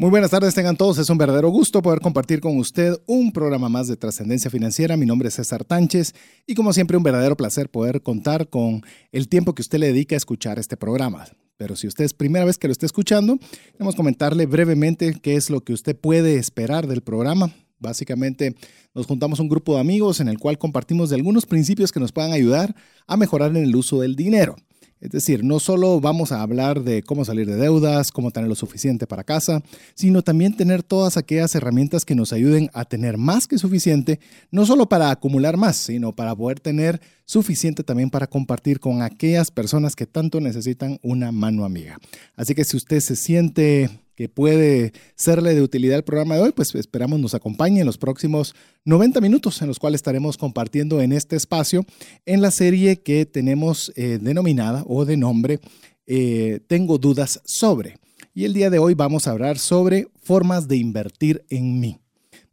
Muy 0.00 0.10
buenas 0.10 0.30
tardes, 0.30 0.54
tengan 0.54 0.76
todos. 0.76 0.96
Es 0.98 1.10
un 1.10 1.18
verdadero 1.18 1.48
gusto 1.48 1.82
poder 1.82 2.00
compartir 2.00 2.40
con 2.40 2.56
usted 2.56 2.94
un 3.06 3.32
programa 3.32 3.68
más 3.68 3.88
de 3.88 3.96
trascendencia 3.96 4.48
financiera. 4.48 4.96
Mi 4.96 5.06
nombre 5.06 5.26
es 5.26 5.34
César 5.34 5.64
Tánchez 5.64 6.14
y 6.46 6.54
como 6.54 6.72
siempre 6.72 6.96
un 6.96 7.02
verdadero 7.02 7.36
placer 7.36 7.68
poder 7.68 8.00
contar 8.00 8.48
con 8.48 8.82
el 9.10 9.28
tiempo 9.28 9.56
que 9.56 9.62
usted 9.62 9.80
le 9.80 9.88
dedica 9.88 10.14
a 10.14 10.18
escuchar 10.18 10.60
este 10.60 10.76
programa. 10.76 11.24
Pero 11.56 11.74
si 11.74 11.88
usted 11.88 12.04
es 12.04 12.14
primera 12.14 12.44
vez 12.44 12.58
que 12.58 12.68
lo 12.68 12.72
está 12.72 12.86
escuchando, 12.86 13.40
queremos 13.72 13.96
comentarle 13.96 14.46
brevemente 14.46 15.18
qué 15.20 15.34
es 15.34 15.50
lo 15.50 15.64
que 15.64 15.72
usted 15.72 15.96
puede 15.96 16.36
esperar 16.36 16.86
del 16.86 17.00
programa. 17.00 17.52
Básicamente 17.80 18.54
nos 18.94 19.06
juntamos 19.06 19.40
un 19.40 19.48
grupo 19.48 19.74
de 19.74 19.80
amigos 19.80 20.20
en 20.20 20.28
el 20.28 20.38
cual 20.38 20.58
compartimos 20.58 21.10
de 21.10 21.16
algunos 21.16 21.44
principios 21.44 21.90
que 21.90 21.98
nos 21.98 22.12
puedan 22.12 22.30
ayudar 22.30 22.72
a 23.08 23.16
mejorar 23.16 23.50
en 23.50 23.64
el 23.64 23.74
uso 23.74 24.00
del 24.00 24.14
dinero. 24.14 24.54
Es 25.00 25.10
decir, 25.10 25.44
no 25.44 25.60
solo 25.60 26.00
vamos 26.00 26.32
a 26.32 26.42
hablar 26.42 26.82
de 26.82 27.02
cómo 27.02 27.24
salir 27.24 27.46
de 27.46 27.56
deudas, 27.56 28.10
cómo 28.10 28.30
tener 28.30 28.48
lo 28.48 28.54
suficiente 28.54 29.06
para 29.06 29.24
casa, 29.24 29.62
sino 29.94 30.22
también 30.22 30.56
tener 30.56 30.82
todas 30.82 31.16
aquellas 31.16 31.54
herramientas 31.54 32.04
que 32.04 32.14
nos 32.14 32.32
ayuden 32.32 32.70
a 32.74 32.84
tener 32.84 33.16
más 33.16 33.46
que 33.46 33.58
suficiente, 33.58 34.18
no 34.50 34.66
solo 34.66 34.88
para 34.88 35.10
acumular 35.10 35.56
más, 35.56 35.76
sino 35.76 36.14
para 36.14 36.34
poder 36.34 36.60
tener 36.60 37.00
suficiente 37.24 37.84
también 37.84 38.10
para 38.10 38.26
compartir 38.26 38.80
con 38.80 39.02
aquellas 39.02 39.50
personas 39.50 39.94
que 39.94 40.06
tanto 40.06 40.40
necesitan 40.40 40.98
una 41.02 41.30
mano 41.30 41.64
amiga. 41.64 41.98
Así 42.34 42.54
que 42.54 42.64
si 42.64 42.76
usted 42.76 43.00
se 43.00 43.16
siente 43.16 43.90
que 44.18 44.28
puede 44.28 44.92
serle 45.14 45.54
de 45.54 45.62
utilidad 45.62 45.96
el 45.96 46.02
programa 46.02 46.34
de 46.34 46.42
hoy, 46.42 46.50
pues 46.50 46.74
esperamos 46.74 47.20
nos 47.20 47.34
acompañe 47.34 47.78
en 47.78 47.86
los 47.86 47.98
próximos 47.98 48.52
90 48.84 49.20
minutos 49.20 49.62
en 49.62 49.68
los 49.68 49.78
cuales 49.78 50.00
estaremos 50.00 50.36
compartiendo 50.36 51.00
en 51.00 51.12
este 51.12 51.36
espacio 51.36 51.86
en 52.26 52.42
la 52.42 52.50
serie 52.50 53.00
que 53.00 53.26
tenemos 53.26 53.92
eh, 53.94 54.18
denominada 54.20 54.82
o 54.88 55.04
de 55.04 55.16
nombre 55.16 55.60
eh, 56.08 56.58
Tengo 56.66 56.98
dudas 56.98 57.40
sobre. 57.44 57.98
Y 58.34 58.44
el 58.44 58.54
día 58.54 58.70
de 58.70 58.80
hoy 58.80 58.94
vamos 58.94 59.28
a 59.28 59.30
hablar 59.30 59.56
sobre 59.56 60.08
formas 60.20 60.66
de 60.66 60.78
invertir 60.78 61.44
en 61.48 61.78
mí. 61.78 62.00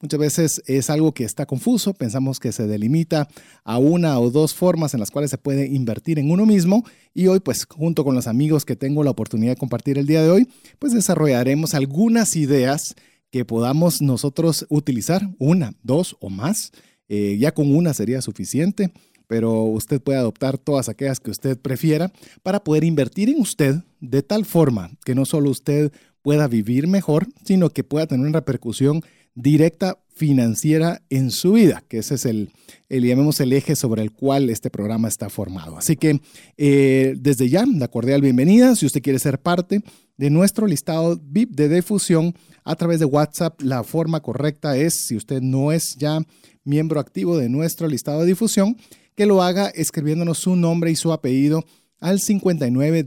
Muchas 0.05 0.19
veces 0.19 0.61
es 0.67 0.91
algo 0.91 1.15
que 1.15 1.23
está 1.23 1.47
confuso, 1.47 1.95
pensamos 1.95 2.39
que 2.39 2.51
se 2.51 2.67
delimita 2.67 3.27
a 3.63 3.79
una 3.79 4.19
o 4.19 4.29
dos 4.29 4.53
formas 4.53 4.93
en 4.93 4.99
las 4.99 5.09
cuales 5.09 5.31
se 5.31 5.39
puede 5.39 5.65
invertir 5.65 6.19
en 6.19 6.29
uno 6.29 6.45
mismo 6.45 6.85
y 7.11 7.25
hoy 7.25 7.39
pues 7.39 7.65
junto 7.65 8.03
con 8.03 8.13
los 8.13 8.27
amigos 8.27 8.65
que 8.65 8.75
tengo 8.75 9.03
la 9.03 9.09
oportunidad 9.09 9.53
de 9.53 9.57
compartir 9.57 9.97
el 9.97 10.05
día 10.05 10.21
de 10.21 10.29
hoy, 10.29 10.47
pues 10.77 10.93
desarrollaremos 10.93 11.73
algunas 11.73 12.35
ideas 12.35 12.93
que 13.31 13.45
podamos 13.45 13.99
nosotros 14.03 14.67
utilizar, 14.69 15.27
una, 15.39 15.73
dos 15.81 16.17
o 16.19 16.29
más, 16.29 16.71
eh, 17.09 17.37
ya 17.39 17.55
con 17.55 17.75
una 17.75 17.95
sería 17.95 18.21
suficiente 18.21 18.93
pero 19.25 19.63
usted 19.63 19.99
puede 19.99 20.19
adoptar 20.19 20.59
todas 20.59 20.87
aquellas 20.87 21.19
que 21.19 21.31
usted 21.31 21.57
prefiera 21.59 22.11
para 22.43 22.63
poder 22.63 22.83
invertir 22.83 23.27
en 23.27 23.41
usted 23.41 23.77
de 23.99 24.21
tal 24.21 24.45
forma 24.45 24.91
que 25.03 25.15
no 25.15 25.25
solo 25.25 25.49
usted 25.49 25.91
pueda 26.21 26.47
vivir 26.47 26.87
mejor, 26.87 27.27
sino 27.43 27.71
que 27.71 27.83
pueda 27.83 28.05
tener 28.05 28.27
una 28.27 28.37
repercusión 28.39 29.01
directa 29.35 29.99
financiera 30.15 31.01
en 31.09 31.29
su 31.29 31.53
vida, 31.53 31.83
que 31.89 31.97
ese 31.97 32.15
es 32.15 32.25
el, 32.25 32.53
el 32.87 33.05
llamemos 33.05 33.41
el 33.41 33.51
eje 33.51 33.75
sobre 33.75 34.01
el 34.01 34.11
cual 34.11 34.49
este 34.49 34.69
programa 34.69 35.09
está 35.09 35.29
formado. 35.29 35.77
Así 35.77 35.97
que 35.97 36.21
eh, 36.57 37.15
desde 37.17 37.49
ya, 37.49 37.65
la 37.65 37.89
cordial 37.89 38.21
bienvenida. 38.21 38.75
Si 38.75 38.85
usted 38.85 39.01
quiere 39.01 39.19
ser 39.19 39.41
parte 39.41 39.81
de 40.15 40.29
nuestro 40.29 40.67
listado 40.67 41.19
VIP 41.21 41.51
de 41.51 41.67
difusión 41.67 42.33
a 42.63 42.75
través 42.77 42.99
de 42.99 43.05
WhatsApp, 43.05 43.61
la 43.61 43.83
forma 43.83 44.21
correcta 44.21 44.77
es, 44.77 45.05
si 45.05 45.17
usted 45.17 45.41
no 45.41 45.73
es 45.73 45.95
ya 45.97 46.21
miembro 46.63 47.01
activo 47.01 47.37
de 47.37 47.49
nuestro 47.49 47.89
listado 47.89 48.21
de 48.21 48.27
difusión, 48.27 48.77
que 49.15 49.25
lo 49.25 49.43
haga 49.43 49.67
escribiéndonos 49.67 50.39
su 50.39 50.55
nombre 50.55 50.91
y 50.91 50.95
su 50.95 51.11
apellido 51.11 51.65
al 51.99 52.21
59 52.21 53.05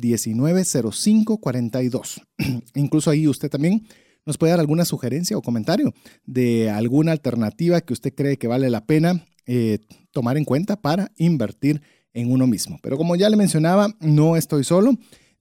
42. 1.41 2.21
Incluso 2.75 3.11
ahí 3.11 3.29
usted 3.29 3.49
también 3.49 3.87
nos 4.29 4.37
puede 4.37 4.51
dar 4.51 4.61
alguna 4.61 4.85
sugerencia 4.85 5.39
o 5.39 5.43
comentario 5.43 5.95
de 6.27 6.69
alguna 6.69 7.13
alternativa 7.13 7.81
que 7.81 7.95
usted 7.95 8.13
cree 8.15 8.37
que 8.37 8.47
vale 8.47 8.69
la 8.69 8.85
pena 8.85 9.25
eh, 9.47 9.79
tomar 10.13 10.37
en 10.37 10.45
cuenta 10.45 10.83
para 10.83 11.11
invertir 11.17 11.81
en 12.13 12.31
uno 12.31 12.47
mismo. 12.47 12.79
Pero 12.83 12.99
como 12.99 13.17
ya 13.17 13.31
le 13.31 13.39
mencionaba, 13.39 13.89
no 14.01 14.37
estoy 14.37 14.65
solo. 14.65 14.93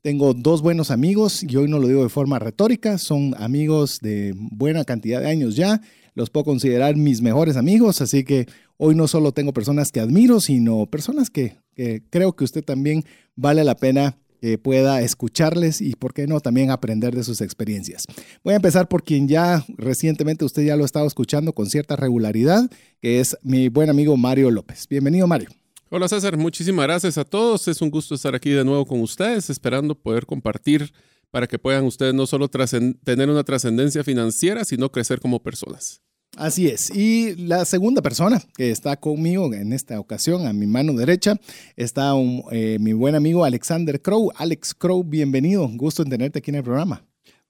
Tengo 0.01 0.33
dos 0.33 0.61
buenos 0.61 0.89
amigos 0.89 1.43
y 1.43 1.53
hoy 1.57 1.67
no 1.67 1.79
lo 1.79 1.89
digo 1.89 2.01
de 2.01 2.07
forma 2.07 2.39
retórica, 2.39 2.97
son 2.97 3.35
amigos 3.37 3.99
de 3.99 4.33
buena 4.37 4.85
cantidad 4.85 5.19
de 5.19 5.27
años 5.27 5.57
ya, 5.57 5.81
los 6.13 6.29
puedo 6.29 6.45
considerar 6.45 6.95
mis 6.95 7.21
mejores 7.21 7.57
amigos, 7.57 7.99
así 7.99 8.23
que 8.23 8.45
hoy 8.77 8.95
no 8.95 9.09
solo 9.09 9.33
tengo 9.33 9.51
personas 9.51 9.91
que 9.91 9.99
admiro, 9.99 10.39
sino 10.39 10.85
personas 10.85 11.29
que, 11.29 11.57
que 11.75 12.03
creo 12.09 12.37
que 12.37 12.45
usted 12.45 12.63
también 12.63 13.03
vale 13.35 13.65
la 13.65 13.75
pena 13.75 14.17
que 14.41 14.57
pueda 14.57 15.01
escucharles 15.01 15.81
y, 15.81 15.95
por 15.95 16.13
qué 16.13 16.27
no, 16.27 16.39
también 16.39 16.71
aprender 16.71 17.15
de 17.15 17.23
sus 17.23 17.41
experiencias. 17.41 18.05
Voy 18.43 18.53
a 18.53 18.57
empezar 18.57 18.87
por 18.87 19.03
quien 19.03 19.27
ya 19.27 19.65
recientemente 19.77 20.45
usted 20.45 20.63
ya 20.63 20.75
lo 20.75 20.83
ha 20.83 20.85
estado 20.85 21.07
escuchando 21.07 21.53
con 21.53 21.67
cierta 21.67 21.95
regularidad, 21.95 22.69
que 23.01 23.19
es 23.19 23.37
mi 23.41 23.69
buen 23.69 23.89
amigo 23.89 24.17
Mario 24.17 24.51
López. 24.51 24.87
Bienvenido, 24.87 25.27
Mario. 25.27 25.49
Hola 25.89 26.09
César, 26.09 26.35
muchísimas 26.35 26.85
gracias 26.85 27.17
a 27.17 27.23
todos. 27.23 27.67
Es 27.67 27.81
un 27.81 27.89
gusto 27.89 28.15
estar 28.15 28.35
aquí 28.35 28.49
de 28.49 28.65
nuevo 28.65 28.85
con 28.85 28.99
ustedes, 29.01 29.49
esperando 29.49 29.95
poder 29.95 30.25
compartir 30.25 30.91
para 31.31 31.47
que 31.47 31.59
puedan 31.59 31.85
ustedes 31.85 32.13
no 32.13 32.27
solo 32.27 32.49
tener 32.49 33.29
una 33.29 33.43
trascendencia 33.43 34.03
financiera, 34.03 34.65
sino 34.65 34.91
crecer 34.91 35.19
como 35.19 35.41
personas. 35.41 36.01
Así 36.37 36.67
es. 36.67 36.95
Y 36.95 37.35
la 37.35 37.65
segunda 37.65 38.03
persona 38.03 38.39
que 38.55 38.69
está 38.69 38.95
conmigo 38.95 39.51
en 39.53 39.73
esta 39.73 39.99
ocasión, 39.99 40.45
a 40.45 40.53
mi 40.53 40.67
mano 40.67 40.93
derecha, 40.93 41.39
está 41.75 42.13
eh, 42.51 42.77
mi 42.79 42.93
buen 42.93 43.15
amigo 43.15 43.43
Alexander 43.43 43.99
Crow. 43.99 44.31
Alex 44.35 44.75
Crow, 44.75 45.03
bienvenido. 45.03 45.67
Gusto 45.73 46.03
en 46.03 46.09
tenerte 46.09 46.39
aquí 46.39 46.51
en 46.51 46.55
el 46.57 46.63
programa. 46.63 47.03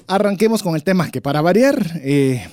Arranquemos 0.08 0.62
con 0.62 0.74
el 0.74 0.82
tema 0.82 1.10
que 1.10 1.20
para 1.20 1.40
variar, 1.40 2.00
eh, 2.02 2.46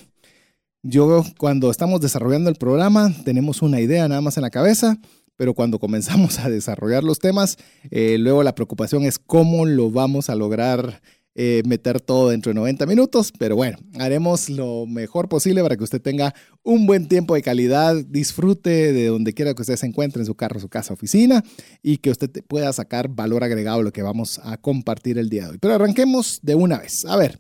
yo 0.84 1.24
cuando 1.38 1.72
estamos 1.72 2.02
desarrollando 2.02 2.50
el 2.50 2.58
programa 2.58 3.14
tenemos 3.24 3.62
una 3.62 3.80
idea 3.80 4.08
nada 4.08 4.22
más 4.22 4.38
en 4.38 4.44
la 4.44 4.50
cabeza, 4.50 5.00
pero 5.36 5.54
cuando 5.54 5.80
comenzamos 5.80 6.40
a 6.40 6.50
desarrollar 6.50 7.04
los 7.04 7.20
temas, 7.20 7.58
eh, 7.90 8.18
luego 8.20 8.44
la 8.44 8.54
preocupación 8.54 9.04
es 9.04 9.18
cómo 9.18 9.66
lo 9.66 9.90
vamos 9.90 10.30
a 10.30 10.36
lograr 10.36 11.02
eh, 11.36 11.64
meter 11.66 12.00
todo 12.00 12.30
dentro 12.30 12.52
de 12.52 12.54
90 12.54 12.86
minutos, 12.86 13.34
pero 13.40 13.56
bueno, 13.56 13.80
haremos 13.98 14.50
lo 14.50 14.86
mejor 14.86 15.30
posible 15.30 15.64
para 15.64 15.76
que 15.76 15.84
usted 15.84 16.00
tenga 16.00 16.36
un 16.62 16.86
buen 16.86 17.08
tiempo 17.08 17.34
de 17.34 17.42
calidad, 17.42 17.96
disfrute 17.96 18.94
de 18.94 19.08
donde 19.08 19.34
quiera 19.34 19.56
que 19.56 19.64
usted 19.64 19.78
se 19.78 19.88
encuentre, 19.88 20.22
en 20.22 20.28
su 20.28 20.36
carro, 20.36 20.60
su 20.60 20.70
casa, 20.70 20.94
oficina, 20.94 21.44
y 21.82 21.98
que 21.98 22.12
usted 22.12 22.30
pueda 22.48 22.72
sacar 22.72 23.08
valor 23.08 23.44
agregado 23.44 23.80
a 23.80 23.84
lo 23.84 23.92
que 23.92 24.04
vamos 24.04 24.40
a 24.44 24.58
compartir 24.58 25.18
el 25.18 25.32
día 25.32 25.46
de 25.46 25.50
hoy. 25.54 25.58
Pero 25.60 25.74
arranquemos 25.74 26.40
de 26.44 26.54
una 26.54 26.78
vez. 26.78 27.04
A 27.06 27.18
ver, 27.18 27.40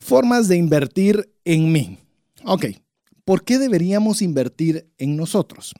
formas 0.00 0.48
de 0.48 0.56
invertir 0.56 1.32
en 1.44 1.70
mí. 1.70 1.98
Ok, 2.46 2.66
¿por 3.24 3.42
qué 3.44 3.58
deberíamos 3.58 4.20
invertir 4.20 4.92
en 4.98 5.16
nosotros? 5.16 5.72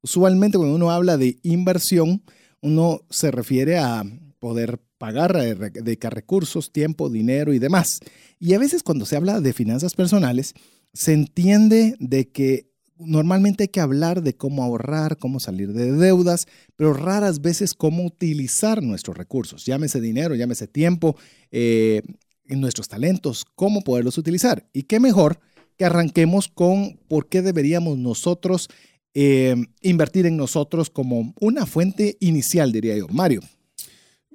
Usualmente 0.00 0.58
cuando 0.58 0.76
uno 0.76 0.92
habla 0.92 1.16
de 1.16 1.38
inversión, 1.42 2.22
uno 2.60 3.00
se 3.10 3.32
refiere 3.32 3.78
a 3.78 4.04
poder 4.38 4.80
pagar, 4.96 5.32
dedicar 5.72 6.14
recursos, 6.14 6.70
tiempo, 6.70 7.10
dinero 7.10 7.52
y 7.52 7.58
demás. 7.58 7.98
Y 8.38 8.54
a 8.54 8.60
veces 8.60 8.84
cuando 8.84 9.06
se 9.06 9.16
habla 9.16 9.40
de 9.40 9.52
finanzas 9.52 9.94
personales, 9.94 10.54
se 10.92 11.14
entiende 11.14 11.96
de 11.98 12.30
que 12.30 12.70
normalmente 12.96 13.64
hay 13.64 13.68
que 13.68 13.80
hablar 13.80 14.22
de 14.22 14.36
cómo 14.36 14.62
ahorrar, 14.62 15.18
cómo 15.18 15.40
salir 15.40 15.72
de 15.72 15.90
deudas, 15.90 16.46
pero 16.76 16.92
raras 16.92 17.40
veces 17.40 17.74
cómo 17.74 18.04
utilizar 18.04 18.84
nuestros 18.84 19.16
recursos, 19.16 19.64
llámese 19.64 20.00
dinero, 20.00 20.36
llámese 20.36 20.68
tiempo, 20.68 21.16
eh, 21.50 22.02
nuestros 22.44 22.86
talentos, 22.86 23.44
cómo 23.56 23.82
poderlos 23.82 24.16
utilizar. 24.16 24.68
Y 24.72 24.84
qué 24.84 25.00
mejor 25.00 25.40
que 25.76 25.84
arranquemos 25.84 26.48
con 26.48 26.98
por 27.08 27.28
qué 27.28 27.42
deberíamos 27.42 27.98
nosotros 27.98 28.68
eh, 29.14 29.54
invertir 29.80 30.26
en 30.26 30.36
nosotros 30.36 30.90
como 30.90 31.34
una 31.40 31.66
fuente 31.66 32.16
inicial, 32.20 32.72
diría 32.72 32.96
yo. 32.96 33.06
Mario. 33.08 33.40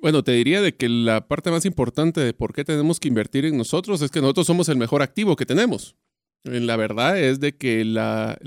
Bueno, 0.02 0.24
te 0.24 0.32
diría 0.32 0.62
de 0.62 0.76
que 0.76 0.88
la 0.88 1.28
parte 1.28 1.52
más 1.52 1.66
importante 1.66 2.22
de 2.22 2.34
por 2.34 2.54
qué 2.54 2.64
tenemos 2.64 3.00
que 3.00 3.10
invertir 3.10 3.44
en 3.44 3.58
nosotros 3.58 4.02
es 4.02 4.12
que 4.12 4.22
nosotros 4.22 4.48
somos 4.48 4.70
el 4.70 4.78
mejor 4.78 5.02
activo 5.02 5.36
que 5.36 5.46
tenemos. 5.46 5.96
La 6.44 6.78
verdad 6.78 7.20
es 7.20 7.42
de 7.42 7.58
que 7.58 7.84
la, 7.84 8.40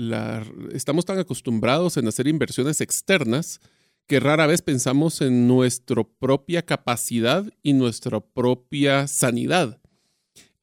estamos 0.71 1.05
tan 1.05 1.19
acostumbrados 1.19 1.97
en 1.97 2.07
hacer 2.07 2.27
inversiones 2.27 2.81
externas 2.81 3.59
que 4.07 4.19
rara 4.19 4.47
vez 4.47 4.63
pensamos 4.63 5.21
en 5.21 5.47
nuestra 5.47 6.03
propia 6.03 6.63
capacidad 6.63 7.45
y 7.61 7.73
nuestra 7.73 8.19
propia 8.19 9.07
sanidad. 9.07 9.79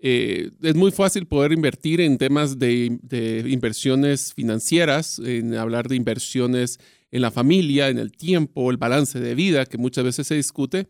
Eh, 0.03 0.51
es 0.63 0.75
muy 0.75 0.91
fácil 0.93 1.27
poder 1.27 1.53
invertir 1.53 2.01
en 2.01 2.17
temas 2.17 2.59
de, 2.59 2.99
inversiones 3.47 4.33
financieras, 4.33 5.21
en 5.23 5.55
hablar 5.55 5.89
de 5.89 5.97
inversiones 5.97 6.79
en 7.11 7.23
la 7.23 7.31
familia, 7.31 7.89
en 7.89 7.99
el 7.99 8.13
tiempo, 8.13 8.71
el 8.71 8.79
balance 8.79 9.21
de 9.21 9.35
vida, 9.35 9.67
que 9.67 9.77
muchas 9.77 10.05
veces 10.05 10.27
se 10.27 10.37
discute, 10.37 10.87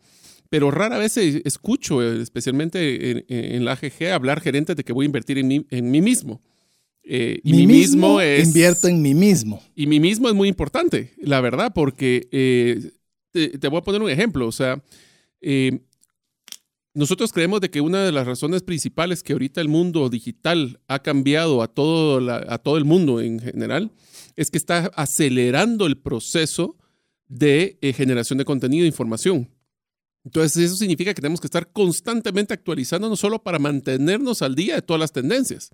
pero 0.49 0.71
rara 0.71 0.97
vez 0.97 1.17
escucho, 1.17 2.01
especialmente 2.03 3.25
en, 3.27 3.65
la 3.65 3.73
AGG, 3.73 4.11
hablar 4.13 4.39
gerentes 4.39 4.75
de 4.75 4.83
que 4.83 4.93
voy 4.93 5.05
a 5.05 5.07
invertir 5.07 5.37
en 5.37 5.47
mí, 5.47 5.65
en 5.69 5.91
mí 5.91 6.01
mismo. 6.01 6.41
Eh, 7.03 7.39
y 7.43 7.53
mí 7.53 7.67
mismo, 7.67 8.21
es, 8.21 8.47
invierto 8.47 8.87
en 8.87 9.01
mí 9.01 9.13
mismo. 9.13 9.61
Y 9.75 9.87
mí 9.87 9.99
mismo 9.99 10.29
es 10.29 10.35
muy 10.35 10.47
importante, 10.47 11.13
la 11.17 11.41
verdad, 11.41 11.73
porque 11.73 12.27
eh, 12.31 12.91
te, 13.31 13.67
voy 13.67 13.79
a 13.79 13.81
poner 13.81 14.01
un 14.01 14.09
ejemplo. 14.09 14.47
O 14.47 14.51
sea, 14.51 14.81
nosotros 16.93 17.31
creemos 17.31 17.61
de 17.61 17.69
que 17.69 17.81
una 17.81 18.03
de 18.03 18.11
las 18.11 18.27
razones 18.27 18.63
principales 18.63 19.23
que 19.23 19.33
ahorita 19.33 19.61
el 19.61 19.69
mundo 19.69 20.09
digital 20.09 20.79
ha 20.87 20.99
cambiado 20.99 21.61
a 21.61 21.67
todo, 21.67 22.29
a 22.31 22.57
todo 22.57 22.77
el 22.77 22.85
mundo 22.85 23.21
en 23.21 23.39
general 23.39 23.91
es 24.35 24.51
que 24.51 24.57
está 24.57 24.91
acelerando 24.95 25.85
el 25.85 25.97
proceso 25.97 26.77
de 27.27 27.77
eh, 27.81 27.93
generación 27.93 28.37
de 28.37 28.45
contenido 28.45 28.83
e 28.83 28.87
información. 28.87 29.49
Entonces 30.23 30.65
eso 30.65 30.75
significa 30.75 31.13
que 31.13 31.21
tenemos 31.21 31.41
que 31.41 31.47
estar 31.47 31.71
constantemente 31.71 32.53
actualizando 32.53 33.09
no 33.09 33.15
solo 33.15 33.41
para 33.41 33.57
mantenernos 33.57 34.41
al 34.41 34.53
día 34.53 34.75
de 34.75 34.81
todas 34.81 34.99
las 34.99 35.13
tendencias. 35.13 35.71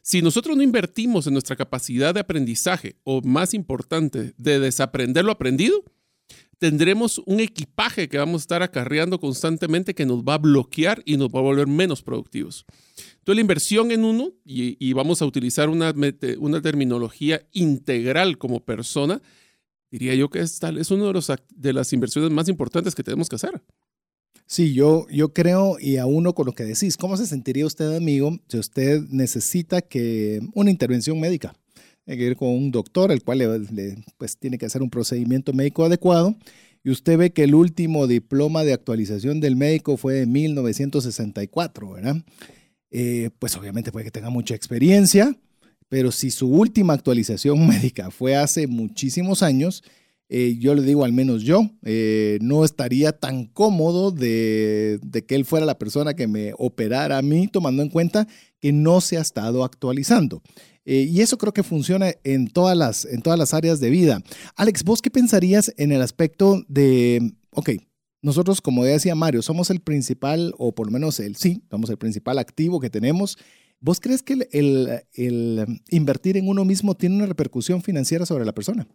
Si 0.00 0.22
nosotros 0.22 0.56
no 0.56 0.62
invertimos 0.62 1.26
en 1.26 1.34
nuestra 1.34 1.56
capacidad 1.56 2.14
de 2.14 2.20
aprendizaje 2.20 2.96
o 3.04 3.20
más 3.20 3.52
importante, 3.52 4.32
de 4.38 4.60
desaprender 4.60 5.24
lo 5.24 5.32
aprendido, 5.32 5.84
tendremos 6.62 7.20
un 7.26 7.40
equipaje 7.40 8.08
que 8.08 8.18
vamos 8.18 8.42
a 8.42 8.44
estar 8.44 8.62
acarreando 8.62 9.18
constantemente 9.18 9.96
que 9.96 10.06
nos 10.06 10.22
va 10.22 10.34
a 10.34 10.38
bloquear 10.38 11.02
y 11.04 11.16
nos 11.16 11.26
va 11.26 11.40
a 11.40 11.42
volver 11.42 11.66
menos 11.66 12.02
productivos. 12.02 12.64
Entonces, 13.18 13.34
la 13.34 13.40
inversión 13.40 13.90
en 13.90 14.04
uno, 14.04 14.30
y, 14.44 14.92
vamos 14.92 15.20
a 15.22 15.26
utilizar 15.26 15.68
una, 15.68 15.92
una, 16.38 16.62
terminología 16.62 17.44
integral 17.50 18.38
como 18.38 18.60
persona, 18.60 19.20
diría 19.90 20.14
yo 20.14 20.30
que 20.30 20.38
es, 20.38 20.60
tal, 20.60 20.78
es 20.78 20.92
una 20.92 21.06
de, 21.06 21.14
los, 21.14 21.32
de 21.52 21.72
las 21.72 21.92
inversiones 21.92 22.30
más 22.30 22.48
importantes 22.48 22.94
que 22.94 23.02
tenemos 23.02 23.28
que 23.28 23.34
hacer. 23.34 23.60
Sí, 24.46 24.72
yo, 24.72 25.08
yo 25.10 25.32
creo, 25.32 25.78
y 25.80 25.96
a 25.96 26.06
uno 26.06 26.32
con 26.32 26.46
lo 26.46 26.52
que 26.52 26.62
decís, 26.62 26.96
¿cómo 26.96 27.16
se 27.16 27.26
sentiría 27.26 27.66
usted, 27.66 27.96
amigo, 27.96 28.38
si 28.46 28.58
usted 28.58 29.00
necesita 29.08 29.80
que 29.80 30.38
una 30.54 30.70
intervención 30.70 31.18
médica? 31.18 31.56
Hay 32.06 32.16
que 32.16 32.24
ir 32.24 32.36
con 32.36 32.48
un 32.48 32.70
doctor, 32.70 33.12
el 33.12 33.22
cual 33.22 33.38
le, 33.38 33.96
pues, 34.18 34.36
tiene 34.36 34.58
que 34.58 34.66
hacer 34.66 34.82
un 34.82 34.90
procedimiento 34.90 35.52
médico 35.52 35.84
adecuado. 35.84 36.36
Y 36.84 36.90
usted 36.90 37.16
ve 37.16 37.32
que 37.32 37.44
el 37.44 37.54
último 37.54 38.06
diploma 38.06 38.64
de 38.64 38.72
actualización 38.72 39.40
del 39.40 39.54
médico 39.54 39.96
fue 39.96 40.14
de 40.14 40.26
1964, 40.26 41.90
¿verdad? 41.92 42.16
Eh, 42.90 43.30
pues 43.38 43.56
obviamente 43.56 43.92
puede 43.92 44.06
que 44.06 44.10
tenga 44.10 44.30
mucha 44.30 44.54
experiencia, 44.54 45.34
pero 45.88 46.10
si 46.10 46.30
su 46.30 46.48
última 46.48 46.92
actualización 46.92 47.66
médica 47.68 48.10
fue 48.10 48.36
hace 48.36 48.66
muchísimos 48.66 49.42
años, 49.42 49.84
eh, 50.28 50.56
yo 50.58 50.74
le 50.74 50.82
digo 50.82 51.04
al 51.04 51.12
menos 51.12 51.42
yo, 51.42 51.70
eh, 51.84 52.38
no 52.40 52.64
estaría 52.64 53.12
tan 53.12 53.46
cómodo 53.46 54.10
de, 54.10 54.98
de, 55.02 55.24
que 55.24 55.34
él 55.34 55.44
fuera 55.44 55.66
la 55.66 55.78
persona 55.78 56.14
que 56.14 56.26
me 56.26 56.52
operara 56.56 57.18
a 57.18 57.22
mí, 57.22 57.48
tomando 57.48 57.82
en 57.82 57.90
cuenta 57.90 58.26
que 58.58 58.72
no 58.72 59.00
se 59.00 59.18
ha 59.18 59.20
estado 59.20 59.62
actualizando. 59.62 60.42
Eh, 60.84 61.08
y 61.10 61.20
eso 61.20 61.38
creo 61.38 61.52
que 61.52 61.62
funciona 61.62 62.12
en 62.24 62.48
todas, 62.48 62.76
las, 62.76 63.04
en 63.04 63.22
todas 63.22 63.38
las 63.38 63.54
áreas 63.54 63.80
de 63.80 63.90
vida. 63.90 64.22
Alex, 64.56 64.82
¿vos 64.84 65.00
qué 65.00 65.10
pensarías 65.10 65.72
en 65.76 65.92
el 65.92 66.02
aspecto 66.02 66.64
de, 66.68 67.34
ok, 67.50 67.70
nosotros, 68.22 68.60
como 68.60 68.84
decía 68.84 69.14
Mario, 69.14 69.42
somos 69.42 69.70
el 69.70 69.80
principal, 69.80 70.54
o 70.56 70.74
por 70.74 70.86
lo 70.86 70.92
menos 70.92 71.18
el 71.20 71.36
sí, 71.36 71.62
somos 71.70 71.90
el 71.90 71.98
principal 71.98 72.38
activo 72.38 72.80
que 72.80 72.88
tenemos. 72.90 73.36
¿Vos 73.80 73.98
crees 73.98 74.22
que 74.22 74.46
el, 74.52 75.02
el 75.14 75.80
invertir 75.90 76.36
en 76.36 76.48
uno 76.48 76.64
mismo 76.64 76.94
tiene 76.96 77.16
una 77.16 77.26
repercusión 77.26 77.82
financiera 77.82 78.24
sobre 78.24 78.44
la 78.44 78.54
persona? 78.54 78.86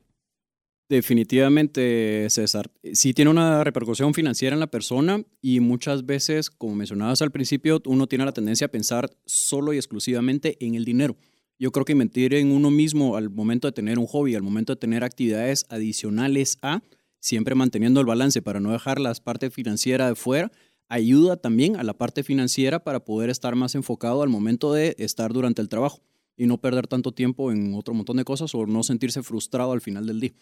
Definitivamente, 0.89 2.29
César. 2.29 2.71
Sí 2.93 3.13
tiene 3.13 3.29
una 3.29 3.65
repercusión 3.65 4.13
financiera 4.13 4.53
en 4.53 4.61
la 4.61 4.71
persona 4.71 5.21
y 5.41 5.59
muchas 5.59 6.05
veces, 6.05 6.49
como 6.49 6.75
mencionabas 6.75 7.21
al 7.21 7.31
principio, 7.31 7.81
uno 7.85 8.07
tiene 8.07 8.23
la 8.23 8.31
tendencia 8.31 8.67
a 8.67 8.71
pensar 8.71 9.09
solo 9.25 9.73
y 9.73 9.75
exclusivamente 9.77 10.55
en 10.65 10.75
el 10.75 10.85
dinero. 10.85 11.17
Yo 11.59 11.71
creo 11.71 11.85
que 11.85 11.95
mentir 11.95 12.33
en 12.35 12.51
uno 12.51 12.69
mismo 12.69 13.15
al 13.15 13.29
momento 13.29 13.67
de 13.67 13.71
tener 13.71 13.97
un 13.97 14.05
hobby, 14.05 14.35
al 14.35 14.43
momento 14.43 14.73
de 14.73 14.79
tener 14.79 15.03
actividades 15.03 15.65
adicionales 15.69 16.57
a, 16.61 16.81
siempre 17.19 17.55
manteniendo 17.55 17.99
el 17.99 18.05
balance 18.05 18.41
para 18.41 18.59
no 18.59 18.71
dejar 18.71 18.99
la 18.99 19.13
parte 19.15 19.49
financiera 19.49 20.07
de 20.07 20.15
fuera, 20.15 20.51
ayuda 20.87 21.35
también 21.37 21.75
a 21.75 21.83
la 21.83 21.93
parte 21.97 22.23
financiera 22.23 22.83
para 22.83 23.03
poder 23.03 23.29
estar 23.29 23.55
más 23.55 23.75
enfocado 23.75 24.21
al 24.21 24.29
momento 24.29 24.71
de 24.73 24.95
estar 24.99 25.33
durante 25.33 25.61
el 25.61 25.69
trabajo 25.69 26.01
y 26.37 26.45
no 26.45 26.61
perder 26.61 26.87
tanto 26.87 27.11
tiempo 27.11 27.51
en 27.51 27.73
otro 27.73 27.93
montón 27.93 28.17
de 28.17 28.23
cosas 28.23 28.53
o 28.53 28.65
no 28.67 28.83
sentirse 28.83 29.23
frustrado 29.23 29.71
al 29.71 29.81
final 29.81 30.05
del 30.05 30.19
día. 30.19 30.33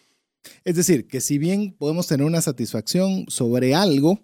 Es 0.64 0.76
decir, 0.76 1.08
que 1.08 1.20
si 1.20 1.38
bien 1.38 1.72
podemos 1.72 2.06
tener 2.06 2.26
una 2.26 2.42
satisfacción 2.42 3.24
sobre 3.28 3.74
algo, 3.74 4.20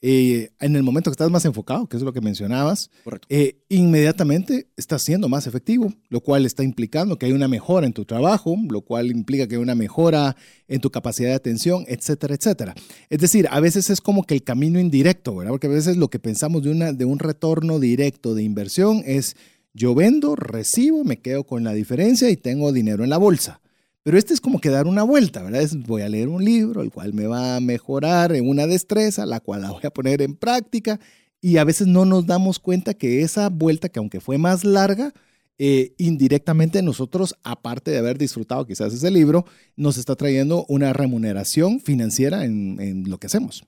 eh, 0.00 0.50
en 0.60 0.76
el 0.76 0.82
momento 0.82 1.10
que 1.10 1.14
estás 1.14 1.30
más 1.30 1.44
enfocado, 1.44 1.88
que 1.88 1.96
es 1.96 2.02
lo 2.02 2.12
que 2.12 2.20
mencionabas, 2.20 2.90
eh, 3.28 3.56
inmediatamente 3.68 4.68
estás 4.76 5.02
siendo 5.02 5.28
más 5.28 5.46
efectivo, 5.46 5.92
lo 6.08 6.20
cual 6.20 6.46
está 6.46 6.62
implicando 6.62 7.18
que 7.18 7.26
hay 7.26 7.32
una 7.32 7.48
mejora 7.48 7.86
en 7.86 7.92
tu 7.92 8.04
trabajo, 8.04 8.56
lo 8.70 8.82
cual 8.82 9.10
implica 9.10 9.48
que 9.48 9.56
hay 9.56 9.60
una 9.60 9.74
mejora 9.74 10.36
en 10.68 10.80
tu 10.80 10.90
capacidad 10.90 11.30
de 11.30 11.34
atención, 11.34 11.84
etcétera, 11.88 12.34
etcétera. 12.34 12.74
Es 13.10 13.18
decir, 13.18 13.48
a 13.50 13.60
veces 13.60 13.90
es 13.90 14.00
como 14.00 14.24
que 14.24 14.34
el 14.34 14.44
camino 14.44 14.78
indirecto, 14.78 15.34
¿verdad? 15.36 15.52
Porque 15.52 15.66
a 15.66 15.70
veces 15.70 15.96
lo 15.96 16.08
que 16.08 16.18
pensamos 16.18 16.62
de, 16.62 16.70
una, 16.70 16.92
de 16.92 17.04
un 17.04 17.18
retorno 17.18 17.80
directo 17.80 18.34
de 18.34 18.42
inversión 18.42 19.02
es 19.04 19.36
Yo 19.74 19.94
vendo, 19.94 20.34
recibo, 20.36 21.04
me 21.04 21.20
quedo 21.20 21.44
con 21.44 21.64
la 21.64 21.72
diferencia 21.72 22.30
y 22.30 22.36
tengo 22.36 22.72
dinero 22.72 23.04
en 23.04 23.10
la 23.10 23.18
bolsa. 23.18 23.60
Pero 24.08 24.16
este 24.16 24.32
es 24.32 24.40
como 24.40 24.58
que 24.58 24.70
dar 24.70 24.86
una 24.86 25.02
vuelta, 25.02 25.42
¿verdad? 25.42 25.60
Es, 25.60 25.76
voy 25.82 26.00
a 26.00 26.08
leer 26.08 26.28
un 26.28 26.42
libro, 26.42 26.80
el 26.80 26.90
cual 26.90 27.12
me 27.12 27.26
va 27.26 27.56
a 27.56 27.60
mejorar 27.60 28.34
en 28.34 28.48
una 28.48 28.66
destreza, 28.66 29.26
la 29.26 29.38
cual 29.38 29.60
la 29.60 29.70
voy 29.70 29.82
a 29.84 29.90
poner 29.90 30.22
en 30.22 30.34
práctica. 30.34 30.98
Y 31.42 31.58
a 31.58 31.64
veces 31.64 31.88
no 31.88 32.06
nos 32.06 32.24
damos 32.24 32.58
cuenta 32.58 32.94
que 32.94 33.20
esa 33.20 33.50
vuelta, 33.50 33.90
que 33.90 33.98
aunque 33.98 34.22
fue 34.22 34.38
más 34.38 34.64
larga, 34.64 35.12
eh, 35.58 35.92
indirectamente 35.98 36.80
nosotros, 36.80 37.34
aparte 37.42 37.90
de 37.90 37.98
haber 37.98 38.16
disfrutado 38.16 38.64
quizás 38.64 38.94
ese 38.94 39.10
libro, 39.10 39.44
nos 39.76 39.98
está 39.98 40.16
trayendo 40.16 40.64
una 40.70 40.94
remuneración 40.94 41.78
financiera 41.78 42.46
en, 42.46 42.80
en 42.80 43.10
lo 43.10 43.18
que 43.18 43.26
hacemos. 43.26 43.62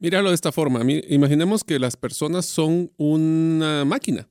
Míralo 0.00 0.28
de 0.28 0.34
esta 0.34 0.52
forma. 0.52 0.82
Imaginemos 1.08 1.64
que 1.64 1.78
las 1.78 1.96
personas 1.96 2.44
son 2.44 2.92
una 2.98 3.86
máquina 3.86 4.28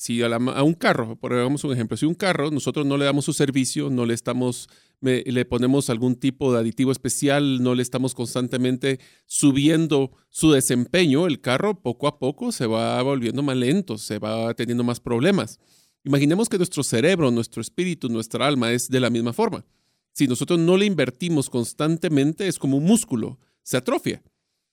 si 0.00 0.22
a, 0.22 0.62
un 0.62 0.72
carro, 0.72 1.16
por 1.16 1.34
ejemplo, 1.34 1.94
si 1.98 2.06
un 2.06 2.14
carro 2.14 2.50
nosotros 2.50 2.86
no 2.86 2.96
le 2.96 3.04
damos 3.04 3.26
su 3.26 3.34
servicio, 3.34 3.90
no 3.90 4.06
le 4.06 4.14
estamos, 4.14 4.66
le 5.02 5.44
ponemos 5.44 5.90
algún 5.90 6.14
tipo 6.14 6.54
de 6.54 6.60
aditivo 6.60 6.90
especial, 6.90 7.62
no 7.62 7.74
le 7.74 7.82
estamos 7.82 8.14
constantemente 8.14 8.98
subiendo 9.26 10.10
su 10.30 10.52
desempeño, 10.52 11.26
el 11.26 11.42
carro 11.42 11.82
poco 11.82 12.08
a 12.08 12.18
poco 12.18 12.50
se 12.50 12.64
va 12.64 13.02
volviendo 13.02 13.42
más 13.42 13.58
lento, 13.58 13.98
se 13.98 14.18
va 14.18 14.54
teniendo 14.54 14.84
más 14.84 15.00
problemas. 15.00 15.60
Imaginemos 16.02 16.48
que 16.48 16.56
nuestro 16.56 16.82
cerebro, 16.82 17.30
nuestro 17.30 17.60
espíritu, 17.60 18.08
nuestra 18.08 18.46
alma 18.46 18.72
es 18.72 18.88
de 18.88 19.00
la 19.00 19.10
misma 19.10 19.34
forma. 19.34 19.66
Si 20.12 20.26
nosotros 20.26 20.58
no 20.58 20.78
le 20.78 20.86
invertimos 20.86 21.50
constantemente, 21.50 22.48
es 22.48 22.58
como 22.58 22.78
un 22.78 22.84
músculo, 22.84 23.38
se 23.62 23.76
atrofia. 23.76 24.22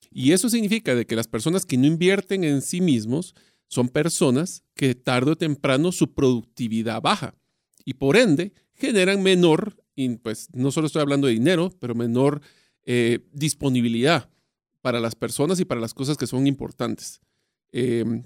Y 0.09 0.31
eso 0.31 0.49
significa 0.49 0.95
de 0.95 1.05
que 1.05 1.17
las 1.17 1.27
personas 1.27 1.65
que 1.65 1.75
no 1.75 1.85
invierten 1.85 2.45
en 2.45 2.61
sí 2.61 2.79
mismos, 2.79 3.35
son 3.67 3.89
personas 3.89 4.63
que 4.75 4.95
tarde 4.95 5.31
o 5.31 5.37
temprano 5.37 5.91
su 5.91 6.13
productividad 6.13 7.01
baja 7.01 7.35
y 7.85 7.93
por 7.93 8.17
ende 8.17 8.53
generan 8.73 9.23
menor, 9.23 9.75
pues 10.21 10.49
no 10.53 10.71
solo 10.71 10.87
estoy 10.87 11.01
hablando 11.01 11.27
de 11.27 11.33
dinero, 11.33 11.71
pero 11.79 11.95
menor 11.95 12.41
eh, 12.85 13.19
disponibilidad 13.31 14.29
para 14.81 14.99
las 14.99 15.15
personas 15.15 15.59
y 15.59 15.65
para 15.65 15.81
las 15.81 15.93
cosas 15.93 16.17
que 16.17 16.27
son 16.27 16.47
importantes. 16.47 17.19
Em, 17.71 18.23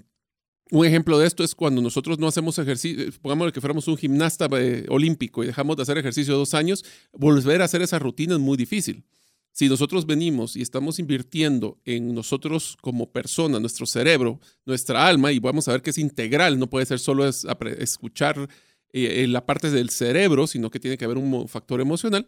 un 0.70 0.86
ejemplo 0.86 1.18
de 1.18 1.26
esto 1.26 1.44
es 1.44 1.54
cuando 1.54 1.82
nosotros 1.82 2.18
no 2.18 2.26
hacemos 2.26 2.58
ejercicio, 2.58 3.04
pongamos 3.20 3.52
que 3.52 3.60
fuéramos 3.60 3.88
un 3.88 3.96
gimnasta 3.96 4.48
eh, 4.52 4.86
olímpico 4.88 5.42
y 5.42 5.48
dejamos 5.48 5.76
de 5.76 5.82
hacer 5.82 5.98
ejercicio 5.98 6.36
dos 6.36 6.54
años, 6.54 6.84
volver 7.12 7.62
a 7.62 7.66
hacer 7.66 7.82
esa 7.82 7.98
rutina 7.98 8.34
es 8.34 8.40
muy 8.40 8.56
difícil. 8.56 9.04
Si 9.52 9.68
nosotros 9.68 10.06
venimos 10.06 10.56
y 10.56 10.62
estamos 10.62 10.98
invirtiendo 10.98 11.78
en 11.84 12.14
nosotros 12.14 12.76
como 12.80 13.12
persona, 13.12 13.60
nuestro 13.60 13.84
cerebro, 13.84 14.40
nuestra 14.64 15.06
alma, 15.06 15.30
y 15.30 15.38
vamos 15.38 15.68
a 15.68 15.72
ver 15.72 15.82
que 15.82 15.90
es 15.90 15.98
integral, 15.98 16.58
no 16.58 16.70
puede 16.70 16.86
ser 16.86 16.98
solo 16.98 17.26
escuchar 17.26 18.48
eh, 18.92 19.26
la 19.28 19.44
parte 19.44 19.70
del 19.70 19.90
cerebro, 19.90 20.46
sino 20.46 20.70
que 20.70 20.80
tiene 20.80 20.96
que 20.96 21.04
haber 21.04 21.18
un 21.18 21.48
factor 21.48 21.80
emocional, 21.80 22.26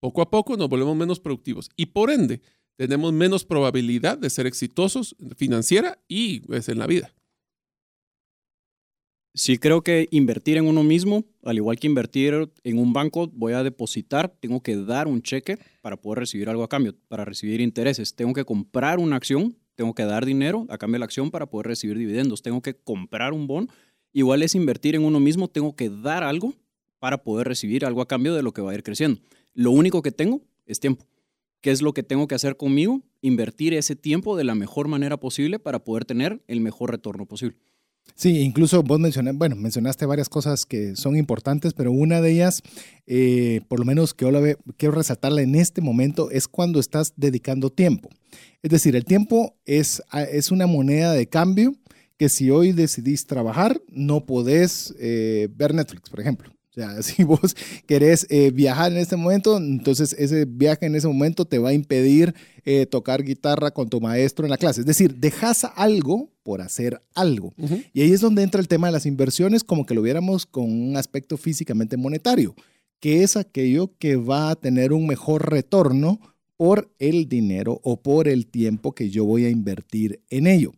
poco 0.00 0.22
a 0.22 0.30
poco 0.30 0.56
nos 0.56 0.68
volvemos 0.68 0.96
menos 0.96 1.20
productivos 1.20 1.70
y 1.76 1.86
por 1.86 2.10
ende 2.10 2.42
tenemos 2.76 3.12
menos 3.12 3.44
probabilidad 3.44 4.18
de 4.18 4.28
ser 4.28 4.46
exitosos 4.46 5.16
financiera 5.36 5.98
y 6.06 6.40
pues, 6.40 6.68
en 6.68 6.78
la 6.78 6.86
vida. 6.86 7.15
Sí 9.38 9.58
creo 9.58 9.82
que 9.82 10.08
invertir 10.12 10.56
en 10.56 10.66
uno 10.66 10.82
mismo, 10.82 11.26
al 11.44 11.58
igual 11.58 11.78
que 11.78 11.86
invertir 11.86 12.50
en 12.64 12.78
un 12.78 12.94
banco, 12.94 13.28
voy 13.34 13.52
a 13.52 13.62
depositar, 13.62 14.34
tengo 14.40 14.62
que 14.62 14.76
dar 14.76 15.06
un 15.06 15.20
cheque 15.20 15.58
para 15.82 15.98
poder 15.98 16.20
recibir 16.20 16.48
algo 16.48 16.62
a 16.62 16.70
cambio, 16.70 16.94
para 17.08 17.26
recibir 17.26 17.60
intereses. 17.60 18.14
Tengo 18.14 18.32
que 18.32 18.46
comprar 18.46 18.98
una 18.98 19.16
acción, 19.16 19.54
tengo 19.74 19.94
que 19.94 20.04
dar 20.04 20.24
dinero 20.24 20.64
a 20.70 20.78
cambio 20.78 20.94
de 20.94 21.00
la 21.00 21.04
acción 21.04 21.30
para 21.30 21.44
poder 21.50 21.66
recibir 21.66 21.98
dividendos. 21.98 22.40
Tengo 22.40 22.62
que 22.62 22.76
comprar 22.76 23.34
un 23.34 23.46
bono. 23.46 23.68
Igual 24.14 24.42
es 24.42 24.54
invertir 24.54 24.94
en 24.94 25.04
uno 25.04 25.20
mismo, 25.20 25.48
tengo 25.48 25.76
que 25.76 25.90
dar 25.90 26.24
algo 26.24 26.54
para 26.98 27.22
poder 27.22 27.46
recibir 27.46 27.84
algo 27.84 28.00
a 28.00 28.08
cambio 28.08 28.34
de 28.34 28.42
lo 28.42 28.52
que 28.52 28.62
va 28.62 28.70
a 28.70 28.74
ir 28.74 28.82
creciendo. 28.82 29.20
Lo 29.52 29.70
único 29.70 30.00
que 30.00 30.12
tengo 30.12 30.40
es 30.64 30.80
tiempo. 30.80 31.04
¿Qué 31.60 31.72
es 31.72 31.82
lo 31.82 31.92
que 31.92 32.02
tengo 32.02 32.26
que 32.26 32.36
hacer 32.36 32.56
conmigo? 32.56 33.02
Invertir 33.20 33.74
ese 33.74 33.96
tiempo 33.96 34.34
de 34.34 34.44
la 34.44 34.54
mejor 34.54 34.88
manera 34.88 35.20
posible 35.20 35.58
para 35.58 35.84
poder 35.84 36.06
tener 36.06 36.40
el 36.48 36.62
mejor 36.62 36.90
retorno 36.90 37.26
posible. 37.26 37.58
Sí, 38.14 38.40
incluso 38.40 38.82
vos 38.82 38.98
mencionaste, 38.98 39.36
bueno, 39.36 39.56
mencionaste 39.56 40.06
varias 40.06 40.30
cosas 40.30 40.64
que 40.64 40.96
son 40.96 41.16
importantes, 41.16 41.74
pero 41.74 41.92
una 41.92 42.22
de 42.22 42.32
ellas, 42.32 42.62
eh, 43.06 43.60
por 43.68 43.78
lo 43.78 43.84
menos 43.84 44.14
que 44.14 44.24
yo 44.24 44.32
quiero 44.78 44.94
resaltarla 44.94 45.42
en 45.42 45.54
este 45.54 45.82
momento, 45.82 46.30
es 46.30 46.48
cuando 46.48 46.80
estás 46.80 47.12
dedicando 47.16 47.70
tiempo. 47.70 48.08
Es 48.62 48.70
decir, 48.70 48.96
el 48.96 49.04
tiempo 49.04 49.54
es, 49.66 50.02
es 50.32 50.50
una 50.50 50.66
moneda 50.66 51.12
de 51.12 51.26
cambio 51.26 51.74
que 52.16 52.30
si 52.30 52.50
hoy 52.50 52.72
decidís 52.72 53.26
trabajar, 53.26 53.80
no 53.88 54.24
podés 54.24 54.94
eh, 54.98 55.48
ver 55.54 55.74
Netflix, 55.74 56.08
por 56.08 56.20
ejemplo. 56.20 56.55
O 56.76 56.80
sea, 56.80 57.02
si 57.02 57.24
vos 57.24 57.56
querés 57.86 58.26
eh, 58.28 58.50
viajar 58.50 58.92
en 58.92 58.98
este 58.98 59.16
momento, 59.16 59.56
entonces 59.56 60.14
ese 60.18 60.44
viaje 60.44 60.86
en 60.86 60.94
ese 60.94 61.08
momento 61.08 61.44
te 61.44 61.58
va 61.58 61.70
a 61.70 61.72
impedir 61.72 62.34
eh, 62.64 62.86
tocar 62.86 63.22
guitarra 63.22 63.70
con 63.70 63.88
tu 63.88 64.00
maestro 64.00 64.44
en 64.44 64.50
la 64.50 64.58
clase. 64.58 64.80
Es 64.80 64.86
decir, 64.86 65.14
dejas 65.16 65.66
algo 65.74 66.30
por 66.42 66.60
hacer 66.60 67.02
algo. 67.14 67.54
Y 67.92 68.02
ahí 68.02 68.12
es 68.12 68.20
donde 68.20 68.42
entra 68.42 68.60
el 68.60 68.68
tema 68.68 68.86
de 68.86 68.92
las 68.92 69.06
inversiones, 69.06 69.64
como 69.64 69.84
que 69.84 69.94
lo 69.94 70.02
viéramos 70.02 70.46
con 70.46 70.64
un 70.64 70.96
aspecto 70.96 71.36
físicamente 71.36 71.96
monetario, 71.96 72.54
que 73.00 73.24
es 73.24 73.36
aquello 73.36 73.90
que 73.98 74.16
va 74.16 74.50
a 74.50 74.56
tener 74.56 74.92
un 74.92 75.06
mejor 75.06 75.50
retorno 75.50 76.20
por 76.56 76.94
el 76.98 77.28
dinero 77.28 77.80
o 77.82 78.00
por 78.00 78.28
el 78.28 78.46
tiempo 78.46 78.92
que 78.92 79.10
yo 79.10 79.24
voy 79.24 79.44
a 79.44 79.50
invertir 79.50 80.22
en 80.30 80.46
ello. 80.46 80.72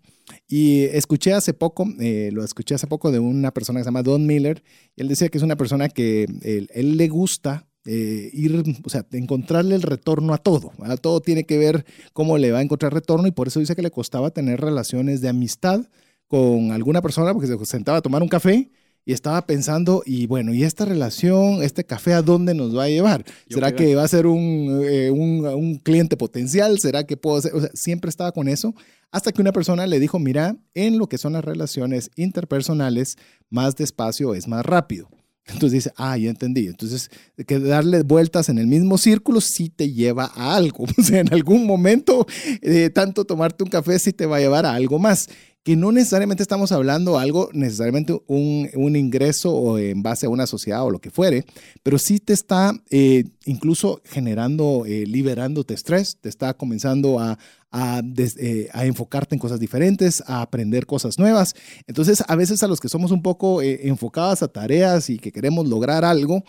Y 0.49 0.85
escuché 0.85 1.35
hace 1.35 1.53
poco, 1.53 1.87
eh, 2.01 2.31
lo 2.33 2.43
escuché 2.43 2.75
hace 2.75 2.87
poco 2.87 3.13
de 3.13 3.19
una 3.19 3.53
persona 3.53 3.81
que 3.81 3.85
se 3.85 3.89
llama 3.89 4.03
Don 4.03 4.27
Miller, 4.27 4.63
y 4.97 5.03
él 5.03 5.09
decía 5.09 5.29
que 5.29 5.37
es 5.37 5.45
una 5.45 5.57
persona 5.57 5.91
que 5.91 6.27
él, 6.43 6.97
le 6.97 7.09
gusta 7.09 7.69
eh, 7.85 8.31
ir, 8.33 8.65
o 8.83 8.89
sea, 8.89 9.07
encontrarle 9.13 9.75
el 9.75 9.83
retorno 9.83 10.33
a 10.33 10.39
todo. 10.39 10.73
A 10.81 10.97
todo 10.97 11.21
tiene 11.21 11.45
que 11.45 11.59
ver 11.59 11.85
cómo 12.15 12.39
le 12.39 12.51
va 12.51 12.59
a 12.59 12.63
encontrar 12.63 12.95
retorno 12.95 13.27
y 13.27 13.33
por 13.33 13.49
eso 13.49 13.61
dice 13.61 13.77
que 13.77 13.83
le 13.83 13.91
costaba 13.91 14.31
tener 14.31 14.61
relaciones 14.61 15.21
de 15.21 15.29
amistad 15.29 15.87
con 16.29 16.73
alguna 16.73 17.03
persona 17.03 17.33
porque 17.33 17.47
se 17.47 17.65
sentaba 17.67 17.99
a 17.99 18.03
tomar 18.03 18.23
un 18.23 18.29
café 18.29 18.71
y 19.09 19.15
estaba 19.15 19.47
pensando, 19.47 20.03
y 20.05 20.27
bueno, 20.27 20.53
¿y 20.53 20.65
esta 20.65 20.85
relación, 20.85 21.63
este 21.63 21.83
café, 21.83 22.13
a 22.13 22.21
dónde 22.21 22.53
nos 22.53 22.77
va 22.77 22.83
a 22.85 22.89
llevar? 22.91 23.25
¿Será 23.49 23.75
que 23.75 23.95
va 23.95 24.05
a 24.05 24.09
ser 24.09 24.27
un, 24.27 24.83
eh, 24.85 25.11
un, 25.11 25.47
un, 25.47 25.79
cliente 25.79 26.19
potencial? 26.19 26.79
¿Será 26.79 27.05
que 27.05 27.17
puedo 27.17 27.41
ser? 27.41 27.55
O 27.55 27.61
sea, 27.63 27.71
siempre 27.73 28.11
estaba 28.11 28.33
con 28.33 28.49
eso, 28.49 28.75
hasta 29.11 29.33
que 29.33 29.41
una 29.41 29.53
persona 29.53 29.87
le 29.87 29.99
dijo, 29.99 30.19
mira, 30.19 30.59
en 30.75 30.99
lo 30.99 31.09
que 31.09 31.17
son 31.17 31.33
las 31.33 31.43
relaciones 31.43 32.11
interpersonales, 32.17 33.17
más 33.49 33.77
despacio 33.77 34.35
es 34.35 34.47
más 34.47 34.67
rápido. 34.67 35.09
Entonces 35.47 35.73
dice, 35.73 35.93
ah, 35.97 36.19
ya 36.19 36.29
entendí. 36.29 36.67
Entonces, 36.67 37.11
que 37.47 37.59
darle 37.59 38.03
vueltas 38.03 38.51
en 38.51 38.59
el 38.59 38.67
mismo 38.67 38.99
círculo 38.99 39.41
sí 39.41 39.71
te 39.71 39.91
lleva 39.91 40.31
a 40.35 40.55
algo. 40.55 40.85
O 40.99 41.03
sea, 41.03 41.21
en 41.21 41.33
algún 41.33 41.67
momento, 41.67 42.27
eh, 42.61 42.91
tanto 42.91 43.25
tomarte 43.25 43.65
un 43.65 43.71
café 43.71 43.99
sí 43.99 44.13
te 44.13 44.27
va 44.27 44.37
a 44.37 44.41
llevar 44.41 44.67
a 44.67 44.75
algo 44.75 44.99
más 44.99 45.31
que 45.69 45.77
no 45.77 45.93
necesariamente 45.93 46.43
estamos 46.43 46.73
hablando 46.73 47.19
algo, 47.19 47.51
necesariamente 47.53 48.19
un, 48.27 48.71
un, 48.73 48.97
ingreso 48.97 49.55
o 49.55 49.79
en 49.79 50.03
base 50.03 50.25
a 50.25 50.31
una 50.31 50.47
sociedad 50.47 50.83
o 50.83 50.91
lo 50.91 50.99
que 50.99 51.11
fuere, 51.11 51.45
pero 51.83 51.99
sí 51.99 52.21
te 52.21 52.33
está 52.33 52.73
eh, 52.89 53.25
incluso 53.45 54.01
generando, 54.07 54.85
eh, 54.87 55.05
liberándote 55.07 55.75
estrés, 55.75 56.17
te 56.23 56.31
está 56.31 56.55
comenzando 56.55 57.21
a, 57.21 57.39
a, 57.71 58.01
eh, 58.17 58.71
a, 58.73 58.87
enfocarte 58.87 59.35
en 59.35 59.41
cosas 59.41 59.61
diferentes, 59.61 60.25
a 60.27 60.41
aprender 60.41 60.87
cosas 60.87 61.19
nuevas. 61.19 61.55
Entonces, 61.87 62.25
a 62.27 62.35
veces 62.35 62.63
a 62.63 62.67
los 62.67 62.81
que 62.81 62.89
somos 62.89 63.11
un 63.11 63.21
poco 63.21 63.61
enfocados 63.61 64.43
a 64.43 64.49
tareas 64.49 65.11
y 65.11 65.19
que 65.19 65.33
queremos 65.33 65.69
lograr 65.69 66.03
algo, 66.03 66.45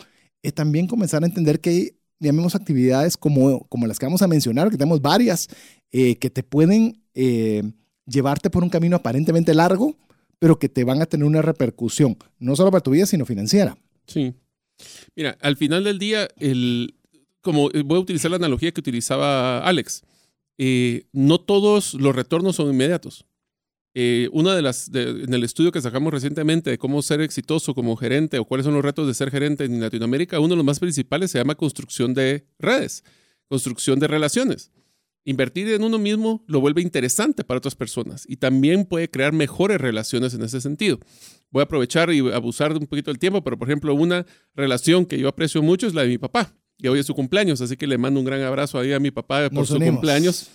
también 0.53 0.87
comenzar 0.87 1.23
a 1.23 1.27
entender 1.27 1.59
que 1.59 1.99
llamemos 2.21 2.55
actividades 2.55 3.17
como, 3.17 3.67
como 3.67 3.85
las 3.85 3.99
que 3.99 4.05
vamos 4.05 4.21
a 4.21 4.29
mencionar, 4.29 4.69
que 4.69 4.77
tenemos 4.77 5.01
varias, 5.01 5.49
que 5.91 6.31
te 6.33 6.41
pueden 6.41 7.03
llevarte 8.09 8.49
por 8.49 8.63
un 8.63 8.69
camino 8.69 8.95
aparentemente 8.95 9.53
largo, 9.53 9.95
pero 10.39 10.57
que 10.57 10.69
te 10.69 10.83
van 10.83 11.01
a 11.01 11.05
tener 11.05 11.25
una 11.25 11.41
repercusión, 11.41 12.17
no 12.39 12.55
solo 12.55 12.71
para 12.71 12.81
tu 12.81 12.91
vida, 12.91 13.05
sino 13.05 13.25
financiera. 13.25 13.77
Sí. 14.07 14.33
Mira, 15.15 15.37
al 15.41 15.57
final 15.57 15.83
del 15.83 15.99
día, 15.99 16.27
el, 16.37 16.95
como 17.41 17.69
eh, 17.71 17.83
voy 17.83 17.97
a 17.97 18.01
utilizar 18.01 18.31
la 18.31 18.37
analogía 18.37 18.71
que 18.71 18.79
utilizaba 18.79 19.59
Alex, 19.59 20.03
eh, 20.57 21.05
no 21.11 21.39
todos 21.39 21.93
los 21.93 22.15
retornos 22.15 22.55
son 22.55 22.69
inmediatos. 22.69 23.25
Eh, 23.95 24.29
una 24.31 24.55
de 24.55 24.61
las, 24.61 24.89
en 24.93 25.33
el 25.33 25.43
estudio 25.43 25.71
que 25.71 25.81
sacamos 25.81 26.13
recientemente 26.13 26.69
de 26.69 26.77
cómo 26.77 27.01
ser 27.01 27.21
exitoso 27.21 27.73
como 27.73 27.95
gerente 27.95 28.37
o 28.39 28.45
cuáles 28.45 28.65
son 28.65 28.75
los 28.75 28.83
retos 28.85 29.07
de 29.07 29.13
ser 29.13 29.31
gerente 29.31 29.65
en 29.65 29.81
Latinoamérica, 29.81 30.39
uno 30.39 30.49
de 30.49 30.57
los 30.57 30.65
más 30.65 30.79
principales 30.79 31.31
se 31.31 31.39
llama 31.39 31.55
construcción 31.55 32.13
de 32.13 32.45
redes, 32.59 33.03
construcción 33.47 33.99
de 33.99 34.07
relaciones. 34.07 34.71
Invertir 35.29 35.67
en 35.69 35.83
uno 35.83 35.99
mismo 35.99 36.43
lo 36.47 36.59
vuelve 36.59 36.81
interesante 36.81 37.43
para 37.43 37.59
otras 37.59 37.75
personas 37.75 38.25
y 38.27 38.37
también 38.37 38.83
puede 38.83 39.11
crear 39.11 39.31
mejores 39.31 39.79
relaciones 39.79 40.33
en 40.33 40.41
ese 40.41 40.59
sentido. 40.59 40.97
Voy 41.51 41.59
a 41.61 41.65
aprovechar 41.65 42.11
y 42.11 42.17
abusar 42.31 42.73
de 42.73 42.79
un 42.79 42.87
poquito 42.87 43.11
del 43.11 43.19
tiempo, 43.19 43.43
pero 43.43 43.55
por 43.55 43.67
ejemplo, 43.67 43.93
una 43.93 44.25
relación 44.55 45.05
que 45.05 45.19
yo 45.19 45.27
aprecio 45.27 45.61
mucho 45.61 45.85
es 45.85 45.93
la 45.93 46.01
de 46.01 46.07
mi 46.07 46.17
papá. 46.17 46.55
Y 46.79 46.87
hoy 46.87 46.97
es 46.97 47.05
su 47.05 47.13
cumpleaños, 47.13 47.61
así 47.61 47.77
que 47.77 47.85
le 47.85 47.99
mando 47.99 48.19
un 48.19 48.25
gran 48.25 48.41
abrazo 48.41 48.79
ahí 48.79 48.91
a 48.91 48.99
mi 48.99 49.11
papá 49.11 49.51
por 49.51 49.67
su 49.67 49.77
cumpleaños. 49.77 50.49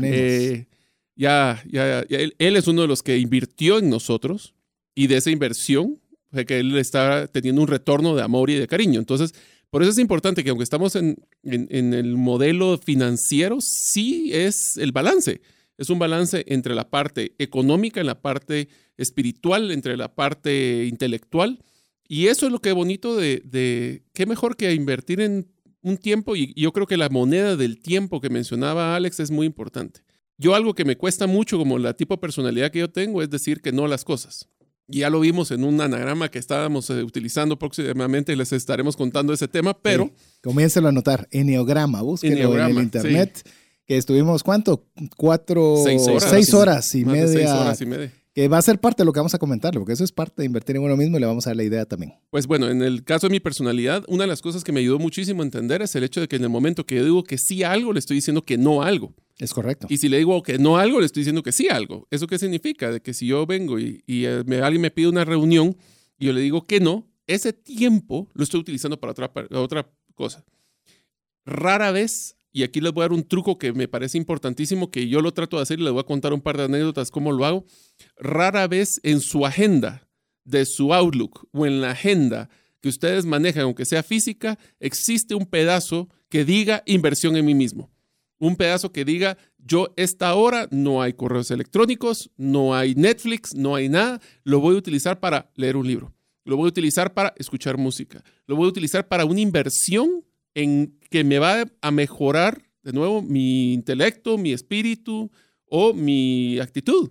Eh, 0.00 0.66
ya, 1.16 1.60
ya, 1.68 2.02
él, 2.08 2.56
es 2.56 2.68
uno 2.68 2.82
de 2.82 2.86
los 2.86 3.02
que 3.02 3.18
invirtió 3.18 3.80
en 3.80 3.90
nosotros 3.90 4.54
y 4.94 5.08
de 5.08 5.16
esa 5.16 5.32
inversión 5.32 6.00
fue 6.30 6.46
que 6.46 6.60
él 6.60 6.78
está 6.78 7.26
teniendo 7.26 7.62
un 7.62 7.66
retorno 7.66 8.14
de 8.14 8.22
amor 8.22 8.48
y 8.48 8.54
de 8.54 8.68
cariño. 8.68 9.00
Entonces, 9.00 9.34
por 9.70 9.82
eso 9.82 9.92
es 9.92 9.98
importante 9.98 10.42
que 10.42 10.50
aunque 10.50 10.64
estamos 10.64 10.96
en, 10.96 11.16
en, 11.44 11.94
el 11.94 12.16
modelo 12.16 12.76
financiero, 12.78 13.58
sí 13.60 14.30
es 14.32 14.76
el 14.76 14.90
balance. 14.90 15.40
Es 15.78 15.90
un 15.90 15.98
balance 15.98 16.44
entre 16.48 16.74
la 16.74 16.90
parte 16.90 17.34
económica, 17.38 18.00
en 18.00 18.06
la 18.06 18.20
parte 18.20 18.68
espiritual, 18.96 19.70
entre 19.70 19.96
la 19.96 20.14
parte 20.14 20.86
intelectual. 20.86 21.62
Y 22.08 22.26
eso 22.26 22.46
es 22.46 22.52
lo 22.52 22.60
que 22.60 22.70
es 22.70 22.74
bonito 22.74 23.16
de, 23.16 23.42
de 23.44 24.02
qué 24.12 24.26
mejor 24.26 24.56
que 24.56 24.74
invertir 24.74 25.20
en 25.20 25.46
un 25.82 25.96
tiempo. 25.98 26.34
Y 26.34 26.52
yo 26.54 26.72
creo 26.72 26.86
que 26.86 26.96
la 26.96 27.08
moneda 27.08 27.54
del 27.56 27.80
tiempo 27.80 28.20
que 28.20 28.28
mencionaba 28.28 28.96
Alex 28.96 29.20
es 29.20 29.30
muy 29.30 29.46
importante. 29.46 30.00
Yo 30.36 30.54
algo 30.54 30.74
que 30.74 30.84
me 30.84 30.96
cuesta 30.96 31.28
mucho 31.28 31.58
como 31.58 31.78
la 31.78 31.94
tipo 31.94 32.14
de 32.14 32.20
personalidad 32.20 32.72
que 32.72 32.80
yo 32.80 32.90
tengo 32.90 33.22
es 33.22 33.30
decir 33.30 33.60
que 33.60 33.72
no 33.72 33.86
las 33.86 34.04
cosas. 34.04 34.48
Ya 34.90 35.10
lo 35.10 35.20
vimos 35.20 35.50
en 35.50 35.64
un 35.64 35.80
anagrama 35.80 36.30
que 36.30 36.38
estábamos 36.38 36.90
eh, 36.90 37.02
utilizando 37.02 37.58
próximamente 37.58 38.32
y 38.32 38.36
les 38.36 38.52
estaremos 38.52 38.96
contando 38.96 39.32
ese 39.32 39.48
tema, 39.48 39.74
pero... 39.74 40.10
Sí. 40.42 40.50
A 40.50 40.88
anotar, 40.88 41.28
Enneograma, 41.30 42.02
búsquenlo 42.02 42.58
en 42.58 42.76
el 42.76 42.82
internet. 42.82 43.48
Que 43.86 43.96
estuvimos, 43.96 44.42
¿cuánto? 44.42 44.84
Cuatro, 45.16 45.82
seis 45.84 46.06
horas, 46.06 46.30
seis 46.30 46.54
horas 46.54 46.94
y 46.94 47.04
media. 47.04 47.26
Seis 47.26 47.50
horas 47.50 47.80
y 47.80 47.86
media 47.86 48.12
que 48.32 48.48
va 48.48 48.58
a 48.58 48.62
ser 48.62 48.80
parte 48.80 49.02
de 49.02 49.06
lo 49.06 49.12
que 49.12 49.18
vamos 49.18 49.34
a 49.34 49.38
comentar, 49.38 49.74
porque 49.74 49.92
eso 49.92 50.04
es 50.04 50.12
parte 50.12 50.42
de 50.42 50.46
invertir 50.46 50.76
en 50.76 50.82
uno 50.82 50.96
mismo 50.96 51.16
y 51.16 51.20
le 51.20 51.26
vamos 51.26 51.46
a 51.46 51.50
dar 51.50 51.56
la 51.56 51.64
idea 51.64 51.84
también. 51.84 52.14
Pues 52.30 52.46
bueno, 52.46 52.68
en 52.68 52.82
el 52.82 53.02
caso 53.02 53.26
de 53.26 53.32
mi 53.32 53.40
personalidad, 53.40 54.04
una 54.06 54.24
de 54.24 54.28
las 54.28 54.40
cosas 54.40 54.62
que 54.62 54.72
me 54.72 54.80
ayudó 54.80 54.98
muchísimo 54.98 55.42
a 55.42 55.44
entender 55.44 55.82
es 55.82 55.94
el 55.96 56.04
hecho 56.04 56.20
de 56.20 56.28
que 56.28 56.36
en 56.36 56.44
el 56.44 56.48
momento 56.48 56.86
que 56.86 56.96
yo 56.96 57.04
digo 57.04 57.24
que 57.24 57.38
sí 57.38 57.64
a 57.64 57.72
algo, 57.72 57.92
le 57.92 57.98
estoy 57.98 58.16
diciendo 58.16 58.44
que 58.44 58.56
no 58.56 58.82
a 58.82 58.86
algo. 58.86 59.14
Es 59.38 59.52
correcto. 59.52 59.86
Y 59.90 59.96
si 59.96 60.08
le 60.08 60.18
digo 60.18 60.42
que 60.42 60.58
no 60.58 60.76
a 60.76 60.82
algo, 60.82 61.00
le 61.00 61.06
estoy 61.06 61.22
diciendo 61.22 61.42
que 61.42 61.50
sí 61.50 61.68
a 61.68 61.76
algo. 61.76 62.06
¿Eso 62.10 62.26
qué 62.26 62.38
significa? 62.38 62.90
De 62.90 63.00
que 63.00 63.14
si 63.14 63.26
yo 63.26 63.46
vengo 63.46 63.78
y, 63.78 64.02
eh, 64.06 64.44
alguien 64.62 64.82
me 64.82 64.90
pide 64.90 65.08
una 65.08 65.24
reunión 65.24 65.76
y 66.18 66.26
yo 66.26 66.32
le 66.32 66.40
digo 66.40 66.66
que 66.66 66.78
no, 66.78 67.08
ese 67.26 67.52
tiempo 67.52 68.28
lo 68.34 68.44
estoy 68.44 68.60
utilizando 68.60 69.00
para 69.00 69.12
otra, 69.12 69.32
otra 69.52 69.90
cosa. 70.14 70.44
Rara 71.46 71.90
vez 71.90 72.36
y 72.52 72.62
aquí 72.62 72.80
les 72.80 72.92
voy 72.92 73.02
a 73.02 73.04
dar 73.04 73.12
un 73.12 73.22
truco 73.22 73.58
que 73.58 73.72
me 73.72 73.88
parece 73.88 74.18
importantísimo, 74.18 74.90
que 74.90 75.08
yo 75.08 75.20
lo 75.20 75.32
trato 75.32 75.56
de 75.56 75.62
hacer 75.62 75.78
y 75.78 75.84
les 75.84 75.92
voy 75.92 76.00
a 76.00 76.06
contar 76.06 76.32
un 76.32 76.40
par 76.40 76.56
de 76.56 76.64
anécdotas 76.64 77.10
cómo 77.10 77.32
lo 77.32 77.44
hago. 77.44 77.64
Rara 78.16 78.66
vez 78.66 79.00
en 79.02 79.20
su 79.20 79.46
agenda 79.46 80.08
de 80.44 80.64
su 80.64 80.92
Outlook 80.92 81.48
o 81.52 81.66
en 81.66 81.80
la 81.80 81.90
agenda 81.90 82.48
que 82.80 82.88
ustedes 82.88 83.26
manejan, 83.26 83.64
aunque 83.64 83.84
sea 83.84 84.02
física, 84.02 84.58
existe 84.80 85.34
un 85.34 85.46
pedazo 85.46 86.08
que 86.28 86.44
diga 86.44 86.82
inversión 86.86 87.36
en 87.36 87.44
mí 87.44 87.54
mismo. 87.54 87.90
Un 88.38 88.56
pedazo 88.56 88.90
que 88.90 89.04
diga, 89.04 89.36
yo 89.58 89.92
esta 89.96 90.34
hora 90.34 90.66
no 90.70 91.02
hay 91.02 91.12
correos 91.12 91.50
electrónicos, 91.50 92.30
no 92.38 92.74
hay 92.74 92.94
Netflix, 92.94 93.54
no 93.54 93.74
hay 93.74 93.90
nada, 93.90 94.18
lo 94.44 94.60
voy 94.60 94.74
a 94.74 94.78
utilizar 94.78 95.20
para 95.20 95.50
leer 95.56 95.76
un 95.76 95.86
libro, 95.86 96.14
lo 96.44 96.56
voy 96.56 96.66
a 96.66 96.68
utilizar 96.68 97.12
para 97.12 97.34
escuchar 97.36 97.76
música, 97.76 98.24
lo 98.46 98.56
voy 98.56 98.64
a 98.64 98.70
utilizar 98.70 99.06
para 99.08 99.26
una 99.26 99.40
inversión 99.40 100.24
en 100.54 100.98
que 101.10 101.24
me 101.24 101.38
va 101.38 101.64
a 101.80 101.90
mejorar 101.90 102.62
de 102.82 102.92
nuevo 102.92 103.20
mi 103.20 103.74
intelecto, 103.74 104.38
mi 104.38 104.52
espíritu 104.52 105.30
o 105.66 105.92
mi 105.92 106.58
actitud. 106.58 107.10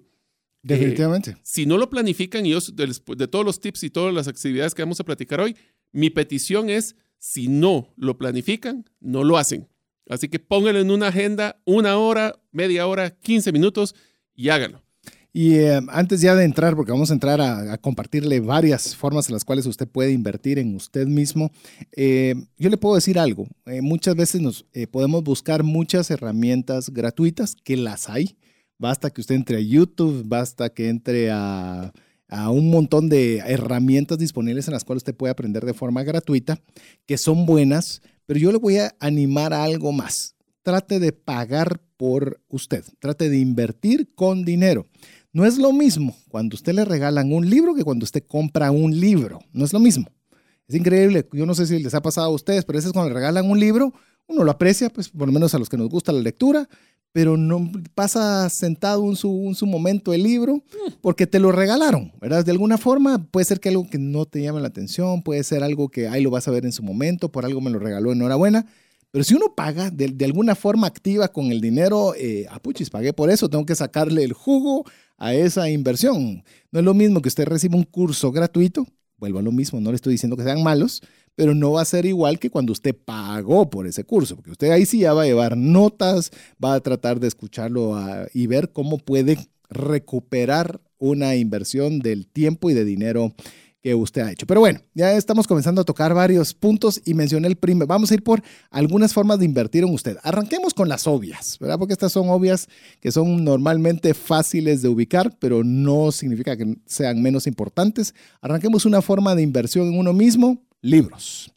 Definitivamente. 0.61 1.31
Eh, 1.31 1.37
si 1.43 1.65
no 1.65 1.77
lo 1.77 1.89
planifican, 1.89 2.45
y 2.45 2.51
yo 2.51 2.59
de, 2.73 3.27
todos 3.27 3.45
los 3.45 3.59
tips 3.59 3.83
y 3.83 3.89
todas 3.89 4.13
las 4.13 4.27
actividades 4.27 4.73
que 4.73 4.81
vamos 4.81 4.99
a 4.99 5.05
platicar 5.05 5.39
hoy, 5.39 5.55
mi 5.91 6.09
petición 6.09 6.69
es, 6.69 6.95
si 7.17 7.47
no 7.47 7.93
lo 7.95 8.17
planifican, 8.17 8.85
no 8.99 9.23
lo 9.23 9.37
hacen. 9.37 9.69
Así 10.07 10.27
que 10.27 10.39
pónganlo 10.39 10.79
en 10.79 10.91
una 10.91 11.07
agenda, 11.07 11.61
una 11.65 11.97
hora, 11.97 12.41
media 12.51 12.87
hora, 12.87 13.11
15 13.11 13.51
minutos 13.51 13.95
y 14.33 14.49
háganlo. 14.49 14.83
Y 15.31 15.55
eh, 15.55 15.79
antes 15.89 16.21
ya 16.21 16.33
de 16.35 16.43
entrar, 16.43 16.75
porque 16.75 16.91
vamos 16.91 17.11
a 17.11 17.13
entrar 17.13 17.39
a, 17.39 17.77
compartirle 17.77 18.39
varias 18.39 18.95
formas 18.95 19.29
en 19.29 19.33
las 19.33 19.45
cuales 19.45 19.65
usted 19.67 19.87
puede 19.87 20.11
invertir 20.11 20.57
en 20.57 20.75
usted 20.75 21.05
mismo, 21.05 21.51
eh, 21.95 22.35
yo 22.57 22.69
le 22.69 22.77
puedo 22.77 22.95
decir 22.95 23.19
algo. 23.19 23.47
Eh, 23.67 23.81
muchas 23.81 24.15
veces 24.15 24.41
nos 24.41 24.65
podemos 24.91 25.23
buscar 25.23 25.63
muchas 25.63 26.09
herramientas 26.09 26.89
gratuitas, 26.89 27.55
que 27.55 27.77
las 27.77 28.09
hay. 28.09 28.37
Basta 28.79 29.11
que 29.11 29.21
usted 29.21 29.35
entre 29.35 29.57
a 29.57 29.61
YouTube, 29.61 30.23
basta 30.25 30.69
que 30.69 30.89
entre 30.89 31.29
a, 31.31 31.93
a 32.29 32.49
un 32.49 32.69
montón 32.69 33.09
de 33.09 33.37
herramientas 33.37 34.17
disponibles 34.17 34.67
en 34.67 34.73
las 34.73 34.83
cuales 34.83 35.01
usted 35.01 35.15
puede 35.15 35.31
aprender 35.31 35.65
de 35.65 35.73
forma 35.73 36.03
gratuita, 36.03 36.59
que 37.05 37.17
son 37.17 37.45
buenas, 37.45 38.01
pero 38.25 38.39
yo 38.39 38.51
le 38.51 38.57
voy 38.57 38.77
a 38.77 38.95
animar 38.99 39.53
a 39.53 39.63
algo 39.63 39.91
más. 39.91 40.35
Trate 40.61 40.99
de 40.99 41.11
pagar 41.11 41.81
por 41.97 42.39
usted, 42.47 42.85
trate 42.99 43.29
de 43.29 43.39
invertir 43.39 44.13
con 44.15 44.45
dinero. 44.45 44.85
No 45.31 45.45
es 45.45 45.57
lo 45.57 45.71
mismo 45.73 46.15
cuando 46.29 46.55
usted 46.55 46.73
le 46.73 46.85
regalan 46.85 47.31
un 47.31 47.49
libro 47.49 47.75
que 47.75 47.83
cuando 47.83 48.03
usted 48.03 48.23
compra 48.27 48.71
un 48.71 48.99
libro. 48.99 49.39
No 49.53 49.63
es 49.63 49.73
lo 49.73 49.79
mismo. 49.79 50.07
Es 50.67 50.75
increíble. 50.75 51.27
Yo 51.33 51.45
no 51.45 51.55
sé 51.55 51.67
si 51.67 51.81
les 51.81 51.93
ha 51.93 52.01
pasado 52.01 52.27
a 52.27 52.33
ustedes, 52.33 52.65
pero 52.65 52.77
a 52.77 52.79
veces 52.79 52.93
cuando 52.93 53.09
le 53.09 53.15
regalan 53.15 53.49
un 53.49 53.59
libro, 53.59 53.93
uno 54.27 54.43
lo 54.43 54.51
aprecia, 54.51 54.89
pues 54.89 55.09
por 55.09 55.27
lo 55.27 55.33
menos 55.33 55.53
a 55.53 55.59
los 55.59 55.69
que 55.69 55.77
nos 55.77 55.89
gusta 55.89 56.11
la 56.11 56.19
lectura, 56.19 56.67
pero 57.11 57.37
no 57.37 57.71
pasa 57.95 58.47
sentado 58.49 59.07
en 59.09 59.15
su, 59.15 59.65
momento 59.65 60.13
el 60.13 60.23
libro 60.23 60.63
porque 61.01 61.25
te 61.25 61.39
lo 61.39 61.51
regalaron, 61.51 62.11
¿verdad? 62.21 62.45
De 62.45 62.51
alguna 62.51 62.77
forma 62.77 63.23
puede 63.31 63.45
ser 63.45 63.59
que 63.59 63.69
algo 63.69 63.89
que 63.89 63.97
no 63.97 64.25
te 64.25 64.41
llame 64.41 64.61
la 64.61 64.67
atención, 64.67 65.23
puede 65.23 65.43
ser 65.43 65.63
algo 65.63 65.89
que 65.89 66.07
ahí 66.07 66.21
lo 66.21 66.29
vas 66.29 66.47
a 66.47 66.51
ver 66.51 66.65
en 66.65 66.71
su 66.71 66.83
momento, 66.83 67.31
por 67.31 67.45
algo 67.45 67.61
me 67.61 67.71
lo 67.71 67.79
regaló, 67.79 68.11
enhorabuena. 68.11 68.67
Pero 69.11 69.23
si 69.23 69.33
uno 69.33 69.55
paga 69.55 69.89
de, 69.89 70.23
alguna 70.23 70.53
forma 70.53 70.85
activa 70.85 71.29
con 71.29 71.51
el 71.51 71.61
dinero, 71.61 72.13
eh, 72.15 72.45
apuchis, 72.51 72.91
pagué 72.91 73.11
por 73.11 73.31
eso, 73.31 73.49
tengo 73.49 73.65
que 73.65 73.75
sacarle 73.75 74.23
el 74.23 74.33
jugo 74.33 74.85
a 75.19 75.33
esa 75.33 75.69
inversión. 75.69 76.43
No 76.71 76.79
es 76.79 76.85
lo 76.85 76.93
mismo 76.93 77.21
que 77.21 77.29
usted 77.29 77.45
reciba 77.45 77.75
un 77.75 77.83
curso 77.83 78.31
gratuito, 78.31 78.87
vuelvo 79.17 79.39
a 79.39 79.43
lo 79.43 79.51
mismo, 79.51 79.79
no 79.79 79.91
le 79.91 79.95
estoy 79.95 80.13
diciendo 80.13 80.37
que 80.37 80.43
sean 80.43 80.63
malos, 80.63 81.01
pero 81.35 81.53
no 81.53 81.73
va 81.73 81.81
a 81.81 81.85
ser 81.85 82.05
igual 82.05 82.39
que 82.39 82.49
cuando 82.49 82.73
usted 82.73 82.95
pagó 82.95 83.69
por 83.69 83.85
ese 83.85 84.03
curso, 84.03 84.35
porque 84.35 84.51
usted 84.51 84.71
ahí 84.71 84.85
sí 84.85 84.99
ya 84.99 85.13
va 85.13 85.23
a 85.23 85.25
llevar 85.25 85.55
notas, 85.57 86.31
va 86.63 86.73
a 86.73 86.79
tratar 86.79 87.19
de 87.19 87.27
escucharlo 87.27 87.95
y 88.33 88.47
ver 88.47 88.71
cómo 88.71 88.97
puede 88.97 89.37
recuperar 89.69 90.81
una 90.97 91.35
inversión 91.35 91.99
del 91.99 92.27
tiempo 92.27 92.69
y 92.69 92.73
de 92.73 92.85
dinero 92.85 93.33
que 93.81 93.95
usted 93.95 94.21
ha 94.21 94.31
hecho. 94.31 94.45
Pero 94.45 94.59
bueno, 94.59 94.81
ya 94.93 95.13
estamos 95.13 95.47
comenzando 95.47 95.81
a 95.81 95.85
tocar 95.85 96.13
varios 96.13 96.53
puntos 96.53 97.01
y 97.05 97.13
mencioné 97.13 97.47
el 97.47 97.55
primer. 97.55 97.87
Vamos 97.87 98.11
a 98.11 98.13
ir 98.13 98.23
por 98.23 98.41
algunas 98.69 99.13
formas 99.13 99.39
de 99.39 99.45
invertir 99.45 99.83
en 99.83 99.93
usted. 99.93 100.17
Arranquemos 100.23 100.73
con 100.73 100.89
las 100.89 101.07
obvias, 101.07 101.57
¿verdad? 101.59 101.77
Porque 101.79 101.93
estas 101.93 102.11
son 102.11 102.29
obvias 102.29 102.67
que 102.99 103.11
son 103.11 103.43
normalmente 103.43 104.13
fáciles 104.13 104.81
de 104.81 104.89
ubicar, 104.89 105.37
pero 105.39 105.63
no 105.63 106.11
significa 106.11 106.57
que 106.57 106.77
sean 106.85 107.21
menos 107.21 107.47
importantes. 107.47 108.13
Arranquemos 108.41 108.85
una 108.85 109.01
forma 109.01 109.35
de 109.35 109.43
inversión 109.43 109.87
en 109.87 109.97
uno 109.97 110.13
mismo, 110.13 110.61
libros. 110.81 111.51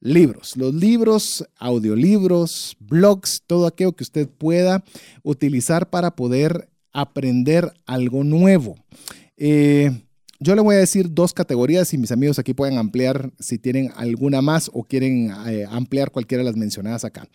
Libros, 0.00 0.56
los 0.56 0.72
libros, 0.74 1.44
audiolibros, 1.58 2.76
blogs, 2.78 3.42
todo 3.44 3.66
aquello 3.66 3.94
que 3.94 4.04
usted 4.04 4.28
pueda 4.28 4.84
utilizar 5.24 5.90
para 5.90 6.14
poder 6.14 6.68
aprender 6.92 7.72
algo 7.84 8.22
nuevo. 8.22 8.76
Eh, 9.36 9.90
yo 10.40 10.54
le 10.54 10.60
voy 10.62 10.76
a 10.76 10.78
decir 10.78 11.12
dos 11.12 11.32
categorías 11.32 11.92
y 11.92 11.98
mis 11.98 12.12
amigos 12.12 12.38
aquí 12.38 12.54
pueden 12.54 12.78
ampliar 12.78 13.32
si 13.38 13.58
tienen 13.58 13.90
alguna 13.96 14.40
más 14.40 14.70
o 14.72 14.84
quieren 14.84 15.32
eh, 15.46 15.66
ampliar 15.68 16.10
cualquiera 16.10 16.42
de 16.42 16.50
las 16.50 16.56
mencionadas 16.56 17.04
acá. 17.04 17.28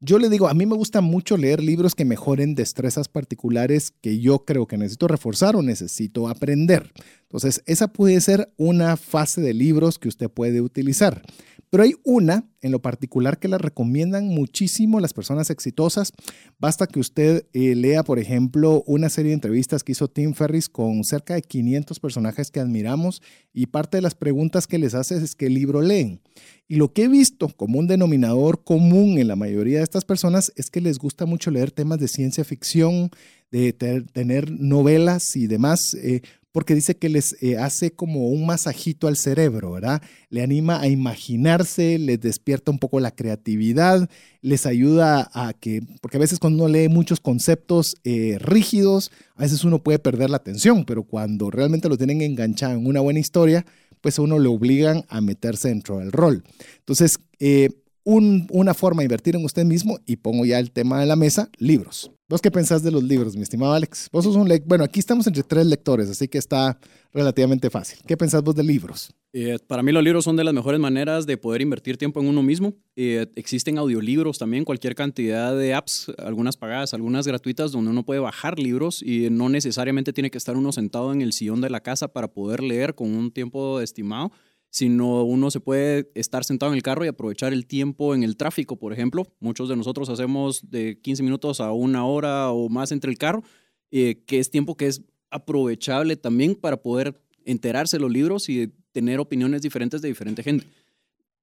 Yo 0.00 0.20
le 0.20 0.28
digo, 0.28 0.48
a 0.48 0.54
mí 0.54 0.64
me 0.64 0.76
gusta 0.76 1.00
mucho 1.00 1.36
leer 1.36 1.60
libros 1.60 1.96
que 1.96 2.04
mejoren 2.04 2.54
destrezas 2.54 3.08
particulares 3.08 3.92
que 4.00 4.20
yo 4.20 4.44
creo 4.44 4.66
que 4.66 4.78
necesito 4.78 5.08
reforzar 5.08 5.56
o 5.56 5.62
necesito 5.62 6.28
aprender. 6.28 6.92
Entonces, 7.22 7.62
esa 7.66 7.88
puede 7.88 8.20
ser 8.20 8.48
una 8.56 8.96
fase 8.96 9.40
de 9.40 9.52
libros 9.54 9.98
que 9.98 10.08
usted 10.08 10.30
puede 10.30 10.60
utilizar. 10.60 11.22
Pero 11.70 11.82
hay 11.82 11.94
una 12.04 12.44
en 12.60 12.72
lo 12.72 12.80
particular 12.80 13.38
que 13.38 13.48
la 13.48 13.58
recomiendan 13.58 14.28
muchísimo 14.28 15.00
las 15.00 15.12
personas 15.12 15.50
exitosas. 15.50 16.12
Basta 16.58 16.86
que 16.86 17.00
usted 17.00 17.46
eh, 17.52 17.74
lea, 17.74 18.02
por 18.02 18.18
ejemplo, 18.18 18.82
una 18.86 19.08
serie 19.08 19.30
de 19.30 19.34
entrevistas 19.34 19.84
que 19.84 19.92
hizo 19.92 20.08
Tim 20.08 20.34
Ferris 20.34 20.68
con 20.68 21.04
cerca 21.04 21.34
de 21.34 21.42
500 21.42 22.00
personajes 22.00 22.50
que 22.50 22.60
admiramos 22.60 23.22
y 23.52 23.66
parte 23.66 23.98
de 23.98 24.02
las 24.02 24.14
preguntas 24.14 24.66
que 24.66 24.78
les 24.78 24.94
hace 24.94 25.16
es 25.16 25.34
qué 25.34 25.48
libro 25.48 25.82
leen. 25.82 26.20
Y 26.66 26.76
lo 26.76 26.92
que 26.92 27.04
he 27.04 27.08
visto 27.08 27.48
como 27.48 27.78
un 27.78 27.86
denominador 27.86 28.64
común 28.64 29.18
en 29.18 29.28
la 29.28 29.36
mayoría 29.36 29.78
de 29.78 29.84
estas 29.84 30.04
personas 30.04 30.52
es 30.56 30.70
que 30.70 30.80
les 30.80 30.98
gusta 30.98 31.26
mucho 31.26 31.50
leer 31.50 31.70
temas 31.70 31.98
de 31.98 32.08
ciencia 32.08 32.44
ficción, 32.44 33.10
de 33.50 33.72
tener 33.72 34.50
novelas 34.50 35.34
y 35.34 35.46
demás, 35.46 35.94
eh, 36.02 36.20
porque 36.58 36.74
dice 36.74 36.96
que 36.96 37.08
les 37.08 37.40
eh, 37.40 37.56
hace 37.56 37.92
como 37.92 38.30
un 38.30 38.44
masajito 38.44 39.06
al 39.06 39.16
cerebro, 39.16 39.70
¿verdad? 39.70 40.02
Le 40.28 40.42
anima 40.42 40.80
a 40.80 40.88
imaginarse, 40.88 42.00
les 42.00 42.20
despierta 42.20 42.72
un 42.72 42.80
poco 42.80 42.98
la 42.98 43.12
creatividad, 43.12 44.10
les 44.42 44.66
ayuda 44.66 45.30
a 45.34 45.52
que, 45.52 45.82
porque 46.00 46.16
a 46.16 46.20
veces 46.20 46.40
cuando 46.40 46.64
uno 46.64 46.72
lee 46.72 46.88
muchos 46.88 47.20
conceptos 47.20 47.94
eh, 48.02 48.38
rígidos, 48.40 49.12
a 49.36 49.42
veces 49.42 49.62
uno 49.62 49.84
puede 49.84 50.00
perder 50.00 50.30
la 50.30 50.38
atención, 50.38 50.84
pero 50.84 51.04
cuando 51.04 51.48
realmente 51.48 51.88
lo 51.88 51.96
tienen 51.96 52.22
enganchado 52.22 52.72
en 52.72 52.88
una 52.88 53.02
buena 53.02 53.20
historia, 53.20 53.64
pues 54.00 54.18
a 54.18 54.22
uno 54.22 54.40
le 54.40 54.48
obligan 54.48 55.04
a 55.08 55.20
meterse 55.20 55.68
dentro 55.68 55.98
del 55.98 56.10
rol. 56.10 56.42
Entonces, 56.80 57.20
eh, 57.38 57.68
una 58.08 58.72
forma 58.72 59.02
de 59.02 59.06
invertir 59.06 59.36
en 59.36 59.44
usted 59.44 59.64
mismo 59.64 59.98
y 60.06 60.16
pongo 60.16 60.46
ya 60.46 60.58
el 60.58 60.70
tema 60.70 60.98
de 60.98 61.06
la 61.06 61.16
mesa, 61.16 61.50
libros. 61.58 62.10
¿Vos 62.26 62.40
qué 62.40 62.50
pensás 62.50 62.82
de 62.82 62.90
los 62.90 63.02
libros, 63.02 63.36
mi 63.36 63.42
estimado 63.42 63.72
Alex? 63.72 64.08
Vos 64.12 64.24
sos 64.24 64.36
un 64.36 64.48
lector, 64.48 64.68
bueno, 64.68 64.84
aquí 64.84 65.00
estamos 65.00 65.26
entre 65.26 65.42
tres 65.42 65.66
lectores, 65.66 66.10
así 66.10 66.28
que 66.28 66.38
está 66.38 66.78
relativamente 67.12 67.70
fácil. 67.70 67.98
¿Qué 68.06 68.16
pensás 68.16 68.42
vos 68.42 68.54
de 68.54 68.62
libros? 68.62 69.14
Eh, 69.32 69.58
para 69.66 69.82
mí 69.82 69.92
los 69.92 70.02
libros 70.02 70.24
son 70.24 70.36
de 70.36 70.44
las 70.44 70.54
mejores 70.54 70.80
maneras 70.80 71.26
de 71.26 71.36
poder 71.36 71.60
invertir 71.62 71.96
tiempo 71.96 72.20
en 72.20 72.28
uno 72.28 72.42
mismo. 72.42 72.74
Eh, 72.96 73.26
existen 73.36 73.78
audiolibros 73.78 74.38
también, 74.38 74.64
cualquier 74.64 74.94
cantidad 74.94 75.56
de 75.56 75.74
apps, 75.74 76.12
algunas 76.18 76.56
pagadas, 76.56 76.94
algunas 76.94 77.26
gratuitas, 77.26 77.72
donde 77.72 77.90
uno 77.90 78.04
puede 78.04 78.20
bajar 78.20 78.58
libros 78.58 79.02
y 79.02 79.28
no 79.30 79.48
necesariamente 79.48 80.12
tiene 80.12 80.30
que 80.30 80.38
estar 80.38 80.56
uno 80.56 80.72
sentado 80.72 81.12
en 81.12 81.22
el 81.22 81.32
sillón 81.32 81.60
de 81.60 81.70
la 81.70 81.80
casa 81.80 82.08
para 82.08 82.28
poder 82.28 82.62
leer 82.62 82.94
con 82.94 83.14
un 83.14 83.30
tiempo 83.30 83.80
estimado 83.80 84.32
sino 84.70 85.24
uno 85.24 85.50
se 85.50 85.60
puede 85.60 86.10
estar 86.14 86.44
sentado 86.44 86.72
en 86.72 86.76
el 86.76 86.82
carro 86.82 87.04
y 87.04 87.08
aprovechar 87.08 87.52
el 87.52 87.66
tiempo 87.66 88.14
en 88.14 88.22
el 88.22 88.36
tráfico, 88.36 88.76
por 88.76 88.92
ejemplo. 88.92 89.26
Muchos 89.40 89.68
de 89.68 89.76
nosotros 89.76 90.08
hacemos 90.08 90.70
de 90.70 91.00
15 91.00 91.22
minutos 91.22 91.60
a 91.60 91.72
una 91.72 92.04
hora 92.04 92.50
o 92.50 92.68
más 92.68 92.92
entre 92.92 93.10
el 93.10 93.18
carro, 93.18 93.42
eh, 93.90 94.22
que 94.26 94.38
es 94.38 94.50
tiempo 94.50 94.76
que 94.76 94.86
es 94.86 95.02
aprovechable 95.30 96.16
también 96.16 96.54
para 96.54 96.82
poder 96.82 97.20
enterarse 97.44 97.96
de 97.96 98.02
los 98.02 98.10
libros 98.10 98.48
y 98.48 98.68
tener 98.92 99.20
opiniones 99.20 99.62
diferentes 99.62 100.02
de 100.02 100.08
diferente 100.08 100.42
gente. 100.42 100.66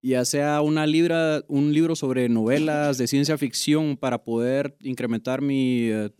Ya 0.01 0.23
sea 0.23 0.61
una 0.61 0.85
libra, 0.85 1.43
un 1.47 1.73
libro 1.73 1.95
sobre 1.95 2.29
novelas 2.29 2.99
de 2.99 3.07
ciencia 3.07 3.39
ficción 3.39 3.97
para 3.97 4.23
poder 4.23 4.77
incrementar 4.81 5.41
mi 5.41 5.89
eh, 5.89 6.11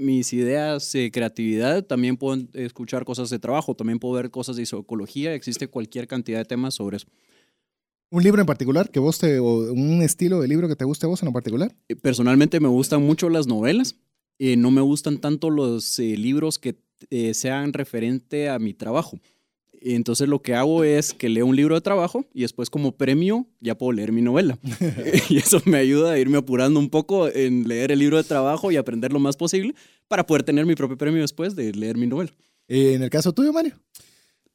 mis 0.00 0.32
ideas 0.32 0.90
de 0.92 1.10
creatividad, 1.10 1.84
también 1.84 2.16
puedo 2.16 2.42
escuchar 2.54 3.04
cosas 3.04 3.30
de 3.30 3.38
trabajo, 3.38 3.74
también 3.74 3.98
puedo 3.98 4.14
ver 4.14 4.30
cosas 4.30 4.56
de 4.56 4.66
psicología, 4.66 5.34
existe 5.34 5.68
cualquier 5.68 6.08
cantidad 6.08 6.38
de 6.38 6.44
temas 6.44 6.74
sobre 6.74 6.96
eso. 6.96 7.06
¿Un 8.10 8.24
libro 8.24 8.40
en 8.40 8.46
particular 8.46 8.90
que 8.90 8.98
vos 8.98 9.18
te, 9.18 9.38
o 9.38 9.72
un 9.72 10.02
estilo 10.02 10.40
de 10.40 10.48
libro 10.48 10.66
que 10.66 10.74
te 10.74 10.84
guste 10.84 11.06
a 11.06 11.08
vos 11.08 11.22
en 11.22 11.32
particular? 11.32 11.76
Eh, 11.88 11.94
personalmente 11.94 12.58
me 12.58 12.68
gustan 12.68 13.02
mucho 13.02 13.28
las 13.28 13.46
novelas, 13.46 13.96
eh, 14.38 14.56
no 14.56 14.70
me 14.70 14.80
gustan 14.80 15.18
tanto 15.18 15.50
los 15.50 15.98
eh, 15.98 16.16
libros 16.16 16.58
que 16.58 16.76
sean 17.32 17.72
referente 17.72 18.50
a 18.50 18.58
mi 18.58 18.74
trabajo. 18.74 19.18
Entonces 19.80 20.28
lo 20.28 20.42
que 20.42 20.54
hago 20.54 20.84
es 20.84 21.14
que 21.14 21.28
leo 21.28 21.46
un 21.46 21.56
libro 21.56 21.74
de 21.74 21.80
trabajo 21.80 22.26
y 22.34 22.42
después 22.42 22.70
como 22.70 22.92
premio 22.92 23.46
ya 23.60 23.76
puedo 23.76 23.92
leer 23.92 24.12
mi 24.12 24.22
novela. 24.22 24.58
y 25.28 25.38
eso 25.38 25.62
me 25.64 25.78
ayuda 25.78 26.12
a 26.12 26.18
irme 26.18 26.38
apurando 26.38 26.78
un 26.78 26.90
poco 26.90 27.28
en 27.28 27.66
leer 27.66 27.92
el 27.92 27.98
libro 27.98 28.16
de 28.16 28.24
trabajo 28.24 28.70
y 28.70 28.76
aprender 28.76 29.12
lo 29.12 29.18
más 29.18 29.36
posible 29.36 29.74
para 30.08 30.26
poder 30.26 30.42
tener 30.42 30.66
mi 30.66 30.74
propio 30.74 30.98
premio 30.98 31.20
después 31.22 31.56
de 31.56 31.72
leer 31.72 31.96
mi 31.96 32.06
novela. 32.06 32.32
Eh, 32.68 32.94
en 32.94 33.02
el 33.02 33.10
caso 33.10 33.32
tuyo, 33.32 33.52
Mario. 33.52 33.74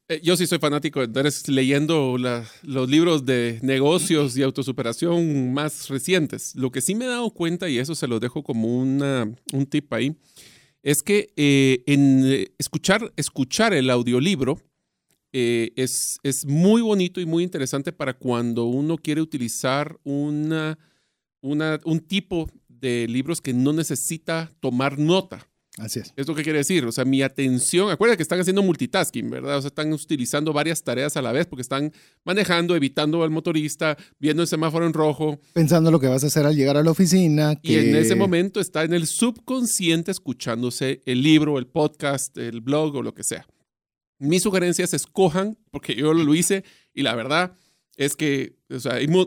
Eh, 0.08 0.22
yo 0.24 0.38
sí 0.38 0.46
soy 0.46 0.60
fanático, 0.60 1.02
entonces 1.02 1.48
leyendo 1.48 2.18
los 2.62 2.90
libros 2.90 3.26
de 3.26 3.60
negocios 3.64 4.38
y 4.38 4.44
autosuperación 4.44 5.52
más 5.52 5.90
recientes. 5.90 6.54
Lo 6.56 6.72
que 6.72 6.82
sí 6.82 6.94
me 6.94 7.06
he 7.06 7.08
dado 7.08 7.32
cuenta, 7.32 7.70
y 7.70 7.80
eso 7.80 7.96
se 7.96 8.08
lo 8.08 8.20
dejo 8.20 8.44
como 8.44 8.78
una, 8.78 9.28
un 9.52 9.66
tip 9.66 9.92
ahí, 9.94 10.16
es 10.84 11.02
que 11.02 11.34
eh, 11.36 11.82
en 11.88 12.48
escuchar, 12.60 13.12
escuchar 13.16 13.74
el 13.74 13.90
audiolibro, 13.90 14.60
eh, 15.38 15.74
es, 15.76 16.18
es, 16.24 16.46
muy 16.46 16.82
bonito 16.82 17.20
y 17.20 17.26
muy 17.26 17.44
interesante 17.44 17.92
para 17.92 18.14
cuando 18.14 18.68
uno 18.68 18.98
quiere 18.98 19.20
utilizar 19.20 20.00
una, 20.06 20.80
una, 21.42 21.78
un 21.84 22.00
tipo 22.00 22.50
de 22.70 23.06
libros 23.10 23.42
que 23.42 23.54
no 23.54 23.74
necesita 23.74 24.50
tomar 24.62 24.98
nota. 24.98 25.46
Así 25.78 26.00
es. 26.00 26.14
¿Es 26.16 26.26
lo 26.26 26.36
que 26.36 26.44
quiere 26.44 26.60
decir? 26.60 26.86
O 26.86 26.92
sea, 26.94 27.04
mi 27.04 27.22
atención, 27.22 27.92
acuérdense 27.92 28.16
que 28.16 28.24
están 28.24 28.40
haciendo 28.40 28.64
multitasking, 28.64 29.30
¿verdad? 29.30 29.58
O 29.58 29.62
sea, 29.62 29.68
están 29.68 29.92
utilizando 29.92 30.54
varias 30.54 30.82
tareas 30.82 31.18
a 31.18 31.22
la 31.22 31.34
vez 31.34 31.48
porque 31.48 31.64
están 31.64 31.92
manejando, 32.24 32.74
evitando 32.74 33.22
al 33.22 33.30
motorista, 33.30 33.98
viendo 34.18 34.42
el 34.42 34.48
semáforo 34.48 34.86
en 34.86 34.94
rojo. 34.94 35.42
Pensando 35.52 35.92
lo 35.92 36.00
que 36.00 36.08
vas 36.08 36.24
a 36.24 36.28
hacer 36.28 36.46
al 36.46 36.56
llegar 36.56 36.78
a 36.78 36.84
la 36.84 36.92
oficina. 36.92 37.60
Y 37.62 37.76
en 37.76 37.94
ese 37.98 38.16
momento 38.16 38.62
está 38.62 38.86
en 38.86 38.94
el 38.94 39.06
subconsciente 39.06 40.12
escuchándose 40.12 41.02
el 41.06 41.22
libro, 41.22 41.58
el 41.58 41.68
podcast, 41.68 42.38
el 42.38 42.62
blog 42.62 42.96
o 42.96 43.04
lo 43.04 43.14
que 43.14 43.24
sea. 43.24 43.46
Mis 44.18 44.44
sugerencias 44.44 44.94
escojan, 44.94 45.58
porque 45.72 45.96
yo 45.96 46.14
lo 46.14 46.36
hice 46.36 46.64
y 46.94 47.04
la 47.04 47.16
verdad 47.16 47.58
es 47.98 48.16
que 48.16 48.58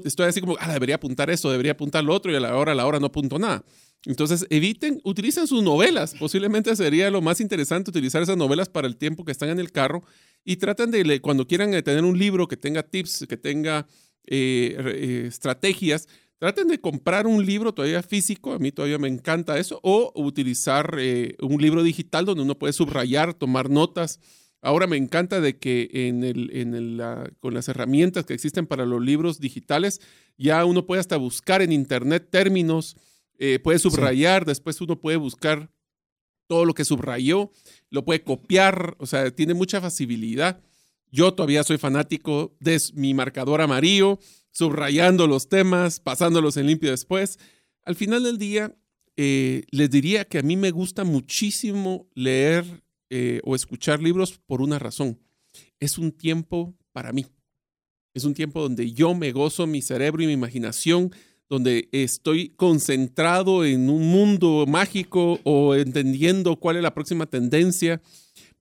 estoy 0.05 0.27
así 0.27 0.41
como, 0.41 0.57
ah, 0.61 0.73
debería 0.73 0.97
apuntar 0.97 1.31
eso, 1.31 1.51
debería 1.51 1.73
apuntar 1.73 2.05
lo 2.05 2.15
otro 2.15 2.31
y 2.33 2.37
a 2.37 2.41
la 2.41 2.57
hora, 2.57 2.73
a 2.73 2.75
la 2.75 2.87
hora 2.87 3.01
no 3.01 3.07
apunto 3.07 3.39
nada. 3.39 3.65
Entonces, 4.05 4.47
eviten, 4.51 5.01
utilicen 5.05 5.47
sus 5.47 5.63
novelas. 5.63 6.15
Posiblemente 6.19 6.75
sería 6.77 7.11
lo 7.11 7.21
más 7.21 7.41
interesante 7.41 7.91
utilizar 7.91 8.23
esas 8.23 8.37
novelas 8.37 8.69
para 8.69 8.87
el 8.87 8.97
tiempo 8.97 9.25
que 9.25 9.33
están 9.33 9.49
en 9.49 9.59
el 9.59 9.73
carro 9.73 10.05
y 10.45 10.57
traten 10.57 10.91
de, 10.91 11.21
cuando 11.21 11.47
quieran 11.47 11.75
eh, 11.75 11.83
tener 11.83 12.05
un 12.05 12.19
libro 12.19 12.47
que 12.47 12.57
tenga 12.57 12.83
tips, 12.83 13.27
que 13.29 13.37
tenga 13.37 13.87
eh, 14.27 14.77
eh, 14.79 15.25
estrategias, 15.27 16.09
traten 16.39 16.69
de 16.69 16.81
comprar 16.81 17.27
un 17.27 17.45
libro 17.45 17.75
todavía 17.75 18.03
físico, 18.03 18.53
a 18.53 18.59
mí 18.59 18.71
todavía 18.71 18.99
me 18.99 19.09
encanta 19.09 19.59
eso, 19.59 19.81
o 19.83 20.13
utilizar 20.15 20.97
un 21.41 21.61
libro 21.61 21.83
digital 21.83 22.25
donde 22.25 22.45
uno 22.45 22.57
puede 22.57 22.73
subrayar, 22.73 23.35
tomar 23.35 23.69
notas 23.69 24.21
Ahora 24.61 24.87
me 24.87 24.97
encanta 24.97 25.41
de 25.41 25.57
que 25.57 25.89
en 25.93 26.25
el, 26.25 26.51
en 26.53 26.75
el, 26.75 27.01
con 27.39 27.55
las 27.55 27.69
herramientas 27.69 28.27
que 28.27 28.35
existen 28.35 28.67
para 28.67 28.87
los 28.87 29.01
libros 29.01 29.39
digitales, 29.39 30.01
ya 30.37 30.65
uno 30.65 30.85
puede 30.85 31.01
hasta 31.01 31.17
buscar 31.17 31.63
en 31.63 31.73
internet 31.73 32.29
términos, 32.31 32.97
eh, 33.39 33.61
puede 33.61 33.79
subrayar, 33.79 34.45
después 34.45 34.81
uno 34.81 35.01
puede 35.01 35.17
buscar 35.17 35.71
todo 36.49 36.65
lo 36.65 36.75
que 36.75 36.85
subrayó, 36.85 37.53
lo 37.91 38.05
puede 38.05 38.23
copiar, 38.23 38.97
o 38.99 39.07
sea, 39.07 39.31
tiene 39.31 39.55
mucha 39.55 39.81
facilidad. 39.81 40.61
Yo 41.11 41.33
todavía 41.35 41.63
soy 41.63 41.79
fanático 41.79 42.57
de 42.59 42.81
mi 42.95 43.15
marcador 43.15 43.61
amarillo, 43.61 44.19
subrayando 44.51 45.27
los 45.27 45.49
temas, 45.49 46.01
pasándolos 46.01 46.57
en 46.57 46.67
limpio 46.67 46.91
después. 46.91 47.39
Al 47.85 47.95
final 47.95 48.25
del 48.25 48.39
día, 48.39 48.75
eh, 49.17 49.63
les 49.71 49.91
diría 49.91 50.25
que 50.25 50.39
a 50.39 50.43
mí 50.43 50.57
me 50.57 50.71
gusta 50.71 51.05
muchísimo 51.05 52.09
leer 52.15 52.83
eh, 53.11 53.41
o 53.45 53.55
escuchar 53.55 54.03
libros 54.03 54.39
por 54.47 54.61
una 54.61 54.79
razón. 54.79 55.19
Es 55.81 55.99
un 55.99 56.13
tiempo 56.13 56.77
para 56.93 57.13
mí. 57.13 57.27
Es 58.15 58.25
un 58.25 58.35
tiempo 58.35 58.61
donde 58.61 58.93
yo 58.93 59.15
me 59.15 59.33
gozo 59.33 59.67
mi 59.67 59.83
cerebro 59.83 60.23
y 60.23 60.27
mi 60.27 60.33
imaginación, 60.33 61.13
donde 61.49 61.89
estoy 61.93 62.51
concentrado 62.51 63.65
en 63.65 63.89
un 63.89 64.11
mundo 64.11 64.67
mágico 64.67 65.41
o 65.45 65.75
entendiendo 65.75 66.57
cuál 66.57 66.77
es 66.77 66.83
la 66.83 66.95
próxima 66.95 67.27
tendencia, 67.27 68.03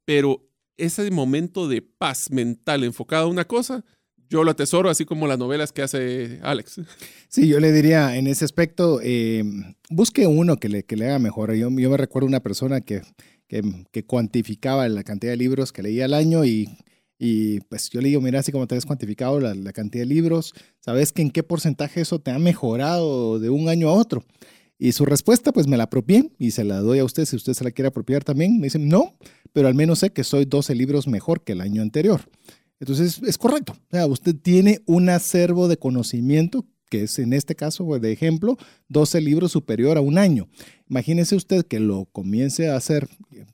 pero 0.05 0.47
ese 0.77 1.09
momento 1.11 1.67
de 1.67 1.81
paz 1.81 2.31
mental 2.31 2.83
enfocado 2.83 3.25
a 3.25 3.29
una 3.29 3.45
cosa, 3.45 3.83
yo 4.29 4.43
lo 4.43 4.51
atesoro, 4.51 4.89
así 4.89 5.05
como 5.05 5.27
las 5.27 5.39
novelas 5.39 5.71
que 5.71 5.81
hace 5.81 6.39
Alex. 6.43 6.81
Sí, 7.29 7.47
yo 7.47 7.59
le 7.59 7.71
diría 7.71 8.15
en 8.15 8.27
ese 8.27 8.45
aspecto, 8.45 8.99
eh, 9.01 9.43
busque 9.89 10.27
uno 10.27 10.57
que 10.57 10.69
le, 10.69 10.83
que 10.83 10.95
le 10.95 11.07
haga 11.07 11.19
mejor. 11.19 11.53
Yo, 11.53 11.69
yo 11.69 11.89
me 11.89 11.97
recuerdo 11.97 12.27
una 12.27 12.41
persona 12.41 12.81
que 12.81 13.01
que, 13.47 14.05
cuantificaba 14.05 14.87
la 14.89 15.03
cantidad 15.03 15.31
de 15.31 15.37
libros 15.37 15.71
que 15.71 15.83
leía 15.83 16.05
al 16.05 16.13
año 16.13 16.45
y, 16.45 16.69
y 17.17 17.61
pues 17.61 17.89
yo 17.89 18.01
le 18.01 18.09
digo, 18.09 18.21
mira, 18.21 18.39
así 18.39 18.51
como 18.51 18.67
te 18.67 18.75
has 18.75 18.85
cuantificado 18.85 19.39
la, 19.39 19.73
cantidad 19.73 20.03
de 20.03 20.07
libros, 20.07 20.53
¿sabes 20.79 21.11
que 21.11 21.21
en 21.21 21.31
qué 21.31 21.43
porcentaje 21.43 22.01
eso 22.01 22.19
te 22.19 22.31
ha 22.31 22.39
mejorado 22.39 23.39
de 23.39 23.49
un 23.49 23.69
año 23.69 23.89
a 23.89 23.93
otro? 23.93 24.23
Y 24.79 24.91
su 24.91 25.05
respuesta, 25.05 25.51
pues 25.51 25.67
me 25.67 25.77
la 25.77 25.85
apropié 25.85 26.29
y 26.37 26.51
se 26.51 26.63
la 26.63 26.79
doy 26.81 26.99
a 26.99 27.03
usted 27.03 27.25
si 27.25 27.35
usted 27.35 27.53
se 27.53 27.63
la 27.63 27.71
quiere 27.71 27.87
apropiar 27.87 28.23
también. 28.23 28.59
Me 28.59 28.67
dicen, 28.67 28.87
no, 28.87 29.15
pero 29.51 29.67
al 29.67 29.73
menos 29.73 29.99
sé 29.99 30.11
que 30.11 30.23
soy 30.23 30.45
12 30.45 30.75
libros 30.75 31.07
mejor 31.07 31.43
que 31.43 31.53
el 31.53 31.61
año 31.61 31.81
anterior. 31.81 32.21
Entonces 32.79 33.19
es 33.25 33.37
correcto. 33.39 33.73
O 33.73 33.89
sea, 33.89 34.05
usted 34.05 34.35
tiene 34.35 34.81
un 34.85 35.09
acervo 35.09 35.67
de 35.67 35.77
conocimiento 35.77 36.67
que 36.89 37.03
es 37.03 37.19
en 37.19 37.33
este 37.33 37.55
caso, 37.55 37.99
de 37.99 38.11
ejemplo, 38.11 38.57
12 38.89 39.21
libros 39.21 39.51
superior 39.51 39.97
a 39.97 40.01
un 40.01 40.17
año. 40.17 40.47
Imagínese 40.89 41.35
usted 41.35 41.65
que 41.65 41.79
lo 41.79 42.05
comience 42.05 42.69
a 42.69 42.75
hacer, 42.75 43.07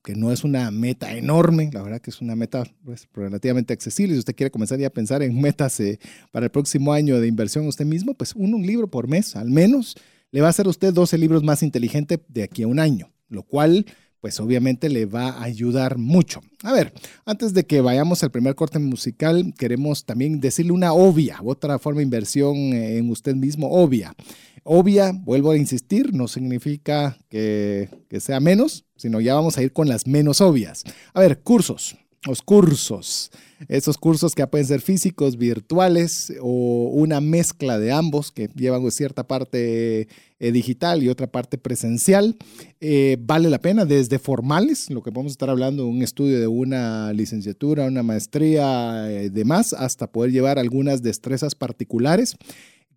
que 0.04 0.16
no 0.16 0.32
es 0.32 0.44
una 0.44 0.70
meta 0.72 1.16
enorme, 1.16 1.70
la 1.74 1.82
verdad 1.82 2.02
que 2.02 2.12
es 2.12 2.22
una 2.22 2.36
meta 2.36 2.64
pues, 2.84 3.08
relativamente 3.14 3.74
accesible. 3.74 4.14
Si 4.14 4.20
usted 4.20 4.36
quiere 4.36 4.52
comenzar 4.52 4.80
ya 4.80 4.88
a 4.88 4.92
pensar 4.92 5.24
en 5.24 5.40
metas 5.40 5.80
eh, 5.80 6.00
para 6.32 6.46
el 6.46 6.52
próximo 6.52 6.94
año 6.94 7.20
de 7.20 7.28
inversión 7.28 7.68
usted 7.68 7.86
mismo, 7.86 8.14
pues 8.14 8.36
un, 8.36 8.54
un 8.54 8.66
libro 8.66 8.88
por 8.88 9.08
mes 9.08 9.36
al 9.36 9.50
menos 9.50 9.96
le 10.32 10.42
va 10.42 10.48
a 10.48 10.50
hacer 10.50 10.68
usted 10.68 10.94
12 10.94 11.18
libros 11.18 11.44
más 11.44 11.64
inteligente 11.64 12.20
de 12.28 12.44
aquí 12.44 12.64
a 12.64 12.68
un 12.68 12.80
año, 12.80 13.12
lo 13.30 13.44
cual 13.44 13.86
pues 14.24 14.40
obviamente 14.40 14.88
le 14.88 15.06
va 15.06 15.32
a 15.32 15.44
ayudar 15.44 15.98
mucho. 15.98 16.40
A 16.62 16.72
ver, 16.72 16.94
antes 17.26 17.54
de 17.54 17.66
que 17.66 17.82
vayamos 17.82 18.24
al 18.24 18.32
primer 18.32 18.56
corte 18.56 18.80
musical, 18.80 19.54
queremos 19.58 20.06
también 20.06 20.40
decirle 20.40 20.72
una 20.72 20.94
obvia, 20.94 21.40
otra 21.44 21.78
forma 21.78 21.98
de 21.98 22.06
inversión 22.06 22.56
en 22.56 23.10
usted 23.10 23.36
mismo, 23.36 23.70
obvia. 23.70 24.16
Obvia, 24.64 25.12
vuelvo 25.12 25.52
a 25.52 25.58
insistir, 25.58 26.14
no 26.14 26.30
significa 26.30 27.18
que, 27.28 27.90
que 28.08 28.22
sea 28.22 28.40
menos, 28.40 28.86
sino 28.96 29.20
ya 29.20 29.36
vamos 29.36 29.58
a 29.58 29.62
ir 29.62 29.74
con 29.74 29.90
las 29.90 30.08
menos 30.08 30.40
obvias. 30.40 30.86
A 31.14 31.20
ver, 31.20 31.42
cursos 31.42 31.98
los 32.26 32.42
cursos. 32.42 33.32
Esos 33.70 33.98
cursos 33.98 34.36
que 34.36 34.46
pueden 34.48 34.68
ser 34.68 34.82
físicos, 34.82 35.38
virtuales 35.38 36.34
o 36.42 36.90
una 36.92 37.22
mezcla 37.22 37.80
de 37.80 37.92
ambos 37.92 38.32
que 38.32 38.50
llevan 38.56 38.90
cierta 38.92 39.26
parte 39.26 40.08
eh, 40.40 40.52
digital 40.52 41.02
y 41.02 41.10
otra 41.10 41.28
parte 41.28 41.58
presencial. 41.58 42.36
Eh, 42.82 43.18
vale 43.22 43.50
la 43.50 43.60
pena 43.60 43.86
desde 43.86 44.20
formales, 44.20 44.90
lo 44.90 45.02
que 45.02 45.12
vamos 45.12 45.32
a 45.32 45.36
estar 45.36 45.50
hablando, 45.50 45.88
un 45.88 46.02
estudio 46.02 46.40
de 46.40 46.48
una 46.48 47.14
licenciatura, 47.14 47.86
una 47.86 48.04
maestría, 48.04 49.10
eh, 49.10 49.30
demás, 49.30 49.74
hasta 49.74 50.12
poder 50.12 50.32
llevar 50.32 50.60
algunas 50.60 51.02
destrezas 51.02 51.56
particulares 51.56 52.36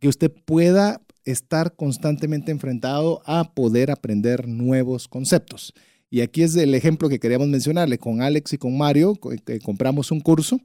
que 0.01 0.09
usted 0.09 0.33
pueda 0.45 1.01
estar 1.25 1.75
constantemente 1.75 2.53
enfrentado 2.53 3.23
a 3.25 3.53
poder 3.55 3.91
aprender 3.91 4.49
nuevos 4.49 5.09
conceptos. 5.09 5.75
Y 6.11 6.21
aquí 6.21 6.43
es 6.43 6.55
el 6.57 6.75
ejemplo 6.75 7.09
que 7.09 7.19
queríamos 7.19 7.49
mencionarle. 7.49 7.99
Con 7.99 8.23
Alex 8.23 8.53
y 8.55 8.59
con 8.59 8.77
Mario 8.77 9.19
que 9.45 9.59
compramos 9.61 10.11
un 10.11 10.21
curso, 10.21 10.61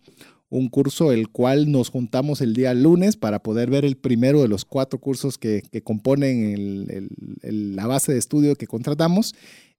un 0.50 0.70
curso 0.70 1.12
el 1.12 1.30
cual 1.30 1.72
nos 1.72 1.90
juntamos 1.90 2.42
el 2.42 2.54
día 2.54 2.74
lunes 2.74 3.16
para 3.16 3.42
poder 3.42 3.70
ver 3.70 3.86
el 3.86 3.96
primero 3.96 4.42
de 4.42 4.48
los 4.48 4.66
cuatro 4.66 5.00
cursos 5.00 5.38
que, 5.38 5.64
componen 5.84 7.10
la 7.42 7.88
base 7.88 8.12
de 8.12 8.20
estudio 8.20 8.56
que 8.56 8.68
contratamos. 8.68 9.34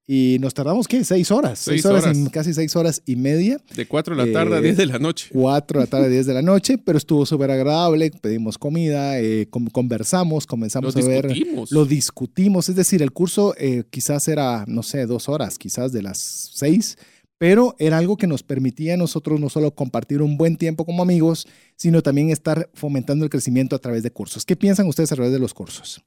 Y 0.07 0.39
nos 0.41 0.53
tardamos, 0.53 0.89
¿qué? 0.89 1.05
Seis 1.05 1.31
horas. 1.31 1.61
Seis, 1.61 1.87
horas, 1.87 2.17
casi 2.33 2.53
seis 2.53 2.75
horas 2.75 3.03
y 3.07 3.15
media. 3.15 3.61
De 3.77 3.87
cuatro 3.87 4.17
de 4.17 4.27
la 4.27 4.33
tarde 4.33 4.57
a 4.57 4.59
eh, 4.59 4.63
diez 4.63 4.77
de 4.77 4.87
la 4.87 4.99
noche. 4.99 5.29
Cuatro 5.33 5.79
de 5.79 5.87
la 5.87 5.91
tarde 5.91 6.07
a 6.07 6.09
diez 6.09 6.27
de 6.27 6.35
la 6.35 6.43
noche, 6.43 6.77
pero 6.77 6.99
estuvo 6.99 7.25
súper 7.25 7.51
agradable. 7.53 8.11
Pedimos 8.11 8.59
comida, 8.59 9.21
eh, 9.21 9.49
conversamos, 9.73 10.47
comenzamos 10.47 10.97
a 10.97 11.01
ver. 11.01 11.33
Lo 11.71 11.85
discutimos. 11.85 12.69
Es 12.69 12.75
decir, 12.75 13.01
el 13.01 13.13
curso 13.13 13.55
eh, 13.57 13.85
quizás 13.91 14.27
era, 14.27 14.65
no 14.67 14.83
sé, 14.83 15.07
dos 15.07 15.29
horas, 15.29 15.57
quizás 15.57 15.93
de 15.93 16.03
las 16.03 16.19
seis, 16.19 16.99
pero 17.39 17.77
era 17.79 17.99
algo 17.99 18.17
que 18.17 18.27
nos 18.27 18.43
permitía 18.43 18.95
a 18.95 18.97
nosotros 18.97 19.39
no 19.41 19.49
solo 19.51 19.75
compartir 19.75 20.21
un 20.21 20.37
buen 20.37 20.57
tiempo 20.57 20.85
como 20.85 21.03
amigos, 21.03 21.47
sino 21.77 22.03
también 22.03 22.31
estar 22.31 22.71
fomentando 22.75 23.25
el 23.25 23.31
crecimiento 23.31 23.77
a 23.77 23.79
través 23.79 24.03
de 24.03 24.11
cursos. 24.11 24.45
¿Qué 24.45 24.57
piensan 24.57 24.89
ustedes 24.89 25.13
a 25.13 25.15
través 25.15 25.33
de 25.33 25.39
los 25.39 25.55
cursos? 25.55 26.03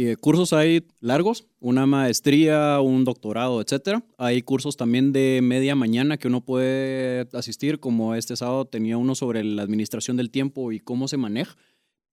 Eh, 0.00 0.14
cursos 0.14 0.52
hay 0.52 0.86
largos, 1.00 1.48
una 1.58 1.84
maestría, 1.84 2.78
un 2.80 3.04
doctorado, 3.04 3.60
etc. 3.60 3.98
Hay 4.16 4.42
cursos 4.42 4.76
también 4.76 5.12
de 5.12 5.40
media 5.42 5.74
mañana 5.74 6.18
que 6.18 6.28
uno 6.28 6.40
puede 6.40 7.26
asistir, 7.32 7.80
como 7.80 8.14
este 8.14 8.36
sábado 8.36 8.64
tenía 8.64 8.96
uno 8.96 9.16
sobre 9.16 9.42
la 9.42 9.62
administración 9.62 10.16
del 10.16 10.30
tiempo 10.30 10.70
y 10.70 10.78
cómo 10.78 11.08
se 11.08 11.16
maneja. 11.16 11.56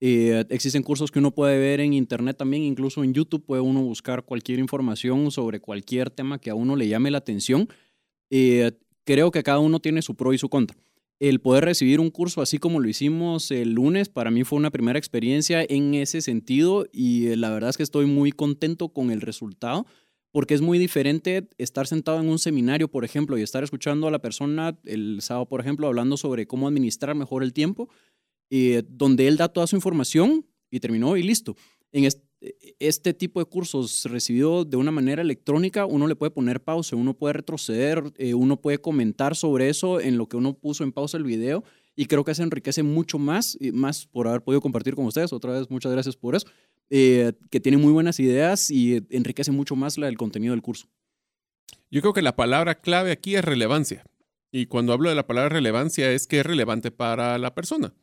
Eh, 0.01 0.45
existen 0.49 0.81
cursos 0.81 1.11
que 1.11 1.19
uno 1.19 1.29
puede 1.29 1.59
ver 1.59 1.79
en 1.79 1.93
internet 1.93 2.37
también, 2.37 2.63
incluso 2.63 3.03
en 3.03 3.13
YouTube 3.13 3.45
puede 3.45 3.61
uno 3.61 3.83
buscar 3.83 4.23
cualquier 4.23 4.57
información 4.57 5.29
sobre 5.29 5.59
cualquier 5.59 6.09
tema 6.09 6.39
que 6.39 6.49
a 6.49 6.55
uno 6.55 6.75
le 6.75 6.87
llame 6.87 7.11
la 7.11 7.19
atención. 7.19 7.69
Eh, 8.31 8.71
creo 9.03 9.29
que 9.29 9.43
cada 9.43 9.59
uno 9.59 9.79
tiene 9.79 10.01
su 10.01 10.15
pro 10.15 10.33
y 10.33 10.39
su 10.39 10.49
contra 10.49 10.75
el 11.19 11.39
poder 11.39 11.65
recibir 11.65 11.99
un 11.99 12.09
curso 12.09 12.41
así 12.41 12.57
como 12.57 12.79
lo 12.79 12.89
hicimos 12.89 13.51
el 13.51 13.71
lunes, 13.73 14.09
para 14.09 14.31
mí 14.31 14.43
fue 14.43 14.59
una 14.59 14.71
primera 14.71 14.99
experiencia 14.99 15.65
en 15.67 15.93
ese 15.93 16.21
sentido 16.21 16.87
y 16.91 17.27
eh, 17.27 17.37
la 17.37 17.49
verdad 17.51 17.69
es 17.69 17.77
que 17.77 17.83
estoy 17.83 18.05
muy 18.05 18.31
contento 18.31 18.89
con 18.89 19.11
el 19.11 19.21
resultado 19.21 19.85
porque 20.31 20.53
es 20.53 20.59
muy 20.59 20.77
diferente 20.77 21.47
estar 21.57 21.87
sentado 21.87 22.19
en 22.19 22.27
un 22.27 22.39
seminario, 22.39 22.89
por 22.89 23.05
ejemplo, 23.05 23.37
y 23.37 23.41
estar 23.41 23.63
escuchando 23.63 24.07
a 24.07 24.11
la 24.11 24.19
persona 24.19 24.77
el 24.83 25.21
sábado, 25.21 25.47
por 25.47 25.61
ejemplo, 25.61 25.87
hablando 25.87 26.17
sobre 26.17 26.45
cómo 26.45 26.67
administrar 26.67 27.15
mejor 27.15 27.41
el 27.41 27.53
tiempo, 27.53 27.87
eh, 28.49 28.83
donde 28.89 29.29
él 29.29 29.37
da 29.37 29.47
toda 29.47 29.65
su 29.65 29.77
información 29.77 30.45
y 30.69 30.81
terminó 30.81 31.15
y 31.15 31.23
listo. 31.23 31.55
En 31.93 32.03
este, 32.03 32.24
este 32.79 33.13
tipo 33.13 33.39
de 33.39 33.45
cursos 33.45 34.05
recibido 34.05 34.65
de 34.65 34.77
una 34.77 34.91
manera 34.91 35.21
electrónica, 35.21 35.85
uno 35.85 36.07
le 36.07 36.15
puede 36.15 36.31
poner 36.31 36.63
pausa, 36.63 36.95
uno 36.95 37.13
puede 37.13 37.33
retroceder, 37.33 38.03
eh, 38.17 38.33
uno 38.33 38.61
puede 38.61 38.79
comentar 38.79 39.35
sobre 39.35 39.69
eso 39.69 39.99
en 39.99 40.17
lo 40.17 40.27
que 40.27 40.37
uno 40.37 40.53
puso 40.53 40.83
en 40.83 40.91
pausa 40.91 41.17
el 41.17 41.23
video 41.23 41.63
y 41.95 42.05
creo 42.05 42.23
que 42.23 42.35
se 42.35 42.43
enriquece 42.43 42.83
mucho 42.83 43.17
más, 43.17 43.57
y 43.59 43.71
más 43.71 44.05
por 44.07 44.27
haber 44.27 44.41
podido 44.41 44.61
compartir 44.61 44.95
con 44.95 45.05
ustedes. 45.05 45.31
Otra 45.31 45.53
vez, 45.53 45.69
muchas 45.69 45.91
gracias 45.91 46.15
por 46.15 46.35
eso, 46.35 46.47
eh, 46.89 47.33
que 47.49 47.59
tiene 47.59 47.77
muy 47.77 47.93
buenas 47.93 48.19
ideas 48.19 48.69
y 48.69 49.01
enriquece 49.09 49.51
mucho 49.51 49.75
más 49.75 49.97
la, 49.97 50.07
el 50.07 50.17
contenido 50.17 50.51
del 50.51 50.61
curso. 50.61 50.87
Yo 51.89 52.01
creo 52.01 52.13
que 52.13 52.21
la 52.21 52.35
palabra 52.35 52.75
clave 52.75 53.11
aquí 53.11 53.35
es 53.35 53.45
relevancia. 53.45 54.03
Y 54.51 54.67
cuando 54.67 54.93
hablo 54.93 55.09
de 55.09 55.15
la 55.15 55.27
palabra 55.27 55.49
relevancia 55.49 56.11
es 56.11 56.27
que 56.27 56.39
es 56.39 56.45
relevante 56.45 56.91
para 56.91 57.37
la 57.37 57.55
persona. 57.55 57.93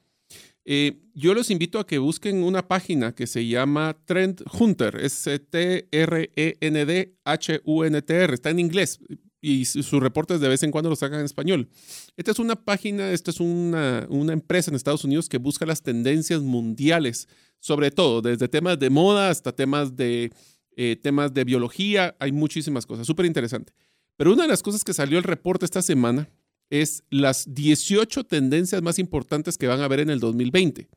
Eh, 0.64 1.02
yo 1.14 1.34
los 1.34 1.50
invito 1.50 1.78
a 1.80 1.86
que 1.86 1.98
busquen 1.98 2.44
una 2.44 2.68
página 2.68 3.14
que 3.14 3.26
se 3.26 3.46
llama 3.46 3.96
Trend 4.04 4.42
Hunter, 4.52 4.96
es 4.96 5.24
T-R-E-N-D-H-U-N-T-R, 5.50 5.94
está 8.34 8.50
en 8.50 8.58
inglés 8.60 9.00
y 9.42 9.64
sus 9.64 10.00
reportes 10.00 10.40
de 10.40 10.48
vez 10.48 10.62
en 10.62 10.70
cuando 10.70 10.88
los 10.88 11.00
sacan 11.00 11.18
en 11.18 11.24
español. 11.24 11.68
Esta 12.16 12.30
es 12.30 12.38
una 12.38 12.54
página, 12.54 13.10
esta 13.10 13.32
es 13.32 13.40
una, 13.40 14.06
empresa 14.32 14.70
en 14.70 14.76
Estados 14.76 15.04
Unidos 15.04 15.28
que 15.28 15.38
busca 15.38 15.66
las 15.66 15.82
tendencias 15.82 16.40
mundiales, 16.42 17.28
sobre 17.58 17.90
todo, 17.90 18.22
desde 18.22 18.48
temas 18.48 18.78
de 18.78 18.88
moda 18.88 19.30
hasta 19.30 19.52
temas 19.52 19.96
de, 19.96 20.32
eh, 20.76 20.96
temas 21.02 21.34
de 21.34 21.42
biología, 21.42 22.16
hay 22.20 22.30
muchísimas 22.30 22.86
cosas, 22.86 23.04
súper 23.06 23.26
interesante. 23.26 23.72
Pero 24.16 24.32
una 24.32 24.42
de 24.42 24.48
las 24.48 24.62
cosas 24.62 24.84
que 24.84 24.94
salió 24.94 25.18
el 25.18 25.24
reporte 25.24 25.64
esta 25.64 25.82
semana 25.82 26.30
es 26.72 27.04
las 27.10 27.54
18 27.54 28.24
tendencias 28.24 28.80
más 28.80 28.98
importantes 28.98 29.58
que 29.58 29.66
van 29.66 29.80
a 29.80 29.84
haber 29.84 30.00
en 30.00 30.08
el 30.08 30.20
2020. 30.20 30.88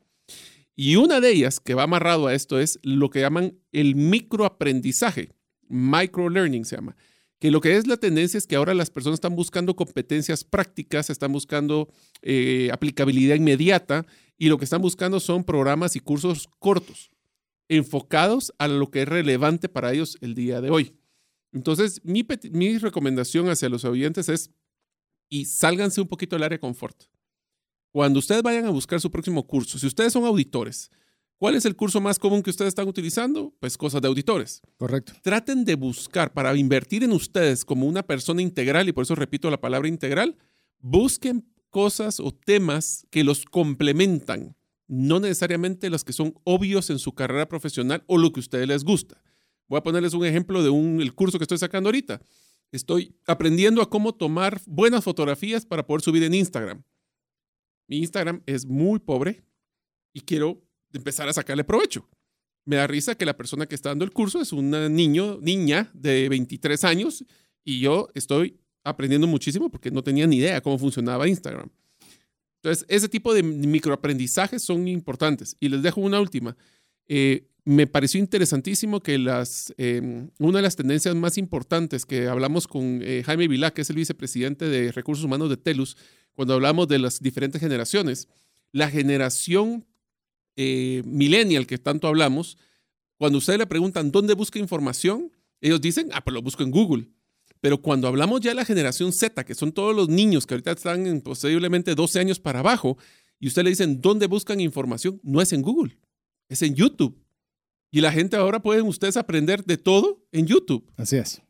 Y 0.77 0.95
una 0.95 1.19
de 1.19 1.31
ellas 1.31 1.59
que 1.59 1.73
va 1.73 1.83
amarrado 1.83 2.27
a 2.27 2.33
esto 2.33 2.59
es 2.59 2.79
lo 2.81 3.09
que 3.09 3.19
llaman 3.19 3.59
el 3.73 3.95
microaprendizaje, 3.95 5.33
microlearning 5.67 6.63
se 6.63 6.77
llama, 6.77 6.95
que 7.39 7.51
lo 7.51 7.59
que 7.59 7.75
es 7.75 7.87
la 7.87 7.97
tendencia 7.97 8.37
es 8.37 8.47
que 8.47 8.55
ahora 8.55 8.73
las 8.73 8.89
personas 8.89 9.17
están 9.17 9.35
buscando 9.35 9.75
competencias 9.75 10.45
prácticas, 10.45 11.09
están 11.09 11.33
buscando 11.33 11.89
eh, 12.21 12.69
aplicabilidad 12.71 13.35
inmediata 13.35 14.05
y 14.37 14.47
lo 14.47 14.57
que 14.57 14.63
están 14.63 14.81
buscando 14.81 15.19
son 15.19 15.43
programas 15.43 15.97
y 15.97 15.99
cursos 15.99 16.47
cortos, 16.59 17.11
enfocados 17.67 18.53
a 18.59 18.69
lo 18.69 18.89
que 18.91 19.01
es 19.01 19.09
relevante 19.09 19.67
para 19.67 19.91
ellos 19.91 20.17
el 20.21 20.35
día 20.35 20.61
de 20.61 20.69
hoy. 20.69 20.95
Entonces, 21.51 21.99
mi, 22.05 22.25
mi 22.51 22.77
recomendación 22.77 23.49
hacia 23.49 23.67
los 23.67 23.83
oyentes 23.83 24.29
es 24.29 24.51
y 25.35 25.45
sálganse 25.45 25.99
un 25.99 26.07
poquito 26.07 26.35
del 26.35 26.43
área 26.43 26.55
de 26.55 26.61
confort. 26.61 27.03
Cuando 27.91 28.19
ustedes 28.19 28.41
vayan 28.41 28.65
a 28.65 28.69
buscar 28.69 29.01
su 29.01 29.11
próximo 29.11 29.45
curso, 29.45 29.77
si 29.77 29.85
ustedes 29.85 30.13
son 30.13 30.23
auditores, 30.23 30.89
¿cuál 31.37 31.55
es 31.55 31.65
el 31.65 31.75
curso 31.75 31.99
más 31.99 32.17
común 32.17 32.41
que 32.41 32.49
ustedes 32.49 32.69
están 32.69 32.87
utilizando? 32.87 33.53
Pues 33.59 33.77
cosas 33.77 34.01
de 34.01 34.07
auditores. 34.07 34.61
Correcto. 34.77 35.11
Traten 35.21 35.65
de 35.65 35.75
buscar 35.75 36.31
para 36.33 36.55
invertir 36.55 37.03
en 37.03 37.11
ustedes 37.11 37.65
como 37.65 37.85
una 37.85 38.03
persona 38.03 38.41
integral, 38.41 38.87
y 38.87 38.93
por 38.93 39.03
eso 39.03 39.15
repito 39.15 39.49
la 39.51 39.59
palabra 39.59 39.89
integral, 39.89 40.37
busquen 40.79 41.45
cosas 41.69 42.21
o 42.21 42.31
temas 42.31 43.05
que 43.09 43.25
los 43.25 43.43
complementan, 43.43 44.55
no 44.87 45.19
necesariamente 45.19 45.89
los 45.89 46.05
que 46.05 46.13
son 46.13 46.33
obvios 46.45 46.89
en 46.89 46.99
su 46.99 47.11
carrera 47.11 47.49
profesional 47.49 48.05
o 48.07 48.17
lo 48.17 48.31
que 48.31 48.39
a 48.39 48.45
ustedes 48.45 48.69
les 48.69 48.85
gusta. 48.85 49.21
Voy 49.67 49.79
a 49.79 49.83
ponerles 49.83 50.13
un 50.13 50.25
ejemplo 50.25 50.63
de 50.63 50.69
un, 50.69 51.01
el 51.01 51.13
curso 51.13 51.37
que 51.37 51.43
estoy 51.43 51.57
sacando 51.57 51.89
ahorita. 51.89 52.21
Estoy 52.71 53.15
aprendiendo 53.25 53.81
a 53.81 53.89
cómo 53.89 54.13
tomar 54.13 54.61
buenas 54.65 55.03
fotografías 55.03 55.65
para 55.65 55.85
poder 55.85 56.01
subir 56.01 56.23
en 56.23 56.33
Instagram. 56.33 56.83
Mi 57.87 57.97
Instagram 57.97 58.41
es 58.45 58.65
muy 58.65 58.99
pobre 58.99 59.43
y 60.13 60.21
quiero 60.21 60.61
empezar 60.91 61.29
a 61.29 61.33
sacarle 61.33 61.63
provecho. 61.63 62.07
Me 62.65 62.77
da 62.77 62.87
risa 62.87 63.15
que 63.15 63.25
la 63.25 63.37
persona 63.37 63.67
que 63.67 63.75
está 63.75 63.89
dando 63.89 64.05
el 64.05 64.11
curso 64.11 64.41
es 64.41 64.51
una 64.51 64.89
niño, 64.89 65.37
niña 65.41 65.91
de 65.93 66.27
23 66.29 66.83
años 66.83 67.23
y 67.63 67.79
yo 67.79 68.09
estoy 68.13 68.59
aprendiendo 68.83 69.27
muchísimo 69.27 69.69
porque 69.69 69.91
no 69.91 70.03
tenía 70.03 70.25
ni 70.25 70.37
idea 70.37 70.61
cómo 70.61 70.77
funcionaba 70.77 71.27
Instagram. 71.27 71.69
Entonces, 72.65 72.85
ese 72.89 73.07
tipo 73.07 73.31
de 73.33 73.43
microaprendizajes 73.43 74.63
son 74.63 74.87
importantes. 74.87 75.55
Y 75.59 75.69
les 75.69 75.83
dejo 75.83 76.01
una 76.01 76.19
última. 76.19 76.57
Eh, 77.07 77.47
me 77.65 77.87
pareció 77.87 78.19
interesantísimo 78.19 79.01
que 79.01 79.17
las, 79.17 79.73
em, 79.77 80.29
una 80.37 80.59
de 80.59 80.61
las 80.61 80.75
tendencias 80.75 81.15
más 81.15 81.39
importantes 81.39 82.05
que 82.05 82.27
hablamos 82.27 82.67
con 82.67 83.01
eh, 83.01 83.23
Jaime 83.25 83.47
Vilá, 83.47 83.73
que 83.73 83.81
es 83.81 83.89
el 83.89 83.95
vicepresidente 83.95 84.65
de 84.69 84.91
Recursos 84.91 85.25
Humanos 85.25 85.49
de 85.49 85.57
TELUS, 85.57 85.97
cuando 86.35 86.53
hablamos 86.53 86.87
de 86.87 86.99
las 86.99 87.19
diferentes 87.19 87.59
generaciones, 87.59 88.27
la 88.71 88.89
generación 88.89 89.83
eh, 90.55 91.01
millennial 91.05 91.65
que 91.65 91.79
tanto 91.79 92.07
hablamos, 92.07 92.57
cuando 93.17 93.39
ustedes 93.39 93.57
le 93.57 93.65
preguntan 93.65 94.11
dónde 94.11 94.35
busca 94.35 94.59
información, 94.59 95.31
ellos 95.59 95.81
dicen, 95.81 96.09
ah, 96.13 96.23
pues 96.23 96.35
lo 96.35 96.43
busco 96.43 96.61
en 96.61 96.69
Google. 96.69 97.09
Pero 97.61 97.81
cuando 97.81 98.07
hablamos 98.07 98.41
ya 98.41 98.51
de 98.51 98.55
la 98.55 98.65
generación 98.65 99.11
Z, 99.11 99.43
que 99.43 99.55
son 99.55 99.71
todos 99.71 99.95
los 99.95 100.07
niños 100.07 100.45
que 100.45 100.53
ahorita 100.53 100.73
están 100.73 101.07
en 101.07 101.21
posiblemente 101.21 101.95
12 101.95 102.19
años 102.19 102.39
para 102.39 102.59
abajo, 102.59 102.97
y 103.39 103.47
ustedes 103.47 103.63
le 103.63 103.69
dicen 103.71 104.01
dónde 104.01 104.27
buscan 104.27 104.59
información, 104.59 105.19
no 105.23 105.41
es 105.41 105.51
en 105.51 105.63
Google, 105.63 105.97
es 106.47 106.61
en 106.61 106.75
YouTube 106.75 107.24
y 107.91 108.01
la 108.01 108.11
gente 108.11 108.35
ahora 108.35 108.61
pueden 108.61 108.85
ustedes 108.85 109.17
aprender 109.17 109.63
de 109.63 109.77
todo 109.77 110.25
en 110.31 110.47
YouTube. 110.47 110.91
Así 110.97 111.17
es. 111.17 111.41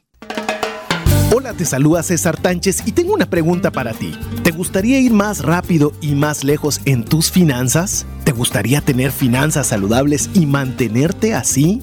Hola, 1.34 1.52
te 1.52 1.66
saluda 1.66 2.02
César 2.04 2.40
Tánchez 2.40 2.84
y 2.86 2.92
tengo 2.92 3.12
una 3.12 3.28
pregunta 3.28 3.72
para 3.72 3.92
ti. 3.92 4.12
¿Te 4.44 4.52
gustaría 4.52 5.00
ir 5.00 5.12
más 5.12 5.42
rápido 5.42 5.92
y 6.00 6.14
más 6.14 6.44
lejos 6.44 6.80
en 6.84 7.04
tus 7.04 7.32
finanzas? 7.32 8.06
¿Te 8.24 8.30
gustaría 8.32 8.80
tener 8.80 9.10
finanzas 9.10 9.66
saludables 9.66 10.30
y 10.34 10.46
mantenerte 10.46 11.34
así? 11.34 11.82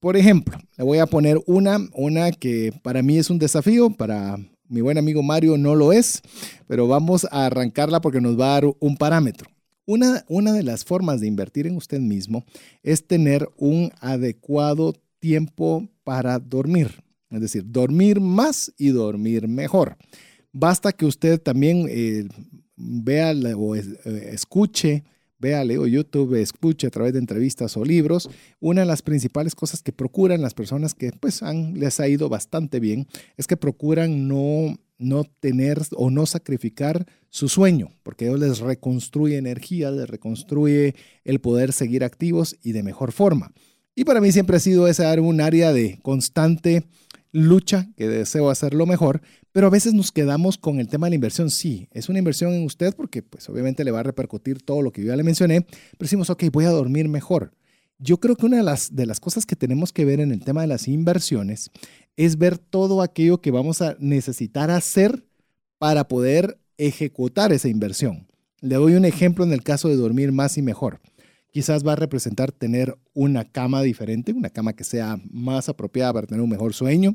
Por 0.00 0.16
ejemplo, 0.16 0.59
le 0.76 0.85
voy 0.85 0.98
a 0.98 1.07
poner 1.07 1.40
una, 1.46 1.78
una 1.94 2.33
que 2.33 2.72
para 2.83 3.02
mí 3.02 3.18
es 3.18 3.31
un 3.31 3.38
desafío, 3.38 3.90
para 3.90 4.37
mi 4.68 4.81
buen 4.81 4.98
amigo 4.98 5.22
Mario 5.22 5.57
no 5.59 5.74
lo 5.74 5.92
es, 5.92 6.22
pero 6.66 6.88
vamos 6.88 7.26
a 7.31 7.46
arrancarla 7.46 8.00
porque 8.00 8.20
nos 8.20 8.38
va 8.38 8.46
a 8.46 8.61
dar 8.61 8.64
un 8.81 8.96
parámetro. 8.96 9.48
Una, 9.85 10.24
una 10.28 10.52
de 10.52 10.62
las 10.62 10.85
formas 10.85 11.20
de 11.20 11.26
invertir 11.26 11.66
en 11.66 11.76
usted 11.76 12.00
mismo 12.00 12.44
es 12.83 13.07
tener 13.07 13.48
un 13.57 13.92
adecuado 14.00 14.94
tiempo 15.18 15.88
para 16.05 16.38
dormir, 16.38 17.02
es 17.31 17.40
decir, 17.40 17.64
dormir 17.66 18.20
más 18.20 18.72
y 18.78 18.88
dormir 18.88 19.46
mejor. 19.46 19.96
Basta 20.52 20.92
que 20.92 21.07
usted 21.07 21.40
también 21.40 21.87
eh, 21.88 22.26
vea 22.76 23.33
o 23.57 23.76
eh, 23.76 23.83
escuche 24.33 25.05
vea, 25.42 25.64
leo 25.64 25.87
YouTube, 25.87 26.40
escuche 26.40 26.87
a 26.87 26.90
través 26.90 27.12
de 27.12 27.18
entrevistas 27.18 27.76
o 27.76 27.85
libros, 27.85 28.31
una 28.61 28.83
de 28.83 28.87
las 28.87 29.02
principales 29.02 29.55
cosas 29.55 29.83
que 29.83 29.92
procuran 29.92 30.40
las 30.40 30.55
personas 30.55 30.94
que 30.94 31.11
pues 31.12 31.42
han, 31.42 31.78
les 31.78 31.98
ha 32.00 32.09
ido 32.09 32.28
bastante 32.28 32.78
bien 32.81 33.09
es 33.37 33.48
que 33.48 33.57
procuran 33.57 34.28
no, 34.28 34.78
no 34.98 35.24
tener 35.24 35.83
o 35.96 36.11
no 36.11 36.26
sacrificar 36.26 37.07
su 37.28 37.48
sueño, 37.48 37.90
porque 38.05 38.26
ellos 38.26 38.38
les 38.38 38.61
reconstruye 38.61 39.37
energía, 39.37 39.90
les 39.90 40.09
reconstruye 40.09 40.94
el 41.24 41.40
poder 41.40 41.72
seguir 41.72 42.05
activos 42.05 42.57
y 42.62 42.72
de 42.72 42.85
mejor 42.85 43.11
forma. 43.11 43.52
Y 43.96 44.05
para 44.05 44.20
mí 44.20 44.31
siempre 44.31 44.57
ha 44.57 44.61
sido 44.61 44.87
esa 44.87 45.12
un 45.20 45.40
área 45.40 45.72
de 45.72 45.98
constante 46.02 46.85
lucha, 47.33 47.88
que 47.96 48.09
deseo 48.09 48.48
hacerlo 48.48 48.87
mejor, 48.87 49.22
pero 49.52 49.66
a 49.66 49.70
veces 49.70 49.94
nos 49.94 50.10
quedamos 50.10 50.58
con 50.58 50.80
el 50.80 50.88
tema 50.88 51.06
de 51.06 51.10
la 51.10 51.14
inversión. 51.16 51.50
Sí, 51.50 51.88
es 51.92 52.08
una 52.08 52.18
inversión 52.18 52.52
en 52.52 52.64
usted 52.64 52.94
porque 52.94 53.22
pues 53.22 53.48
obviamente 53.48 53.84
le 53.84 53.90
va 53.90 54.00
a 54.00 54.04
repercutir 54.04 54.62
todo 54.62 54.82
lo 54.82 54.92
que 54.92 55.02
yo 55.02 55.08
ya 55.08 55.16
le 55.16 55.22
mencioné, 55.22 55.60
pero 55.62 56.00
decimos, 56.00 56.30
ok, 56.30 56.44
voy 56.50 56.64
a 56.64 56.70
dormir 56.70 57.08
mejor. 57.08 57.52
Yo 57.98 58.18
creo 58.18 58.34
que 58.34 58.46
una 58.46 58.56
de 58.56 58.62
las, 58.64 58.96
de 58.96 59.06
las 59.06 59.20
cosas 59.20 59.46
que 59.46 59.54
tenemos 59.54 59.92
que 59.92 60.04
ver 60.04 60.20
en 60.20 60.32
el 60.32 60.42
tema 60.42 60.62
de 60.62 60.66
las 60.66 60.88
inversiones 60.88 61.70
es 62.16 62.36
ver 62.36 62.58
todo 62.58 63.02
aquello 63.02 63.40
que 63.40 63.50
vamos 63.50 63.80
a 63.80 63.96
necesitar 64.00 64.70
hacer 64.70 65.24
para 65.78 66.08
poder 66.08 66.58
ejecutar 66.78 67.52
esa 67.52 67.68
inversión. 67.68 68.26
Le 68.60 68.76
doy 68.76 68.94
un 68.94 69.04
ejemplo 69.04 69.44
en 69.44 69.52
el 69.52 69.62
caso 69.62 69.88
de 69.88 69.96
dormir 69.96 70.32
más 70.32 70.58
y 70.58 70.62
mejor 70.62 71.00
quizás 71.52 71.86
va 71.86 71.92
a 71.92 71.96
representar 71.96 72.50
tener 72.50 72.96
una 73.12 73.44
cama 73.44 73.82
diferente, 73.82 74.32
una 74.32 74.50
cama 74.50 74.72
que 74.72 74.84
sea 74.84 75.20
más 75.30 75.68
apropiada 75.68 76.12
para 76.14 76.26
tener 76.26 76.42
un 76.42 76.50
mejor 76.50 76.72
sueño, 76.72 77.14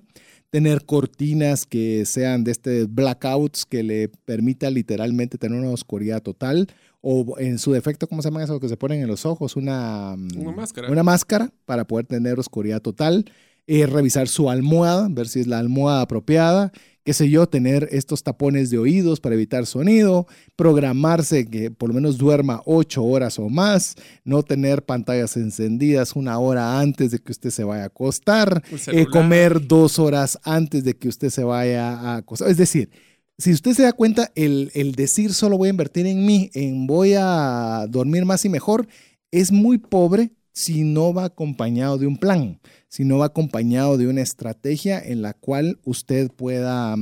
tener 0.50 0.86
cortinas 0.86 1.66
que 1.66 2.06
sean 2.06 2.44
de 2.44 2.52
este 2.52 2.86
blackouts 2.86 3.66
que 3.66 3.84
le 3.84 4.10
permita 4.26 4.70
literalmente 4.70 5.38
tener 5.38 5.60
una 5.60 5.72
oscuridad 5.72 6.22
total 6.22 6.68
o 7.02 7.38
en 7.40 7.60
su 7.60 7.72
defecto, 7.72 8.08
¿cómo 8.08 8.22
se 8.22 8.30
llama 8.30 8.44
eso 8.44 8.60
que 8.60 8.70
se 8.70 8.78
ponen 8.78 9.02
en 9.02 9.08
los 9.08 9.26
ojos? 9.26 9.56
Una, 9.56 10.16
una 10.36 10.52
máscara. 10.52 10.90
Una 10.90 11.04
máscara 11.04 11.54
para 11.66 11.86
poder 11.86 12.06
tener 12.06 12.40
oscuridad 12.40 12.82
total. 12.82 13.26
Eh, 13.68 13.86
revisar 13.86 14.30
su 14.30 14.50
almohada, 14.50 15.08
ver 15.10 15.28
si 15.28 15.42
es 15.42 15.48
la 15.48 15.60
almohada 15.60 16.02
apropiada 16.02 16.72
qué 17.08 17.14
sé 17.14 17.30
yo, 17.30 17.48
tener 17.48 17.88
estos 17.94 18.22
tapones 18.22 18.70
de 18.70 18.78
oídos 18.78 19.22
para 19.22 19.34
evitar 19.34 19.66
sonido, 19.66 20.28
programarse 20.58 21.46
que 21.48 21.72
por 21.72 21.88
lo 21.88 21.96
menos 21.96 22.18
duerma 22.18 22.62
ocho 22.66 23.02
horas 23.06 23.40
o 23.40 23.48
más, 23.48 23.96
no 24.26 24.44
tener 24.44 24.84
pantallas 24.84 25.38
encendidas 25.38 26.18
una 26.18 26.38
hora 26.38 26.82
antes 26.82 27.12
de 27.12 27.20
que 27.20 27.32
usted 27.32 27.50
se 27.50 27.64
vaya 27.64 27.84
a 27.84 27.86
acostar, 27.86 28.62
eh, 28.88 29.06
comer 29.06 29.66
dos 29.66 30.00
horas 30.00 30.38
antes 30.44 30.84
de 30.84 30.98
que 30.98 31.08
usted 31.08 31.30
se 31.30 31.46
vaya 31.46 31.94
a 31.94 32.18
acostar. 32.18 32.50
Es 32.50 32.58
decir, 32.58 32.90
si 33.38 33.54
usted 33.54 33.72
se 33.72 33.84
da 33.84 33.94
cuenta, 33.94 34.30
el, 34.36 34.70
el 34.74 34.92
decir 34.92 35.34
solo 35.34 35.58
voy 35.58 35.68
a 35.68 35.72
invertir 35.72 36.08
en 36.08 36.26
mí, 36.26 36.52
en 36.56 36.88
voy 36.88 37.14
a 37.18 37.86
dormir 37.88 38.26
más 38.26 38.44
y 38.44 38.50
mejor, 38.50 38.86
es 39.32 39.54
muy 39.54 39.78
pobre 39.78 40.32
si 40.58 40.82
no 40.84 41.14
va 41.14 41.26
acompañado 41.26 42.00
de 42.00 42.08
un 42.08 42.18
plan, 42.18 42.60
si 42.88 43.06
no 43.06 43.20
va 43.20 43.28
acompañado 43.28 43.96
de 43.96 44.08
una 44.08 44.24
estrategia 44.24 45.00
en 45.00 45.22
la 45.22 45.34
cual 45.34 45.78
usted 45.84 46.32
pueda, 46.32 46.96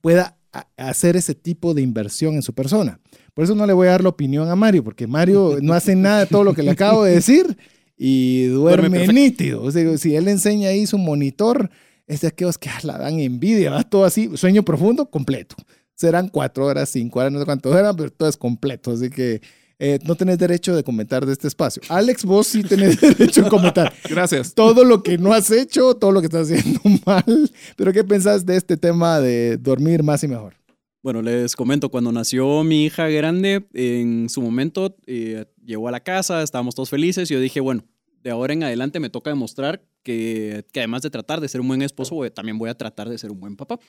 pueda 0.00 0.38
hacer 0.78 1.16
ese 1.16 1.34
tipo 1.34 1.74
de 1.74 1.82
inversión 1.82 2.36
en 2.36 2.42
su 2.42 2.54
persona. 2.54 3.00
Por 3.34 3.44
eso 3.44 3.54
no 3.54 3.66
le 3.66 3.74
voy 3.74 3.88
a 3.88 3.90
dar 3.90 4.02
la 4.02 4.08
opinión 4.08 4.48
a 4.48 4.56
Mario, 4.56 4.82
porque 4.82 5.06
Mario 5.06 5.58
no 5.62 5.74
hace 5.74 5.94
nada 5.94 6.20
de 6.20 6.26
todo 6.26 6.42
lo 6.42 6.54
que 6.54 6.62
le 6.62 6.70
acabo 6.70 7.04
de 7.04 7.16
decir 7.16 7.58
y 7.98 8.46
duerme, 8.46 9.06
nítido. 9.08 9.62
O 9.62 9.70
sea, 9.70 9.98
si 9.98 10.16
él 10.16 10.26
enseña 10.28 10.70
ahí 10.70 10.86
su 10.86 10.96
monitor, 10.96 11.68
es 12.06 12.22
de 12.22 12.28
aquellos 12.28 12.56
que 12.56 12.70
ah, 12.70 12.80
la 12.82 12.96
dan 12.96 13.20
envidia, 13.20 13.72
va 13.72 13.82
todo 13.82 14.06
así, 14.06 14.30
sueño 14.38 14.62
profundo, 14.62 15.10
completo. 15.10 15.54
Serán 15.94 16.30
cuatro 16.30 16.64
horas, 16.64 16.88
cinco 16.88 17.18
horas, 17.18 17.30
no 17.30 17.40
sé 17.40 17.44
cuánto 17.44 17.78
eran, 17.78 17.94
pero 17.94 18.10
todo 18.10 18.30
es 18.30 18.38
completo. 18.38 18.92
Así 18.92 19.10
que 19.10 19.42
eh, 19.84 19.98
no 20.04 20.14
tenés 20.14 20.38
derecho 20.38 20.76
de 20.76 20.84
comentar 20.84 21.26
de 21.26 21.32
este 21.32 21.48
espacio. 21.48 21.82
Alex, 21.88 22.24
vos 22.24 22.46
sí 22.46 22.62
tenés 22.62 23.00
derecho 23.18 23.44
a 23.44 23.48
comentar. 23.48 23.92
Gracias. 24.08 24.54
Todo 24.54 24.84
lo 24.84 25.02
que 25.02 25.18
no 25.18 25.32
has 25.32 25.50
hecho, 25.50 25.96
todo 25.96 26.12
lo 26.12 26.20
que 26.20 26.26
estás 26.26 26.48
haciendo 26.48 26.80
mal. 27.04 27.50
Pero 27.74 27.92
¿qué 27.92 28.04
pensás 28.04 28.46
de 28.46 28.56
este 28.56 28.76
tema 28.76 29.18
de 29.18 29.56
dormir 29.56 30.04
más 30.04 30.22
y 30.22 30.28
mejor? 30.28 30.54
Bueno, 31.02 31.20
les 31.20 31.56
comento, 31.56 31.88
cuando 31.88 32.12
nació 32.12 32.62
mi 32.62 32.84
hija 32.84 33.08
grande, 33.08 33.66
en 33.74 34.28
su 34.28 34.40
momento 34.40 34.94
eh, 35.06 35.46
llegó 35.64 35.88
a 35.88 35.90
la 35.90 35.98
casa, 35.98 36.44
estábamos 36.44 36.76
todos 36.76 36.88
felices 36.88 37.28
y 37.28 37.34
yo 37.34 37.40
dije, 37.40 37.58
bueno, 37.58 37.82
de 38.22 38.30
ahora 38.30 38.52
en 38.52 38.62
adelante 38.62 39.00
me 39.00 39.10
toca 39.10 39.30
demostrar 39.30 39.84
que, 40.04 40.64
que 40.72 40.78
además 40.78 41.02
de 41.02 41.10
tratar 41.10 41.40
de 41.40 41.48
ser 41.48 41.60
un 41.60 41.66
buen 41.66 41.82
esposo, 41.82 42.20
también 42.30 42.56
voy 42.56 42.70
a 42.70 42.74
tratar 42.74 43.08
de 43.08 43.18
ser 43.18 43.32
un 43.32 43.40
buen 43.40 43.56
papá. 43.56 43.80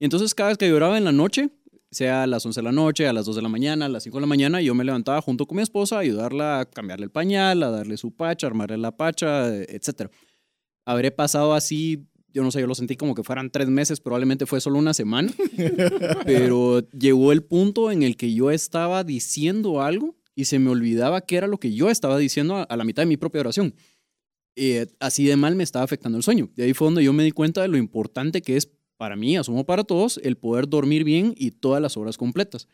Y 0.00 0.06
entonces 0.06 0.34
cada 0.34 0.48
vez 0.48 0.56
que 0.56 0.70
lloraba 0.70 0.96
en 0.96 1.04
la 1.04 1.12
noche, 1.12 1.50
sea 1.94 2.24
a 2.24 2.26
las 2.26 2.44
11 2.44 2.60
de 2.60 2.64
la 2.64 2.72
noche, 2.72 3.06
a 3.06 3.12
las 3.12 3.26
2 3.26 3.36
de 3.36 3.42
la 3.42 3.48
mañana, 3.48 3.86
a 3.86 3.88
las 3.88 4.02
5 4.02 4.16
de 4.16 4.20
la 4.20 4.26
mañana, 4.26 4.60
yo 4.60 4.74
me 4.74 4.84
levantaba 4.84 5.20
junto 5.20 5.46
con 5.46 5.56
mi 5.56 5.62
esposa 5.62 5.96
a 5.96 6.00
ayudarla 6.00 6.60
a 6.60 6.64
cambiarle 6.66 7.04
el 7.04 7.10
pañal, 7.10 7.62
a 7.62 7.70
darle 7.70 7.96
su 7.96 8.14
pacha, 8.14 8.46
a 8.46 8.50
armarle 8.50 8.78
la 8.78 8.96
pacha, 8.96 9.54
etc. 9.56 10.10
Habré 10.84 11.10
pasado 11.10 11.54
así, 11.54 12.06
yo 12.32 12.42
no 12.42 12.50
sé, 12.50 12.60
yo 12.60 12.66
lo 12.66 12.74
sentí 12.74 12.96
como 12.96 13.14
que 13.14 13.22
fueran 13.22 13.50
tres 13.50 13.68
meses, 13.68 14.00
probablemente 14.00 14.44
fue 14.44 14.60
solo 14.60 14.78
una 14.78 14.92
semana, 14.92 15.32
pero 16.26 16.86
llegó 16.90 17.32
el 17.32 17.42
punto 17.44 17.90
en 17.90 18.02
el 18.02 18.16
que 18.16 18.34
yo 18.34 18.50
estaba 18.50 19.04
diciendo 19.04 19.80
algo 19.80 20.16
y 20.34 20.46
se 20.46 20.58
me 20.58 20.70
olvidaba 20.70 21.20
qué 21.20 21.36
era 21.36 21.46
lo 21.46 21.58
que 21.58 21.72
yo 21.72 21.90
estaba 21.90 22.18
diciendo 22.18 22.66
a, 22.68 22.76
la 22.76 22.84
mitad 22.84 23.02
de 23.02 23.06
mi 23.06 23.16
propia 23.16 23.40
oración. 23.40 23.74
Eh, 24.56 24.86
así 25.00 25.24
de 25.24 25.36
mal 25.36 25.56
me 25.56 25.64
estaba 25.64 25.84
afectando 25.84 26.18
el 26.18 26.24
sueño. 26.24 26.50
De 26.54 26.64
ahí 26.64 26.74
fue 26.74 26.86
donde 26.86 27.04
yo 27.04 27.12
me 27.12 27.24
di 27.24 27.30
cuenta 27.30 27.62
de 27.62 27.68
lo 27.68 27.76
importante 27.76 28.42
que 28.42 28.56
es 28.56 28.70
para 28.96 29.16
mí, 29.16 29.36
asumo 29.36 29.64
para 29.64 29.84
todos, 29.84 30.18
el 30.22 30.36
poder 30.36 30.68
dormir 30.68 31.04
bien 31.04 31.34
y 31.36 31.50
todas 31.50 31.82
las 31.82 31.96
horas 31.96 32.16
completas. 32.16 32.68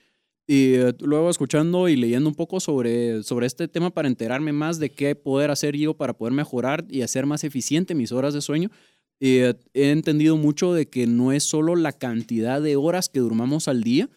Y 0.47 0.75
eh, 0.75 0.95
luego 1.01 1.31
escuchando 1.31 1.89
y 1.89 1.97
leyendo 1.97 2.29
un 2.29 2.35
poco 2.35 2.61
sobre, 2.61 3.23
sobre 3.23 3.47
este 3.47 3.68
tema 3.68 3.91
para 3.91 4.09
enterarme 4.09 4.53
más 4.53 4.79
de 4.79 4.91
qué 4.91 5.14
poder 5.14 5.51
hacer 5.51 5.77
yo 5.77 5.95
para 5.95 6.14
poder 6.14 6.33
mejorar 6.33 6.85
y 6.89 7.03
hacer 7.03 7.27
más 7.27 7.45
eficiente 7.45 7.95
mis 7.95 8.11
horas 8.11 8.35
de 8.35 8.41
sueño, 8.41 8.71
eh, 9.21 9.55
he 9.75 9.91
entendido 9.91 10.37
mucho 10.37 10.73
de 10.73 10.89
que 10.89 11.07
no 11.07 11.31
es 11.33 11.45
solo 11.45 11.77
la 11.77 11.93
cantidad 11.93 12.61
de 12.61 12.77
horas 12.77 13.09
que 13.09 13.21
durmamos 13.21 13.68
al 13.68 13.83
día, 13.83 14.09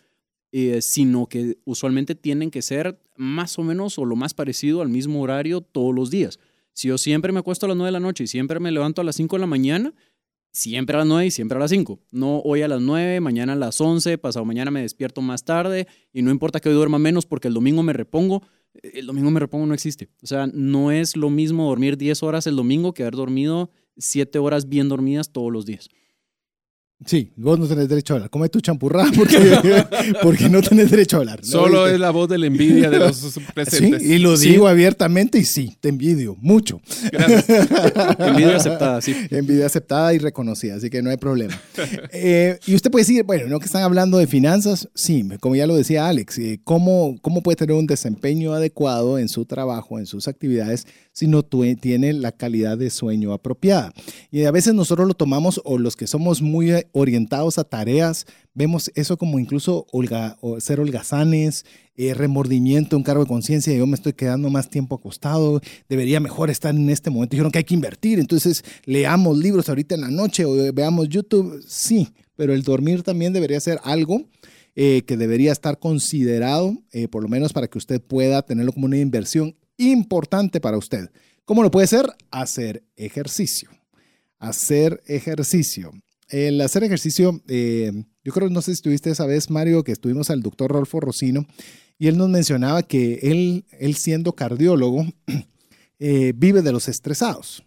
eh, 0.53 0.81
sino 0.81 1.27
que 1.27 1.57
usualmente 1.65 2.15
tienen 2.15 2.51
que 2.51 2.61
ser 2.61 2.99
más 3.15 3.59
o 3.59 3.63
menos 3.63 3.99
o 3.99 4.05
lo 4.05 4.15
más 4.15 4.33
parecido 4.33 4.81
al 4.81 4.89
mismo 4.89 5.21
horario 5.21 5.61
todos 5.61 5.93
los 5.93 6.09
días. 6.09 6.39
Si 6.73 6.87
yo 6.87 6.97
siempre 6.97 7.31
me 7.31 7.39
acuesto 7.39 7.65
a 7.65 7.69
las 7.69 7.77
9 7.77 7.89
de 7.89 7.91
la 7.91 7.99
noche 7.99 8.23
y 8.23 8.27
siempre 8.27 8.59
me 8.59 8.71
levanto 8.71 9.01
a 9.01 9.03
las 9.03 9.17
5 9.17 9.35
de 9.35 9.39
la 9.41 9.47
mañana, 9.47 9.93
siempre 10.53 10.95
a 10.95 10.99
las 10.99 11.07
9 11.07 11.25
y 11.25 11.31
siempre 11.31 11.57
a 11.57 11.59
las 11.59 11.71
5. 11.71 11.99
No 12.11 12.39
hoy 12.39 12.61
a 12.61 12.67
las 12.67 12.79
9, 12.79 13.19
mañana 13.19 13.53
a 13.53 13.55
las 13.57 13.81
11, 13.81 14.17
pasado 14.19 14.45
mañana 14.45 14.71
me 14.71 14.81
despierto 14.81 15.21
más 15.21 15.43
tarde 15.43 15.87
y 16.13 16.21
no 16.21 16.31
importa 16.31 16.59
que 16.59 16.69
hoy 16.69 16.75
duerma 16.75 16.99
menos 16.99 17.25
porque 17.25 17.49
el 17.49 17.53
domingo 17.53 17.83
me 17.83 17.91
repongo. 17.91 18.43
El 18.81 19.07
domingo 19.07 19.29
me 19.31 19.39
repongo 19.39 19.65
no 19.65 19.73
existe. 19.73 20.09
O 20.21 20.27
sea, 20.27 20.47
no 20.47 20.91
es 20.91 21.17
lo 21.17 21.29
mismo 21.29 21.67
dormir 21.67 21.97
10 21.97 22.23
horas 22.23 22.47
el 22.47 22.55
domingo 22.55 22.93
que 22.93 23.03
haber 23.03 23.15
dormido 23.15 23.71
7 23.97 24.39
horas 24.39 24.69
bien 24.69 24.87
dormidas 24.87 25.31
todos 25.31 25.51
los 25.51 25.65
días. 25.65 25.89
Sí, 27.05 27.31
vos 27.35 27.59
no 27.59 27.67
tenés 27.67 27.89
derecho 27.89 28.13
a 28.13 28.17
hablar. 28.17 28.29
Come 28.29 28.49
tu 28.49 28.61
champurrada 28.61 29.11
porque, 29.15 29.85
porque 30.21 30.49
no 30.49 30.61
tenés 30.61 30.91
derecho 30.91 31.17
a 31.17 31.19
hablar. 31.19 31.43
Solo 31.43 31.87
es 31.87 31.99
la 31.99 32.11
voz 32.11 32.29
de 32.29 32.37
la 32.37 32.47
envidia 32.47 32.89
de 32.89 32.99
los 32.99 33.39
presentes. 33.53 34.01
Sí, 34.01 34.13
y 34.13 34.17
lo 34.19 34.37
digo 34.37 34.67
abiertamente 34.67 35.37
y 35.37 35.45
sí, 35.45 35.75
te 35.79 35.89
envidio 35.89 36.35
mucho. 36.39 36.81
Gracias. 37.11 37.45
envidia 38.19 38.55
aceptada, 38.57 39.01
sí. 39.01 39.15
Envidia 39.29 39.65
aceptada 39.65 40.13
y 40.13 40.19
reconocida, 40.19 40.75
así 40.75 40.89
que 40.89 41.01
no 41.01 41.09
hay 41.09 41.17
problema. 41.17 41.59
Eh, 42.11 42.59
y 42.65 42.75
usted 42.75 42.91
puede 42.91 43.03
decir, 43.03 43.23
bueno, 43.23 43.47
no 43.47 43.59
que 43.59 43.65
están 43.65 43.83
hablando 43.83 44.17
de 44.17 44.27
finanzas, 44.27 44.89
sí, 44.93 45.27
como 45.39 45.55
ya 45.55 45.67
lo 45.67 45.75
decía 45.75 46.07
Alex, 46.07 46.37
eh, 46.37 46.59
¿cómo, 46.63 47.17
¿cómo 47.21 47.41
puede 47.41 47.55
tener 47.55 47.75
un 47.75 47.87
desempeño 47.87 48.53
adecuado 48.53 49.17
en 49.19 49.29
su 49.29 49.45
trabajo, 49.45 49.99
en 49.99 50.05
sus 50.05 50.27
actividades, 50.27 50.87
si 51.13 51.27
no 51.27 51.43
tiene 51.43 52.11
la 52.11 52.33
calidad 52.33 52.77
de 52.77 52.89
sueño 52.89 53.31
apropiada? 53.31 53.93
Y 54.29 54.43
a 54.43 54.51
veces 54.51 54.73
nosotros 54.73 55.07
lo 55.07 55.13
tomamos, 55.13 55.61
o 55.63 55.77
los 55.77 55.95
que 55.95 56.07
somos 56.07 56.41
muy 56.41 56.73
orientados 56.91 57.57
a 57.57 57.63
tareas, 57.63 58.25
vemos 58.53 58.91
eso 58.95 59.17
como 59.17 59.39
incluso 59.39 59.87
ser 60.59 60.81
holgazanes, 60.81 61.65
eh, 61.95 62.13
remordimiento, 62.13 62.97
un 62.97 63.03
cargo 63.03 63.23
de 63.23 63.29
conciencia, 63.29 63.73
yo 63.73 63.85
me 63.85 63.95
estoy 63.95 64.13
quedando 64.13 64.49
más 64.49 64.69
tiempo 64.69 64.95
acostado, 64.95 65.61
debería 65.87 66.19
mejor 66.19 66.49
estar 66.49 66.75
en 66.75 66.89
este 66.89 67.09
momento. 67.09 67.35
Dijeron 67.35 67.51
que 67.51 67.59
hay 67.59 67.63
que 67.63 67.75
invertir, 67.75 68.19
entonces 68.19 68.63
leamos 68.85 69.37
libros 69.37 69.69
ahorita 69.69 69.95
en 69.95 70.01
la 70.01 70.09
noche 70.09 70.43
o 70.45 70.73
veamos 70.73 71.07
YouTube, 71.09 71.63
sí, 71.67 72.09
pero 72.35 72.53
el 72.53 72.63
dormir 72.63 73.03
también 73.03 73.31
debería 73.31 73.59
ser 73.59 73.79
algo 73.83 74.25
eh, 74.75 75.03
que 75.05 75.17
debería 75.17 75.51
estar 75.51 75.77
considerado, 75.77 76.75
eh, 76.91 77.07
por 77.07 77.21
lo 77.21 77.29
menos 77.29 77.53
para 77.53 77.67
que 77.67 77.77
usted 77.77 78.01
pueda 78.01 78.41
tenerlo 78.41 78.73
como 78.73 78.87
una 78.87 78.97
inversión 78.97 79.55
importante 79.77 80.59
para 80.59 80.77
usted. 80.77 81.09
¿Cómo 81.45 81.63
lo 81.63 81.71
puede 81.71 81.87
ser? 81.87 82.05
Hacer 82.31 82.83
ejercicio. 82.95 83.69
Hacer 84.39 85.01
ejercicio 85.05 85.91
el 86.33 86.59
hacer 86.61 86.83
ejercicio, 86.83 87.41
eh, 87.47 87.91
yo 88.23 88.33
creo, 88.33 88.49
no 88.49 88.61
sé 88.61 88.71
si 88.71 88.73
estuviste 88.73 89.11
esa 89.11 89.27
vez, 89.27 89.51
Mario, 89.51 89.83
que 89.83 89.91
estuvimos 89.91 90.31
al 90.31 90.41
doctor 90.41 90.71
Rolfo 90.71 90.99
Rocino, 90.99 91.45
y 91.99 92.07
él 92.07 92.17
nos 92.17 92.27
mencionaba 92.27 92.81
que 92.81 93.19
él, 93.21 93.65
él 93.79 93.95
siendo 93.95 94.33
cardiólogo, 94.33 95.05
eh, 95.99 96.33
vive 96.35 96.63
de 96.63 96.71
los 96.71 96.89
estresados, 96.89 97.63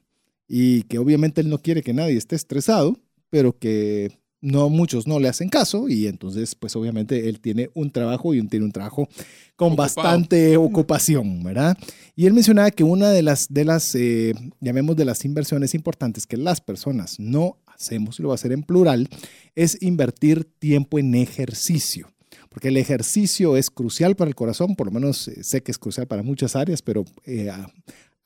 y 0.48 0.82
que 0.84 0.98
obviamente 0.98 1.40
él 1.40 1.48
no 1.48 1.58
quiere 1.58 1.82
que 1.82 1.94
nadie 1.94 2.16
esté 2.16 2.34
estresado, 2.34 2.98
pero 3.30 3.56
que 3.56 4.18
no 4.40 4.68
muchos 4.68 5.06
no 5.06 5.18
le 5.18 5.28
hacen 5.28 5.48
caso 5.48 5.88
y 5.88 6.06
entonces 6.06 6.54
pues 6.54 6.76
obviamente 6.76 7.28
él 7.28 7.40
tiene 7.40 7.70
un 7.74 7.90
trabajo 7.90 8.34
y 8.34 8.46
tiene 8.46 8.64
un 8.64 8.72
trabajo 8.72 9.08
con 9.56 9.74
bastante 9.74 10.56
ocupación, 10.56 11.42
¿verdad? 11.42 11.76
Y 12.14 12.26
él 12.26 12.34
mencionaba 12.34 12.70
que 12.70 12.84
una 12.84 13.10
de 13.10 13.22
las, 13.22 13.46
de 13.48 13.64
las 13.64 13.94
eh, 13.94 14.34
llamemos 14.60 14.96
de 14.96 15.04
las 15.04 15.24
inversiones 15.24 15.74
importantes 15.74 16.26
que 16.26 16.36
las 16.36 16.60
personas 16.60 17.18
no 17.18 17.58
hacemos, 17.66 18.18
y 18.18 18.22
lo 18.22 18.28
voy 18.28 18.34
a 18.34 18.36
hacer 18.36 18.52
en 18.52 18.62
plural, 18.62 19.08
es 19.54 19.80
invertir 19.82 20.44
tiempo 20.58 20.98
en 20.98 21.14
ejercicio. 21.14 22.08
Porque 22.50 22.68
el 22.68 22.78
ejercicio 22.78 23.56
es 23.56 23.68
crucial 23.68 24.16
para 24.16 24.28
el 24.28 24.34
corazón, 24.34 24.76
por 24.76 24.86
lo 24.86 24.92
menos 24.92 25.28
eh, 25.28 25.42
sé 25.42 25.62
que 25.62 25.72
es 25.72 25.78
crucial 25.78 26.06
para 26.06 26.22
muchas 26.22 26.56
áreas, 26.56 26.80
pero 26.80 27.04
eh, 27.26 27.50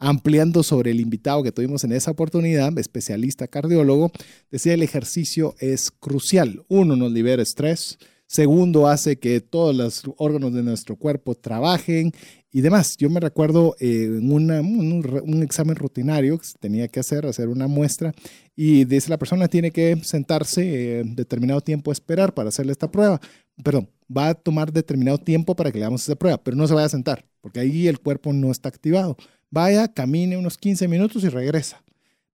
ampliando 0.00 0.62
sobre 0.62 0.90
el 0.90 1.00
invitado 1.00 1.42
que 1.42 1.52
tuvimos 1.52 1.84
en 1.84 1.92
esa 1.92 2.10
oportunidad, 2.10 2.76
especialista 2.78 3.46
cardiólogo, 3.46 4.10
decía 4.50 4.74
el 4.74 4.82
ejercicio 4.82 5.54
es 5.60 5.90
crucial. 5.90 6.64
Uno, 6.68 6.96
nos 6.96 7.12
libera 7.12 7.42
estrés. 7.42 7.98
Segundo, 8.26 8.86
hace 8.86 9.18
que 9.18 9.40
todos 9.40 9.74
los 9.76 10.02
órganos 10.16 10.54
de 10.54 10.62
nuestro 10.62 10.96
cuerpo 10.96 11.34
trabajen 11.34 12.12
y 12.50 12.60
demás. 12.62 12.96
Yo 12.96 13.10
me 13.10 13.20
recuerdo 13.20 13.76
eh, 13.78 14.04
en 14.04 14.32
un, 14.32 15.42
examen 15.42 15.76
rutinario 15.76 16.38
que 16.38 16.46
tenía 16.58 16.88
que 16.88 17.00
hacer, 17.00 17.26
hacer 17.26 17.48
una 17.48 17.66
muestra, 17.66 18.14
y 18.56 18.84
dice 18.84 19.10
la 19.10 19.18
persona 19.18 19.48
tiene 19.48 19.70
que 19.70 19.96
sentarse 20.02 21.00
en 21.00 21.14
determinado 21.14 21.60
tiempo 21.60 21.90
a 21.90 21.92
esperar 21.92 22.32
para 22.32 22.48
hacerle 22.48 22.72
esta 22.72 22.90
prueba. 22.90 23.20
Perdón, 23.62 23.90
va 24.16 24.28
a 24.28 24.34
tomar 24.34 24.72
determinado 24.72 25.18
tiempo 25.18 25.54
para 25.54 25.70
que 25.70 25.78
le 25.78 25.84
hagamos 25.84 26.02
esa 26.02 26.16
prueba, 26.16 26.42
pero 26.42 26.56
no 26.56 26.66
se 26.66 26.74
vaya 26.74 26.86
a 26.86 26.90
sentar, 26.90 27.26
porque 27.40 27.60
ahí 27.60 27.86
el 27.86 28.00
cuerpo 28.00 28.32
no 28.32 28.50
está 28.50 28.68
activado. 28.68 29.16
Vaya, 29.50 29.88
camine 29.88 30.36
unos 30.36 30.56
15 30.56 30.86
minutos 30.86 31.24
y 31.24 31.28
regresa. 31.28 31.82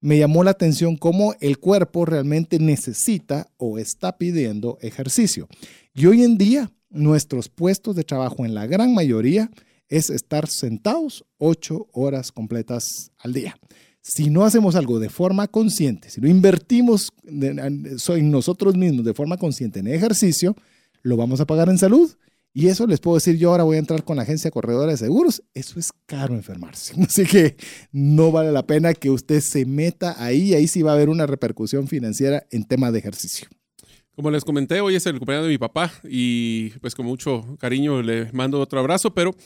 Me 0.01 0.19
llamó 0.19 0.45
la 0.45 0.51
atención 0.51 0.97
cómo 0.97 1.35
el 1.41 1.59
cuerpo 1.59 2.05
realmente 2.05 2.59
necesita 2.59 3.49
o 3.57 3.79
está 3.79 4.19
pidiendo 4.19 4.79
ejercicio. 4.83 5.49
Y 5.95 6.07
hoy 6.07 6.23
en 6.23 6.37
día, 6.37 6.71
nuestros 6.91 7.49
puestos 7.49 7.97
de 7.97 8.05
trabajo 8.05 8.45
en 8.45 8.55
la 8.55 8.67
gran 8.67 8.95
mayoría 8.95 9.51
es 9.89 10.11
estar 10.11 10.49
sentados 10.49 11.25
ocho 11.39 11.89
horas 11.93 12.33
completas 12.33 13.11
al 13.19 13.33
día. 13.33 13.57
Si 14.03 14.31
no 14.31 14.45
hacemos 14.45 14.77
algo 14.77 15.01
de 15.01 15.09
forma 15.09 15.49
consciente, 15.49 16.11
si 16.11 16.21
no 16.21 16.29
invertimos 16.29 17.11
en 17.27 18.31
nosotros 18.31 18.77
mismos 18.77 19.05
de 19.05 19.15
forma 19.15 19.37
consciente 19.37 19.81
en 19.81 19.89
ejercicio, 19.89 20.55
lo 21.03 21.17
vamos 21.17 21.41
a 21.41 21.47
pagar 21.47 21.69
en 21.71 21.79
salud. 21.79 22.15
Y 22.59 22.69
eso 22.69 22.87
les 22.87 23.01
puedo 23.01 23.19
decir, 23.19 23.37
yo 23.37 23.51
ahora 23.51 23.65
voy 23.65 23.77
a 23.77 23.81
entrar 23.81 24.03
con 24.03 24.17
la 24.17 24.23
agencia 24.23 24.51
corredora 24.51 24.91
de 24.91 24.97
seguros. 24.97 25.43
Eso 25.53 25.79
es 25.79 25.93
caro 26.07 26.33
enfermarse. 26.33 26.95
Así 27.07 27.27
que 27.27 27.55
no 27.93 28.33
vale 28.33 28.51
la 28.51 28.67
pena 28.67 28.95
que 28.95 29.11
usted 29.11 29.43
se 29.43 29.67
meta 29.67 30.17
ahí. 30.25 30.55
Ahí 30.55 30.67
sí 30.67 30.81
va 30.81 30.93
a 30.93 30.95
haber 30.95 31.11
una 31.11 31.27
repercusión 31.27 31.87
financiera 31.87 32.47
en 32.51 32.65
tema 32.65 32.91
de 32.91 32.99
ejercicio. 32.99 33.47
Como 34.15 34.31
les 34.31 34.43
comenté, 34.43 34.81
hoy 34.81 34.95
es 34.95 35.05
el 35.05 35.19
cumpleaños 35.19 35.45
de 35.45 35.53
mi 35.53 35.59
papá 35.59 35.93
y 36.03 36.71
pues 36.81 36.95
con 36.95 37.05
mucho 37.05 37.59
cariño 37.61 38.01
le 38.01 38.33
mando 38.33 38.59
otro 38.59 38.81
abrazo, 38.81 39.13
pero 39.13 39.37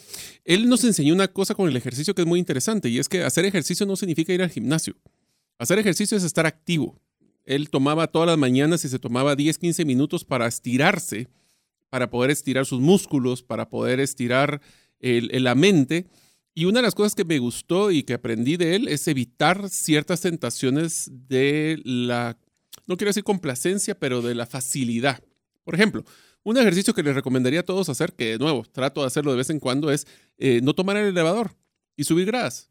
él 0.45 0.69
nos 0.69 0.85
enseñó 0.85 1.13
una 1.13 1.27
cosa 1.27 1.57
con 1.57 1.69
el 1.69 1.77
ejercicio 1.77 2.15
que 2.15 2.23
es 2.23 2.29
muy 2.29 2.39
interesante 2.39 2.91
y 2.91 3.01
es 3.01 3.09
que 3.09 3.25
hacer 3.25 3.45
ejercicio 3.45 3.87
no 3.87 3.97
significa 3.97 4.33
ir 4.33 4.43
al 4.43 4.51
gimnasio. 4.51 4.95
Hacer 5.59 5.81
ejercicio 5.81 6.17
es 6.17 6.23
estar 6.23 6.47
activo. 6.47 6.97
Él 7.45 7.71
tomaba 7.71 8.07
todas 8.07 8.29
las 8.29 8.39
mañanas 8.39 8.85
y 8.85 8.89
se 8.89 9.01
tomaba 9.01 9.35
10, 9.35 9.59
15 9.59 9.85
minutos 9.85 10.25
para 10.25 10.47
estirarse, 10.47 11.27
para 11.91 12.09
poder 12.11 12.31
estirar 12.31 12.65
sus 12.65 12.81
músculos, 12.81 13.43
para 13.43 13.69
poder 13.69 14.01
estirar 14.01 14.61
la 15.01 15.55
mente 15.55 16.07
Y 16.55 16.67
una 16.67 16.81
de 16.81 16.83
las 16.83 16.95
cosas 16.95 17.15
que 17.15 17.25
me 17.25 17.39
gustó 17.39 17.91
y 17.91 18.03
que 18.03 18.15
aprendí 18.15 18.57
de 18.57 18.77
él 18.77 18.89
es 18.89 19.09
evitar 19.09 19.69
ciertas 19.71 20.21
tentaciones 20.21 21.11
de 21.11 21.81
la, 21.85 22.37
no 22.87 22.97
quiero 22.97 23.11
decir 23.11 23.25
complacencia, 23.25 23.99
pero 23.99 24.21
de 24.21 24.35
la 24.35 24.47
facilidad. 24.47 25.23
Por 25.65 25.75
ejemplo, 25.75 26.05
un 26.43 26.57
ejercicio 26.57 26.95
que 26.95 27.03
les 27.03 27.15
recomendaría 27.15 27.61
a 27.61 27.65
todos 27.65 27.89
hacer, 27.89 28.15
que 28.15 28.33
de 28.33 28.39
nuevo 28.39 28.65
trato 28.65 29.03
de 29.03 29.07
hacerlo 29.07 29.31
de 29.31 29.39
vez 29.39 29.51
en 29.51 29.61
cuando, 29.61 29.91
es 29.91 30.07
eh, 30.39 30.61
no 30.63 30.75
tomar 30.75 30.97
el 30.97 31.07
elevador 31.07 31.55
y 31.97 32.05
subir 32.05 32.27
gradas. 32.27 32.71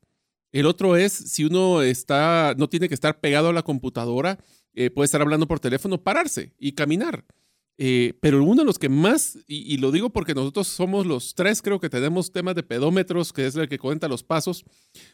El 0.51 0.65
otro 0.65 0.95
es, 0.95 1.13
si 1.13 1.45
uno 1.45 1.81
está, 1.81 2.55
no 2.57 2.67
tiene 2.67 2.87
que 2.87 2.95
estar 2.95 3.19
pegado 3.19 3.49
a 3.49 3.53
la 3.53 3.63
computadora, 3.63 4.39
eh, 4.73 4.89
puede 4.89 5.05
estar 5.05 5.21
hablando 5.21 5.47
por 5.47 5.59
teléfono, 5.59 6.01
pararse 6.01 6.53
y 6.57 6.71
caminar. 6.71 7.25
Eh, 7.81 8.13
pero 8.19 8.43
uno 8.43 8.61
de 8.61 8.65
los 8.65 8.77
que 8.77 8.89
más, 8.89 9.39
y, 9.47 9.77
lo 9.77 9.91
digo 9.91 10.09
porque 10.09 10.35
nosotros 10.35 10.67
somos 10.67 11.05
los 11.05 11.33
tres, 11.33 11.61
creo 11.61 11.79
que 11.79 11.89
tenemos 11.89 12.31
temas 12.31 12.53
de 12.55 12.63
pedómetros, 12.63 13.31
que 13.31 13.47
es 13.47 13.55
el 13.55 13.69
que 13.69 13.79
cuenta 13.79 14.09
los 14.09 14.21
pasos. 14.21 14.65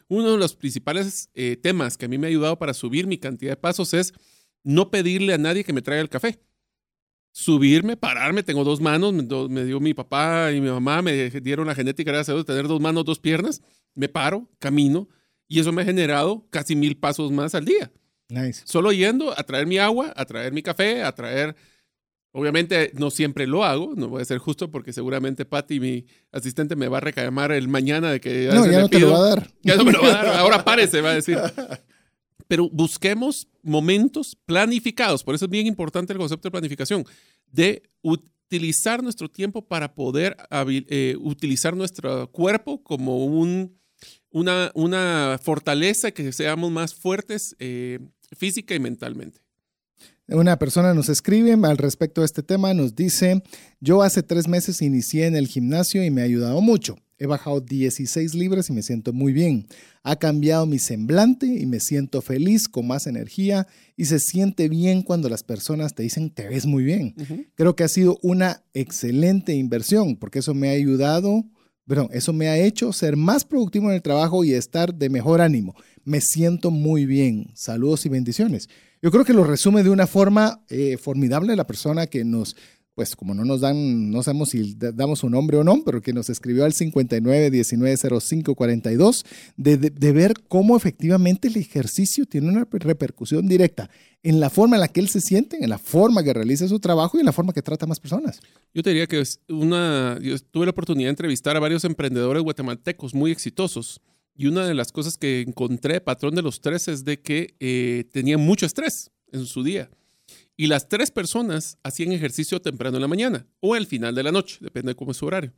Uno 0.07 0.31
de 0.31 0.37
los 0.39 0.55
principales 0.55 1.29
temas 1.61 1.95
que 1.95 2.05
a 2.05 2.07
mí 2.07 2.17
me 2.17 2.27
ha 2.27 2.29
ayudado 2.29 2.57
para 2.57 2.73
subir 2.73 3.05
mi 3.05 3.19
cantidad 3.19 3.51
de 3.51 3.57
pasos 3.57 3.93
es 3.93 4.13
no 4.63 4.89
pedirle 4.89 5.33
a 5.33 5.37
nadie 5.37 5.63
que 5.63 5.73
me 5.73 5.83
traiga 5.83 6.01
el 6.01 6.09
café 6.09 6.39
subirme, 7.35 7.97
pararme, 7.97 8.43
tengo 8.43 8.63
dos 8.63 8.79
manos, 8.79 9.13
me, 9.13 9.65
dio 9.65 9.81
mi 9.81 9.93
papá 9.93 10.53
y 10.53 10.61
mi 10.61 10.69
mamá, 10.69 11.01
me 11.01 11.29
dieron 11.29 11.67
la 11.67 11.75
genética, 11.75 12.09
gracias 12.09 12.37
de 12.37 12.45
tener 12.45 12.65
dos 12.65 12.79
manos, 12.79 13.03
dos 13.03 13.19
piernas, 13.19 13.61
me 13.93 14.07
paro, 14.07 14.49
camino, 14.57 15.09
y 15.45 15.59
eso 15.59 15.73
me 15.73 15.81
ha 15.81 15.85
generado 15.85 16.47
casi 16.49 16.77
mil 16.77 16.95
pasos 16.95 17.33
más 17.33 17.53
al 17.53 17.65
día. 17.65 17.91
Nice. 18.29 18.61
Solo 18.63 18.93
yendo 18.93 19.37
a 19.37 19.43
traer 19.43 19.67
mi 19.67 19.77
agua, 19.77 20.13
a 20.15 20.23
traer 20.25 20.53
mi 20.53 20.63
café, 20.63 21.03
a 21.03 21.13
traer... 21.13 21.55
Obviamente 22.37 22.91
no 22.95 23.11
siempre 23.11 23.47
lo 23.47 23.63
hago, 23.63 23.93
no 23.95 24.09
voy 24.09 24.21
a 24.21 24.25
ser 24.25 24.39
justo 24.39 24.69
porque 24.69 24.91
seguramente 24.91 25.45
Patty, 25.45 25.79
mi 25.79 26.05
asistente, 26.33 26.75
me 26.75 26.89
va 26.89 26.97
a 26.97 26.99
reclamar 26.99 27.53
el 27.53 27.69
mañana 27.69 28.11
de 28.11 28.19
que... 28.19 28.49
No, 28.53 28.69
ya 28.69 28.81
no 28.81 28.89
te 28.89 28.99
lo 28.99 29.11
va 29.11 29.17
a 29.19 29.29
dar. 29.29 29.51
Ya 29.63 29.77
no 29.77 29.85
me 29.85 29.93
lo 29.93 30.01
va 30.01 30.07
a 30.09 30.11
dar, 30.11 30.27
ahora 30.39 30.65
párese, 30.65 30.99
va 30.99 31.11
a 31.11 31.15
decir. 31.15 31.39
pero 32.49 32.69
busquemos 32.69 33.47
momentos 33.63 34.37
planificados. 34.45 35.23
Por 35.23 35.33
eso 35.33 35.45
es 35.45 35.51
bien 35.51 35.65
importante 35.65 36.11
el 36.11 36.19
concepto 36.19 36.49
de 36.49 36.51
planificación, 36.51 37.05
de 37.53 37.83
utilizar 38.01 39.01
nuestro 39.01 39.29
tiempo 39.29 39.65
para 39.65 39.95
poder 39.95 40.35
eh, 40.51 41.15
utilizar 41.21 41.73
nuestro 41.77 42.29
cuerpo 42.33 42.83
como 42.83 43.25
un, 43.25 43.79
una, 44.29 44.71
una, 44.75 45.39
fortaleza 45.41 46.11
que 46.11 46.33
seamos 46.33 46.69
más 46.69 46.93
fuertes 46.93 47.55
eh, 47.59 47.99
física 48.37 48.75
y 48.75 48.79
mentalmente. 48.81 49.44
Una 50.27 50.57
persona 50.57 50.95
nos 50.95 51.09
escribe 51.09 51.53
al 51.53 51.77
respecto 51.77 52.21
de 52.21 52.25
este 52.25 52.41
tema, 52.41 52.73
nos 52.73 52.95
dice, 52.95 53.43
yo 53.79 54.01
hace 54.01 54.23
tres 54.23 54.47
meses 54.47 54.81
inicié 54.81 55.27
en 55.27 55.35
el 55.35 55.47
gimnasio 55.47 56.03
y 56.03 56.09
me 56.09 56.21
ha 56.21 56.25
ayudado 56.25 56.61
mucho. 56.61 56.97
He 57.19 57.27
bajado 57.27 57.61
16 57.61 58.33
libras 58.33 58.69
y 58.69 58.73
me 58.73 58.81
siento 58.81 59.13
muy 59.13 59.33
bien. 59.33 59.67
Ha 60.03 60.15
cambiado 60.15 60.65
mi 60.65 60.79
semblante 60.79 61.45
y 61.45 61.67
me 61.67 61.79
siento 61.79 62.23
feliz, 62.23 62.67
con 62.67 62.87
más 62.87 63.05
energía 63.05 63.67
y 63.95 64.05
se 64.05 64.19
siente 64.19 64.67
bien 64.67 65.03
cuando 65.03 65.29
las 65.29 65.43
personas 65.43 65.93
te 65.93 66.01
dicen 66.01 66.31
te 66.31 66.47
ves 66.47 66.65
muy 66.65 66.83
bien. 66.83 67.13
Creo 67.53 67.75
que 67.75 67.83
ha 67.83 67.87
sido 67.87 68.17
una 68.23 68.63
excelente 68.73 69.53
inversión 69.53 70.15
porque 70.15 70.39
eso 70.39 70.55
me 70.55 70.69
ha 70.69 70.73
ayudado, 70.73 71.45
perdón, 71.87 72.09
eso 72.11 72.33
me 72.33 72.47
ha 72.47 72.57
hecho 72.57 72.91
ser 72.93 73.15
más 73.15 73.45
productivo 73.45 73.89
en 73.89 73.95
el 73.95 74.01
trabajo 74.01 74.43
y 74.43 74.53
estar 74.53 74.93
de 74.93 75.09
mejor 75.09 75.39
ánimo. 75.39 75.75
Me 76.03 76.19
siento 76.19 76.71
muy 76.71 77.05
bien. 77.05 77.51
Saludos 77.53 78.05
y 78.07 78.09
bendiciones. 78.09 78.69
Yo 79.05 79.11
creo 79.11 79.23
que 79.23 79.33
lo 79.33 79.43
resume 79.43 79.83
de 79.83 79.91
una 79.91 80.07
forma 80.07 80.63
eh, 80.67 80.97
formidable 80.97 81.55
la 81.55 81.67
persona 81.67 82.07
que 82.07 82.25
nos 82.25 82.55
pues 82.95 83.15
como 83.15 83.35
no 83.35 83.45
nos 83.45 83.61
dan, 83.61 84.09
no 84.09 84.23
sabemos 84.23 84.49
si 84.49 84.73
damos 84.75 85.19
su 85.19 85.29
nombre 85.29 85.57
o 85.57 85.63
no, 85.63 85.83
pero 85.85 86.01
que 86.01 86.11
nos 86.11 86.31
escribió 86.31 86.65
al 86.65 86.73
59 86.73 87.51
19 87.51 87.97
05 88.19 88.55
42, 88.55 89.25
de, 89.57 89.77
de, 89.77 90.11
ver 90.11 90.33
cómo 90.47 90.75
efectivamente 90.75 91.49
el 91.49 91.57
ejercicio 91.57 92.25
tiene 92.25 92.47
una 92.47 92.65
repercusión 92.71 93.47
directa 93.47 93.91
en 94.23 94.39
la 94.39 94.49
forma 94.49 94.77
en 94.77 94.79
la 94.79 94.87
que 94.87 95.01
él 95.01 95.09
se 95.09 95.21
siente, 95.21 95.63
en 95.63 95.69
la 95.69 95.77
forma 95.77 96.23
que 96.23 96.33
realiza 96.33 96.67
su 96.67 96.79
trabajo 96.79 97.17
y 97.17 97.19
en 97.19 97.27
la 97.27 97.33
forma 97.33 97.53
que 97.53 97.61
trata 97.61 97.85
a 97.85 97.87
más 97.87 97.99
personas. 97.99 98.39
Yo 98.73 98.81
te 98.81 98.89
diría 98.89 99.05
que 99.05 99.19
es 99.19 99.39
una, 99.49 100.17
yo 100.19 100.35
tuve 100.39 100.65
la 100.65 100.71
oportunidad 100.71 101.09
de 101.09 101.11
entrevistar 101.11 101.55
a 101.55 101.59
varios 101.59 101.83
emprendedores 101.83 102.41
guatemaltecos 102.41 103.13
muy 103.13 103.29
exitosos. 103.29 104.01
Y 104.35 104.47
una 104.47 104.67
de 104.67 104.73
las 104.73 104.91
cosas 104.91 105.17
que 105.17 105.41
encontré, 105.41 106.01
patrón 106.01 106.35
de 106.35 106.41
los 106.41 106.61
tres, 106.61 106.87
es 106.87 107.05
de 107.05 107.21
que 107.21 107.55
eh, 107.59 108.05
tenían 108.11 108.41
mucho 108.41 108.65
estrés 108.65 109.11
en 109.31 109.45
su 109.45 109.63
día 109.63 109.89
y 110.57 110.67
las 110.67 110.87
tres 110.87 111.11
personas 111.11 111.77
hacían 111.83 112.11
ejercicio 112.11 112.61
temprano 112.61 112.97
en 112.97 113.01
la 113.01 113.07
mañana 113.07 113.47
o 113.59 113.73
al 113.75 113.85
final 113.85 114.15
de 114.15 114.23
la 114.23 114.31
noche, 114.31 114.57
depende 114.61 114.91
de 114.91 114.95
cómo 114.95 115.11
es 115.11 115.17
su 115.17 115.25
horario. 115.25 115.53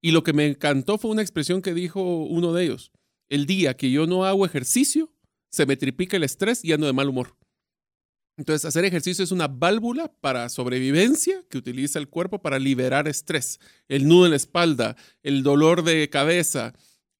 Y 0.00 0.10
lo 0.10 0.22
que 0.22 0.32
me 0.32 0.46
encantó 0.46 0.98
fue 0.98 1.10
una 1.10 1.22
expresión 1.22 1.62
que 1.62 1.74
dijo 1.74 2.24
uno 2.24 2.52
de 2.52 2.64
ellos. 2.64 2.92
El 3.28 3.46
día 3.46 3.76
que 3.76 3.90
yo 3.90 4.06
no 4.06 4.24
hago 4.24 4.44
ejercicio, 4.44 5.12
se 5.50 5.66
me 5.66 5.76
triplica 5.76 6.16
el 6.16 6.24
estrés 6.24 6.64
y 6.64 6.72
ando 6.72 6.86
de 6.86 6.92
mal 6.92 7.08
humor. 7.08 7.36
Entonces, 8.36 8.66
hacer 8.66 8.84
ejercicio 8.84 9.24
es 9.24 9.32
una 9.32 9.48
válvula 9.48 10.12
para 10.20 10.50
sobrevivencia 10.50 11.42
que 11.48 11.56
utiliza 11.56 11.98
el 11.98 12.08
cuerpo 12.08 12.42
para 12.42 12.58
liberar 12.58 13.08
estrés. 13.08 13.58
El 13.88 14.06
nudo 14.06 14.26
en 14.26 14.32
la 14.32 14.36
espalda, 14.36 14.96
el 15.22 15.42
dolor 15.42 15.82
de 15.82 16.10
cabeza. 16.10 16.74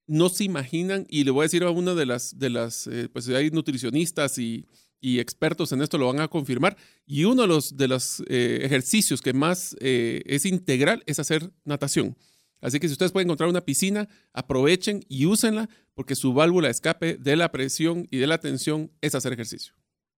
No 0.07 0.29
se 0.29 0.45
imaginan, 0.45 1.07
y 1.09 1.25
le 1.25 1.31
voy 1.31 1.43
a 1.43 1.45
decir 1.45 1.65
a 1.65 1.71
una 1.71 1.95
de 1.95 2.07
las, 2.07 2.39
de 2.39 2.51
las 2.51 2.87
eh, 2.87 3.09
pues 3.13 3.29
hay 3.29 3.51
nutricionistas 3.51 4.39
y, 4.39 4.67
y 5.01 5.21
expertos 5.21 5.73
en 5.73 5.83
esto 5.83 5.99
lo 5.99 6.07
van 6.07 6.21
a 6.21 6.29
confirmar. 6.29 6.77
Y 7.07 7.25
uno 7.25 7.43
de 7.43 7.49
los, 7.49 7.77
de 7.77 7.89
los 7.89 8.21
eh, 8.29 8.61
ejercicios 8.63 9.21
que 9.21 9.33
más 9.33 9.77
eh, 9.81 10.23
es 10.27 10.47
integral 10.47 11.03
es 11.07 11.19
hacer 11.19 11.53
natación. 11.65 12.17
Así 12.61 12.81
que 12.81 12.89
si 12.89 12.93
ustedes 12.93 13.13
pueden 13.13 13.29
encontrar 13.29 13.49
una 13.49 13.65
piscina, 13.65 14.09
aprovechen 14.33 15.05
y 15.09 15.27
úsenla 15.27 15.69
porque 15.95 16.15
su 16.15 16.33
válvula 16.33 16.69
de 16.69 16.73
escape 16.73 17.17
de 17.17 17.37
la 17.37 17.53
presión 17.53 18.09
y 18.11 18.19
de 18.19 18.27
la 18.27 18.39
tensión 18.39 18.91
es 19.01 19.15
hacer 19.15 19.33
ejercicio. 19.33 19.75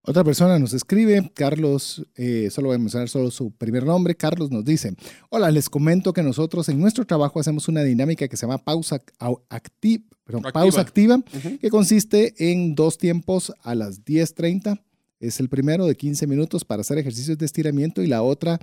Otra 0.08 0.24
persona 0.24 0.58
nos 0.58 0.72
escribe, 0.72 1.30
Carlos, 1.34 2.02
eh, 2.16 2.48
solo 2.50 2.68
voy 2.68 2.76
a 2.76 2.78
mencionar 2.78 3.10
solo 3.10 3.30
su 3.30 3.50
primer 3.50 3.84
nombre, 3.84 4.14
Carlos 4.14 4.50
nos 4.50 4.64
dice, 4.64 4.94
hola, 5.28 5.50
les 5.50 5.68
comento 5.68 6.14
que 6.14 6.22
nosotros 6.22 6.66
en 6.70 6.80
nuestro 6.80 7.04
trabajo 7.04 7.38
hacemos 7.38 7.68
una 7.68 7.82
dinámica 7.82 8.26
que 8.26 8.34
se 8.38 8.46
llama 8.46 8.56
pausa, 8.56 9.02
activa, 9.50 10.04
pausa 10.50 10.80
activa, 10.80 11.22
que 11.60 11.68
consiste 11.68 12.32
en 12.38 12.74
dos 12.74 12.96
tiempos 12.96 13.52
a 13.60 13.74
las 13.74 14.02
10.30. 14.02 14.80
Es 15.20 15.40
el 15.40 15.50
primero 15.50 15.84
de 15.84 15.94
15 15.94 16.26
minutos 16.26 16.64
para 16.64 16.80
hacer 16.80 16.96
ejercicios 16.96 17.36
de 17.36 17.44
estiramiento 17.44 18.02
y 18.02 18.06
la 18.06 18.22
otra 18.22 18.58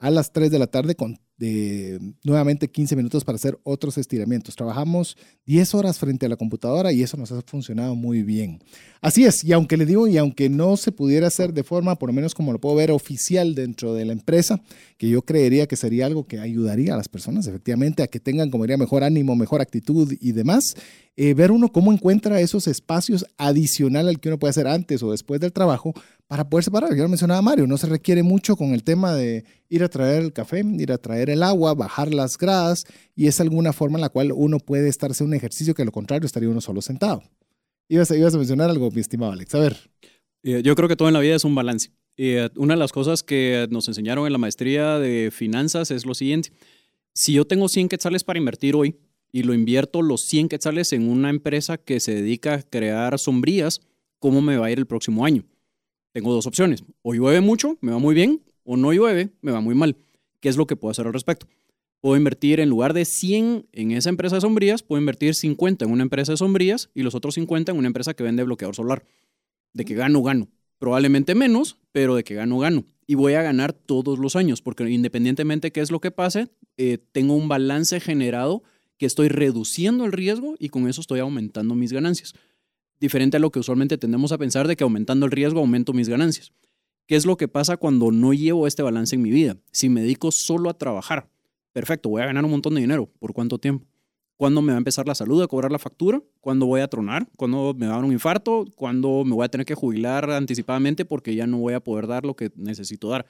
a 0.00 0.10
las 0.10 0.32
3 0.32 0.50
de 0.50 0.58
la 0.58 0.66
tarde 0.66 0.96
con 0.96 1.20
de 1.38 2.00
nuevamente 2.24 2.68
15 2.68 2.96
minutos 2.96 3.24
para 3.24 3.36
hacer 3.36 3.58
otros 3.62 3.96
estiramientos. 3.96 4.56
Trabajamos 4.56 5.16
10 5.46 5.74
horas 5.74 5.98
frente 5.98 6.26
a 6.26 6.28
la 6.28 6.36
computadora 6.36 6.92
y 6.92 7.02
eso 7.02 7.16
nos 7.16 7.32
ha 7.32 7.40
funcionado 7.42 7.94
muy 7.94 8.22
bien. 8.22 8.58
Así 9.00 9.24
es, 9.24 9.44
y 9.44 9.52
aunque 9.52 9.76
le 9.76 9.86
digo, 9.86 10.08
y 10.08 10.18
aunque 10.18 10.48
no 10.48 10.76
se 10.76 10.90
pudiera 10.90 11.28
hacer 11.28 11.52
de 11.52 11.62
forma, 11.62 11.96
por 11.96 12.08
lo 12.08 12.12
menos 12.12 12.34
como 12.34 12.52
lo 12.52 12.60
puedo 12.60 12.74
ver, 12.74 12.90
oficial 12.90 13.54
dentro 13.54 13.94
de 13.94 14.04
la 14.04 14.12
empresa, 14.12 14.60
que 14.96 15.08
yo 15.08 15.22
creería 15.22 15.68
que 15.68 15.76
sería 15.76 16.06
algo 16.06 16.26
que 16.26 16.40
ayudaría 16.40 16.94
a 16.94 16.96
las 16.96 17.08
personas 17.08 17.46
efectivamente 17.46 18.02
a 18.02 18.08
que 18.08 18.18
tengan, 18.18 18.50
como 18.50 18.64
diría, 18.64 18.76
mejor 18.76 19.04
ánimo, 19.04 19.36
mejor 19.36 19.60
actitud 19.60 20.12
y 20.20 20.32
demás, 20.32 20.74
eh, 21.16 21.34
ver 21.34 21.52
uno 21.52 21.72
cómo 21.72 21.92
encuentra 21.92 22.40
esos 22.40 22.66
espacios 22.66 23.26
adicional 23.38 24.08
al 24.08 24.20
que 24.20 24.28
uno 24.28 24.38
puede 24.38 24.50
hacer 24.50 24.66
antes 24.66 25.02
o 25.02 25.10
después 25.12 25.40
del 25.40 25.52
trabajo 25.52 25.92
para 26.28 26.48
poder 26.48 26.62
separar. 26.62 26.94
Yo 26.94 27.02
lo 27.02 27.08
mencionaba 27.08 27.42
Mario, 27.42 27.66
no 27.66 27.76
se 27.78 27.86
requiere 27.86 28.22
mucho 28.22 28.54
con 28.54 28.72
el 28.74 28.84
tema 28.84 29.14
de 29.14 29.44
ir 29.68 29.82
a 29.82 29.88
traer 29.88 30.22
el 30.22 30.32
café, 30.32 30.62
ir 30.64 30.92
a 30.92 30.98
traer 30.98 31.30
el 31.30 31.42
agua, 31.42 31.74
bajar 31.74 32.14
las 32.14 32.38
gradas, 32.38 32.86
y 33.16 33.26
es 33.26 33.40
alguna 33.40 33.72
forma 33.72 33.96
en 33.96 34.02
la 34.02 34.10
cual 34.10 34.32
uno 34.32 34.58
puede 34.60 34.88
estarse 34.88 35.24
un 35.24 35.34
ejercicio 35.34 35.74
que 35.74 35.82
a 35.82 35.84
lo 35.86 35.92
contrario 35.92 36.26
estaría 36.26 36.48
uno 36.48 36.60
solo 36.60 36.82
sentado. 36.82 37.22
Ibas 37.88 38.10
a, 38.10 38.16
ibas 38.16 38.34
a 38.34 38.38
mencionar 38.38 38.70
algo, 38.70 38.90
mi 38.90 39.00
estimado 39.00 39.32
Alex. 39.32 39.54
A 39.54 39.58
ver. 39.58 39.90
Eh, 40.42 40.62
yo 40.62 40.76
creo 40.76 40.88
que 40.88 40.96
todo 40.96 41.08
en 41.08 41.14
la 41.14 41.20
vida 41.20 41.34
es 41.34 41.44
un 41.44 41.54
balance. 41.54 41.90
Eh, 42.16 42.48
una 42.56 42.74
de 42.74 42.78
las 42.78 42.92
cosas 42.92 43.22
que 43.22 43.66
nos 43.70 43.88
enseñaron 43.88 44.26
en 44.26 44.32
la 44.32 44.38
maestría 44.38 44.98
de 44.98 45.30
finanzas 45.32 45.90
es 45.90 46.04
lo 46.04 46.14
siguiente. 46.14 46.52
Si 47.14 47.32
yo 47.32 47.46
tengo 47.46 47.68
100 47.68 47.88
quetzales 47.88 48.22
para 48.22 48.38
invertir 48.38 48.76
hoy 48.76 48.96
y 49.32 49.44
lo 49.44 49.54
invierto 49.54 50.02
los 50.02 50.22
100 50.22 50.48
quetzales 50.48 50.92
en 50.92 51.08
una 51.08 51.30
empresa 51.30 51.78
que 51.78 52.00
se 52.00 52.14
dedica 52.14 52.54
a 52.54 52.62
crear 52.62 53.18
sombrías, 53.18 53.80
¿cómo 54.18 54.42
me 54.42 54.56
va 54.58 54.66
a 54.66 54.70
ir 54.70 54.78
el 54.78 54.86
próximo 54.86 55.24
año? 55.24 55.44
Tengo 56.18 56.32
dos 56.32 56.48
opciones. 56.48 56.82
O 57.02 57.14
llueve 57.14 57.40
mucho, 57.40 57.78
me 57.80 57.92
va 57.92 58.00
muy 58.00 58.12
bien, 58.12 58.42
o 58.64 58.76
no 58.76 58.92
llueve, 58.92 59.28
me 59.40 59.52
va 59.52 59.60
muy 59.60 59.76
mal. 59.76 59.96
¿Qué 60.40 60.48
es 60.48 60.56
lo 60.56 60.66
que 60.66 60.74
puedo 60.74 60.90
hacer 60.90 61.06
al 61.06 61.12
respecto? 61.12 61.46
Puedo 62.00 62.16
invertir 62.16 62.58
en 62.58 62.68
lugar 62.68 62.92
de 62.92 63.04
100 63.04 63.68
en 63.70 63.92
esa 63.92 64.08
empresa 64.08 64.34
de 64.34 64.40
sombrías, 64.40 64.82
puedo 64.82 64.98
invertir 64.98 65.36
50 65.36 65.84
en 65.84 65.92
una 65.92 66.02
empresa 66.02 66.32
de 66.32 66.38
sombrías 66.38 66.90
y 66.92 67.04
los 67.04 67.14
otros 67.14 67.34
50 67.34 67.70
en 67.70 67.78
una 67.78 67.86
empresa 67.86 68.14
que 68.14 68.24
vende 68.24 68.42
bloqueador 68.42 68.74
solar. 68.74 69.04
De 69.72 69.84
que 69.84 69.94
gano, 69.94 70.20
gano. 70.24 70.48
Probablemente 70.80 71.36
menos, 71.36 71.78
pero 71.92 72.16
de 72.16 72.24
que 72.24 72.34
gano, 72.34 72.58
gano. 72.58 72.84
Y 73.06 73.14
voy 73.14 73.34
a 73.34 73.42
ganar 73.42 73.72
todos 73.72 74.18
los 74.18 74.34
años, 74.34 74.60
porque 74.60 74.90
independientemente 74.90 75.68
de 75.68 75.72
qué 75.72 75.82
es 75.82 75.92
lo 75.92 76.00
que 76.00 76.10
pase, 76.10 76.48
eh, 76.78 76.98
tengo 77.12 77.34
un 77.34 77.46
balance 77.46 78.00
generado 78.00 78.64
que 78.96 79.06
estoy 79.06 79.28
reduciendo 79.28 80.04
el 80.04 80.10
riesgo 80.10 80.56
y 80.58 80.70
con 80.70 80.88
eso 80.88 81.00
estoy 81.00 81.20
aumentando 81.20 81.76
mis 81.76 81.92
ganancias. 81.92 82.34
Diferente 83.00 83.36
a 83.36 83.40
lo 83.40 83.50
que 83.50 83.60
usualmente 83.60 83.98
tendemos 83.98 84.32
a 84.32 84.38
pensar 84.38 84.66
de 84.68 84.76
que 84.76 84.84
aumentando 84.84 85.26
el 85.26 85.32
riesgo 85.32 85.60
aumento 85.60 85.92
mis 85.92 86.08
ganancias. 86.08 86.52
¿Qué 87.06 87.16
es 87.16 87.24
lo 87.24 87.36
que 87.36 87.48
pasa 87.48 87.76
cuando 87.76 88.10
no 88.10 88.32
llevo 88.32 88.66
este 88.66 88.82
balance 88.82 89.16
en 89.16 89.22
mi 89.22 89.30
vida? 89.30 89.56
Si 89.72 89.88
me 89.88 90.02
dedico 90.02 90.30
solo 90.30 90.68
a 90.68 90.74
trabajar, 90.74 91.28
perfecto, 91.72 92.08
voy 92.08 92.22
a 92.22 92.26
ganar 92.26 92.44
un 92.44 92.50
montón 92.50 92.74
de 92.74 92.80
dinero. 92.80 93.10
¿Por 93.18 93.32
cuánto 93.32 93.58
tiempo? 93.58 93.86
cuándo 94.38 94.62
me 94.62 94.72
va 94.72 94.76
a 94.76 94.78
empezar 94.78 95.06
la 95.06 95.14
salud 95.14 95.42
a 95.42 95.48
cobrar 95.48 95.72
la 95.72 95.80
factura, 95.80 96.22
cuándo 96.40 96.64
voy 96.64 96.80
a 96.80 96.88
tronar, 96.88 97.28
cuándo 97.36 97.74
me 97.76 97.86
va 97.86 97.94
a 97.94 97.96
dar 97.96 98.04
un 98.04 98.12
infarto, 98.12 98.64
cuándo 98.76 99.24
me 99.24 99.34
voy 99.34 99.44
a 99.44 99.48
tener 99.48 99.66
que 99.66 99.74
jubilar 99.74 100.30
anticipadamente 100.30 101.04
porque 101.04 101.34
ya 101.34 101.46
no 101.46 101.58
voy 101.58 101.74
a 101.74 101.80
poder 101.80 102.06
dar 102.06 102.24
lo 102.24 102.34
que 102.36 102.50
necesito 102.54 103.08
dar. 103.08 103.26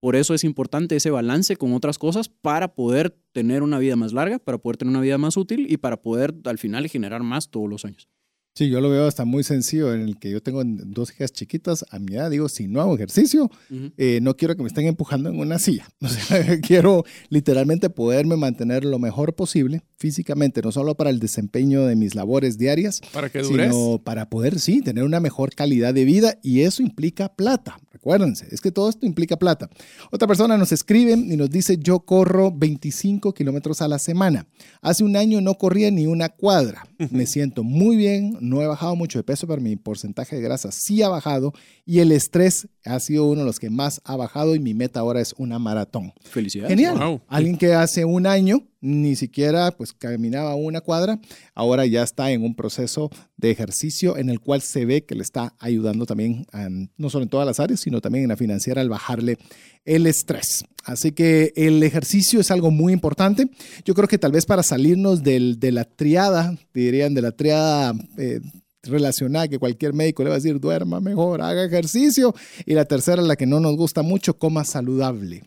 Por 0.00 0.16
eso 0.16 0.34
es 0.34 0.44
importante 0.44 0.96
ese 0.96 1.10
balance 1.10 1.56
con 1.56 1.72
otras 1.72 1.98
cosas 1.98 2.28
para 2.28 2.74
poder 2.74 3.10
tener 3.32 3.62
una 3.62 3.78
vida 3.78 3.96
más 3.96 4.12
larga, 4.12 4.38
para 4.38 4.58
poder 4.58 4.76
tener 4.76 4.90
una 4.90 5.00
vida 5.00 5.18
más 5.18 5.36
útil 5.36 5.66
y 5.68 5.78
para 5.78 6.00
poder 6.00 6.34
al 6.44 6.58
final 6.58 6.86
generar 6.88 7.22
más 7.22 7.50
todos 7.50 7.68
los 7.68 7.84
años. 7.86 8.08
Sí, 8.54 8.68
yo 8.68 8.80
lo 8.80 8.90
veo 8.90 9.06
hasta 9.06 9.24
muy 9.24 9.44
sencillo 9.44 9.94
en 9.94 10.02
el 10.02 10.18
que 10.18 10.30
yo 10.30 10.42
tengo 10.42 10.62
dos 10.64 11.12
hijas 11.12 11.32
chiquitas. 11.32 11.84
A 11.90 11.98
mi 11.98 12.14
edad 12.14 12.30
digo, 12.30 12.48
si 12.48 12.66
no 12.66 12.80
hago 12.80 12.94
ejercicio, 12.94 13.50
eh, 13.96 14.18
no 14.22 14.36
quiero 14.36 14.56
que 14.56 14.62
me 14.62 14.68
estén 14.68 14.86
empujando 14.86 15.28
en 15.28 15.38
una 15.38 15.58
silla. 15.58 15.88
O 16.00 16.08
sea, 16.08 16.60
quiero 16.60 17.04
literalmente 17.28 17.88
poderme 17.90 18.36
mantener 18.36 18.84
lo 18.84 18.98
mejor 18.98 19.34
posible 19.34 19.82
físicamente, 19.96 20.60
no 20.62 20.72
solo 20.72 20.96
para 20.96 21.10
el 21.10 21.20
desempeño 21.20 21.86
de 21.86 21.94
mis 21.94 22.14
labores 22.14 22.58
diarias, 22.58 23.00
para 23.12 23.28
que 23.30 23.42
dures. 23.42 23.72
sino 23.72 24.00
para 24.02 24.28
poder, 24.28 24.58
sí, 24.58 24.80
tener 24.82 25.04
una 25.04 25.20
mejor 25.20 25.54
calidad 25.54 25.94
de 25.94 26.04
vida 26.04 26.38
y 26.42 26.62
eso 26.62 26.82
implica 26.82 27.34
plata. 27.34 27.78
Recuérdense, 27.92 28.46
es 28.52 28.60
que 28.60 28.70
todo 28.70 28.88
esto 28.88 29.04
implica 29.04 29.36
plata. 29.36 29.68
Otra 30.12 30.28
persona 30.28 30.56
nos 30.56 30.70
escribe 30.70 31.12
y 31.12 31.36
nos 31.36 31.50
dice, 31.50 31.76
yo 31.76 32.00
corro 32.00 32.52
25 32.52 33.34
kilómetros 33.34 33.82
a 33.82 33.88
la 33.88 33.98
semana. 33.98 34.46
Hace 34.80 35.02
un 35.02 35.16
año 35.16 35.40
no 35.40 35.54
corría 35.54 35.90
ni 35.90 36.06
una 36.06 36.28
cuadra. 36.28 36.86
Me 37.10 37.26
siento 37.26 37.64
muy 37.64 37.96
bien, 37.96 38.38
no 38.40 38.62
he 38.62 38.66
bajado 38.66 38.94
mucho 38.94 39.18
de 39.18 39.24
peso, 39.24 39.48
pero 39.48 39.60
mi 39.60 39.74
porcentaje 39.74 40.36
de 40.36 40.42
grasa 40.42 40.70
sí 40.70 41.02
ha 41.02 41.08
bajado 41.08 41.52
y 41.84 41.98
el 41.98 42.12
estrés 42.12 42.68
ha 42.84 43.00
sido 43.00 43.26
uno 43.26 43.40
de 43.40 43.46
los 43.46 43.58
que 43.58 43.70
más 43.70 44.00
ha 44.04 44.14
bajado 44.14 44.54
y 44.54 44.60
mi 44.60 44.72
meta 44.72 45.00
ahora 45.00 45.20
es 45.20 45.34
una 45.36 45.58
maratón. 45.58 46.12
Felicidades. 46.22 46.70
Genial. 46.70 47.20
Alguien 47.26 47.58
que 47.58 47.74
hace 47.74 48.04
un 48.04 48.26
año 48.26 48.69
ni 48.80 49.16
siquiera 49.16 49.70
pues 49.72 49.92
caminaba 49.92 50.54
una 50.54 50.80
cuadra, 50.80 51.20
ahora 51.54 51.86
ya 51.86 52.02
está 52.02 52.30
en 52.30 52.42
un 52.42 52.54
proceso 52.54 53.10
de 53.36 53.50
ejercicio 53.50 54.16
en 54.16 54.30
el 54.30 54.40
cual 54.40 54.62
se 54.62 54.84
ve 54.84 55.04
que 55.04 55.14
le 55.14 55.22
está 55.22 55.54
ayudando 55.58 56.06
también, 56.06 56.46
no 56.96 57.10
solo 57.10 57.24
en 57.24 57.28
todas 57.28 57.46
las 57.46 57.60
áreas, 57.60 57.80
sino 57.80 58.00
también 58.00 58.24
en 58.24 58.28
la 58.28 58.36
financiera 58.36 58.80
al 58.80 58.88
bajarle 58.88 59.38
el 59.84 60.06
estrés. 60.06 60.64
Así 60.84 61.12
que 61.12 61.52
el 61.56 61.82
ejercicio 61.82 62.40
es 62.40 62.50
algo 62.50 62.70
muy 62.70 62.92
importante. 62.92 63.50
Yo 63.84 63.94
creo 63.94 64.08
que 64.08 64.18
tal 64.18 64.32
vez 64.32 64.46
para 64.46 64.62
salirnos 64.62 65.22
del, 65.22 65.60
de 65.60 65.72
la 65.72 65.84
triada, 65.84 66.56
dirían 66.72 67.14
de 67.14 67.22
la 67.22 67.32
triada... 67.32 67.94
Eh, 68.16 68.40
relacionada 68.82 69.46
que 69.46 69.58
cualquier 69.58 69.92
médico 69.92 70.22
le 70.22 70.30
va 70.30 70.36
a 70.36 70.38
decir 70.38 70.58
duerma 70.58 71.00
mejor, 71.00 71.42
haga 71.42 71.64
ejercicio 71.64 72.34
y 72.64 72.74
la 72.74 72.86
tercera, 72.86 73.20
la 73.20 73.36
que 73.36 73.46
no 73.46 73.60
nos 73.60 73.76
gusta 73.76 74.02
mucho, 74.02 74.38
coma 74.38 74.64
saludable. 74.64 75.42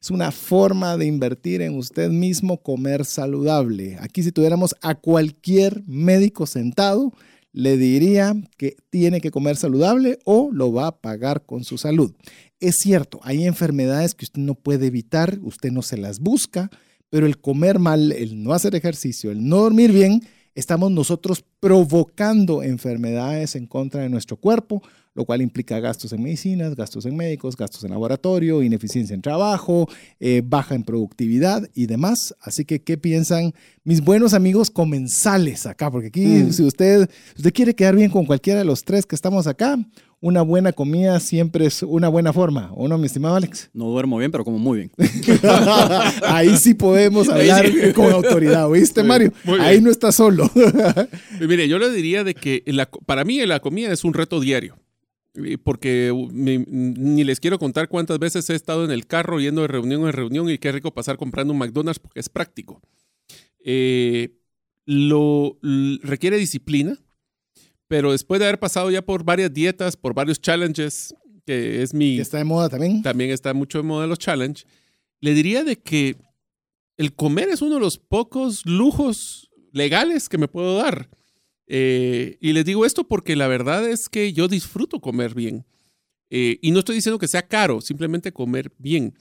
Es 0.00 0.10
una 0.10 0.30
forma 0.30 0.96
de 0.96 1.06
invertir 1.06 1.62
en 1.62 1.76
usted 1.76 2.10
mismo, 2.10 2.58
comer 2.58 3.04
saludable. 3.04 3.96
Aquí 4.00 4.22
si 4.22 4.32
tuviéramos 4.32 4.74
a 4.82 4.94
cualquier 4.94 5.82
médico 5.86 6.46
sentado, 6.46 7.12
le 7.52 7.76
diría 7.76 8.34
que 8.56 8.76
tiene 8.90 9.20
que 9.20 9.30
comer 9.30 9.56
saludable 9.56 10.18
o 10.24 10.50
lo 10.52 10.72
va 10.72 10.88
a 10.88 11.00
pagar 11.00 11.46
con 11.46 11.64
su 11.64 11.78
salud. 11.78 12.12
Es 12.60 12.78
cierto, 12.78 13.20
hay 13.22 13.44
enfermedades 13.44 14.14
que 14.14 14.24
usted 14.24 14.42
no 14.42 14.54
puede 14.54 14.86
evitar, 14.86 15.38
usted 15.42 15.70
no 15.70 15.82
se 15.82 15.96
las 15.96 16.18
busca, 16.18 16.70
pero 17.10 17.26
el 17.26 17.38
comer 17.38 17.78
mal, 17.78 18.10
el 18.10 18.42
no 18.42 18.52
hacer 18.52 18.74
ejercicio, 18.74 19.30
el 19.30 19.46
no 19.46 19.58
dormir 19.58 19.92
bien, 19.92 20.22
estamos 20.56 20.90
nosotros 20.90 21.44
provocando 21.60 22.64
enfermedades 22.64 23.54
en 23.54 23.66
contra 23.66 24.02
de 24.02 24.08
nuestro 24.08 24.36
cuerpo, 24.36 24.82
lo 25.14 25.24
cual 25.24 25.42
implica 25.42 25.78
gastos 25.80 26.12
en 26.12 26.22
medicinas, 26.22 26.74
gastos 26.74 27.06
en 27.06 27.16
médicos, 27.16 27.56
gastos 27.56 27.84
en 27.84 27.90
laboratorio, 27.90 28.62
ineficiencia 28.62 29.14
en 29.14 29.22
trabajo, 29.22 29.88
eh, 30.20 30.42
baja 30.44 30.74
en 30.74 30.82
productividad 30.82 31.68
y 31.74 31.86
demás. 31.86 32.34
Así 32.40 32.64
que, 32.64 32.82
¿qué 32.82 32.98
piensan 32.98 33.54
mis 33.84 34.00
buenos 34.02 34.34
amigos 34.34 34.70
comensales 34.70 35.66
acá? 35.66 35.90
Porque 35.90 36.08
aquí, 36.08 36.26
mm. 36.26 36.52
si 36.52 36.62
usted, 36.64 37.08
usted 37.36 37.52
quiere 37.52 37.74
quedar 37.74 37.94
bien 37.94 38.10
con 38.10 38.26
cualquiera 38.26 38.58
de 38.58 38.64
los 38.64 38.84
tres 38.84 39.06
que 39.06 39.14
estamos 39.14 39.46
acá, 39.46 39.78
una 40.20 40.40
buena 40.40 40.72
comida 40.72 41.20
siempre 41.20 41.66
es 41.66 41.82
una 41.82 42.08
buena 42.08 42.32
forma, 42.32 42.72
¿o 42.74 42.88
no, 42.88 42.96
mi 42.96 43.06
estimado 43.06 43.36
Alex? 43.36 43.68
No 43.74 43.90
duermo 43.90 44.16
bien, 44.16 44.32
pero 44.32 44.42
como 44.42 44.58
muy 44.58 44.78
bien. 44.78 44.90
Ahí 46.26 46.56
sí 46.56 46.72
podemos 46.72 47.28
hablar 47.28 47.66
con 47.92 48.10
autoridad, 48.10 48.66
¿oíste, 48.66 49.02
Mario? 49.02 49.34
Ahí 49.60 49.82
no 49.82 49.90
está 49.90 50.12
solo. 50.12 50.50
Mire, 51.40 51.68
yo 51.68 51.78
le 51.78 51.90
diría 51.90 52.24
de 52.24 52.34
que 52.34 52.64
para 53.04 53.24
mí 53.24 53.44
la 53.44 53.60
comida 53.60 53.92
es 53.92 54.02
un 54.02 54.14
reto 54.14 54.40
diario 54.40 54.76
porque 55.64 56.12
ni 56.66 57.24
les 57.24 57.40
quiero 57.40 57.58
contar 57.58 57.88
cuántas 57.88 58.18
veces 58.18 58.48
he 58.50 58.54
estado 58.54 58.84
en 58.84 58.90
el 58.90 59.06
carro 59.06 59.40
yendo 59.40 59.62
de 59.62 59.68
reunión 59.68 60.06
en 60.06 60.12
reunión 60.12 60.48
y 60.48 60.58
qué 60.58 60.70
rico 60.70 60.94
pasar 60.94 61.16
comprando 61.16 61.52
un 61.52 61.58
McDonald's 61.58 61.98
porque 61.98 62.20
es 62.20 62.28
práctico. 62.28 62.80
Eh, 63.64 64.38
lo 64.86 65.58
requiere 66.02 66.36
disciplina, 66.36 66.98
pero 67.88 68.12
después 68.12 68.38
de 68.38 68.46
haber 68.46 68.60
pasado 68.60 68.90
ya 68.90 69.02
por 69.02 69.24
varias 69.24 69.52
dietas, 69.52 69.96
por 69.96 70.14
varios 70.14 70.40
challenges, 70.40 71.14
que 71.44 71.82
es 71.82 71.94
mi... 71.94 72.18
está 72.18 72.38
de 72.38 72.44
moda 72.44 72.68
también. 72.68 73.02
También 73.02 73.30
está 73.30 73.54
mucho 73.54 73.78
de 73.78 73.84
moda 73.84 74.06
los 74.06 74.18
challenges. 74.18 74.66
Le 75.20 75.34
diría 75.34 75.64
de 75.64 75.80
que 75.80 76.16
el 76.96 77.14
comer 77.14 77.48
es 77.48 77.62
uno 77.62 77.74
de 77.74 77.80
los 77.80 77.98
pocos 77.98 78.64
lujos 78.66 79.50
legales 79.72 80.28
que 80.28 80.38
me 80.38 80.48
puedo 80.48 80.76
dar. 80.76 81.08
Eh, 81.66 82.36
y 82.40 82.52
les 82.52 82.64
digo 82.64 82.84
esto 82.84 83.04
porque 83.04 83.36
la 83.36 83.48
verdad 83.48 83.88
es 83.88 84.08
que 84.08 84.32
yo 84.32 84.48
disfruto 84.48 85.00
comer 85.00 85.34
bien. 85.34 85.64
Eh, 86.30 86.58
y 86.62 86.70
no 86.70 86.80
estoy 86.80 86.96
diciendo 86.96 87.18
que 87.18 87.28
sea 87.28 87.42
caro, 87.42 87.80
simplemente 87.80 88.32
comer 88.32 88.72
bien. 88.78 89.14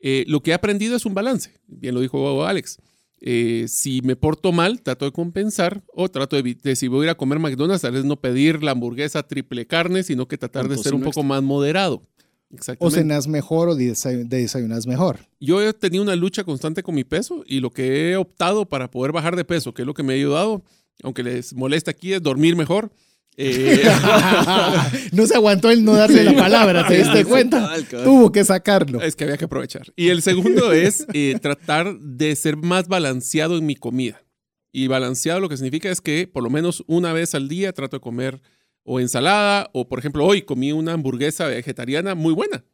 Eh, 0.00 0.24
lo 0.26 0.40
que 0.40 0.50
he 0.50 0.54
aprendido 0.54 0.96
es 0.96 1.06
un 1.06 1.14
balance, 1.14 1.52
bien 1.66 1.94
lo 1.94 2.00
dijo 2.00 2.44
Alex. 2.44 2.78
si 3.20 4.02
me 4.02 4.16
porto 4.16 4.50
mal, 4.52 4.82
trato 4.82 5.04
de 5.04 5.12
compensar 5.12 5.82
o 5.94 6.08
trato 6.08 6.40
de, 6.40 6.76
si 6.76 6.88
voy 6.88 7.02
a 7.02 7.04
ir 7.04 7.10
a 7.10 7.14
comer 7.14 7.38
McDonald's, 7.38 7.82
tal 7.82 7.92
vez 7.92 8.04
no 8.04 8.20
pedir 8.20 8.62
la 8.62 8.72
hamburguesa 8.72 9.22
triple 9.22 9.66
carne, 9.66 10.02
sino 10.02 10.26
que 10.26 10.38
tratar 10.38 10.68
de 10.68 10.76
ser 10.76 10.94
un 10.94 11.02
poco 11.02 11.22
más 11.22 11.42
moderado. 11.42 12.02
O 12.78 12.90
cenas 12.90 13.28
mejor 13.28 13.70
o 13.70 13.74
desayunas 13.74 14.86
mejor. 14.86 15.20
Yo 15.40 15.62
he 15.62 15.72
tenido 15.72 16.02
una 16.02 16.16
lucha 16.16 16.44
constante 16.44 16.82
con 16.82 16.94
mi 16.94 17.04
peso 17.04 17.44
y 17.46 17.60
lo 17.60 17.70
que 17.70 18.10
he 18.10 18.16
optado 18.16 18.66
para 18.66 18.90
poder 18.90 19.12
bajar 19.12 19.36
de 19.36 19.44
peso, 19.44 19.72
que 19.72 19.82
es 19.82 19.86
lo 19.86 19.94
que 19.94 20.02
me 20.02 20.12
ha 20.12 20.16
ayudado, 20.16 20.62
aunque 21.02 21.22
les 21.22 21.54
molesta 21.54 21.90
aquí, 21.90 22.12
es 22.12 22.22
dormir 22.22 22.56
mejor. 22.56 22.90
Eh, 23.36 23.82
no 25.12 25.26
se 25.26 25.34
aguantó 25.34 25.70
el 25.70 25.84
no 25.84 25.94
darle 25.94 26.22
la 26.22 26.34
palabra, 26.34 26.86
¿te 26.86 26.98
diste 26.98 27.24
cuenta? 27.24 27.74
Tuvo 28.04 28.30
que 28.30 28.44
sacarlo. 28.44 29.00
Es 29.00 29.16
que 29.16 29.24
había 29.24 29.38
que 29.38 29.46
aprovechar. 29.46 29.92
Y 29.96 30.08
el 30.08 30.22
segundo 30.22 30.72
es 30.72 31.06
eh, 31.12 31.38
tratar 31.40 31.98
de 31.98 32.36
ser 32.36 32.56
más 32.56 32.88
balanceado 32.88 33.56
en 33.56 33.66
mi 33.66 33.74
comida. 33.74 34.22
Y 34.70 34.86
balanceado 34.86 35.40
lo 35.40 35.48
que 35.48 35.56
significa 35.56 35.90
es 35.90 36.00
que 36.00 36.26
por 36.26 36.42
lo 36.42 36.50
menos 36.50 36.84
una 36.86 37.12
vez 37.12 37.34
al 37.34 37.48
día 37.48 37.72
trato 37.72 37.96
de 37.96 38.00
comer 38.00 38.40
o 38.84 39.00
ensalada 39.00 39.70
o 39.72 39.88
por 39.88 39.98
ejemplo 39.98 40.24
hoy 40.24 40.42
comí 40.42 40.72
una 40.72 40.94
hamburguesa 40.94 41.46
vegetariana 41.46 42.14
muy 42.14 42.32
buena. 42.32 42.64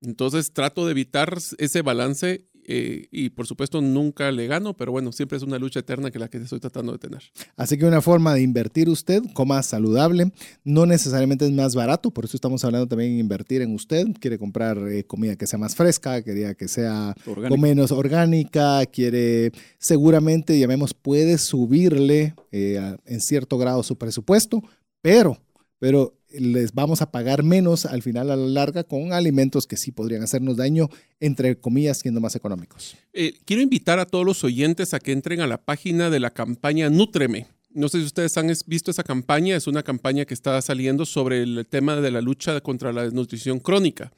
Entonces 0.00 0.52
trato 0.52 0.84
de 0.84 0.92
evitar 0.92 1.36
ese 1.58 1.82
balance 1.82 2.46
eh, 2.64 3.06
y 3.10 3.30
por 3.30 3.46
supuesto 3.46 3.80
nunca 3.80 4.30
le 4.30 4.46
gano, 4.46 4.76
pero 4.76 4.92
bueno, 4.92 5.10
siempre 5.10 5.36
es 5.36 5.42
una 5.42 5.58
lucha 5.58 5.80
eterna 5.80 6.10
que 6.10 6.18
la 6.18 6.28
que 6.28 6.38
estoy 6.38 6.60
tratando 6.60 6.92
de 6.92 6.98
tener. 6.98 7.22
Así 7.56 7.76
que 7.76 7.84
una 7.84 8.00
forma 8.00 8.34
de 8.34 8.42
invertir 8.42 8.88
usted, 8.88 9.22
coma 9.34 9.62
saludable, 9.62 10.32
no 10.64 10.86
necesariamente 10.86 11.44
es 11.44 11.50
más 11.50 11.74
barato, 11.74 12.10
por 12.10 12.24
eso 12.24 12.36
estamos 12.36 12.64
hablando 12.64 12.86
también 12.86 13.14
de 13.14 13.20
invertir 13.20 13.62
en 13.62 13.74
usted, 13.74 14.06
quiere 14.20 14.38
comprar 14.38 14.78
eh, 14.88 15.04
comida 15.04 15.36
que 15.36 15.46
sea 15.46 15.58
más 15.58 15.74
fresca, 15.74 16.22
quería 16.22 16.54
que 16.54 16.68
sea 16.68 17.14
o 17.26 17.56
menos 17.56 17.90
orgánica, 17.90 18.84
quiere 18.86 19.52
seguramente, 19.78 20.58
llamemos, 20.58 20.94
puede 20.94 21.38
subirle 21.38 22.34
eh, 22.52 22.96
en 23.06 23.20
cierto 23.20 23.58
grado 23.58 23.82
su 23.82 23.96
presupuesto, 23.96 24.62
pero, 25.00 25.36
pero 25.78 26.14
les 26.38 26.72
vamos 26.72 27.02
a 27.02 27.10
pagar 27.10 27.42
menos 27.42 27.86
al 27.86 28.02
final 28.02 28.30
a 28.30 28.36
la 28.36 28.46
larga 28.46 28.84
con 28.84 29.12
alimentos 29.12 29.66
que 29.66 29.76
sí 29.76 29.92
podrían 29.92 30.22
hacernos 30.22 30.56
daño, 30.56 30.88
entre 31.20 31.58
comillas, 31.58 31.98
siendo 31.98 32.20
más 32.20 32.34
económicos. 32.36 32.96
Eh, 33.12 33.34
quiero 33.44 33.62
invitar 33.62 33.98
a 33.98 34.06
todos 34.06 34.24
los 34.24 34.44
oyentes 34.44 34.94
a 34.94 35.00
que 35.00 35.12
entren 35.12 35.40
a 35.40 35.46
la 35.46 35.58
página 35.58 36.10
de 36.10 36.20
la 36.20 36.30
campaña 36.30 36.90
Nútreme. 36.90 37.46
No 37.74 37.88
sé 37.88 38.00
si 38.00 38.04
ustedes 38.04 38.36
han 38.36 38.52
visto 38.66 38.90
esa 38.90 39.02
campaña, 39.02 39.56
es 39.56 39.66
una 39.66 39.82
campaña 39.82 40.24
que 40.24 40.34
está 40.34 40.60
saliendo 40.60 41.06
sobre 41.06 41.42
el 41.42 41.66
tema 41.68 41.96
de 41.96 42.10
la 42.10 42.20
lucha 42.20 42.60
contra 42.60 42.92
la 42.92 43.04
desnutrición 43.04 43.60
crónica. 43.60 44.12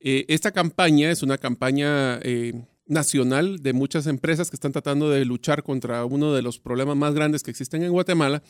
Eh, 0.00 0.26
esta 0.28 0.52
campaña 0.52 1.10
es 1.10 1.22
una 1.22 1.38
campaña 1.38 2.20
eh, 2.22 2.52
nacional 2.86 3.62
de 3.62 3.72
muchas 3.72 4.06
empresas 4.06 4.50
que 4.50 4.56
están 4.56 4.72
tratando 4.72 5.10
de 5.10 5.24
luchar 5.24 5.62
contra 5.62 6.04
uno 6.04 6.34
de 6.34 6.42
los 6.42 6.58
problemas 6.58 6.96
más 6.96 7.14
grandes 7.14 7.42
que 7.42 7.50
existen 7.50 7.82
en 7.82 7.92
Guatemala. 7.92 8.42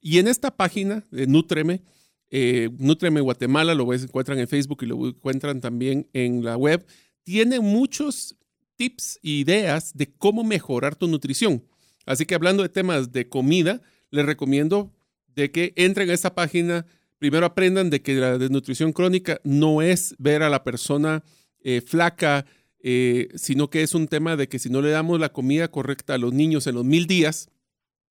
Y 0.00 0.18
en 0.18 0.28
esta 0.28 0.50
página 0.50 1.04
de 1.10 1.26
Nútreme, 1.26 1.82
eh, 2.30 2.70
Nutreme 2.78 3.20
Guatemala, 3.20 3.74
lo 3.74 3.92
encuentran 3.92 4.38
en 4.38 4.48
Facebook 4.48 4.82
y 4.82 4.86
lo 4.86 5.08
encuentran 5.08 5.60
también 5.60 6.08
en 6.12 6.44
la 6.44 6.56
web. 6.56 6.86
Tiene 7.24 7.60
muchos 7.60 8.36
tips 8.76 9.18
e 9.22 9.30
ideas 9.30 9.92
de 9.94 10.12
cómo 10.12 10.44
mejorar 10.44 10.96
tu 10.96 11.06
nutrición. 11.06 11.64
Así 12.06 12.26
que 12.26 12.34
hablando 12.34 12.62
de 12.62 12.68
temas 12.68 13.12
de 13.12 13.28
comida, 13.28 13.82
les 14.10 14.24
recomiendo 14.24 14.92
de 15.34 15.50
que 15.50 15.72
entren 15.76 16.10
a 16.10 16.14
esta 16.14 16.34
página. 16.34 16.86
Primero 17.18 17.46
aprendan 17.46 17.90
de 17.90 18.00
que 18.00 18.14
la 18.14 18.38
desnutrición 18.38 18.92
crónica 18.92 19.40
no 19.44 19.82
es 19.82 20.14
ver 20.18 20.42
a 20.42 20.48
la 20.48 20.64
persona 20.64 21.22
eh, 21.62 21.82
flaca, 21.82 22.46
eh, 22.82 23.28
sino 23.34 23.68
que 23.68 23.82
es 23.82 23.94
un 23.94 24.08
tema 24.08 24.36
de 24.36 24.48
que 24.48 24.58
si 24.58 24.70
no 24.70 24.80
le 24.80 24.90
damos 24.90 25.20
la 25.20 25.32
comida 25.32 25.70
correcta 25.70 26.14
a 26.14 26.18
los 26.18 26.32
niños 26.32 26.66
en 26.66 26.76
los 26.76 26.84
mil 26.84 27.06
días, 27.06 27.50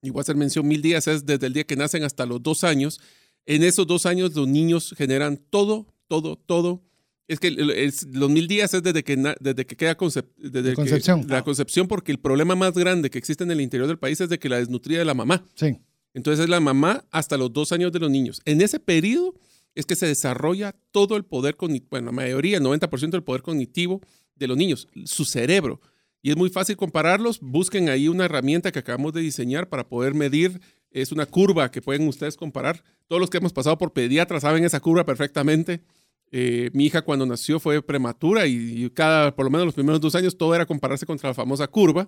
y 0.02 0.12
voy 0.12 0.20
a 0.20 0.22
hacer 0.22 0.36
mención, 0.36 0.68
mil 0.68 0.82
días 0.82 1.08
es 1.08 1.26
desde 1.26 1.48
el 1.48 1.54
día 1.54 1.64
que 1.64 1.76
nacen 1.76 2.04
hasta 2.04 2.26
los 2.26 2.42
dos 2.42 2.64
años. 2.64 3.02
En 3.46 3.64
esos 3.64 3.88
dos 3.88 4.06
años 4.06 4.36
los 4.36 4.48
niños 4.48 4.94
generan 4.98 5.38
todo, 5.50 5.88
todo, 6.08 6.36
todo. 6.38 6.84
Es 7.28 7.40
que 7.40 7.52
los 7.52 8.30
mil 8.30 8.48
días 8.48 8.74
es 8.74 8.82
desde 8.82 9.04
que, 9.04 9.16
desde 9.40 9.66
que 9.66 9.76
queda 9.76 9.96
desde 10.38 10.74
concepción. 10.74 11.26
la 11.28 11.44
concepción, 11.44 11.88
porque 11.88 12.12
el 12.12 12.20
problema 12.20 12.56
más 12.56 12.74
grande 12.74 13.10
que 13.10 13.20
existe 13.20 13.44
en 13.44 13.52
el 13.52 13.62
interior 13.62 13.88
del 13.88 14.00
país 14.00 14.20
es 14.20 14.30
de 14.30 14.40
que 14.40 14.50
la 14.50 14.58
desnutría 14.58 14.98
de 15.00 15.06
la 15.06 15.14
mamá. 15.14 15.46
Sí. 15.54 15.78
Entonces 16.14 16.44
es 16.44 16.50
la 16.50 16.60
mamá 16.60 17.06
hasta 17.12 17.38
los 17.38 17.54
dos 17.54 17.72
años 17.72 17.92
de 17.92 18.00
los 18.00 18.10
niños. 18.10 18.42
En 18.46 18.62
ese 18.62 18.80
periodo 18.80 19.36
es 19.76 19.86
que 19.86 19.96
se 19.96 20.08
desarrolla 20.08 20.76
todo 20.92 21.16
el 21.16 21.24
poder 21.24 21.56
cognitivo, 21.56 21.90
bueno, 21.92 22.08
la 22.08 22.12
mayoría, 22.12 22.58
el 22.58 22.64
90% 22.64 23.12
del 23.12 23.24
poder 23.24 23.44
cognitivo 23.44 24.02
de 24.36 24.48
los 24.48 24.58
niños, 24.58 24.88
su 25.06 25.26
cerebro. 25.26 25.80
Y 26.22 26.32
es 26.32 26.38
muy 26.38 26.50
fácil 26.50 26.76
compararlos. 26.76 27.40
Busquen 27.40 27.90
ahí 27.90 28.08
una 28.08 28.26
herramienta 28.26 28.72
que 28.72 28.80
acabamos 28.80 29.14
de 29.14 29.22
diseñar 29.22 29.70
para 29.70 29.88
poder 29.88 30.14
medir. 30.14 30.60
Es 30.92 31.12
una 31.12 31.26
curva 31.26 31.72
que 31.72 31.82
pueden 31.82 32.08
ustedes 32.08 32.36
comparar. 32.36 32.84
Todos 33.08 33.20
los 33.20 33.30
que 33.30 33.38
hemos 33.38 33.54
pasado 33.54 33.78
por 33.78 33.94
pediatra 33.94 34.40
saben 34.40 34.64
esa 34.64 34.80
curva 34.80 35.06
perfectamente. 35.06 35.82
Eh, 36.32 36.70
mi 36.74 36.86
hija 36.86 37.02
cuando 37.02 37.26
nació 37.26 37.60
fue 37.60 37.82
prematura 37.82 38.46
y, 38.48 38.90
cada, 38.92 39.36
por 39.36 39.46
lo 39.46 39.52
menos 39.52 39.66
los 39.66 39.76
primeros 39.76 40.00
dos 40.00 40.16
años, 40.16 40.38
todo 40.38 40.54
era 40.54 40.66
compararse 40.66 41.06
contra 41.06 41.30
la 41.30 41.34
famosa 41.34 41.68
curva. 41.68 42.08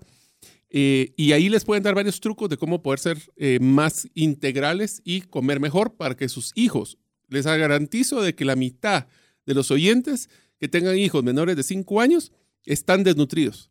Eh, 0.70 1.14
y 1.18 1.34
ahí 1.34 1.50
les 1.50 1.66
pueden 1.66 1.84
dar 1.84 1.96
varios 1.96 2.20
trucos 2.20 2.50
de 2.50 2.58
cómo 2.58 2.82
poder 2.82 3.00
ser 3.00 3.18
eh, 3.36 3.60
más 3.60 4.08
integrales 4.14 5.02
y 5.04 5.22
comer 5.22 5.60
mejor 5.60 5.96
para 5.96 6.16
que 6.16 6.30
sus 6.30 6.52
hijos, 6.56 6.98
les 7.28 7.46
garantizo 7.46 8.22
de 8.22 8.36
que 8.36 8.46
la 8.46 8.56
mitad 8.56 9.08
de 9.46 9.54
los 9.54 9.72
oyentes 9.72 10.30
que 10.60 10.68
tengan 10.68 10.98
hijos 10.98 11.24
menores 11.24 11.56
de 11.56 11.64
5 11.64 12.00
años 12.02 12.32
están 12.66 13.04
desnutridos. 13.04 13.71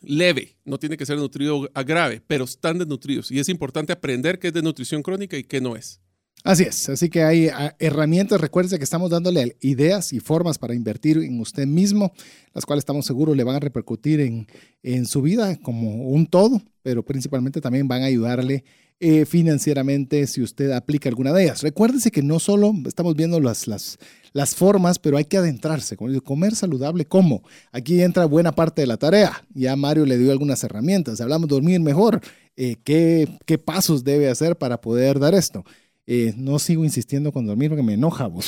Leve, 0.00 0.56
no 0.64 0.78
tiene 0.78 0.96
que 0.96 1.06
ser 1.06 1.16
nutrido 1.18 1.70
a 1.74 1.82
grave, 1.82 2.22
pero 2.26 2.44
están 2.44 2.78
desnutridos. 2.78 3.30
Y 3.30 3.38
es 3.38 3.48
importante 3.48 3.92
aprender 3.92 4.38
qué 4.38 4.48
es 4.48 4.54
desnutrición 4.54 5.02
crónica 5.02 5.36
y 5.36 5.44
qué 5.44 5.60
no 5.60 5.76
es. 5.76 6.00
Así 6.46 6.62
es, 6.62 6.88
así 6.88 7.08
que 7.08 7.24
hay 7.24 7.48
ah, 7.48 7.74
herramientas, 7.80 8.40
recuerde 8.40 8.78
que 8.78 8.84
estamos 8.84 9.10
dándole 9.10 9.56
ideas 9.62 10.12
y 10.12 10.20
formas 10.20 10.58
para 10.58 10.76
invertir 10.76 11.18
en 11.18 11.40
usted 11.40 11.66
mismo, 11.66 12.12
las 12.54 12.64
cuales 12.64 12.82
estamos 12.82 13.04
seguros 13.04 13.36
le 13.36 13.42
van 13.42 13.56
a 13.56 13.58
repercutir 13.58 14.20
en, 14.20 14.46
en 14.84 15.06
su 15.06 15.22
vida 15.22 15.56
como 15.56 16.08
un 16.08 16.28
todo, 16.28 16.62
pero 16.84 17.04
principalmente 17.04 17.60
también 17.60 17.88
van 17.88 18.02
a 18.02 18.06
ayudarle 18.06 18.62
eh, 19.00 19.26
financieramente 19.26 20.24
si 20.28 20.40
usted 20.40 20.70
aplica 20.70 21.08
alguna 21.08 21.32
de 21.32 21.42
ellas. 21.42 21.64
Recuérdese 21.64 22.12
que 22.12 22.22
no 22.22 22.38
solo 22.38 22.72
estamos 22.86 23.16
viendo 23.16 23.40
las, 23.40 23.66
las, 23.66 23.98
las 24.32 24.54
formas, 24.54 25.00
pero 25.00 25.16
hay 25.16 25.24
que 25.24 25.38
adentrarse. 25.38 25.96
Comer 25.96 26.54
saludable, 26.54 27.06
¿cómo? 27.06 27.42
Aquí 27.72 28.00
entra 28.00 28.24
buena 28.24 28.52
parte 28.52 28.82
de 28.82 28.86
la 28.86 28.98
tarea. 28.98 29.44
Ya 29.52 29.74
Mario 29.74 30.06
le 30.06 30.16
dio 30.16 30.30
algunas 30.30 30.62
herramientas. 30.62 31.20
Hablamos 31.20 31.48
de 31.48 31.56
dormir 31.56 31.80
mejor. 31.80 32.20
Eh, 32.56 32.76
¿qué, 32.84 33.28
¿Qué 33.44 33.58
pasos 33.58 34.04
debe 34.04 34.30
hacer 34.30 34.56
para 34.56 34.80
poder 34.80 35.18
dar 35.18 35.34
esto? 35.34 35.64
Eh, 36.08 36.34
no 36.36 36.60
sigo 36.60 36.84
insistiendo 36.84 37.32
con 37.32 37.46
dormir 37.46 37.68
porque 37.68 37.82
me 37.82 37.94
enoja, 37.94 38.26
vos. 38.28 38.46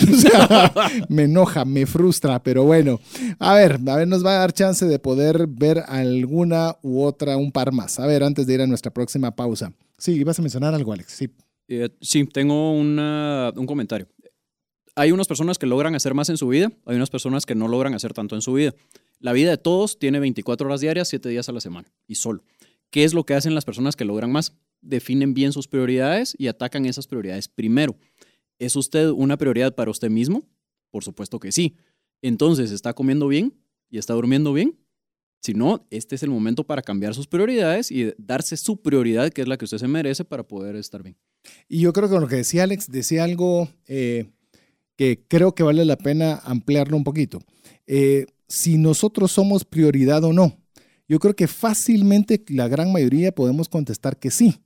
me 1.09 1.25
enoja, 1.25 1.65
me 1.65 1.87
frustra, 1.87 2.41
pero 2.43 2.65
bueno. 2.65 3.01
A 3.39 3.55
ver, 3.55 3.81
a 3.87 3.97
ver, 3.97 4.07
nos 4.07 4.25
va 4.25 4.37
a 4.37 4.39
dar 4.41 4.53
chance 4.53 4.87
de 4.87 4.99
poder 4.99 5.47
ver 5.49 5.83
alguna 5.89 6.77
u 6.83 7.03
otra, 7.03 7.37
un 7.37 7.51
par 7.51 7.73
más. 7.73 7.99
A 7.99 8.07
ver, 8.07 8.23
antes 8.23 8.47
de 8.47 8.55
ir 8.55 8.61
a 8.61 8.67
nuestra 8.67 8.93
próxima 8.93 9.35
pausa. 9.35 9.73
Sí, 9.99 10.13
ibas 10.13 10.39
a 10.39 10.43
mencionar 10.43 10.73
algo, 10.75 10.93
Alex. 10.93 11.13
Sí, 11.13 11.31
eh, 11.67 11.89
sí 12.01 12.25
tengo 12.27 12.73
un 12.73 13.67
comentario. 13.67 14.07
Hay 14.95 15.13
unas 15.13 15.29
personas 15.29 15.59
que 15.59 15.67
logran 15.67 15.95
hacer 15.95 16.15
más 16.15 16.29
en 16.29 16.37
su 16.37 16.49
vida, 16.49 16.73
hay 16.85 16.97
unas 16.97 17.11
personas 17.11 17.47
que 17.47 17.55
no 17.55 17.69
logran 17.69 17.95
hacer 17.95 18.15
tanto 18.15 18.35
en 18.35 18.43
su 18.43 18.53
vida. 18.53 18.75
La 19.21 19.33
vida 19.33 19.51
de 19.51 19.59
todos 19.59 19.99
tiene 19.99 20.19
24 20.21 20.67
horas 20.67 20.81
diarias, 20.81 21.09
7 21.09 21.29
días 21.29 21.49
a 21.49 21.53
la 21.53 21.61
semana 21.61 21.93
y 22.07 22.17
solo. 22.17 22.43
¿Qué 22.91 23.05
es 23.05 23.15
lo 23.15 23.25
que 23.25 23.35
hacen 23.35 23.55
las 23.55 23.65
personas 23.65 23.97
que 23.97 24.05
logran 24.05 24.33
más? 24.33 24.55
Definen 24.81 25.35
bien 25.35 25.53
sus 25.53 25.69
prioridades 25.69 26.35
y 26.39 26.47
atacan 26.47 26.87
esas 26.87 27.07
prioridades 27.07 27.49
primero. 27.49 27.97
¿Es 28.59 28.77
usted 28.77 29.09
una 29.11 29.37
prioridad 29.37 29.75
para 29.75 29.91
usted 29.91 30.11
mismo? 30.11 30.45
Por 30.91 31.05
supuesto 31.05 31.39
que 31.39 31.53
sí. 31.53 31.77
Entonces, 32.23 32.71
¿está 32.71 32.93
comiendo 32.93 33.29
bien 33.29 33.55
y 33.91 33.99
está 33.99 34.15
durmiendo 34.15 34.53
bien? 34.53 34.77
Si 35.41 35.55
no, 35.55 35.87
este 35.91 36.17
es 36.17 36.25
el 36.25 36.31
momento 36.31 36.65
para 36.65 36.83
cambiar 36.83 37.15
sus 37.15 37.29
prioridades 37.29 37.93
y 37.93 38.13
darse 38.19 38.57
su 38.57 38.83
prioridad, 38.83 39.31
que 39.31 39.43
es 39.43 39.49
la 39.49 39.57
que 39.57 39.65
usted 39.65 39.79
se 39.79 39.87
merece 39.87 40.25
para 40.25 40.43
poder 40.43 40.75
estar 40.75 41.03
bien. 41.03 41.17
Y 41.69 41.81
yo 41.81 41.93
creo 41.93 42.09
que 42.09 42.19
lo 42.19 42.27
que 42.27 42.37
decía 42.37 42.65
Alex, 42.65 42.91
decía 42.91 43.23
algo 43.23 43.69
eh, 43.87 44.31
que 44.97 45.25
creo 45.29 45.55
que 45.55 45.63
vale 45.63 45.85
la 45.85 45.97
pena 45.97 46.41
ampliarlo 46.45 46.97
un 46.97 47.05
poquito. 47.05 47.39
Eh, 47.87 48.27
si 48.49 48.79
nosotros 48.79 49.31
somos 49.31 49.65
prioridad 49.65 50.25
o 50.25 50.33
no, 50.33 50.59
yo 51.07 51.21
creo 51.21 51.37
que 51.37 51.47
fácilmente 51.47 52.43
la 52.49 52.67
gran 52.67 52.93
mayoría 52.93 53.33
podemos 53.33 53.69
contestar 53.69 54.19
que 54.19 54.31
sí 54.31 54.61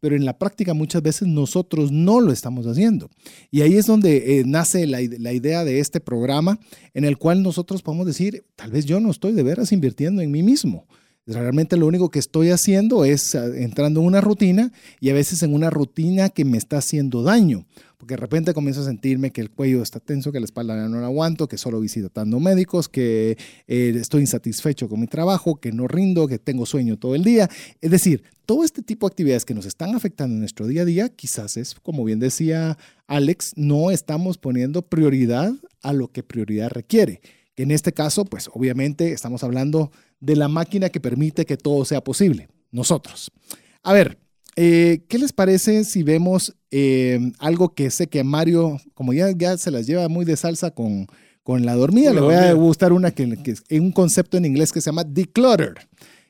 pero 0.00 0.16
en 0.16 0.24
la 0.24 0.38
práctica 0.38 0.74
muchas 0.74 1.02
veces 1.02 1.28
nosotros 1.28 1.90
no 1.92 2.20
lo 2.20 2.32
estamos 2.32 2.66
haciendo. 2.66 3.10
Y 3.50 3.62
ahí 3.62 3.74
es 3.74 3.86
donde 3.86 4.38
eh, 4.38 4.44
nace 4.46 4.86
la, 4.86 4.98
la, 5.18 5.32
idea 5.32 5.64
de 5.64 5.80
este 5.80 6.00
programa 6.00 6.58
en 6.94 7.04
el 7.04 7.18
cual 7.18 7.42
nosotros 7.42 7.82
podemos 7.82 8.06
decir, 8.06 8.44
tal 8.56 8.70
vez 8.70 8.84
yo 8.84 9.00
no 9.00 9.10
estoy 9.10 9.32
de 9.32 9.42
veras 9.42 9.72
invirtiendo 9.72 10.22
en 10.22 10.30
mí 10.30 10.42
mismo. 10.42 10.86
Realmente 11.28 11.76
lo 11.76 11.86
único 11.86 12.10
que 12.10 12.18
estoy 12.18 12.48
haciendo 12.50 13.04
es 13.04 13.34
ah, 13.34 13.44
entrando 13.54 14.00
en 14.00 14.06
una 14.06 14.22
rutina 14.22 14.72
y 14.98 15.10
a 15.10 15.14
veces 15.14 15.42
en 15.42 15.52
una 15.52 15.68
rutina 15.68 16.30
que 16.30 16.46
me 16.46 16.56
está 16.56 16.78
haciendo 16.78 17.22
daño 17.22 17.66
porque 17.98 18.14
de 18.14 18.18
repente 18.18 18.54
comienzo 18.54 18.80
a 18.80 18.84
sentirme 18.84 19.32
que 19.32 19.40
el 19.40 19.50
cuello 19.50 19.82
está 19.82 19.98
tenso, 19.98 20.30
que 20.30 20.38
la 20.38 20.44
espalda 20.44 20.88
no 20.88 21.00
la 21.00 21.06
aguanto, 21.06 21.48
que 21.48 21.58
solo 21.58 21.80
visitando 21.80 22.38
médicos, 22.38 22.88
que 22.88 23.36
eh, 23.66 23.92
estoy 23.96 24.20
insatisfecho 24.20 24.88
con 24.88 25.00
mi 25.00 25.08
trabajo, 25.08 25.56
que 25.56 25.72
no 25.72 25.88
rindo, 25.88 26.28
que 26.28 26.38
tengo 26.38 26.64
sueño 26.64 26.96
todo 26.96 27.16
el 27.16 27.24
día. 27.24 27.50
Es 27.80 27.90
decir, 27.90 28.22
todo 28.46 28.62
este 28.64 28.82
tipo 28.82 29.06
de 29.06 29.12
actividades 29.12 29.44
que 29.44 29.52
nos 29.52 29.66
están 29.66 29.96
afectando 29.96 30.34
en 30.34 30.40
nuestro 30.40 30.68
día 30.68 30.82
a 30.82 30.84
día, 30.84 31.08
quizás 31.08 31.56
es, 31.56 31.74
como 31.74 32.04
bien 32.04 32.20
decía 32.20 32.78
Alex, 33.08 33.54
no 33.56 33.90
estamos 33.90 34.38
poniendo 34.38 34.82
prioridad 34.82 35.52
a 35.82 35.92
lo 35.92 36.12
que 36.12 36.22
prioridad 36.22 36.70
requiere. 36.70 37.20
En 37.56 37.72
este 37.72 37.92
caso, 37.92 38.24
pues 38.24 38.48
obviamente 38.54 39.12
estamos 39.12 39.42
hablando 39.42 39.90
de 40.20 40.36
la 40.36 40.46
máquina 40.46 40.90
que 40.90 41.00
permite 41.00 41.46
que 41.46 41.56
todo 41.56 41.84
sea 41.84 42.04
posible, 42.04 42.48
nosotros. 42.70 43.32
A 43.82 43.92
ver, 43.92 44.18
eh, 44.60 45.04
¿Qué 45.06 45.18
les 45.18 45.32
parece 45.32 45.84
si 45.84 46.02
vemos 46.02 46.56
eh, 46.72 47.30
algo 47.38 47.74
que 47.74 47.90
sé 47.90 48.08
que 48.08 48.24
Mario, 48.24 48.80
como 48.92 49.12
ya, 49.12 49.30
ya 49.30 49.56
se 49.56 49.70
las 49.70 49.86
lleva 49.86 50.08
muy 50.08 50.24
de 50.24 50.36
salsa 50.36 50.72
con, 50.72 51.06
con 51.44 51.64
la 51.64 51.76
dormida, 51.76 52.12
le 52.12 52.20
voy 52.20 52.34
a 52.34 52.52
gustar 52.54 52.92
una 52.92 53.12
que, 53.12 53.22
es 53.46 53.62
un 53.70 53.92
concepto 53.92 54.36
en 54.36 54.46
inglés 54.46 54.72
que 54.72 54.80
se 54.80 54.86
llama 54.86 55.04
declutter, 55.04 55.74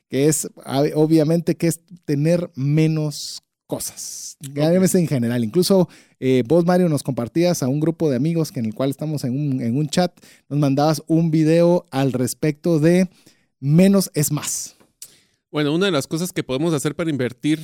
que 0.09 0.27
es 0.27 0.47
obviamente 0.93 1.55
que 1.55 1.69
es 1.69 1.79
tener 2.05 2.51
menos 2.53 3.41
cosas. 3.65 4.37
en 4.93 5.07
general. 5.07 5.43
Incluso 5.43 5.89
eh, 6.19 6.43
vos, 6.47 6.65
Mario, 6.65 6.87
nos 6.87 7.01
compartías 7.01 7.63
a 7.63 7.67
un 7.67 7.79
grupo 7.79 8.11
de 8.11 8.15
amigos 8.15 8.51
que 8.51 8.59
en 8.59 8.67
el 8.67 8.75
cual 8.75 8.91
estamos 8.91 9.23
en 9.23 9.31
un, 9.31 9.59
en 9.59 9.75
un 9.75 9.89
chat, 9.89 10.11
nos 10.49 10.59
mandabas 10.59 11.01
un 11.07 11.31
video 11.31 11.83
al 11.89 12.13
respecto 12.13 12.79
de 12.79 13.09
menos 13.59 14.11
es 14.13 14.31
más. 14.31 14.75
Bueno, 15.51 15.73
una 15.73 15.87
de 15.87 15.91
las 15.91 16.05
cosas 16.05 16.31
que 16.31 16.43
podemos 16.43 16.75
hacer 16.75 16.95
para 16.95 17.09
invertir 17.09 17.59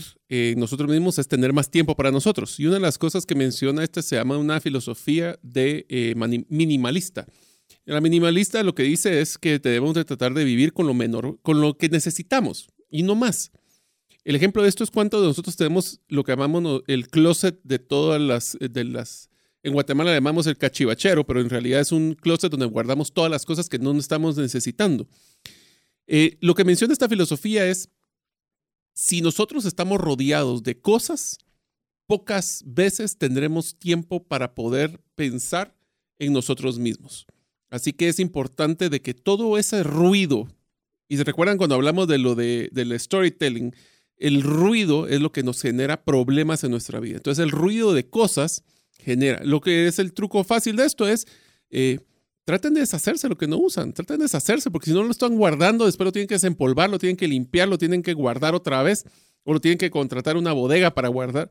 nosotros 0.57 0.89
mismos 0.89 1.19
es 1.19 1.27
tener 1.27 1.53
más 1.53 1.69
tiempo 1.69 1.95
para 1.95 2.09
nosotros. 2.09 2.59
Y 2.59 2.65
una 2.65 2.75
de 2.75 2.81
las 2.81 2.97
cosas 2.97 3.27
que 3.27 3.35
menciona 3.35 3.83
esta 3.83 4.01
se 4.01 4.15
llama 4.15 4.37
una 4.39 4.59
filosofía 4.59 5.37
de 5.43 5.85
eh, 5.89 6.15
minimalista. 6.49 7.27
La 7.85 8.01
minimalista 8.01 8.63
lo 8.63 8.73
que 8.73 8.81
dice 8.81 9.21
es 9.21 9.37
que 9.37 9.59
debemos 9.59 9.93
de 9.93 10.03
tratar 10.03 10.33
de 10.33 10.43
vivir 10.43 10.73
con 10.73 10.87
lo 10.87 10.95
menor, 10.95 11.39
con 11.43 11.61
lo 11.61 11.77
que 11.77 11.87
necesitamos 11.87 12.67
y 12.89 13.03
no 13.03 13.13
más. 13.13 13.51
El 14.23 14.35
ejemplo 14.35 14.63
de 14.63 14.69
esto 14.69 14.83
es 14.83 14.89
cuánto 14.89 15.21
de 15.21 15.27
nosotros 15.27 15.55
tenemos 15.55 16.01
lo 16.07 16.23
que 16.23 16.31
llamamos 16.31 16.81
el 16.87 17.07
closet 17.09 17.59
de 17.63 17.77
todas 17.77 18.19
las, 18.19 18.57
de 18.59 18.83
las, 18.83 19.29
en 19.61 19.73
Guatemala 19.73 20.11
llamamos 20.11 20.47
el 20.47 20.57
cachivachero, 20.57 21.27
pero 21.27 21.39
en 21.41 21.51
realidad 21.51 21.81
es 21.81 21.91
un 21.91 22.15
closet 22.15 22.49
donde 22.49 22.65
guardamos 22.65 23.13
todas 23.13 23.29
las 23.29 23.45
cosas 23.45 23.69
que 23.69 23.77
no 23.77 23.95
estamos 23.99 24.35
necesitando. 24.37 25.07
Eh, 26.07 26.37
lo 26.41 26.53
que 26.53 26.63
menciona 26.63 26.93
esta 26.93 27.09
filosofía 27.09 27.65
es, 27.67 27.89
si 28.93 29.21
nosotros 29.21 29.65
estamos 29.65 29.99
rodeados 29.99 30.63
de 30.63 30.79
cosas, 30.79 31.37
pocas 32.07 32.63
veces 32.65 33.17
tendremos 33.17 33.77
tiempo 33.77 34.23
para 34.23 34.55
poder 34.55 35.01
pensar 35.15 35.75
en 36.19 36.33
nosotros 36.33 36.79
mismos. 36.79 37.25
Así 37.69 37.93
que 37.93 38.07
es 38.07 38.19
importante 38.19 38.89
de 38.89 39.01
que 39.01 39.13
todo 39.13 39.57
ese 39.57 39.83
ruido, 39.83 40.47
y 41.07 41.17
se 41.17 41.23
recuerdan 41.23 41.57
cuando 41.57 41.75
hablamos 41.75 42.07
de 42.07 42.17
lo 42.17 42.35
de, 42.35 42.69
del 42.71 42.97
storytelling, 42.99 43.75
el 44.17 44.43
ruido 44.43 45.07
es 45.07 45.19
lo 45.19 45.31
que 45.31 45.43
nos 45.43 45.61
genera 45.61 46.03
problemas 46.03 46.63
en 46.63 46.71
nuestra 46.71 46.99
vida. 46.99 47.17
Entonces 47.17 47.43
el 47.43 47.51
ruido 47.51 47.93
de 47.93 48.07
cosas 48.07 48.63
genera. 48.97 49.43
Lo 49.43 49.59
que 49.59 49.87
es 49.87 49.99
el 49.99 50.13
truco 50.13 50.43
fácil 50.43 50.77
de 50.77 50.85
esto 50.85 51.07
es, 51.07 51.27
eh, 51.69 51.99
traten 52.45 52.73
de 52.73 52.79
deshacerse 52.79 53.27
lo 53.27 53.37
que 53.37 53.47
no 53.47 53.57
usan, 53.57 53.91
traten 53.91 54.19
de 54.19 54.25
deshacerse, 54.25 54.71
porque 54.71 54.91
si 54.91 54.93
no 54.93 55.03
lo 55.03 55.11
están 55.11 55.35
guardando, 55.35 55.85
después 55.85 56.05
lo 56.05 56.11
tienen 56.11 56.27
que 56.27 56.35
desempolvar, 56.35 56.89
lo 56.89 56.99
tienen 56.99 57.17
que 57.17 57.27
limpiar, 57.27 57.67
lo 57.67 57.77
tienen 57.77 58.03
que 58.03 58.13
guardar 58.13 58.55
otra 58.55 58.81
vez, 58.83 59.05
o 59.43 59.53
lo 59.53 59.59
tienen 59.59 59.77
que 59.77 59.91
contratar 59.91 60.37
una 60.37 60.53
bodega 60.53 60.93
para 60.93 61.09
guardar. 61.09 61.49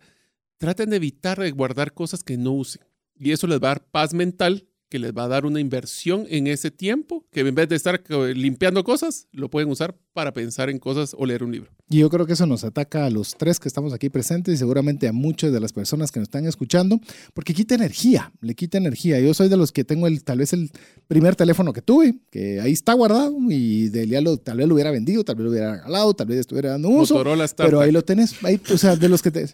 Traten 0.56 0.90
de 0.90 0.96
evitar 0.96 1.38
de 1.38 1.50
guardar 1.50 1.92
cosas 1.92 2.22
que 2.22 2.36
no 2.36 2.52
usen. 2.52 2.82
Y 3.16 3.32
eso 3.32 3.46
les 3.46 3.58
va 3.58 3.68
a 3.68 3.74
dar 3.74 3.84
paz 3.84 4.14
mental 4.14 4.68
que 4.88 4.98
les 4.98 5.12
va 5.12 5.24
a 5.24 5.28
dar 5.28 5.46
una 5.46 5.60
inversión 5.60 6.26
en 6.28 6.46
ese 6.46 6.70
tiempo, 6.70 7.26
que 7.32 7.40
en 7.40 7.54
vez 7.54 7.68
de 7.68 7.76
estar 7.76 8.02
limpiando 8.34 8.84
cosas, 8.84 9.28
lo 9.32 9.50
pueden 9.50 9.68
usar 9.70 9.96
para 10.12 10.32
pensar 10.32 10.70
en 10.70 10.78
cosas 10.78 11.14
o 11.18 11.26
leer 11.26 11.42
un 11.42 11.52
libro. 11.52 11.70
Y 11.90 11.98
yo 11.98 12.10
creo 12.10 12.26
que 12.26 12.34
eso 12.34 12.46
nos 12.46 12.64
ataca 12.64 13.04
a 13.04 13.10
los 13.10 13.34
tres 13.36 13.58
que 13.58 13.68
estamos 13.68 13.92
aquí 13.92 14.08
presentes 14.08 14.54
y 14.54 14.56
seguramente 14.56 15.08
a 15.08 15.12
muchas 15.12 15.52
de 15.52 15.60
las 15.60 15.72
personas 15.72 16.12
que 16.12 16.20
nos 16.20 16.28
están 16.28 16.46
escuchando, 16.46 17.00
porque 17.34 17.54
quita 17.54 17.74
energía, 17.74 18.32
le 18.40 18.54
quita 18.54 18.78
energía. 18.78 19.20
Yo 19.20 19.34
soy 19.34 19.48
de 19.48 19.56
los 19.56 19.72
que 19.72 19.84
tengo 19.84 20.06
el, 20.06 20.22
tal 20.22 20.38
vez 20.38 20.52
el 20.52 20.70
primer 21.08 21.36
teléfono 21.36 21.72
que 21.72 21.82
tuve, 21.82 22.14
que 22.30 22.60
ahí 22.60 22.72
está 22.72 22.92
guardado 22.92 23.36
y 23.50 23.88
de 23.88 24.06
lo, 24.20 24.38
tal 24.38 24.58
vez 24.58 24.68
lo 24.68 24.74
hubiera 24.74 24.90
vendido, 24.90 25.24
tal 25.24 25.36
vez 25.36 25.44
lo 25.44 25.50
hubiera 25.50 25.72
regalado, 25.76 26.14
tal 26.14 26.26
vez 26.28 26.38
estuviera 26.38 26.70
dando 26.70 26.88
uso, 26.88 27.14
Motorola 27.14 27.36
pero 27.36 27.44
Startup. 27.44 27.80
ahí 27.80 27.92
lo 27.92 28.02
tenés, 28.02 28.42
ahí, 28.44 28.60
o 28.72 28.78
sea, 28.78 28.96
de 28.96 29.08
los 29.08 29.22
que 29.22 29.30
te... 29.30 29.46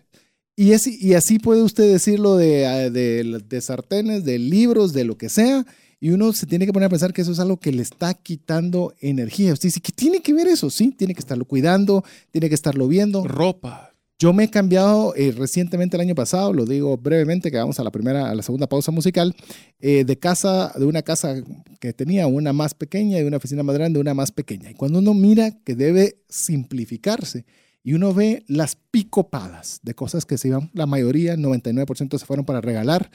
Y, 0.60 0.72
es, 0.72 0.86
y 0.86 1.14
así 1.14 1.38
puede 1.38 1.62
usted 1.62 1.90
decirlo 1.90 2.36
de, 2.36 2.66
ah, 2.66 2.90
de, 2.90 3.40
de 3.48 3.60
sartenes, 3.62 4.26
de 4.26 4.38
libros, 4.38 4.92
de 4.92 5.04
lo 5.04 5.16
que 5.16 5.30
sea, 5.30 5.64
y 5.98 6.10
uno 6.10 6.34
se 6.34 6.44
tiene 6.44 6.66
que 6.66 6.72
poner 6.74 6.88
a 6.88 6.90
pensar 6.90 7.14
que 7.14 7.22
eso 7.22 7.32
es 7.32 7.38
algo 7.38 7.58
que 7.58 7.72
le 7.72 7.80
está 7.80 8.12
quitando 8.12 8.92
energía. 9.00 9.54
Usted 9.54 9.68
dice, 9.68 9.80
¿qué 9.80 9.90
tiene 9.90 10.20
que 10.20 10.34
ver 10.34 10.48
eso? 10.48 10.68
Sí, 10.68 10.90
tiene 10.90 11.14
que 11.14 11.20
estarlo 11.20 11.46
cuidando, 11.46 12.04
tiene 12.30 12.50
que 12.50 12.54
estarlo 12.54 12.88
viendo. 12.88 13.24
Ropa. 13.24 13.94
Yo 14.18 14.34
me 14.34 14.44
he 14.44 14.50
cambiado 14.50 15.14
eh, 15.16 15.32
recientemente 15.32 15.96
el 15.96 16.02
año 16.02 16.14
pasado, 16.14 16.52
lo 16.52 16.66
digo 16.66 16.98
brevemente, 16.98 17.50
que 17.50 17.56
vamos 17.56 17.80
a 17.80 17.82
la 17.82 17.90
primera, 17.90 18.28
a 18.28 18.34
la 18.34 18.42
segunda 18.42 18.66
pausa 18.66 18.92
musical, 18.92 19.34
eh, 19.78 20.04
de 20.04 20.18
casa, 20.18 20.74
de 20.76 20.84
una 20.84 21.00
casa 21.00 21.36
que 21.80 21.94
tenía 21.94 22.26
una 22.26 22.52
más 22.52 22.74
pequeña 22.74 23.18
y 23.18 23.22
una 23.22 23.38
oficina 23.38 23.62
más 23.62 23.76
grande, 23.76 23.98
una 23.98 24.12
más 24.12 24.30
pequeña. 24.30 24.70
Y 24.70 24.74
cuando 24.74 24.98
uno 24.98 25.14
mira 25.14 25.52
que 25.64 25.74
debe 25.74 26.18
simplificarse 26.28 27.46
y 27.82 27.94
uno 27.94 28.12
ve 28.12 28.44
las 28.46 28.76
picopadas 28.76 29.80
de 29.82 29.94
cosas 29.94 30.26
que 30.26 30.38
se 30.38 30.48
iban, 30.48 30.70
la 30.74 30.86
mayoría, 30.86 31.34
el 31.34 31.40
99% 31.40 32.18
se 32.18 32.26
fueron 32.26 32.44
para 32.44 32.60
regalar, 32.60 33.10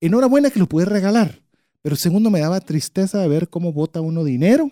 enhorabuena 0.00 0.50
que 0.50 0.58
lo 0.58 0.68
pude 0.68 0.84
regalar, 0.84 1.42
pero 1.82 1.96
segundo 1.96 2.30
me 2.30 2.40
daba 2.40 2.60
tristeza 2.60 3.18
de 3.18 3.28
ver 3.28 3.48
cómo 3.48 3.72
bota 3.72 4.00
uno 4.00 4.24
dinero 4.24 4.70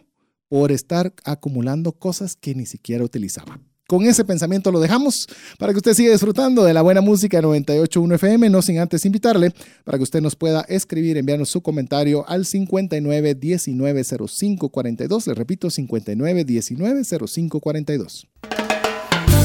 por 0.48 0.70
estar 0.72 1.12
acumulando 1.24 1.92
cosas 1.92 2.36
que 2.36 2.54
ni 2.54 2.66
siquiera 2.66 3.04
utilizaba. 3.04 3.58
Con 3.92 4.06
ese 4.06 4.24
pensamiento 4.24 4.72
lo 4.72 4.80
dejamos 4.80 5.28
para 5.58 5.72
que 5.72 5.76
usted 5.76 5.92
siga 5.92 6.12
disfrutando 6.12 6.64
de 6.64 6.72
la 6.72 6.80
buena 6.80 7.02
música 7.02 7.42
98.1 7.42 8.14
FM, 8.14 8.48
no 8.48 8.62
sin 8.62 8.78
antes 8.78 9.04
invitarle 9.04 9.52
para 9.84 9.98
que 9.98 10.04
usted 10.04 10.22
nos 10.22 10.34
pueda 10.34 10.62
escribir, 10.62 11.18
enviarnos 11.18 11.50
su 11.50 11.60
comentario 11.60 12.26
al 12.26 12.46
59 12.46 13.34
19 13.34 14.04
05 14.04 14.68
42. 14.70 15.26
Le 15.26 15.34
repito, 15.34 15.68
59 15.68 16.44
19 16.44 17.04
05 17.04 17.60
42. 17.60 18.28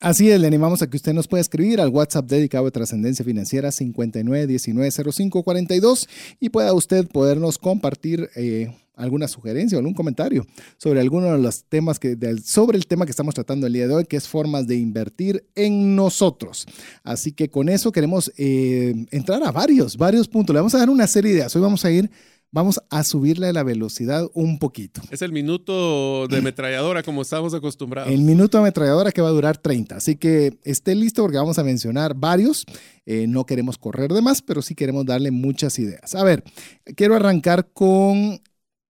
Así 0.00 0.30
es, 0.30 0.40
le 0.40 0.46
animamos 0.46 0.80
a 0.80 0.88
que 0.88 0.96
usted 0.96 1.12
nos 1.12 1.26
pueda 1.26 1.40
escribir 1.40 1.80
al 1.80 1.88
WhatsApp 1.88 2.26
dedicado 2.26 2.68
a 2.68 2.70
Trascendencia 2.70 3.24
Financiera 3.24 3.70
59190542 3.70 6.08
y 6.38 6.50
pueda 6.50 6.72
usted 6.72 7.08
podernos 7.08 7.58
compartir 7.58 8.30
eh, 8.36 8.72
alguna 8.94 9.26
sugerencia 9.26 9.76
o 9.76 9.80
algún 9.80 9.94
comentario 9.94 10.46
sobre 10.76 11.00
alguno 11.00 11.32
de 11.32 11.38
los 11.38 11.64
temas 11.64 11.98
que 11.98 12.16
sobre 12.44 12.78
el 12.78 12.86
tema 12.86 13.06
que 13.06 13.10
estamos 13.10 13.34
tratando 13.34 13.66
el 13.66 13.72
día 13.72 13.88
de 13.88 13.94
hoy, 13.94 14.04
que 14.04 14.16
es 14.16 14.28
formas 14.28 14.68
de 14.68 14.76
invertir 14.76 15.48
en 15.56 15.96
nosotros. 15.96 16.68
Así 17.02 17.32
que 17.32 17.50
con 17.50 17.68
eso 17.68 17.90
queremos 17.90 18.32
eh, 18.36 18.94
entrar 19.10 19.42
a 19.42 19.50
varios, 19.50 19.96
varios 19.96 20.28
puntos. 20.28 20.54
Le 20.54 20.60
vamos 20.60 20.76
a 20.76 20.78
dar 20.78 20.90
una 20.90 21.08
serie 21.08 21.32
de 21.32 21.38
ideas. 21.38 21.56
Hoy 21.56 21.62
vamos 21.62 21.84
a 21.84 21.90
ir, 21.90 22.08
vamos 22.50 22.80
a 22.90 23.04
subirle 23.04 23.52
la 23.52 23.62
velocidad 23.62 24.28
un 24.34 24.58
poquito. 24.58 25.00
Es 25.10 25.22
el 25.22 25.32
minuto 25.32 26.26
de 26.28 26.38
ametralladora 26.38 27.02
como 27.02 27.22
estamos 27.22 27.54
acostumbrados. 27.54 28.12
El 28.12 28.20
minuto 28.20 28.58
ametralladora 28.58 29.12
que 29.12 29.20
va 29.20 29.28
a 29.28 29.32
durar 29.32 29.58
30. 29.58 29.96
Así 29.96 30.16
que 30.16 30.58
esté 30.64 30.94
listo 30.94 31.22
porque 31.22 31.38
vamos 31.38 31.58
a 31.58 31.64
mencionar 31.64 32.14
varios. 32.14 32.64
Eh, 33.06 33.26
no 33.26 33.44
queremos 33.46 33.78
correr 33.78 34.12
de 34.12 34.22
más, 34.22 34.42
pero 34.42 34.62
sí 34.62 34.74
queremos 34.74 35.06
darle 35.06 35.30
muchas 35.30 35.78
ideas. 35.78 36.14
A 36.14 36.24
ver, 36.24 36.42
quiero 36.96 37.14
arrancar 37.14 37.68
con 37.72 38.40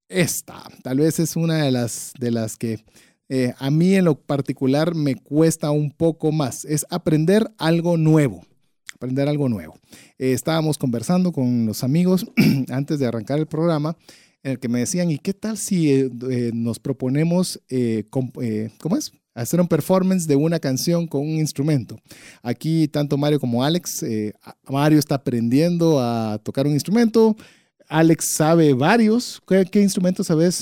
esta. 0.08 0.62
Tal 0.82 0.98
vez 0.98 1.18
es 1.18 1.36
una 1.36 1.64
de 1.64 1.70
las, 1.70 2.12
de 2.18 2.30
las 2.30 2.56
que 2.56 2.84
eh, 3.28 3.52
a 3.58 3.70
mí 3.70 3.94
en 3.94 4.06
lo 4.06 4.14
particular 4.14 4.94
me 4.94 5.16
cuesta 5.16 5.70
un 5.70 5.90
poco 5.90 6.32
más. 6.32 6.64
Es 6.64 6.86
aprender 6.90 7.50
algo 7.58 7.96
nuevo. 7.96 8.44
Aprender 8.98 9.28
algo 9.28 9.48
nuevo. 9.48 9.78
Eh, 10.18 10.32
estábamos 10.32 10.76
conversando 10.76 11.30
con 11.30 11.66
los 11.66 11.84
amigos 11.84 12.26
antes 12.68 12.98
de 12.98 13.06
arrancar 13.06 13.38
el 13.38 13.46
programa 13.46 13.96
en 14.42 14.52
el 14.52 14.58
que 14.58 14.68
me 14.68 14.80
decían, 14.80 15.08
¿y 15.08 15.18
qué 15.18 15.32
tal 15.32 15.56
si 15.56 15.92
eh, 15.92 16.10
eh, 16.28 16.50
nos 16.52 16.80
proponemos, 16.80 17.62
¿cómo 18.10 18.96
es? 18.96 19.12
Hacer 19.36 19.60
un 19.60 19.68
performance 19.68 20.26
de 20.26 20.34
una 20.34 20.58
canción 20.58 21.06
con 21.06 21.20
un 21.20 21.38
instrumento. 21.38 21.96
Aquí 22.42 22.88
tanto 22.88 23.16
Mario 23.16 23.38
como 23.38 23.62
Alex, 23.62 24.04
Mario 24.68 24.98
está 24.98 25.14
aprendiendo 25.14 26.00
a 26.00 26.40
tocar 26.42 26.66
un 26.66 26.72
instrumento, 26.72 27.36
Alex 27.88 28.34
sabe 28.34 28.74
varios. 28.74 29.40
¿Qué, 29.46 29.64
qué 29.70 29.80
instrumentos 29.80 30.26
sabes 30.26 30.60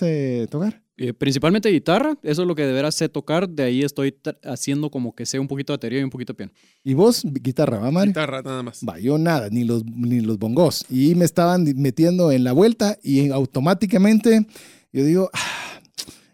tocar? 0.51 0.86
Eh, 0.99 1.13
principalmente 1.13 1.69
guitarra, 1.69 2.17
eso 2.23 2.43
es 2.43 2.49
lo 2.49 2.55
que 2.55 2.65
de 2.65 2.73
veras 2.73 2.95
sé 2.95 3.11
tocar, 3.11 3.49
de 3.51 3.65
ahí 3.65 3.83
estoy 3.83 4.15
haciendo 4.45 4.91
como 4.91 5.15
que 5.15 5.27
sé 5.27 5.39
un 5.39 5.47
poquito 5.47 5.73
de 5.73 5.77
batería 5.77 6.01
y 6.01 6.03
un 6.03 6.09
poquito 6.11 6.33
de 6.33 6.37
piano. 6.39 6.53
Y 6.83 6.95
vos, 6.95 7.23
guitarra, 7.23 7.79
¿va, 7.79 7.91
Mario? 7.91 8.13
Guitarra 8.13 8.41
nada 8.41 8.63
más. 8.63 8.81
Va, 8.89 8.99
yo 8.99 9.19
nada, 9.19 9.51
ni 9.51 9.65
los, 9.65 9.85
ni 9.85 10.21
los 10.21 10.39
bongos. 10.39 10.87
Y 10.89 11.15
me 11.15 11.27
estaban 11.27 11.65
metiendo 11.77 12.33
en 12.33 12.45
la 12.45 12.53
vuelta 12.53 12.97
y 13.03 13.29
automáticamente 13.29 14.47
yo 14.91 15.05
digo, 15.05 15.31
"Ah, 15.35 15.66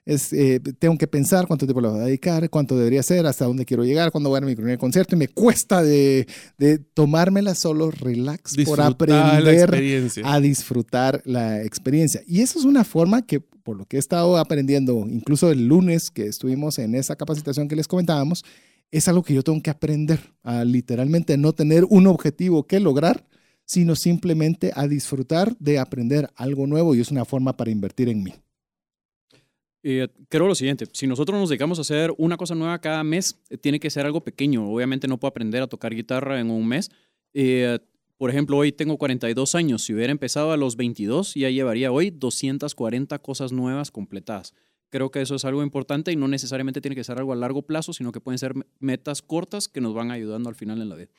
es, 0.05 0.32
eh, 0.32 0.61
tengo 0.78 0.98
que 0.98 1.07
pensar 1.07 1.46
cuánto 1.46 1.66
tiempo 1.66 1.80
le 1.80 1.88
voy 1.88 2.00
a 2.00 2.05
dedicar, 2.05 2.48
cuánto 2.50 2.76
debería 2.76 3.03
ser, 3.03 3.24
hasta 3.26 3.44
dónde 3.44 3.64
quiero 3.64 3.84
llegar, 3.84 4.11
cuándo 4.11 4.30
voy 4.30 4.38
a 4.38 4.40
dar 4.40 4.48
mi 4.48 4.57
primer 4.57 4.78
concierto. 4.78 5.14
Y 5.14 5.18
me 5.18 5.28
cuesta 5.28 5.82
de, 5.82 6.26
de 6.59 6.78
tomármela 6.78 7.55
solo 7.55 7.90
relax 7.90 8.55
por 8.55 8.57
Disfrutar 8.57 8.92
aprender 8.92 9.84
a 10.24 10.40
disfrutar 10.40 11.22
la 11.24 11.62
experiencia. 11.62 12.22
Y 12.26 12.40
eso 12.40 12.59
es 12.59 12.64
una 12.64 12.84
forma 12.84 13.22
que, 13.22 13.40
por 13.40 13.76
lo 13.76 13.84
que 13.86 13.96
he 13.96 14.00
estado 14.00 14.38
aprendiendo, 14.38 15.07
incluso 15.09 15.50
el 15.50 15.68
lunes 15.68 16.11
que 16.11 16.26
estuvimos 16.26 16.78
en 16.78 16.94
esa 16.96 17.14
capacitación 17.14 17.68
que 17.68 17.76
les 17.76 17.86
comentábamos, 17.86 18.44
es 18.90 19.09
algo 19.09 19.22
que 19.22 19.34
yo 19.34 19.42
tengo 19.42 19.62
que 19.62 19.70
aprender 19.70 20.20
a 20.42 20.64
literalmente 20.64 21.36
no 21.38 21.53
tener 21.53 21.84
un 21.88 22.07
objetivo 22.09 22.66
que 22.66 22.80
lograr, 22.80 23.24
sino 23.64 23.94
simplemente 23.94 24.72
a 24.74 24.88
disfrutar 24.88 25.57
de 25.59 25.78
aprender 25.78 26.28
algo 26.34 26.66
nuevo 26.66 26.94
y 26.94 27.00
es 27.00 27.11
una 27.11 27.24
forma 27.24 27.57
para 27.57 27.70
invertir 27.70 28.09
en 28.09 28.22
mí. 28.22 28.34
Eh, 29.83 30.09
creo 30.28 30.47
lo 30.47 30.55
siguiente, 30.55 30.87
si 30.93 31.07
nosotros 31.07 31.39
nos 31.39 31.49
dedicamos 31.49 31.78
a 31.78 31.83
hacer 31.83 32.14
una 32.16 32.37
cosa 32.37 32.55
nueva 32.55 32.80
cada 32.80 33.03
mes, 33.03 33.41
eh, 33.51 33.59
tiene 33.59 33.80
que 33.80 33.91
ser 33.91 34.07
algo 34.07 34.22
pequeño. 34.22 34.70
Obviamente 34.70 35.09
no 35.09 35.18
puedo 35.18 35.30
aprender 35.30 35.62
a 35.62 35.66
tocar 35.66 35.95
guitarra 35.95 36.39
en 36.41 36.51
un 36.51 36.66
mes. 36.66 36.91
Eh, 37.35 37.78
por 38.16 38.30
ejemplo, 38.30 38.57
hoy 38.57 38.70
tengo 38.70 38.97
42 38.97 39.57
años. 39.57 39.83
Si 39.83 39.93
hubiera 39.93 40.12
empezado 40.12 40.53
a 40.53 40.57
los 40.57 40.76
22, 40.76 41.35
ya 41.35 41.51
llevaría 41.51 41.91
hoy 41.91 42.11
240 42.11 43.18
cosas 43.18 43.51
nuevas 43.51 43.91
completadas. 43.91 44.55
Creo 44.91 45.11
que 45.11 45.22
eso 45.22 45.35
es 45.35 45.45
algo 45.45 45.62
importante 45.62 46.12
y 46.12 46.16
no 46.16 46.28
necesariamente 46.28 46.80
tiene 46.80 46.95
que 46.95 47.03
ser 47.03 47.18
algo 47.18 47.33
a 47.33 47.37
largo 47.37 47.62
plazo, 47.62 47.93
sino 47.93 48.12
que 48.12 48.20
pueden 48.20 48.39
ser 48.39 48.55
metas 48.78 49.22
cortas 49.22 49.66
que 49.66 49.80
nos 49.80 49.95
van 49.95 50.12
ayudando 50.12 50.49
al 50.49 50.55
final 50.55 50.80
en 50.80 50.89
la 50.89 50.95
vida. 50.95 51.11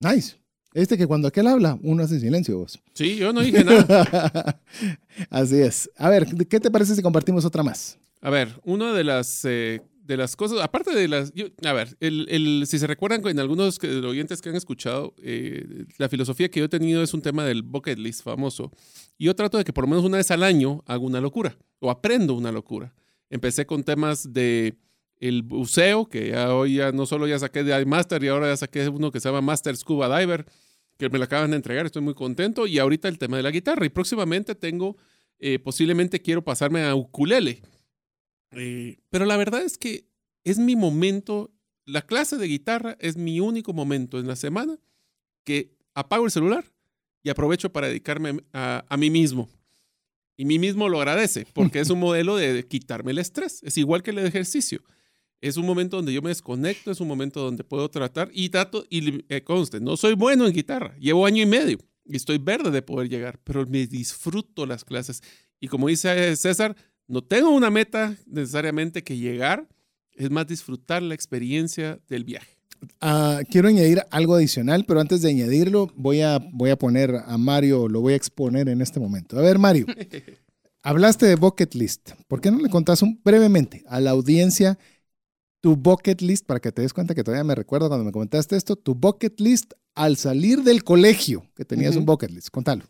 Nice. 0.00 0.36
Este 0.74 0.98
que 0.98 1.06
cuando 1.06 1.28
aquel 1.28 1.46
habla, 1.46 1.78
uno 1.82 2.02
hace 2.02 2.20
silencio 2.20 2.58
vos. 2.58 2.78
Sí, 2.94 3.16
yo 3.16 3.32
no 3.32 3.40
dije 3.40 3.64
nada. 3.64 4.60
Así 5.30 5.56
es. 5.60 5.90
A 5.96 6.10
ver, 6.10 6.26
¿qué 6.48 6.60
te 6.60 6.70
parece 6.70 6.94
si 6.94 7.02
compartimos 7.02 7.44
otra 7.44 7.62
más? 7.62 7.98
A 8.20 8.30
ver, 8.30 8.60
una 8.64 8.92
de 8.92 9.04
las, 9.04 9.44
eh, 9.44 9.80
de 10.02 10.16
las 10.16 10.36
cosas, 10.36 10.60
aparte 10.60 10.94
de 10.94 11.08
las, 11.08 11.32
a 11.64 11.72
ver, 11.72 11.96
el, 12.00 12.26
el, 12.28 12.64
si 12.66 12.78
se 12.78 12.86
recuerdan 12.86 13.26
en 13.26 13.38
algunos 13.38 13.78
que, 13.78 13.88
oyentes 13.88 14.42
que 14.42 14.50
han 14.50 14.56
escuchado, 14.56 15.14
eh, 15.22 15.84
la 15.98 16.08
filosofía 16.08 16.50
que 16.50 16.60
yo 16.60 16.66
he 16.66 16.68
tenido 16.68 17.02
es 17.02 17.14
un 17.14 17.22
tema 17.22 17.44
del 17.44 17.62
bucket 17.62 17.98
list 17.98 18.22
famoso. 18.22 18.70
Y 19.16 19.26
yo 19.26 19.34
trato 19.34 19.56
de 19.56 19.64
que 19.64 19.72
por 19.72 19.84
lo 19.84 19.88
menos 19.88 20.04
una 20.04 20.18
vez 20.18 20.30
al 20.30 20.42
año 20.42 20.82
hago 20.86 21.06
una 21.06 21.20
locura 21.20 21.56
o 21.80 21.90
aprendo 21.90 22.34
una 22.34 22.52
locura. 22.52 22.94
Empecé 23.30 23.66
con 23.66 23.84
temas 23.84 24.32
de 24.32 24.76
el 25.20 25.42
buceo, 25.42 26.08
que 26.08 26.28
ya 26.30 26.54
hoy 26.54 26.76
ya 26.76 26.92
no 26.92 27.06
solo 27.06 27.26
ya 27.26 27.38
saqué 27.38 27.64
de 27.64 27.80
iMaster 27.80 28.22
y 28.22 28.28
ahora 28.28 28.48
ya 28.48 28.56
saqué 28.56 28.88
uno 28.88 29.10
que 29.10 29.20
se 29.20 29.28
llama 29.28 29.40
Master 29.40 29.76
Scuba 29.76 30.18
Diver, 30.18 30.46
que 30.96 31.08
me 31.08 31.18
lo 31.18 31.24
acaban 31.24 31.50
de 31.50 31.56
entregar, 31.56 31.86
estoy 31.86 32.02
muy 32.02 32.14
contento. 32.14 32.66
Y 32.66 32.78
ahorita 32.78 33.08
el 33.08 33.18
tema 33.18 33.36
de 33.36 33.42
la 33.42 33.50
guitarra. 33.50 33.84
Y 33.86 33.88
próximamente 33.88 34.54
tengo, 34.54 34.96
eh, 35.38 35.58
posiblemente 35.58 36.20
quiero 36.20 36.42
pasarme 36.42 36.82
a 36.82 36.94
ukulele. 36.94 37.62
Eh, 38.52 38.98
pero 39.10 39.24
la 39.24 39.36
verdad 39.36 39.62
es 39.62 39.78
que 39.78 40.06
es 40.44 40.58
mi 40.58 40.76
momento, 40.76 41.52
la 41.84 42.02
clase 42.02 42.36
de 42.36 42.46
guitarra 42.46 42.96
es 43.00 43.16
mi 43.16 43.40
único 43.40 43.72
momento 43.72 44.18
en 44.18 44.26
la 44.26 44.36
semana 44.36 44.78
que 45.44 45.76
apago 45.94 46.24
el 46.24 46.30
celular 46.30 46.64
y 47.22 47.30
aprovecho 47.30 47.70
para 47.72 47.88
dedicarme 47.88 48.40
a, 48.52 48.84
a 48.88 48.96
mí 48.96 49.10
mismo. 49.10 49.48
Y 50.36 50.44
mí 50.44 50.60
mismo 50.60 50.88
lo 50.88 50.98
agradece, 50.98 51.46
porque 51.52 51.80
es 51.80 51.90
un 51.90 51.98
modelo 51.98 52.36
de 52.36 52.64
quitarme 52.66 53.10
el 53.10 53.18
estrés. 53.18 53.60
Es 53.64 53.76
igual 53.76 54.04
que 54.04 54.12
el 54.12 54.18
ejercicio 54.18 54.82
es 55.40 55.56
un 55.56 55.66
momento 55.66 55.96
donde 55.96 56.12
yo 56.12 56.22
me 56.22 56.30
desconecto, 56.30 56.90
es 56.90 57.00
un 57.00 57.08
momento 57.08 57.40
donde 57.40 57.64
puedo 57.64 57.88
tratar 57.88 58.30
y 58.32 58.48
trato, 58.48 58.84
y 58.90 59.24
eh, 59.28 59.42
conste, 59.42 59.80
no 59.80 59.96
soy 59.96 60.14
bueno 60.14 60.46
en 60.46 60.52
guitarra, 60.52 60.96
llevo 60.98 61.26
año 61.26 61.42
y 61.42 61.46
medio 61.46 61.78
y 62.08 62.16
estoy 62.16 62.38
verde 62.38 62.70
de 62.70 62.82
poder 62.82 63.08
llegar, 63.08 63.38
pero 63.44 63.66
me 63.66 63.86
disfruto 63.86 64.66
las 64.66 64.84
clases. 64.84 65.22
Y 65.60 65.68
como 65.68 65.88
dice 65.88 66.34
César, 66.36 66.74
no 67.06 67.22
tengo 67.22 67.50
una 67.50 67.70
meta 67.70 68.16
necesariamente 68.26 69.04
que 69.04 69.16
llegar, 69.16 69.68
es 70.14 70.30
más 70.30 70.46
disfrutar 70.46 71.02
la 71.02 71.14
experiencia 71.14 72.00
del 72.08 72.24
viaje. 72.24 72.56
Uh, 73.02 73.42
quiero 73.50 73.68
añadir 73.68 74.02
algo 74.10 74.34
adicional, 74.34 74.84
pero 74.86 75.00
antes 75.00 75.20
de 75.22 75.30
añadirlo, 75.30 75.92
voy 75.96 76.22
a, 76.22 76.38
voy 76.52 76.70
a 76.70 76.76
poner 76.76 77.14
a 77.26 77.36
Mario, 77.36 77.88
lo 77.88 78.00
voy 78.00 78.14
a 78.14 78.16
exponer 78.16 78.68
en 78.68 78.80
este 78.80 79.00
momento. 79.00 79.38
A 79.38 79.42
ver, 79.42 79.58
Mario, 79.58 79.86
hablaste 80.82 81.26
de 81.26 81.34
bucket 81.34 81.74
list. 81.74 82.12
¿Por 82.28 82.40
qué 82.40 82.50
no 82.50 82.58
le 82.58 82.70
contás 82.70 83.02
un, 83.02 83.20
brevemente 83.24 83.84
a 83.88 84.00
la 84.00 84.10
audiencia 84.10 84.78
tu 85.60 85.76
bucket 85.76 86.20
list, 86.20 86.46
para 86.46 86.60
que 86.60 86.72
te 86.72 86.82
des 86.82 86.92
cuenta 86.92 87.14
que 87.14 87.24
todavía 87.24 87.44
me 87.44 87.54
recuerdo 87.54 87.88
cuando 87.88 88.04
me 88.04 88.12
comentaste 88.12 88.56
esto, 88.56 88.76
tu 88.76 88.94
bucket 88.94 89.40
list 89.40 89.72
al 89.94 90.16
salir 90.16 90.62
del 90.62 90.84
colegio, 90.84 91.44
que 91.56 91.64
tenías 91.64 91.96
un 91.96 92.04
bucket 92.04 92.30
list, 92.30 92.48
contalo. 92.50 92.84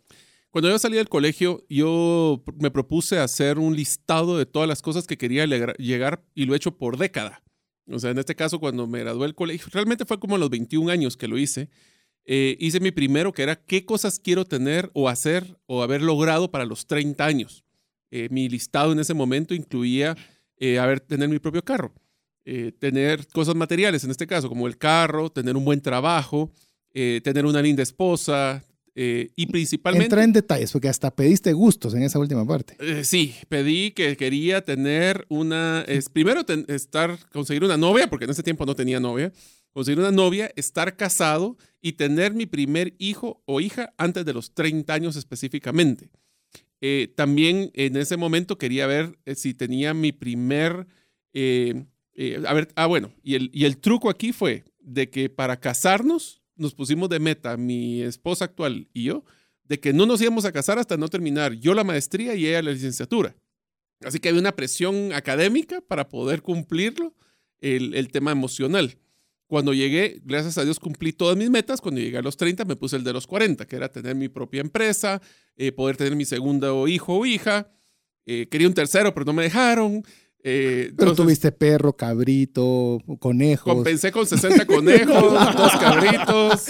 Cuando 0.50 0.70
yo 0.70 0.78
salí 0.78 0.96
del 0.96 1.08
colegio, 1.08 1.64
yo 1.68 2.42
me 2.58 2.70
propuse 2.70 3.18
hacer 3.18 3.58
un 3.58 3.76
listado 3.76 4.38
de 4.38 4.46
todas 4.46 4.68
las 4.68 4.80
cosas 4.82 5.06
que 5.06 5.18
quería 5.18 5.46
llegar 5.46 6.24
y 6.34 6.46
lo 6.46 6.54
he 6.54 6.56
hecho 6.56 6.76
por 6.76 6.96
década. 6.96 7.42
O 7.90 7.98
sea, 7.98 8.10
en 8.10 8.18
este 8.18 8.34
caso, 8.34 8.58
cuando 8.58 8.86
me 8.86 9.00
gradué 9.00 9.22
del 9.22 9.34
colegio, 9.34 9.68
realmente 9.72 10.04
fue 10.04 10.18
como 10.18 10.36
a 10.36 10.38
los 10.38 10.50
21 10.50 10.90
años 10.90 11.16
que 11.16 11.28
lo 11.28 11.38
hice. 11.38 11.68
Eh, 12.24 12.56
hice 12.60 12.80
mi 12.80 12.90
primero, 12.90 13.32
que 13.32 13.42
era 13.42 13.56
qué 13.56 13.84
cosas 13.84 14.18
quiero 14.18 14.44
tener 14.44 14.90
o 14.94 15.08
hacer 15.08 15.58
o 15.66 15.82
haber 15.82 16.02
logrado 16.02 16.50
para 16.50 16.66
los 16.66 16.86
30 16.86 17.24
años. 17.24 17.64
Eh, 18.10 18.28
mi 18.30 18.48
listado 18.48 18.92
en 18.92 19.00
ese 19.00 19.14
momento 19.14 19.54
incluía 19.54 20.16
eh, 20.58 20.78
haber, 20.78 21.00
tener 21.00 21.28
mi 21.28 21.38
propio 21.38 21.62
carro. 21.62 21.94
Eh, 22.44 22.72
tener 22.78 23.26
cosas 23.28 23.54
materiales, 23.54 24.04
en 24.04 24.10
este 24.10 24.26
caso, 24.26 24.48
como 24.48 24.66
el 24.66 24.78
carro, 24.78 25.30
tener 25.30 25.56
un 25.56 25.64
buen 25.64 25.80
trabajo, 25.80 26.50
eh, 26.94 27.20
tener 27.22 27.44
una 27.44 27.60
linda 27.60 27.82
esposa 27.82 28.64
eh, 28.94 29.30
y 29.36 29.46
principalmente... 29.46 30.06
Entra 30.06 30.24
en 30.24 30.32
detalles, 30.32 30.72
porque 30.72 30.88
hasta 30.88 31.14
pediste 31.14 31.52
gustos 31.52 31.94
en 31.94 32.02
esa 32.02 32.18
última 32.18 32.46
parte. 32.46 33.04
sí, 33.04 33.34
pedí 33.48 33.90
que 33.90 34.16
quería 34.16 34.64
tener 34.64 35.26
una... 35.28 35.84
Es, 35.86 36.08
primero, 36.08 36.42
estar, 36.68 37.18
conseguir 37.30 37.64
una 37.64 37.76
novia, 37.76 38.08
porque 38.08 38.24
en 38.24 38.30
ese 38.30 38.42
tiempo 38.42 38.64
no 38.64 38.74
tenía 38.74 38.98
novia, 38.98 39.30
conseguir 39.72 39.98
una 39.98 40.10
novia, 40.10 40.50
estar 40.56 40.96
casado 40.96 41.58
y 41.82 41.92
tener 41.92 42.32
mi 42.32 42.46
primer 42.46 42.94
hijo 42.98 43.42
o 43.44 43.60
hija 43.60 43.92
antes 43.98 44.24
de 44.24 44.32
los 44.32 44.54
30 44.54 44.92
años 44.92 45.16
específicamente. 45.16 46.08
también 47.14 47.70
en 47.74 47.96
ese 47.96 48.16
momento 48.16 48.56
quería 48.56 48.86
ver 48.86 49.18
si 49.34 49.52
tenía 49.52 49.92
mi 49.92 50.12
primer 50.12 50.86
eh, 51.40 51.84
a 52.46 52.52
ver, 52.52 52.68
ah, 52.74 52.86
bueno, 52.86 53.12
y 53.22 53.34
el, 53.34 53.50
y 53.52 53.64
el 53.64 53.78
truco 53.78 54.10
aquí 54.10 54.32
fue 54.32 54.64
de 54.80 55.08
que 55.08 55.28
para 55.28 55.60
casarnos 55.60 56.42
nos 56.56 56.74
pusimos 56.74 57.08
de 57.08 57.20
meta, 57.20 57.56
mi 57.56 58.02
esposa 58.02 58.46
actual 58.46 58.88
y 58.92 59.04
yo, 59.04 59.24
de 59.64 59.78
que 59.78 59.92
no 59.92 60.06
nos 60.06 60.20
íbamos 60.20 60.44
a 60.44 60.52
casar 60.52 60.78
hasta 60.78 60.96
no 60.96 61.08
terminar 61.08 61.52
yo 61.52 61.74
la 61.74 61.84
maestría 61.84 62.34
y 62.34 62.46
ella 62.46 62.62
la 62.62 62.72
licenciatura. 62.72 63.36
Así 64.02 64.18
que 64.18 64.28
había 64.28 64.40
una 64.40 64.56
presión 64.56 65.12
académica 65.12 65.80
para 65.80 66.08
poder 66.08 66.42
cumplirlo, 66.42 67.14
el, 67.60 67.94
el 67.94 68.08
tema 68.08 68.30
emocional. 68.30 68.96
Cuando 69.48 69.72
llegué, 69.72 70.20
gracias 70.24 70.58
a 70.58 70.64
Dios 70.64 70.78
cumplí 70.78 71.12
todas 71.12 71.36
mis 71.36 71.50
metas. 71.50 71.80
Cuando 71.80 72.00
llegué 72.00 72.18
a 72.18 72.22
los 72.22 72.36
30 72.36 72.64
me 72.64 72.76
puse 72.76 72.96
el 72.96 73.04
de 73.04 73.12
los 73.12 73.26
40, 73.26 73.66
que 73.66 73.76
era 73.76 73.90
tener 73.90 74.14
mi 74.14 74.28
propia 74.28 74.60
empresa, 74.60 75.22
eh, 75.56 75.72
poder 75.72 75.96
tener 75.96 76.14
mi 76.16 76.24
segundo 76.24 76.86
hijo 76.86 77.18
o 77.18 77.26
hija. 77.26 77.70
Eh, 78.26 78.46
quería 78.50 78.68
un 78.68 78.74
tercero, 78.74 79.14
pero 79.14 79.24
no 79.24 79.32
me 79.32 79.44
dejaron. 79.44 80.04
Eh, 80.44 80.92
Pero 80.96 81.14
tuviste 81.14 81.50
perro, 81.50 81.94
cabrito, 81.94 83.02
conejos. 83.18 83.74
Compensé 83.74 84.12
con 84.12 84.26
60 84.26 84.66
conejos, 84.66 85.32
dos 85.56 85.72
cabritos. 85.72 86.66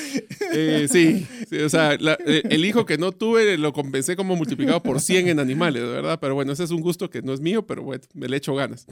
Eh, 0.53 0.89
sí, 0.91 1.27
o 1.63 1.69
sea, 1.69 1.95
eh, 1.95 2.43
el 2.49 2.65
hijo 2.65 2.87
que 2.87 2.97
no 2.97 3.13
tuve 3.13 3.59
lo 3.59 3.73
compensé 3.73 4.17
como 4.17 4.37
multiplicado 4.37 4.83
por 4.83 5.01
100 5.01 5.29
en 5.29 5.39
animales, 5.39 5.83
¿verdad? 5.83 6.19
Pero 6.21 6.35
bueno, 6.35 6.53
ese 6.53 6.65
es 6.65 6.71
un 6.71 6.81
gusto 6.81 7.11
que 7.11 7.21
no 7.21 7.35
es 7.35 7.41
mío, 7.41 7.67
pero 7.67 7.83
bueno, 7.83 8.03
me 8.15 8.29
le 8.29 8.39
echo 8.39 8.55
ganas. 8.55 8.87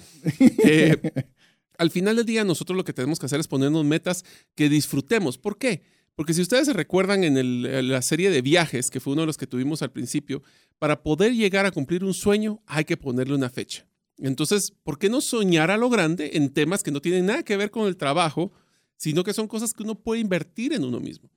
al 1.79 1.91
final 1.91 2.17
del 2.17 2.27
día, 2.27 2.45
nosotros 2.45 2.77
lo 2.77 2.85
que 2.85 2.93
tenemos 2.93 3.19
que 3.19 3.27
hacer 3.27 3.41
es 3.41 3.49
ponernos 3.49 3.85
metas 3.85 4.25
que 4.55 4.69
disfrutemos. 4.69 5.39
¿Por 5.39 5.57
qué? 5.57 5.83
Porque 6.15 6.35
si 6.35 6.43
ustedes 6.43 6.67
se 6.67 6.73
recuerdan 6.73 7.25
en 7.25 7.89
la 7.91 8.03
serie 8.03 8.31
de 8.31 8.41
viajes, 8.41 8.91
que 8.91 9.01
fue 9.01 9.15
uno 9.15 9.23
de 9.23 9.27
los 9.27 9.37
que 9.37 9.47
tuvimos 9.47 9.83
al 9.83 9.93
principio, 9.93 10.43
para 10.79 11.03
poder 11.03 11.35
llegar 11.35 11.67
a 11.67 11.71
cumplir 11.71 12.05
un 12.05 12.15
sueño 12.15 12.63
hay 12.67 12.85
que 12.85 12.97
ponerle 12.97 13.35
una 13.35 13.51
fecha. 13.51 13.87
Entonces, 14.19 14.73
¿por 14.83 14.99
qué 14.99 15.09
no 15.09 15.21
soñar 15.21 15.71
a 15.71 15.77
lo 15.77 15.91
grande 15.91 16.31
en 16.35 16.53
temas 16.53 16.83
que 16.83 16.91
no 16.91 17.01
tienen 17.01 17.27
nada 17.27 17.43
que 17.43 17.57
ver 17.57 17.71
con 17.71 17.87
el 17.87 17.97
trabajo, 17.97 18.53
sino 18.97 19.25
que 19.25 19.35
son 19.35 19.47
cosas 19.47 19.75
que 19.75 19.83
uno 19.83 19.95
puede 19.95 20.21
invertir 20.21 20.73
en 20.73 20.85
uno 20.85 21.01
mismo? 21.01 21.31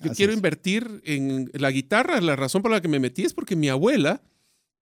Yo 0.00 0.12
quiero 0.12 0.32
invertir 0.32 1.02
en 1.04 1.50
la 1.52 1.70
guitarra. 1.70 2.20
La 2.20 2.36
razón 2.36 2.62
por 2.62 2.70
la 2.70 2.80
que 2.80 2.88
me 2.88 2.98
metí 2.98 3.22
es 3.22 3.34
porque 3.34 3.56
mi 3.56 3.68
abuela, 3.68 4.22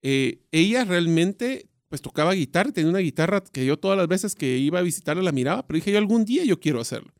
eh, 0.02 0.40
ella 0.52 0.84
realmente 0.84 1.66
pues 1.88 2.00
tocaba 2.00 2.34
guitarra, 2.34 2.70
tenía 2.70 2.88
una 2.88 3.00
guitarra 3.00 3.42
que 3.42 3.66
yo 3.66 3.76
todas 3.76 3.98
las 3.98 4.06
veces 4.06 4.36
que 4.36 4.58
iba 4.58 4.78
a 4.78 4.82
visitarla 4.82 5.24
la 5.24 5.32
miraba, 5.32 5.66
pero 5.66 5.74
dije 5.74 5.90
yo 5.90 5.98
algún 5.98 6.24
día 6.24 6.44
yo 6.44 6.60
quiero 6.60 6.80
hacerlo. 6.80 7.12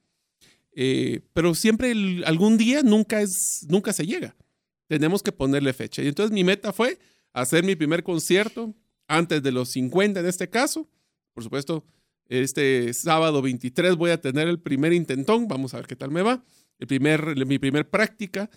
Eh, 0.73 1.23
pero 1.33 1.55
siempre 1.57 1.93
algún 2.25 2.57
día 2.57 2.83
nunca, 2.83 3.21
es, 3.21 3.67
nunca 3.69 3.93
se 3.93 4.07
llega. 4.07 4.37
Tenemos 4.87 5.23
que 5.23 5.33
ponerle 5.33 5.73
fecha. 5.73 6.03
Y 6.03 6.09
entonces 6.09 6.33
mi 6.33 6.45
meta 6.45 6.73
fue 6.73 6.99
hacer 7.33 7.65
mi 7.65 7.75
primer 7.75 8.05
concierto 8.05 8.75
antes 9.11 9.43
de 9.43 9.51
los 9.51 9.69
50 9.71 10.21
en 10.21 10.27
este 10.27 10.49
caso. 10.49 10.89
Por 11.35 11.43
supuesto, 11.43 11.85
este 12.27 12.95
sábado 12.95 13.43
23 13.43 13.97
voy 13.97 14.13
a 14.13 14.21
tener 14.21 14.47
el 14.47 14.61
primer 14.61 14.93
intentón, 14.93 15.49
vamos 15.49 15.75
a 15.75 15.79
ver 15.79 15.87
qué 15.87 15.97
tal 15.97 16.13
me 16.13 16.23
va, 16.23 16.45
el 16.79 16.87
primer, 16.87 17.45
mi 17.45 17.59
primer 17.59 17.91
práctica, 17.91 18.49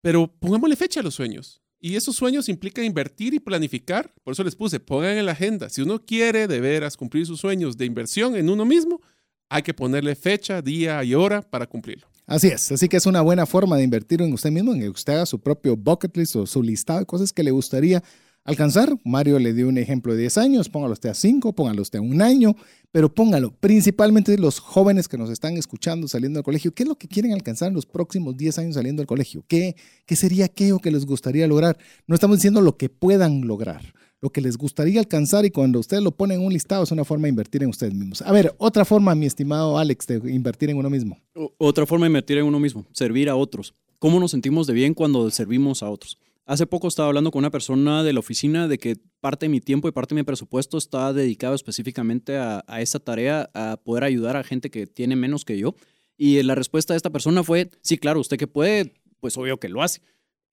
pero 0.00 0.32
pongámosle 0.38 0.76
fecha 0.76 1.00
a 1.00 1.02
los 1.02 1.14
sueños. 1.14 1.60
Y 1.80 1.96
esos 1.96 2.16
sueños 2.16 2.48
implican 2.48 2.84
invertir 2.84 3.34
y 3.34 3.40
planificar. 3.40 4.14
Por 4.22 4.32
eso 4.32 4.44
les 4.44 4.54
puse, 4.54 4.80
pongan 4.80 5.18
en 5.18 5.26
la 5.26 5.32
agenda. 5.32 5.68
Si 5.68 5.82
uno 5.82 6.04
quiere 6.04 6.46
de 6.46 6.60
veras 6.60 6.96
cumplir 6.96 7.26
sus 7.26 7.40
sueños 7.40 7.76
de 7.76 7.84
inversión 7.84 8.34
en 8.36 8.48
uno 8.48 8.64
mismo, 8.64 9.00
hay 9.48 9.62
que 9.62 9.74
ponerle 9.74 10.14
fecha, 10.14 10.62
día 10.62 11.02
y 11.04 11.14
hora 11.14 11.42
para 11.42 11.66
cumplirlo. 11.66 12.06
Así 12.26 12.48
es, 12.48 12.72
así 12.72 12.88
que 12.88 12.96
es 12.96 13.06
una 13.06 13.20
buena 13.20 13.46
forma 13.46 13.76
de 13.76 13.84
invertir 13.84 14.22
en 14.22 14.32
usted 14.32 14.50
mismo, 14.50 14.72
en 14.72 14.80
que 14.80 14.88
usted 14.88 15.12
haga 15.12 15.26
su 15.26 15.40
propio 15.40 15.76
bucket 15.76 16.16
list 16.16 16.36
o 16.36 16.46
su 16.46 16.62
listado 16.62 17.00
de 17.00 17.06
cosas 17.06 17.32
que 17.32 17.42
le 17.42 17.50
gustaría 17.50 18.02
alcanzar. 18.46 18.98
Mario 19.04 19.38
le 19.38 19.52
dio 19.52 19.68
un 19.68 19.78
ejemplo 19.78 20.14
de 20.14 20.20
10 20.20 20.38
años, 20.38 20.68
póngalo 20.68 20.92
usted 20.92 21.10
a 21.10 21.14
5, 21.14 21.52
póngalo 21.52 21.82
usted 21.82 21.98
a 21.98 22.02
un 22.02 22.22
año, 22.22 22.56
pero 22.92 23.12
póngalo 23.12 23.52
principalmente 23.52 24.38
los 24.38 24.58
jóvenes 24.58 25.08
que 25.08 25.18
nos 25.18 25.30
están 25.30 25.56
escuchando 25.56 26.08
saliendo 26.08 26.38
del 26.38 26.44
colegio. 26.44 26.72
¿Qué 26.72 26.84
es 26.84 26.88
lo 26.88 26.96
que 26.96 27.08
quieren 27.08 27.32
alcanzar 27.32 27.68
en 27.68 27.74
los 27.74 27.86
próximos 27.86 28.36
10 28.36 28.58
años 28.58 28.74
saliendo 28.74 29.00
del 29.00 29.06
colegio? 29.06 29.44
¿Qué, 29.46 29.76
qué 30.06 30.16
sería 30.16 30.46
aquello 30.46 30.78
que 30.78 30.90
les 30.90 31.04
gustaría 31.04 31.46
lograr? 31.46 31.76
No 32.06 32.14
estamos 32.14 32.38
diciendo 32.38 32.60
lo 32.60 32.76
que 32.76 32.88
puedan 32.88 33.46
lograr 33.46 33.82
lo 34.20 34.30
que 34.30 34.40
les 34.40 34.56
gustaría 34.56 34.98
alcanzar 34.98 35.44
y 35.44 35.50
cuando 35.50 35.78
ustedes 35.78 36.02
lo 36.02 36.10
ponen 36.10 36.40
en 36.40 36.46
un 36.46 36.52
listado 36.52 36.82
es 36.82 36.90
una 36.90 37.04
forma 37.04 37.24
de 37.24 37.30
invertir 37.30 37.62
en 37.62 37.68
ustedes 37.68 37.94
mismos. 37.94 38.22
A 38.22 38.32
ver, 38.32 38.54
otra 38.58 38.84
forma, 38.84 39.14
mi 39.14 39.26
estimado 39.26 39.78
Alex, 39.78 40.06
de 40.06 40.32
invertir 40.32 40.70
en 40.70 40.78
uno 40.78 40.90
mismo. 40.90 41.18
otra 41.58 41.86
forma 41.86 42.06
de 42.06 42.08
invertir 42.08 42.38
en 42.38 42.46
uno 42.46 42.58
mismo, 42.58 42.86
servir 42.92 43.28
a 43.28 43.36
otros. 43.36 43.74
¿Cómo 43.98 44.20
nos 44.20 44.30
sentimos 44.30 44.66
de 44.66 44.72
bien 44.72 44.94
cuando 44.94 45.30
servimos 45.30 45.82
a 45.82 45.90
otros? 45.90 46.18
Hace 46.48 46.64
poco 46.64 46.86
estaba 46.86 47.08
hablando 47.08 47.32
con 47.32 47.40
una 47.40 47.50
persona 47.50 48.04
de 48.04 48.12
la 48.12 48.20
oficina 48.20 48.68
de 48.68 48.78
que 48.78 48.94
parte 49.20 49.46
de 49.46 49.50
mi 49.50 49.60
tiempo 49.60 49.88
y 49.88 49.90
parte 49.90 50.14
de 50.14 50.20
mi 50.20 50.24
presupuesto 50.24 50.78
está 50.78 51.12
dedicado 51.12 51.56
específicamente 51.56 52.36
a, 52.36 52.62
esa 52.78 53.00
tarea, 53.00 53.50
a 53.52 53.78
poder 53.82 54.04
ayudar 54.04 54.36
a 54.36 54.44
gente 54.44 54.70
que 54.70 54.86
tiene 54.86 55.16
menos 55.16 55.44
que 55.44 55.58
yo. 55.58 55.74
Y 56.16 56.40
la 56.44 56.54
respuesta 56.54 56.94
de 56.94 56.98
esta 56.98 57.10
persona 57.10 57.42
fue, 57.42 57.70
sí, 57.82 57.98
claro, 57.98 58.20
usted 58.20 58.36
que 58.36 58.46
puede, 58.46 58.94
pues 59.18 59.36
obvio 59.36 59.58
que 59.58 59.68
lo 59.68 59.82
hace. 59.82 60.02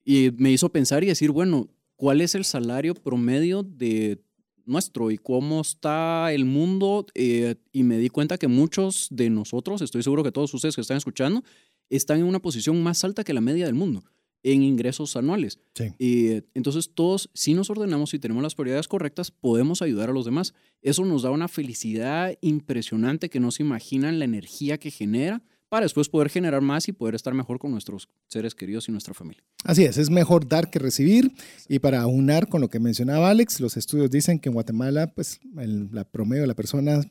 Y 0.04 0.32
me 0.36 0.52
hizo 0.52 0.70
pensar 0.70 1.04
y 1.04 1.08
decir, 1.08 1.30
bueno, 1.30 1.70
cuál 1.96 2.22
es 2.22 2.34
el 2.34 2.44
salario 2.44 2.96
promedio 2.96 3.62
de 3.62 4.20
nuestro 4.66 5.12
y 5.12 5.20
cómo 5.20 5.62
está 5.62 6.34
el 6.34 6.46
mundo. 6.46 7.06
Eh, 7.14 7.54
y 7.72 7.84
me 7.84 8.00
di 8.00 8.10
cuenta 8.10 8.40
que 8.40 8.48
muchos 8.48 9.10
de 9.12 9.30
nosotros, 9.30 9.84
estoy 9.84 10.02
seguro 10.02 10.24
que 10.24 10.32
todos 10.32 10.52
ustedes 10.56 10.74
que 10.74 10.82
están 10.82 10.98
escuchando, 10.98 11.44
están 11.92 12.18
en 12.18 12.26
una 12.26 12.40
posición 12.40 12.82
más 12.82 13.04
alta 13.04 13.24
que 13.24 13.34
la 13.34 13.42
media 13.42 13.68
del 13.68 13.76
mundo 13.76 14.04
en 14.44 14.62
ingresos 14.62 15.16
anuales. 15.16 15.60
Y 15.98 16.44
entonces 16.54 16.92
todos, 16.94 17.30
si 17.34 17.54
nos 17.54 17.70
ordenamos 17.70 18.14
y 18.14 18.20
tenemos 18.20 18.44
las 18.44 18.56
prioridades 18.56 18.88
correctas, 18.88 19.32
podemos 19.32 19.82
ayudar 19.82 20.10
a 20.10 20.14
los 20.14 20.26
demás. 20.26 20.54
Eso 20.82 21.06
nos 21.06 21.24
da 21.24 21.32
una 21.32 21.48
felicidad 21.48 22.38
impresionante 22.42 23.30
que 23.30 23.40
no 23.40 23.52
se 23.52 23.64
imaginan 23.64 24.20
la 24.20 24.26
energía 24.26 24.78
que 24.78 24.92
genera 24.92 25.42
para 25.70 25.86
después 25.86 26.08
poder 26.08 26.30
generar 26.30 26.62
más 26.62 26.88
y 26.88 26.92
poder 26.92 27.16
estar 27.16 27.34
mejor 27.34 27.58
con 27.58 27.72
nuestros 27.72 28.08
seres 28.28 28.54
queridos 28.54 28.88
y 28.90 28.92
nuestra 28.92 29.16
familia. 29.16 29.44
Así 29.64 29.84
es, 29.84 29.98
es 29.98 30.12
mejor 30.12 30.48
dar 30.48 30.70
que 30.70 30.78
recibir. 30.78 31.32
Y 31.68 31.80
para 31.80 32.02
aunar 32.02 32.48
con 32.48 32.62
lo 32.62 32.70
que 32.70 32.80
mencionaba 32.80 33.32
Alex, 33.32 33.60
los 33.60 33.76
estudios 33.76 34.12
dicen 34.12 34.38
que 34.38 34.50
en 34.50 34.54
Guatemala, 34.54 35.08
pues 35.08 35.40
el 35.58 35.90
la 35.92 36.04
promedio 36.04 36.44
de 36.44 36.48
la 36.48 36.54
persona 36.54 37.02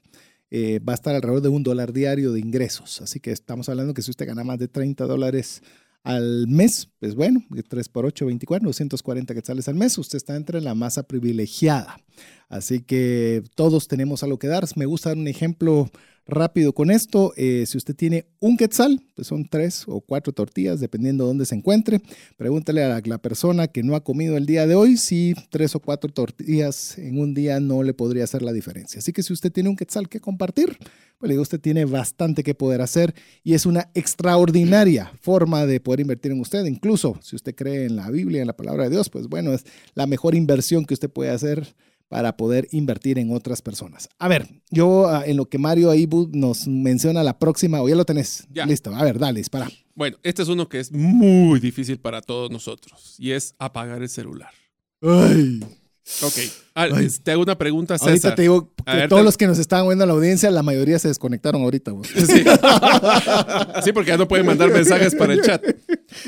eh, 0.55 0.81
va 0.81 0.93
a 0.93 0.95
estar 0.95 1.15
alrededor 1.15 1.41
de 1.41 1.49
un 1.49 1.63
dólar 1.63 1.95
diario 1.95 2.31
de 2.31 2.39
ingresos. 2.39 3.01
Así 3.01 3.21
que 3.21 3.33
estamos 3.33 3.69
hablando 3.69 3.95
que 3.95 4.03
si 4.03 4.11
usted 4.11 4.27
gana 4.27 4.45
más 4.45 4.59
de 4.59 4.69
30 4.69 5.07
dólares 5.07 5.63
al 6.03 6.49
mes, 6.49 6.91
pues 6.99 7.15
bueno, 7.15 7.45
3 7.69 7.89
por 7.89 8.07
8, 8.07 8.27
24, 8.27 8.67
240 8.67 9.35
quetzales 9.35 9.69
al 9.69 9.77
mes, 9.77 9.97
usted 9.99 10.17
está 10.17 10.35
entre 10.37 10.61
la 10.61 10.75
masa 10.75 11.05
privilegiada. 11.05 11.97
Así 12.49 12.81
que 12.81 13.43
todos 13.55 13.89
tenemos 13.89 14.23
algo 14.23 14.39
que 14.39 14.49
dar. 14.49 14.65
Me 14.77 14.85
gusta 14.85 15.11
dar 15.11 15.19
un 15.19 15.29
ejemplo 15.29 15.91
rápido 16.27 16.73
con 16.73 16.91
esto. 16.91 17.33
Eh, 17.37 17.65
si 17.67 17.77
usted 17.77 17.95
tiene 17.95 18.27
un 18.41 18.57
quetzal, 18.57 19.01
pues 19.15 19.29
son 19.29 19.49
tres 19.49 19.85
o 19.87 20.01
cuatro 20.01 20.33
tortillas, 20.33 20.81
dependiendo 20.81 21.25
de 21.25 21.29
dónde 21.29 21.47
se 21.47 21.55
encuentre. 21.55 22.01
Pregúntale 22.37 22.85
a 22.85 23.01
la, 23.05 23.19
persona 23.19 23.69
que 23.69 23.83
no 23.83 23.95
ha 23.95 24.03
comido 24.03 24.37
el 24.37 24.47
día 24.47 24.67
de 24.67 24.75
hoy 24.75 24.97
si 24.97 25.35
tres 25.51 25.75
o 25.75 25.81
cuatro 25.81 26.13
tortillas 26.13 26.99
en 26.99 27.19
un 27.19 27.35
día 27.35 27.61
no 27.61 27.83
le 27.83 27.95
podría 27.95 28.25
hacer 28.25 28.43
la 28.43 28.53
diferencia. 28.53 28.99
Así 28.99 29.13
que 29.13 29.23
si 29.23 29.33
usted 29.33 29.53
tiene 29.53 29.69
un 29.69 29.77
quetzal 29.77 30.09
que 30.09 30.21
compartir, 30.21 30.77
pues 31.19 31.39
usted 31.39 31.61
tiene 31.61 31.85
bastante 31.85 32.43
que 32.43 32.55
poder 32.55 32.81
hacer 32.81 33.15
y 33.45 33.55
es 33.55 33.65
una 33.65 33.91
extraordinaria 33.95 35.13
forma 35.21 35.67
de 35.67 35.79
poder 35.79 36.01
invertir 36.01 36.33
en 36.33 36.41
usted. 36.41 36.65
Incluso 36.65 37.17
si 37.23 37.37
usted 37.37 37.55
cree 37.55 37.85
en 37.85 37.95
la 37.95 38.11
Biblia, 38.11 38.41
en 38.41 38.49
la 38.49 38.57
palabra 38.57 38.85
de 38.85 38.91
Dios, 38.91 39.09
pues 39.09 39.29
bueno, 39.29 39.53
es 39.53 39.65
la 39.95 40.07
mejor 40.07 40.35
inversión 40.35 40.85
que 40.85 40.95
usted 40.95 41.11
puede 41.11 41.31
hacer 41.31 41.75
para 42.13 42.37
poder 42.37 42.69
invertir 42.73 43.19
en 43.19 43.35
otras 43.35 43.63
personas. 43.63 44.11
A 44.19 44.29
ver, 44.29 44.47
yo 44.71 45.09
ah, 45.09 45.23
en 45.25 45.39
lo 45.39 45.47
que 45.47 45.57
Mario 45.57 45.91
ahí 45.91 46.07
nos 46.33 46.69
menciona 46.69 47.23
la 47.23 47.39
próxima, 47.39 47.81
o 47.81 47.89
ya 47.89 47.95
lo 47.95 48.05
tenés. 48.05 48.47
Ya. 48.53 48.67
Listo, 48.67 48.95
a 48.95 49.03
ver, 49.03 49.19
dale, 49.19 49.41
dispara. 49.41 49.71
Bueno, 49.95 50.19
este 50.23 50.43
es 50.43 50.49
uno 50.49 50.69
que 50.69 50.79
es 50.79 50.93
muy 50.93 51.59
difícil 51.59 51.99
para 51.99 52.21
todos 52.21 52.51
nosotros 52.51 53.15
y 53.19 53.31
es 53.31 53.55
apagar 53.59 54.03
el 54.03 54.11
celular. 54.11 54.51
Ay. 55.01 55.61
Ok. 56.23 56.35
Ah, 56.75 56.89
te 57.23 57.31
hago 57.31 57.43
una 57.43 57.57
pregunta, 57.57 57.97
César. 57.97 58.09
Ahorita 58.11 58.35
te 58.35 58.43
digo 58.43 58.73
que 58.85 59.09
todos 59.09 59.25
los 59.25 59.37
que 59.37 59.47
nos 59.47 59.59
estaban 59.59 59.87
viendo 59.87 60.05
en 60.05 60.09
la 60.09 60.15
audiencia, 60.15 60.51
la 60.51 60.63
mayoría 60.63 60.99
se 60.99 61.09
desconectaron 61.09 61.63
ahorita. 61.63 61.93
Sí. 63.85 63.93
porque 63.93 64.11
ya 64.11 64.17
no 64.17 64.27
pueden 64.27 64.47
mandar 64.47 64.73
mensajes 64.73 65.15
para 65.15 65.33
el 65.33 65.43
chat. 65.43 65.63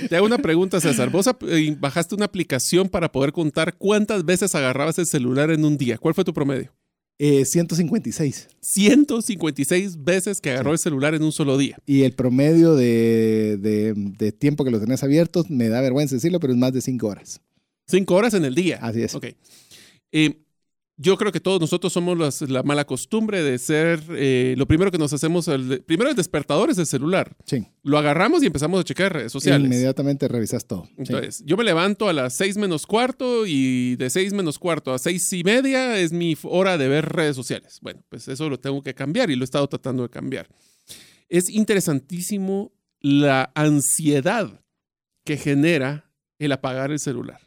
Te 0.09 0.16
hago 0.16 0.27
una 0.27 0.39
pregunta, 0.39 0.81
César. 0.81 1.11
Vos 1.11 1.29
eh, 1.49 1.77
bajaste 1.79 2.14
una 2.14 2.27
aplicación 2.27 2.89
para 2.89 3.11
poder 3.11 3.33
contar 3.33 3.75
cuántas 3.77 4.25
veces 4.25 4.55
agarrabas 4.55 4.99
el 4.99 5.07
celular 5.07 5.51
en 5.51 5.64
un 5.64 5.77
día. 5.77 5.99
¿Cuál 5.99 6.14
fue 6.14 6.25
tu 6.25 6.33
promedio? 6.33 6.72
156. 7.18 8.49
Eh, 8.51 8.55
156 8.61 10.05
veces 10.05 10.41
que 10.41 10.51
agarró 10.51 10.72
el 10.72 10.79
celular 10.79 11.14
en 11.14 11.22
un 11.22 11.33
solo 11.33 11.57
día. 11.57 11.79
Y 11.87 12.03
el 12.03 12.12
promedio 12.12 12.75
de, 12.75 13.57
de, 13.57 14.33
tiempo 14.33 14.64
que 14.64 14.70
lo 14.70 14.81
tenés 14.81 15.03
abiertos, 15.03 15.49
me 15.49 15.68
da 15.68 15.81
vergüenza 15.81 16.16
decirlo, 16.16 16.41
pero 16.41 16.53
es 16.53 16.59
más 16.59 16.72
de 16.72 16.81
5 16.81 17.07
horas. 17.07 17.41
Cinco 17.87 18.14
horas 18.14 18.35
en 18.35 18.45
el 18.45 18.55
día. 18.55 18.79
Así 18.81 19.03
es. 19.03 19.14
Ok. 19.14 19.27
Eh, 20.16 20.40
yo 20.96 21.16
creo 21.16 21.32
que 21.32 21.40
todos 21.40 21.60
nosotros 21.60 21.92
somos 21.92 22.40
la 22.48 22.62
mala 22.62 22.84
costumbre 22.84 23.42
de 23.42 23.58
ser, 23.58 24.00
eh, 24.10 24.54
lo 24.56 24.68
primero 24.68 24.92
que 24.92 24.98
nos 24.98 25.12
hacemos, 25.12 25.48
el, 25.48 25.82
primero 25.82 26.08
el 26.08 26.14
despertador 26.14 26.70
es 26.70 26.78
el 26.78 26.86
celular. 26.86 27.36
Sí. 27.44 27.66
Lo 27.82 27.98
agarramos 27.98 28.44
y 28.44 28.46
empezamos 28.46 28.80
a 28.80 28.84
checar 28.84 29.12
redes 29.12 29.32
sociales. 29.32 29.66
Inmediatamente 29.66 30.28
revisas 30.28 30.66
todo. 30.66 30.88
Entonces, 30.96 31.42
yo 31.44 31.56
me 31.56 31.64
levanto 31.64 32.08
a 32.08 32.12
las 32.12 32.34
seis 32.34 32.56
menos 32.56 32.86
cuarto 32.86 33.44
y 33.44 33.96
de 33.96 34.08
seis 34.08 34.32
menos 34.32 34.60
cuarto 34.60 34.94
a 34.94 35.00
seis 35.00 35.32
y 35.32 35.42
media 35.42 35.98
es 35.98 36.12
mi 36.12 36.36
hora 36.44 36.78
de 36.78 36.86
ver 36.86 37.06
redes 37.06 37.34
sociales. 37.34 37.80
Bueno, 37.82 38.04
pues 38.08 38.28
eso 38.28 38.48
lo 38.48 38.60
tengo 38.60 38.80
que 38.80 38.94
cambiar 38.94 39.30
y 39.30 39.34
lo 39.34 39.42
he 39.42 39.46
estado 39.46 39.66
tratando 39.66 40.04
de 40.04 40.10
cambiar. 40.10 40.46
Es 41.28 41.50
interesantísimo 41.50 42.72
la 43.00 43.50
ansiedad 43.56 44.62
que 45.24 45.36
genera 45.36 46.12
el 46.38 46.52
apagar 46.52 46.92
el 46.92 47.00
celular 47.00 47.40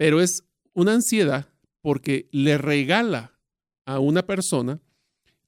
pero 0.00 0.22
es 0.22 0.44
una 0.72 0.94
ansiedad 0.94 1.49
porque 1.80 2.28
le 2.32 2.58
regala 2.58 3.38
a 3.86 3.98
una 3.98 4.26
persona 4.26 4.80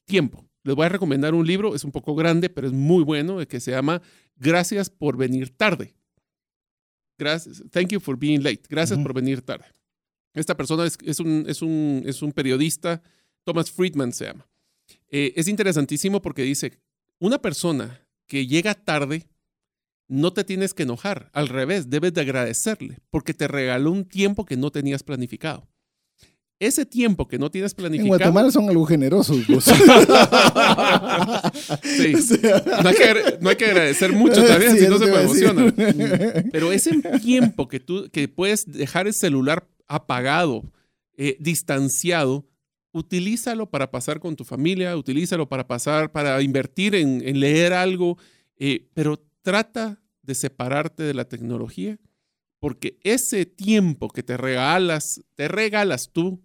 tiempo. 0.04 0.48
Les 0.64 0.74
voy 0.74 0.86
a 0.86 0.90
recomendar 0.90 1.34
un 1.34 1.46
libro, 1.46 1.74
es 1.74 1.84
un 1.84 1.90
poco 1.90 2.14
grande, 2.14 2.48
pero 2.48 2.66
es 2.66 2.72
muy 2.72 3.02
bueno, 3.02 3.44
que 3.46 3.60
se 3.60 3.72
llama 3.72 4.00
Gracias 4.36 4.90
por 4.90 5.16
venir 5.16 5.56
tarde. 5.56 5.94
Gracias, 7.18 7.62
thank 7.70 7.88
you 7.88 8.00
for 8.00 8.18
being 8.18 8.42
late. 8.42 8.62
Gracias 8.68 8.98
por 8.98 9.12
venir 9.14 9.42
tarde. 9.42 9.66
Esta 10.34 10.56
persona 10.56 10.86
es, 10.86 11.20
un, 11.20 11.44
es, 11.46 11.62
un, 11.62 12.02
es, 12.06 12.22
un, 12.22 12.32
periodista, 12.32 13.02
Thomas 13.44 13.70
Friedman 13.70 14.12
se 14.12 14.26
llama. 14.26 14.48
Eh, 15.08 15.32
es 15.36 15.46
interesantísimo 15.46 16.22
porque 16.22 16.42
dice, 16.42 16.80
una 17.18 17.40
persona 17.40 18.06
que 18.26 18.46
llega 18.46 18.74
tarde 18.74 19.28
no 20.08 20.32
te 20.32 20.44
tienes 20.44 20.74
que 20.74 20.82
enojar, 20.82 21.30
al 21.32 21.48
revés, 21.48 21.90
debes 21.90 22.12
de 22.14 22.22
agradecerle 22.22 22.98
porque 23.10 23.34
te 23.34 23.48
regaló 23.48 23.92
un 23.92 24.04
tiempo 24.04 24.44
que 24.44 24.56
no 24.56 24.70
tenías 24.70 25.02
planificado. 25.02 25.68
Ese 26.62 26.86
tiempo 26.86 27.26
que 27.26 27.40
no 27.40 27.50
tienes 27.50 27.74
planificado. 27.74 28.14
En 28.14 28.18
Guatemala 28.20 28.52
son 28.52 28.68
algo 28.68 28.86
generosos. 28.86 29.36
sí. 29.46 29.50
no, 33.40 33.48
hay 33.48 33.56
que, 33.56 33.64
agradecer 33.64 34.12
mucho 34.12 34.46
también, 34.46 34.78
si 34.78 34.86
no 34.86 34.96
se 34.96 35.06
emociona. 35.06 35.74
Pero 36.52 36.70
ese 36.70 37.02
tiempo 37.20 37.66
que 37.66 37.80
tú 37.80 38.08
que 38.12 38.28
puedes 38.28 38.70
dejar 38.70 39.08
el 39.08 39.12
celular 39.12 39.66
apagado, 39.88 40.62
eh, 41.16 41.36
distanciado, 41.40 42.46
utilízalo 42.92 43.68
para 43.68 43.90
pasar 43.90 44.20
con 44.20 44.36
tu 44.36 44.44
familia, 44.44 44.96
utilízalo 44.96 45.48
para 45.48 45.66
pasar, 45.66 46.12
para 46.12 46.40
invertir 46.42 46.94
en, 46.94 47.40
leer 47.40 47.72
algo, 47.72 48.18
eh, 48.56 48.86
pero 48.94 49.20
trata 49.42 50.00
de 50.22 50.36
separarte 50.36 51.02
de 51.02 51.14
la 51.14 51.24
tecnología, 51.24 51.98
porque 52.60 53.00
ese 53.02 53.46
tiempo 53.46 54.08
que 54.10 54.22
te 54.22 54.36
regalas, 54.36 55.20
te 55.34 55.48
regalas 55.48 56.12
tú 56.12 56.40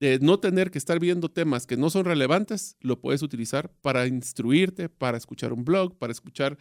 de 0.00 0.18
no 0.20 0.38
tener 0.38 0.70
que 0.70 0.78
estar 0.78 1.00
viendo 1.00 1.30
temas 1.30 1.66
que 1.66 1.76
no 1.76 1.90
son 1.90 2.04
relevantes, 2.04 2.76
lo 2.80 3.00
puedes 3.00 3.22
utilizar 3.22 3.72
para 3.80 4.06
instruirte, 4.06 4.88
para 4.88 5.18
escuchar 5.18 5.52
un 5.52 5.64
blog, 5.64 5.98
para 5.98 6.12
escuchar 6.12 6.56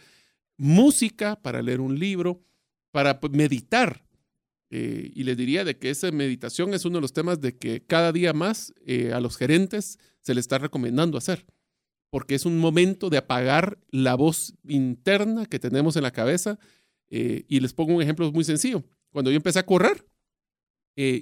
música, 0.57 1.35
para 1.41 1.61
leer 1.61 1.79
un 1.79 1.99
libro, 1.99 2.41
para 2.91 3.19
pues, 3.19 3.33
meditar. 3.33 4.03
Eh, 4.69 5.11
y 5.13 5.23
les 5.23 5.37
diría 5.37 5.63
de 5.63 5.77
que 5.77 5.89
esa 5.89 6.11
meditación 6.11 6.73
es 6.73 6.83
uno 6.83 6.97
de 6.97 7.01
los 7.01 7.13
temas 7.13 7.39
de 7.39 7.55
que 7.55 7.85
cada 7.85 8.11
día 8.11 8.33
más 8.33 8.73
eh, 8.85 9.13
a 9.13 9.21
los 9.21 9.37
gerentes 9.37 9.97
se 10.19 10.35
les 10.35 10.43
está 10.43 10.57
recomendando 10.57 11.17
hacer 11.17 11.45
porque 12.09 12.35
es 12.35 12.45
un 12.45 12.57
momento 12.57 13.09
de 13.09 13.17
apagar 13.17 13.79
la 13.91 14.15
voz 14.15 14.55
interna 14.67 15.45
que 15.45 15.59
tenemos 15.59 15.97
en 15.97 16.03
la 16.03 16.11
cabeza. 16.11 16.57
Eh, 17.09 17.43
y 17.49 17.59
les 17.59 17.73
pongo 17.73 17.93
un 17.93 18.01
ejemplo 18.01 18.31
muy 18.31 18.45
sencillo. 18.45 18.83
Cuando 19.11 19.29
yo 19.29 19.35
empecé 19.35 19.59
a 19.59 19.65
correr, 19.65 20.07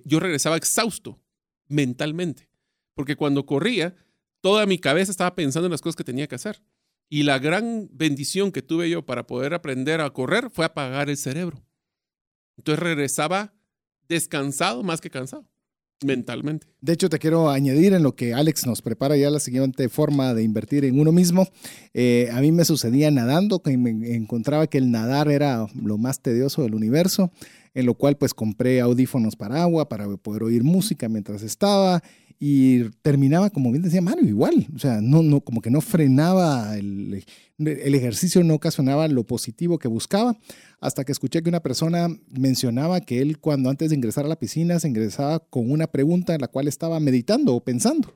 yo 0.06 0.20
regresaba 0.20 0.56
exhausto 0.56 1.20
mentalmente, 1.68 2.50
porque 2.94 3.16
cuando 3.16 3.46
corría, 3.46 3.96
toda 4.42 4.66
mi 4.66 4.78
cabeza 4.78 5.12
estaba 5.12 5.36
pensando 5.36 5.68
en 5.68 5.72
las 5.72 5.82
cosas 5.82 5.96
que 5.96 6.04
tenía 6.04 6.28
que 6.28 6.36
hacer. 6.36 6.62
Y 7.10 7.24
la 7.24 7.40
gran 7.40 7.90
bendición 7.92 8.52
que 8.52 8.62
tuve 8.62 8.90
yo 8.90 9.06
para 9.06 9.28
poder 9.28 9.54
aprender 9.54 10.02
a 10.02 10.10
correr 10.10 10.50
fue 10.50 10.66
apagar 10.66 11.10
el 11.10 11.18
cerebro. 11.18 11.64
Entonces 12.58 12.82
regresaba 12.82 13.54
descansado 14.08 14.84
más 14.84 15.02
que 15.02 15.10
cansado. 15.10 15.48
mentalmente. 16.04 16.68
De 16.82 16.94
hecho, 16.94 17.10
te 17.10 17.20
quiero 17.20 17.50
añadir 17.50 17.94
en 17.94 18.04
lo 18.04 18.16
que 18.16 18.34
Alex 18.34 18.68
nos 18.68 18.82
prepara 18.82 19.16
ya 19.16 19.30
la 19.30 19.40
siguiente 19.40 19.88
forma 19.88 20.34
de 20.34 20.44
invertir 20.44 20.84
en 20.84 21.00
uno 21.00 21.12
mismo. 21.12 21.48
Eh, 21.94 22.30
a 22.34 22.42
mí 22.42 22.52
me 22.52 22.66
sucedía 22.66 23.10
nadando, 23.12 23.62
que 23.64 23.78
me 23.78 24.14
encontraba 24.14 24.68
que 24.68 24.78
el 24.78 24.92
nadar 24.92 25.30
era 25.30 25.66
lo 25.74 25.98
más 25.98 26.22
tedioso 26.22 26.64
del 26.64 26.76
universo, 26.76 27.32
en 27.76 27.86
lo 27.86 27.94
cual 27.94 28.18
pues 28.18 28.34
compré 28.34 28.82
audífonos 28.82 29.36
para 29.36 29.62
agua, 29.62 29.88
para 29.88 30.08
poder 30.18 30.42
oír 30.44 30.64
música 30.64 31.08
mientras 31.08 31.44
estaba 31.44 32.02
y 32.40 32.90
terminaba, 33.02 33.50
como 33.50 33.72
bien 33.72 33.84
decía 33.84 34.02
Mario, 34.02 34.28
igual, 34.28 34.68
o 34.76 34.80
sea, 34.80 35.00
no, 35.02 35.24
no, 35.24 35.42
como 35.42 35.62
que 35.62 35.70
no 35.70 35.80
frenaba 35.80 36.78
el, 36.78 37.24
el 37.58 37.96
ejercicio, 37.96 38.44
no 38.44 38.56
ocasionaba 38.56 39.08
lo 39.08 39.24
positivo 39.26 39.80
que 39.80 39.88
buscaba, 39.88 40.38
hasta 40.82 41.06
que 41.06 41.12
escuché 41.12 41.42
que 41.42 41.50
una 41.50 41.62
persona 41.62 42.08
mencionaba 42.30 43.00
que 43.02 43.22
él 43.22 43.40
cuando 43.40 43.70
antes 43.70 43.90
de 43.90 43.96
ingresar 43.96 44.26
a 44.26 44.30
la 44.30 44.40
piscina 44.40 44.80
se 44.80 44.88
ingresaba 44.88 45.40
con 45.40 45.72
una 45.72 45.88
pregunta 45.88 46.36
en 46.36 46.42
la 46.42 46.48
cual 46.48 46.68
estaba 46.68 47.00
meditando 47.00 47.56
o 47.56 47.64
pensando. 47.64 48.14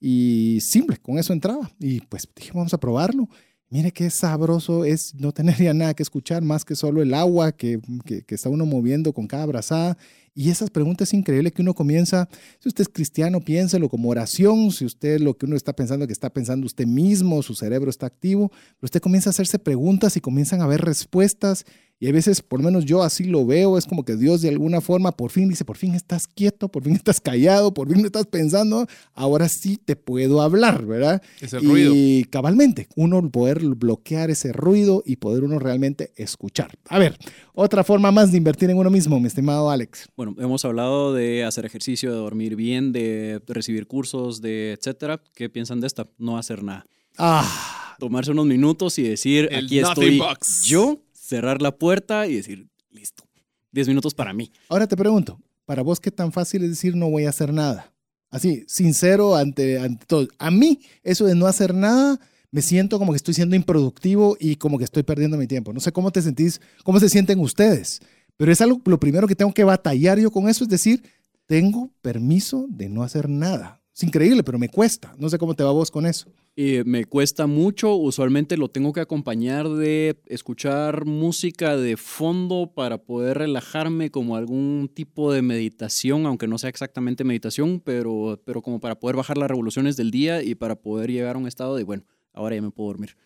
Y 0.00 0.58
simple, 0.62 0.96
con 0.96 1.18
eso 1.18 1.34
entraba. 1.34 1.70
Y 1.78 2.00
pues 2.00 2.26
dije, 2.34 2.52
vamos 2.54 2.72
a 2.72 2.80
probarlo. 2.80 3.28
Mire 3.72 3.92
qué 3.92 4.10
sabroso 4.10 4.84
es 4.84 5.14
no 5.14 5.30
tener 5.30 5.56
ya 5.56 5.72
nada 5.72 5.94
que 5.94 6.02
escuchar 6.02 6.42
más 6.42 6.64
que 6.64 6.74
solo 6.74 7.02
el 7.02 7.14
agua 7.14 7.52
que, 7.52 7.78
que, 8.04 8.22
que 8.22 8.34
está 8.34 8.48
uno 8.48 8.66
moviendo 8.66 9.12
con 9.12 9.28
cada 9.28 9.46
brazada 9.46 9.96
y 10.34 10.50
esas 10.50 10.70
preguntas 10.70 11.08
es 11.08 11.14
increíble 11.14 11.50
que 11.50 11.62
uno 11.62 11.74
comienza, 11.74 12.28
si 12.60 12.68
usted 12.68 12.82
es 12.82 12.88
cristiano, 12.88 13.40
piénselo 13.40 13.88
como 13.88 14.10
oración, 14.10 14.70
si 14.70 14.84
usted 14.84 15.20
lo 15.20 15.36
que 15.36 15.46
uno 15.46 15.56
está 15.56 15.72
pensando 15.74 16.06
que 16.06 16.12
está 16.12 16.30
pensando 16.30 16.66
usted 16.66 16.86
mismo, 16.86 17.42
su 17.42 17.54
cerebro 17.54 17.90
está 17.90 18.06
activo, 18.06 18.48
pero 18.48 18.84
usted 18.84 19.00
comienza 19.00 19.30
a 19.30 19.32
hacerse 19.32 19.58
preguntas 19.58 20.16
y 20.16 20.20
comienzan 20.20 20.60
a 20.60 20.66
ver 20.66 20.82
respuestas 20.82 21.64
y 22.02 22.08
a 22.08 22.12
veces, 22.12 22.40
por 22.40 22.60
lo 22.60 22.64
menos 22.64 22.86
yo 22.86 23.02
así 23.02 23.24
lo 23.24 23.44
veo, 23.44 23.76
es 23.76 23.84
como 23.84 24.06
que 24.06 24.16
Dios 24.16 24.40
de 24.40 24.48
alguna 24.48 24.80
forma 24.80 25.12
por 25.12 25.30
fin 25.30 25.50
dice, 25.50 25.66
por 25.66 25.76
fin 25.76 25.94
estás 25.94 26.26
quieto, 26.26 26.68
por 26.68 26.82
fin 26.82 26.94
estás 26.94 27.20
callado, 27.20 27.74
por 27.74 27.92
fin 27.92 28.02
estás 28.06 28.24
pensando, 28.24 28.86
ahora 29.12 29.50
sí 29.50 29.76
te 29.76 29.96
puedo 29.96 30.40
hablar, 30.40 30.86
¿verdad? 30.86 31.20
Ese 31.42 31.58
ruido. 31.58 31.92
Y 31.94 32.24
cabalmente, 32.30 32.88
uno 32.96 33.20
poder 33.30 33.60
bloquear 33.60 34.30
ese 34.30 34.50
ruido 34.54 35.02
y 35.04 35.16
poder 35.16 35.44
uno 35.44 35.58
realmente 35.58 36.10
escuchar. 36.16 36.70
A 36.88 36.98
ver, 36.98 37.18
otra 37.52 37.84
forma 37.84 38.10
más 38.10 38.32
de 38.32 38.38
invertir 38.38 38.70
en 38.70 38.78
uno 38.78 38.88
mismo, 38.88 39.20
mi 39.20 39.26
estimado 39.26 39.70
Alex. 39.70 40.08
Bueno, 40.16 40.29
hemos 40.38 40.64
hablado 40.64 41.12
de 41.14 41.44
hacer 41.44 41.64
ejercicio, 41.66 42.10
de 42.12 42.16
dormir 42.18 42.56
bien, 42.56 42.92
de 42.92 43.40
recibir 43.46 43.86
cursos, 43.86 44.40
de 44.40 44.72
etcétera. 44.72 45.22
¿Qué 45.34 45.48
piensan 45.48 45.80
de 45.80 45.86
esta? 45.86 46.08
No 46.18 46.38
hacer 46.38 46.62
nada. 46.62 46.84
Ah, 47.18 47.96
Tomarse 47.98 48.30
unos 48.30 48.46
minutos 48.46 48.98
y 48.98 49.02
decir, 49.02 49.48
El 49.50 49.66
aquí 49.66 49.78
estoy 49.78 50.18
box. 50.18 50.64
yo, 50.64 51.02
cerrar 51.12 51.60
la 51.60 51.76
puerta 51.76 52.26
y 52.26 52.36
decir, 52.36 52.68
listo. 52.90 53.24
10 53.72 53.88
minutos 53.88 54.14
para 54.14 54.32
mí. 54.32 54.50
ahora 54.68 54.86
te 54.86 54.96
pregunto, 54.96 55.38
para 55.64 55.82
vos 55.82 56.00
qué 56.00 56.10
tan 56.10 56.32
fácil 56.32 56.64
es 56.64 56.70
decir 56.70 56.96
no 56.96 57.08
voy 57.10 57.26
a 57.26 57.28
hacer 57.28 57.52
nada? 57.52 57.92
Así, 58.30 58.64
sincero 58.66 59.36
ante, 59.36 59.78
ante 59.78 60.06
todo. 60.06 60.26
A 60.38 60.50
mí, 60.50 60.80
eso 61.02 61.24
de 61.26 61.34
no 61.34 61.46
hacer 61.46 61.74
nada, 61.74 62.18
me 62.52 62.62
siento 62.62 62.98
como 62.98 63.12
que 63.12 63.16
estoy 63.16 63.34
siendo 63.34 63.54
improductivo 63.54 64.36
y 64.40 64.56
como 64.56 64.78
que 64.78 64.84
estoy 64.84 65.02
perdiendo 65.04 65.36
mi 65.36 65.46
tiempo. 65.46 65.72
No 65.72 65.80
sé 65.80 65.92
cómo 65.92 66.10
te 66.10 66.22
sentís, 66.22 66.60
cómo 66.84 66.98
se 67.00 67.08
sienten 67.08 67.38
ustedes, 67.38 68.00
pero 68.40 68.52
es 68.52 68.60
algo, 68.62 68.80
lo 68.86 68.98
primero 68.98 69.28
que 69.28 69.34
tengo 69.34 69.52
que 69.52 69.64
batallar 69.64 70.18
yo 70.18 70.30
con 70.30 70.48
eso, 70.48 70.64
es 70.64 70.70
decir, 70.70 71.02
tengo 71.44 71.90
permiso 72.00 72.64
de 72.70 72.88
no 72.88 73.02
hacer 73.02 73.28
nada. 73.28 73.82
Es 73.94 74.02
increíble, 74.02 74.42
pero 74.42 74.58
me 74.58 74.70
cuesta. 74.70 75.14
No 75.18 75.28
sé 75.28 75.36
cómo 75.36 75.54
te 75.54 75.62
va 75.62 75.72
vos 75.72 75.90
con 75.90 76.06
eso. 76.06 76.32
Y 76.56 76.78
me 76.86 77.04
cuesta 77.04 77.46
mucho, 77.46 77.94
usualmente 77.96 78.56
lo 78.56 78.70
tengo 78.70 78.94
que 78.94 79.00
acompañar 79.00 79.68
de 79.68 80.18
escuchar 80.24 81.04
música 81.04 81.76
de 81.76 81.98
fondo 81.98 82.72
para 82.74 82.96
poder 82.96 83.36
relajarme 83.36 84.10
como 84.10 84.36
algún 84.36 84.90
tipo 84.94 85.30
de 85.34 85.42
meditación, 85.42 86.24
aunque 86.24 86.48
no 86.48 86.56
sea 86.56 86.70
exactamente 86.70 87.24
meditación, 87.24 87.78
pero, 87.84 88.40
pero 88.46 88.62
como 88.62 88.80
para 88.80 88.98
poder 88.98 89.16
bajar 89.16 89.36
las 89.36 89.50
revoluciones 89.50 89.98
del 89.98 90.10
día 90.10 90.42
y 90.42 90.54
para 90.54 90.76
poder 90.76 91.10
llegar 91.10 91.36
a 91.36 91.38
un 91.38 91.46
estado 91.46 91.76
de, 91.76 91.84
bueno, 91.84 92.04
ahora 92.32 92.56
ya 92.56 92.62
me 92.62 92.70
puedo 92.70 92.88
dormir. 92.88 93.18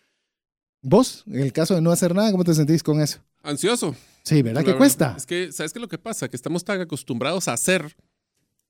Vos, 0.81 1.23
en 1.25 1.39
el 1.39 1.53
caso 1.53 1.73
de 1.73 1.79
no 1.79 1.91
hacer 1.91 2.13
nada, 2.13 2.33
¿cómo 2.33 2.43
te 2.43 2.53
sentís 2.53 2.83
con 2.83 2.99
eso? 2.99 3.19
Ansioso. 3.43 3.95
Sí, 4.25 4.41
¿verdad 4.41 4.65
que 4.65 4.75
cuesta? 4.75 5.13
Es 5.15 5.25
que, 5.25 5.51
¿sabes 5.51 5.71
qué 5.71 5.79
es 5.79 5.81
lo 5.81 5.87
que 5.87 5.97
pasa? 5.99 6.27
Que 6.27 6.35
estamos 6.35 6.65
tan 6.65 6.81
acostumbrados 6.81 7.47
a 7.47 7.53
hacer 7.53 7.95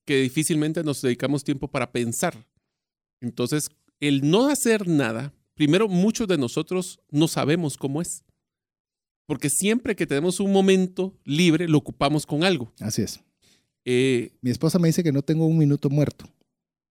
que 0.06 0.18
difícilmente 0.22 0.84
nos 0.84 1.02
dedicamos 1.02 1.44
tiempo 1.44 1.68
para 1.70 1.92
pensar. 1.92 2.46
Entonces, 3.22 3.70
el 4.00 4.30
no 4.30 4.50
hacer 4.50 4.88
nada, 4.88 5.34
primero, 5.56 5.88
muchos 5.88 6.28
de 6.28 6.38
nosotros 6.38 7.00
no 7.10 7.28
sabemos 7.28 7.78
cómo 7.78 8.02
es. 8.02 8.24
Porque 9.28 9.50
siempre 9.50 9.96
que 9.96 10.06
tenemos 10.06 10.40
un 10.40 10.52
momento 10.52 11.18
libre, 11.24 11.68
lo 11.68 11.78
ocupamos 11.80 12.26
con 12.26 12.44
algo. 12.44 12.72
Así 12.80 13.02
es. 13.02 13.20
Eh, 13.86 14.34
Mi 14.42 14.52
esposa 14.52 14.78
me 14.78 14.90
dice 14.90 15.04
que 15.04 15.12
no 15.12 15.22
tengo 15.24 15.46
un 15.48 15.58
minuto 15.58 15.90
muerto. 15.90 16.26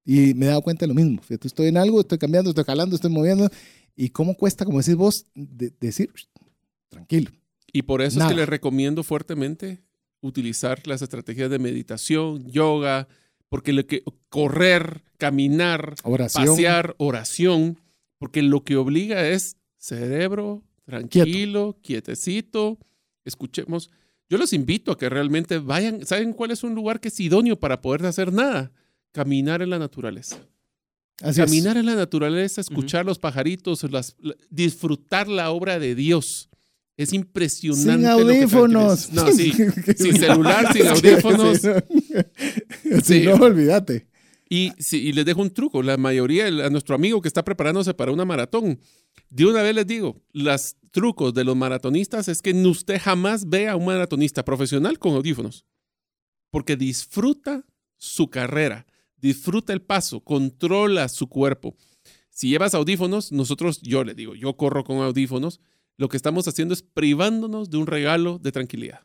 Y 0.07 0.35
me 0.35 0.47
he 0.47 0.49
dado 0.49 0.63
cuenta 0.63 0.85
de 0.85 0.89
lo 0.89 0.95
mismo. 0.95 1.23
Fíjate, 1.23 1.47
estoy 1.49 1.69
en 1.69 1.77
algo, 1.77 2.01
estoy 2.01 2.19
cambiando, 2.19 2.51
estoy 2.51 2.65
jalando, 2.65 2.97
estoy 2.97 3.11
moviendo. 3.11 3.49
Y 3.95 4.09
cómo 4.09 4.35
cuesta, 4.37 4.65
como 4.65 4.79
decís 4.79 4.97
vos, 4.97 5.27
de- 5.35 5.73
decir, 5.81 6.11
tranquilo. 6.89 7.31
Y 7.75 7.83
por 7.83 8.01
eso 8.01 8.19
es 8.21 8.25
que 8.31 8.35
les 8.37 8.49
recomiendo 8.49 9.03
fuertemente 9.03 9.83
utilizar 10.23 10.81
las 10.87 11.03
estrategias 11.03 11.51
de 11.51 11.59
meditación, 11.59 12.51
yoga, 12.51 13.09
porque 13.51 13.75
lo 13.75 13.87
que 13.87 14.03
correr, 14.31 15.03
caminar, 15.19 15.95
Oración. 16.05 16.47
pasear, 16.47 16.95
oración, 16.99 17.79
porque 18.19 18.41
lo 18.43 18.65
que 18.65 18.77
obliga 18.77 19.29
es 19.29 19.57
cerebro, 19.77 20.63
tranquilo, 20.87 21.77
quietecito, 21.83 22.79
escuchemos. 23.25 23.91
Yo 24.31 24.39
los 24.39 24.53
invito 24.55 24.93
a 24.93 24.97
que 24.99 25.09
realmente 25.11 25.59
vayan, 25.59 26.07
¿saben 26.07 26.33
cuál 26.33 26.51
es 26.53 26.63
un 26.65 26.75
lugar 26.75 27.01
que 27.01 27.09
es 27.09 27.21
idóneo 27.21 27.59
para 27.61 27.83
poder 27.83 28.07
hacer 28.07 28.33
nada? 28.33 28.73
Caminar 29.13 29.61
en 29.63 29.71
la 29.71 29.79
naturaleza. 29.79 30.39
Así 31.23 31.41
es. 31.41 31.47
Caminar 31.47 31.77
en 31.77 31.87
la 31.87 31.95
naturaleza, 31.95 32.61
escuchar 32.61 33.05
los 33.05 33.19
pajaritos, 33.19 33.83
las- 33.91 34.17
la- 34.19 34.35
disfrutar 34.51 35.29
la 35.29 35.51
obra 35.51 35.79
de 35.79 35.95
Dios. 35.95 36.49
Es 36.97 37.13
impresionante. 37.13 37.93
Sin 37.93 38.03
lo 38.03 38.17
que 38.17 38.23
audífonos. 38.43 39.13
No, 39.13 39.27
sí. 39.33 39.53
sin 39.97 40.17
celular, 40.17 40.73
sin 40.73 40.87
audífonos. 40.87 41.59
Sí, 41.61 41.69
no. 41.69 43.01
Sí, 43.03 43.21
Sí. 43.21 43.23
no, 43.25 43.35
olvídate. 43.35 44.07
Y, 44.49 44.71
y 44.93 45.13
les 45.13 45.25
dejo 45.25 45.43
un 45.43 45.51
truco. 45.51 45.83
La 45.83 45.97
mayoría, 45.97 46.47
a 46.47 46.71
nuestro 46.71 46.95
amigo 46.95 47.21
que 47.21 47.29
está 47.29 47.45
preparándose 47.45 47.95
para 47.95 48.13
una 48.13 48.25
maratón, 48.25 48.79
de 49.31 49.47
una 49.47 49.63
vez 49.63 49.75
les 49.75 49.87
digo, 49.87 50.23
los 50.33 50.77
trucos 50.93 51.35
de 51.35 51.43
los 51.43 51.57
maratonistas 51.57 52.29
es 52.29 52.41
que 52.41 52.53
usted 52.53 53.01
jamás 53.03 53.49
vea 53.49 53.73
a 53.73 53.77
un 53.77 53.87
maratonista 53.87 54.45
profesional 54.45 54.99
con 55.01 55.15
audífonos. 55.15 55.65
Porque 56.51 56.77
disfruta 56.77 57.65
su 57.97 58.29
carrera, 58.29 58.87
disfruta 59.17 59.73
el 59.73 59.83
paso, 59.83 60.21
controla 60.21 61.09
su 61.09 61.27
cuerpo. 61.29 61.75
Si 62.31 62.49
llevas 62.49 62.75
audífonos, 62.75 63.33
nosotros, 63.33 63.81
yo 63.81 64.05
le 64.05 64.15
digo, 64.15 64.37
yo 64.37 64.57
corro 64.57 64.85
con 64.85 64.99
audífonos, 64.99 65.61
lo 65.97 66.09
que 66.09 66.17
estamos 66.17 66.47
haciendo 66.49 66.75
es 66.75 66.83
privándonos 66.83 67.71
de 67.71 67.77
un 67.77 67.87
regalo 67.87 68.39
de 68.39 68.53
tranquilidad. 68.53 69.01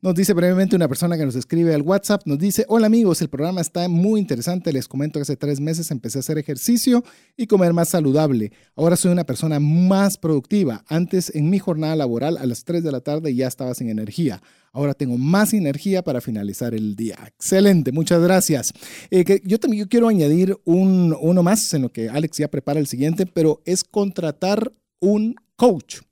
Nos 0.00 0.14
dice 0.14 0.32
brevemente 0.32 0.76
una 0.76 0.86
persona 0.86 1.16
que 1.16 1.24
nos 1.24 1.34
escribe 1.34 1.74
al 1.74 1.82
WhatsApp, 1.82 2.22
nos 2.24 2.38
dice, 2.38 2.64
hola 2.68 2.86
amigos, 2.86 3.20
el 3.20 3.28
programa 3.28 3.60
está 3.60 3.88
muy 3.88 4.20
interesante, 4.20 4.72
les 4.72 4.86
comento 4.86 5.18
que 5.18 5.22
hace 5.22 5.36
tres 5.36 5.58
meses 5.58 5.90
empecé 5.90 6.18
a 6.18 6.20
hacer 6.20 6.38
ejercicio 6.38 7.02
y 7.36 7.48
comer 7.48 7.72
más 7.72 7.88
saludable. 7.88 8.52
Ahora 8.76 8.94
soy 8.94 9.10
una 9.10 9.24
persona 9.24 9.58
más 9.58 10.16
productiva. 10.16 10.84
Antes 10.86 11.34
en 11.34 11.50
mi 11.50 11.58
jornada 11.58 11.96
laboral 11.96 12.36
a 12.36 12.46
las 12.46 12.62
3 12.62 12.84
de 12.84 12.92
la 12.92 13.00
tarde 13.00 13.34
ya 13.34 13.48
estaba 13.48 13.74
sin 13.74 13.90
energía. 13.90 14.40
Ahora 14.70 14.94
tengo 14.94 15.18
más 15.18 15.52
energía 15.52 16.04
para 16.04 16.20
finalizar 16.20 16.74
el 16.74 16.94
día. 16.94 17.18
Excelente, 17.26 17.90
muchas 17.90 18.22
gracias. 18.22 18.72
Eh, 19.10 19.24
que 19.24 19.42
yo 19.44 19.58
también 19.58 19.82
yo 19.82 19.88
quiero 19.88 20.06
añadir 20.06 20.56
un, 20.64 21.16
uno 21.20 21.42
más 21.42 21.74
en 21.74 21.82
lo 21.82 21.88
que 21.88 22.08
Alex 22.08 22.38
ya 22.38 22.46
prepara 22.46 22.78
el 22.78 22.86
siguiente, 22.86 23.26
pero 23.26 23.62
es 23.64 23.82
contratar 23.82 24.72
un 25.00 25.34
coach, 25.56 26.02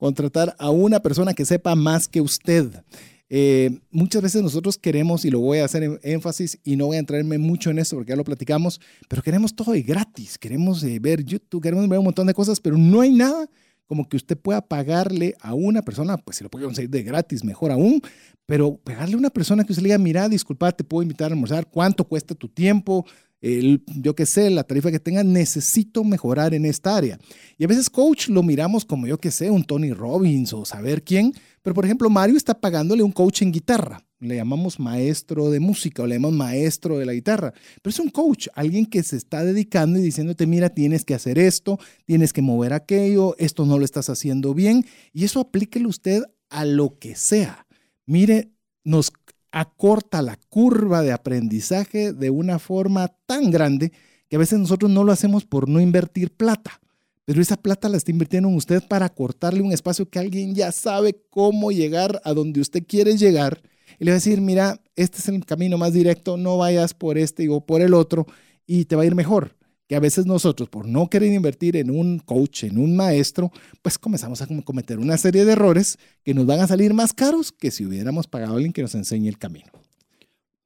contratar 0.00 0.56
a 0.58 0.70
una 0.70 1.00
persona 1.00 1.34
que 1.34 1.44
sepa 1.44 1.74
más 1.74 2.08
que 2.08 2.22
usted. 2.22 2.82
Eh, 3.28 3.78
muchas 3.90 4.22
veces 4.22 4.42
nosotros 4.42 4.78
queremos, 4.78 5.26
y 5.26 5.30
lo 5.30 5.40
voy 5.40 5.58
a 5.58 5.66
hacer 5.66 5.82
en 5.82 6.00
énfasis, 6.02 6.58
y 6.64 6.74
no 6.74 6.86
voy 6.86 6.96
a 6.96 7.00
entrarme 7.00 7.36
mucho 7.36 7.68
en 7.70 7.78
esto 7.78 7.96
porque 7.96 8.10
ya 8.10 8.16
lo 8.16 8.24
platicamos, 8.24 8.80
pero 9.08 9.22
queremos 9.22 9.54
todo 9.54 9.72
de 9.72 9.82
gratis. 9.82 10.38
Queremos 10.38 10.82
eh, 10.84 10.98
ver 11.00 11.22
YouTube, 11.22 11.62
queremos 11.62 11.86
ver 11.86 11.98
un 11.98 12.06
montón 12.06 12.26
de 12.26 12.32
cosas, 12.32 12.58
pero 12.60 12.78
no 12.78 13.02
hay 13.02 13.12
nada 13.12 13.46
como 13.84 14.08
que 14.08 14.16
usted 14.16 14.38
pueda 14.38 14.62
pagarle 14.62 15.34
a 15.40 15.52
una 15.52 15.82
persona, 15.82 16.16
pues 16.16 16.38
si 16.38 16.44
lo 16.44 16.50
puede 16.50 16.64
conseguir 16.64 16.90
de 16.90 17.02
gratis, 17.02 17.44
mejor 17.44 17.70
aún, 17.70 18.00
pero 18.46 18.76
pagarle 18.76 19.16
a 19.16 19.18
una 19.18 19.30
persona 19.30 19.64
que 19.64 19.72
usted 19.72 19.82
le 19.82 19.88
diga, 19.88 19.98
mira, 19.98 20.28
disculpa, 20.28 20.72
te 20.72 20.82
puedo 20.82 21.02
invitar 21.02 21.30
a 21.30 21.34
almorzar, 21.34 21.68
¿cuánto 21.68 22.04
cuesta 22.04 22.34
tu 22.34 22.48
tiempo? 22.48 23.04
El, 23.40 23.82
yo 23.86 24.14
qué 24.14 24.26
sé, 24.26 24.50
la 24.50 24.64
tarifa 24.64 24.90
que 24.90 25.00
tenga, 25.00 25.24
necesito 25.24 26.04
mejorar 26.04 26.54
en 26.54 26.66
esta 26.66 26.96
área. 26.96 27.18
Y 27.56 27.64
a 27.64 27.66
veces 27.66 27.88
coach 27.88 28.28
lo 28.28 28.42
miramos 28.42 28.84
como 28.84 29.06
yo 29.06 29.18
qué 29.18 29.30
sé, 29.30 29.50
un 29.50 29.64
Tony 29.64 29.92
Robbins 29.92 30.52
o 30.52 30.64
saber 30.64 31.02
quién, 31.02 31.32
pero 31.62 31.74
por 31.74 31.84
ejemplo 31.84 32.10
Mario 32.10 32.36
está 32.36 32.58
pagándole 32.58 33.02
un 33.02 33.12
coach 33.12 33.42
en 33.42 33.52
guitarra. 33.52 34.04
Le 34.18 34.36
llamamos 34.36 34.78
maestro 34.78 35.50
de 35.50 35.60
música 35.60 36.02
o 36.02 36.06
le 36.06 36.16
llamamos 36.16 36.36
maestro 36.36 36.98
de 36.98 37.06
la 37.06 37.14
guitarra. 37.14 37.54
Pero 37.80 37.90
es 37.90 37.98
un 37.98 38.10
coach, 38.10 38.48
alguien 38.54 38.84
que 38.84 39.02
se 39.02 39.16
está 39.16 39.42
dedicando 39.44 39.98
y 39.98 40.02
diciéndote, 40.02 40.46
mira, 40.46 40.68
tienes 40.68 41.06
que 41.06 41.14
hacer 41.14 41.38
esto, 41.38 41.78
tienes 42.04 42.34
que 42.34 42.42
mover 42.42 42.74
aquello, 42.74 43.34
esto 43.38 43.64
no 43.64 43.78
lo 43.78 43.84
estás 43.86 44.10
haciendo 44.10 44.52
bien. 44.52 44.84
Y 45.14 45.24
eso 45.24 45.40
aplíquelo 45.40 45.88
usted 45.88 46.22
a 46.50 46.66
lo 46.66 46.98
que 46.98 47.14
sea. 47.14 47.66
Mire, 48.04 48.50
nos 48.84 49.10
acorta 49.52 50.22
la 50.22 50.36
curva 50.48 51.02
de 51.02 51.12
aprendizaje 51.12 52.12
de 52.12 52.30
una 52.30 52.58
forma 52.58 53.08
tan 53.26 53.50
grande 53.50 53.92
que 54.28 54.36
a 54.36 54.38
veces 54.38 54.58
nosotros 54.58 54.90
no 54.90 55.04
lo 55.04 55.12
hacemos 55.12 55.44
por 55.44 55.68
no 55.68 55.80
invertir 55.80 56.32
plata. 56.32 56.80
Pero 57.24 57.42
esa 57.42 57.56
plata 57.56 57.88
la 57.88 57.96
está 57.96 58.10
invirtiendo 58.10 58.48
en 58.48 58.56
usted 58.56 58.82
para 58.88 59.08
cortarle 59.08 59.62
un 59.62 59.72
espacio 59.72 60.08
que 60.08 60.18
alguien 60.18 60.54
ya 60.54 60.72
sabe 60.72 61.20
cómo 61.30 61.70
llegar 61.70 62.20
a 62.24 62.32
donde 62.32 62.60
usted 62.60 62.84
quiere 62.86 63.16
llegar. 63.16 63.62
Y 63.98 64.04
le 64.04 64.12
va 64.12 64.14
a 64.14 64.18
decir, 64.18 64.40
mira, 64.40 64.80
este 64.96 65.18
es 65.18 65.28
el 65.28 65.44
camino 65.44 65.78
más 65.78 65.92
directo, 65.92 66.36
no 66.36 66.56
vayas 66.56 66.94
por 66.94 67.18
este 67.18 67.48
o 67.48 67.60
por 67.60 67.82
el 67.82 67.94
otro 67.94 68.26
y 68.66 68.86
te 68.86 68.96
va 68.96 69.02
a 69.02 69.06
ir 69.06 69.14
mejor 69.14 69.59
que 69.90 69.96
a 69.96 70.00
veces 70.00 70.24
nosotros, 70.24 70.68
por 70.68 70.86
no 70.86 71.10
querer 71.10 71.32
invertir 71.32 71.76
en 71.76 71.90
un 71.90 72.20
coach, 72.20 72.62
en 72.62 72.78
un 72.78 72.94
maestro, 72.94 73.50
pues 73.82 73.98
comenzamos 73.98 74.40
a 74.40 74.46
cometer 74.62 75.00
una 75.00 75.18
serie 75.18 75.44
de 75.44 75.50
errores 75.50 75.98
que 76.22 76.32
nos 76.32 76.46
van 76.46 76.60
a 76.60 76.68
salir 76.68 76.94
más 76.94 77.12
caros 77.12 77.50
que 77.50 77.72
si 77.72 77.84
hubiéramos 77.84 78.28
pagado 78.28 78.52
a 78.52 78.54
alguien 78.54 78.72
que 78.72 78.82
nos 78.82 78.94
enseñe 78.94 79.26
el 79.26 79.36
camino. 79.36 79.66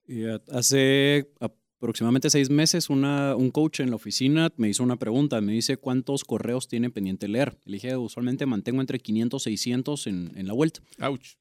Y 0.07 0.25
eh, 0.25 0.39
hace 0.53 1.27
aproximadamente 1.41 2.29
seis 2.29 2.51
meses, 2.51 2.91
una, 2.91 3.35
un 3.35 3.51
coach 3.51 3.81
en 3.81 3.89
la 3.89 3.97
oficina 3.97 4.53
me 4.59 4.69
hizo 4.69 4.83
una 4.83 4.99
pregunta. 4.99 5.41
Me 5.41 5.53
dice, 5.55 5.79
¿cuántos 5.79 6.23
correos 6.25 6.69
tiene 6.69 6.91
pendiente 6.91 7.27
leer? 7.27 7.57
Le 7.65 7.77
dije, 7.77 7.97
usualmente 7.97 8.45
mantengo 8.45 8.83
entre 8.83 8.99
500 8.99 9.47
y 9.47 9.57
600 9.57 10.07
en, 10.07 10.33
en 10.37 10.47
la 10.47 10.53
vuelta. 10.53 10.81
Ouch. 11.01 11.39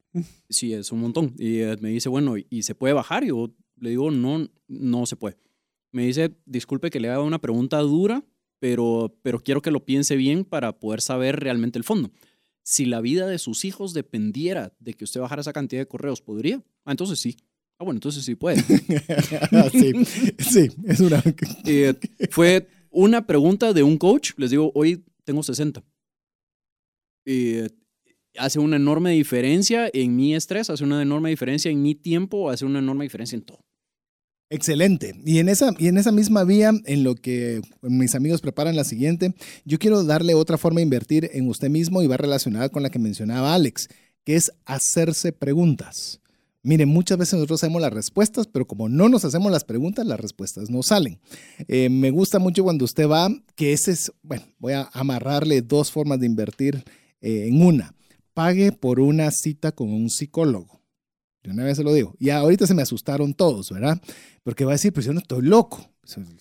Sí, 0.49 0.71
es 0.73 0.89
un 0.93 1.01
montón. 1.01 1.35
Y 1.37 1.57
eh, 1.57 1.75
me 1.81 1.89
dice, 1.89 2.07
bueno, 2.07 2.35
¿y 2.49 2.63
se 2.63 2.75
puede 2.75 2.93
bajar? 2.93 3.25
Y 3.25 3.27
yo 3.27 3.51
le 3.77 3.89
digo, 3.89 4.09
no, 4.09 4.47
no 4.69 5.05
se 5.05 5.17
puede. 5.17 5.35
Me 5.93 6.07
dice, 6.07 6.35
disculpe 6.45 6.89
que 6.89 6.99
le 6.99 7.09
haga 7.09 7.21
una 7.21 7.39
pregunta 7.39 7.77
dura, 7.77 8.25
pero, 8.59 9.15
pero 9.21 9.39
quiero 9.43 9.61
que 9.61 9.71
lo 9.71 9.85
piense 9.85 10.15
bien 10.15 10.43
para 10.43 10.79
poder 10.79 11.01
saber 11.01 11.39
realmente 11.39 11.77
el 11.77 11.83
fondo. 11.83 12.11
Si 12.63 12.85
la 12.85 12.99
vida 12.99 13.27
de 13.27 13.37
sus 13.37 13.63
hijos 13.63 13.93
dependiera 13.93 14.73
de 14.79 14.95
que 14.95 15.03
usted 15.03 15.21
bajara 15.21 15.41
esa 15.41 15.53
cantidad 15.53 15.81
de 15.81 15.87
correos, 15.87 16.21
¿podría? 16.21 16.63
Ah, 16.83 16.91
entonces 16.91 17.19
sí. 17.19 17.37
Ah, 17.77 17.83
bueno, 17.83 17.97
entonces 17.97 18.25
sí 18.25 18.33
puede. 18.35 18.61
sí, 19.71 19.93
sí, 20.39 20.71
es 20.85 20.99
una... 20.99 21.21
Eh, 21.65 21.93
fue 22.31 22.67
una 22.89 23.27
pregunta 23.27 23.71
de 23.71 23.83
un 23.83 23.97
coach. 23.97 24.31
Les 24.37 24.49
digo, 24.49 24.71
hoy 24.73 25.03
tengo 25.23 25.43
60. 25.43 25.83
Eh, 27.25 27.69
hace 28.37 28.59
una 28.59 28.77
enorme 28.77 29.11
diferencia 29.11 29.89
en 29.93 30.15
mi 30.15 30.33
estrés, 30.33 30.69
hace 30.69 30.83
una 30.83 31.01
enorme 31.01 31.29
diferencia 31.29 31.69
en 31.69 31.81
mi 31.83 31.93
tiempo, 31.93 32.49
hace 32.49 32.65
una 32.65 32.79
enorme 32.79 33.05
diferencia 33.05 33.35
en 33.35 33.43
todo. 33.43 33.63
Excelente. 34.49 35.13
Y 35.25 35.39
en, 35.39 35.49
esa, 35.49 35.73
y 35.79 35.87
en 35.87 35.97
esa 35.97 36.11
misma 36.11 36.43
vía, 36.43 36.71
en 36.85 37.03
lo 37.03 37.15
que 37.15 37.61
mis 37.81 38.13
amigos 38.13 38.41
preparan 38.41 38.75
la 38.75 38.83
siguiente, 38.83 39.33
yo 39.65 39.79
quiero 39.79 40.03
darle 40.03 40.35
otra 40.35 40.57
forma 40.57 40.77
de 40.77 40.83
invertir 40.83 41.29
en 41.33 41.47
usted 41.47 41.69
mismo 41.69 42.03
y 42.03 42.07
va 42.07 42.17
relacionada 42.17 42.69
con 42.69 42.83
la 42.83 42.89
que 42.89 42.99
mencionaba 42.99 43.55
Alex, 43.55 43.87
que 44.23 44.35
es 44.35 44.51
hacerse 44.65 45.31
preguntas. 45.31 46.21
Miren, 46.65 46.87
muchas 46.87 47.17
veces 47.17 47.33
nosotros 47.33 47.61
hacemos 47.61 47.81
las 47.81 47.91
respuestas, 47.91 48.47
pero 48.47 48.65
como 48.65 48.87
no 48.87 49.09
nos 49.09 49.25
hacemos 49.25 49.51
las 49.51 49.65
preguntas, 49.65 50.05
las 50.05 50.19
respuestas 50.19 50.69
no 50.69 50.81
salen. 50.81 51.19
Eh, 51.67 51.89
me 51.89 52.09
gusta 52.09 52.39
mucho 52.39 52.63
cuando 52.63 52.85
usted 52.85 53.07
va, 53.07 53.29
que 53.55 53.73
ese 53.73 53.91
es, 53.91 54.13
bueno, 54.21 54.45
voy 54.59 54.71
a 54.71 54.89
amarrarle 54.93 55.61
dos 55.61 55.91
formas 55.91 56.21
de 56.21 56.25
invertir 56.25 56.85
eh, 57.19 57.47
en 57.49 57.61
una. 57.61 57.93
Pague 58.33 58.71
por 58.71 59.01
una 59.01 59.29
cita 59.31 59.73
con 59.73 59.91
un 59.91 60.09
psicólogo. 60.09 60.82
De 61.43 61.51
una 61.51 61.63
vez 61.63 61.77
se 61.77 61.83
lo 61.83 61.93
digo. 61.93 62.15
Y 62.19 62.29
ahorita 62.29 62.65
se 62.67 62.73
me 62.73 62.81
asustaron 62.81 63.33
todos, 63.33 63.71
¿verdad? 63.71 64.01
Porque 64.43 64.65
va 64.65 64.71
a 64.71 64.75
decir, 64.75 64.93
pues 64.93 65.05
yo 65.05 65.13
no 65.13 65.19
estoy 65.19 65.41
loco. 65.41 65.89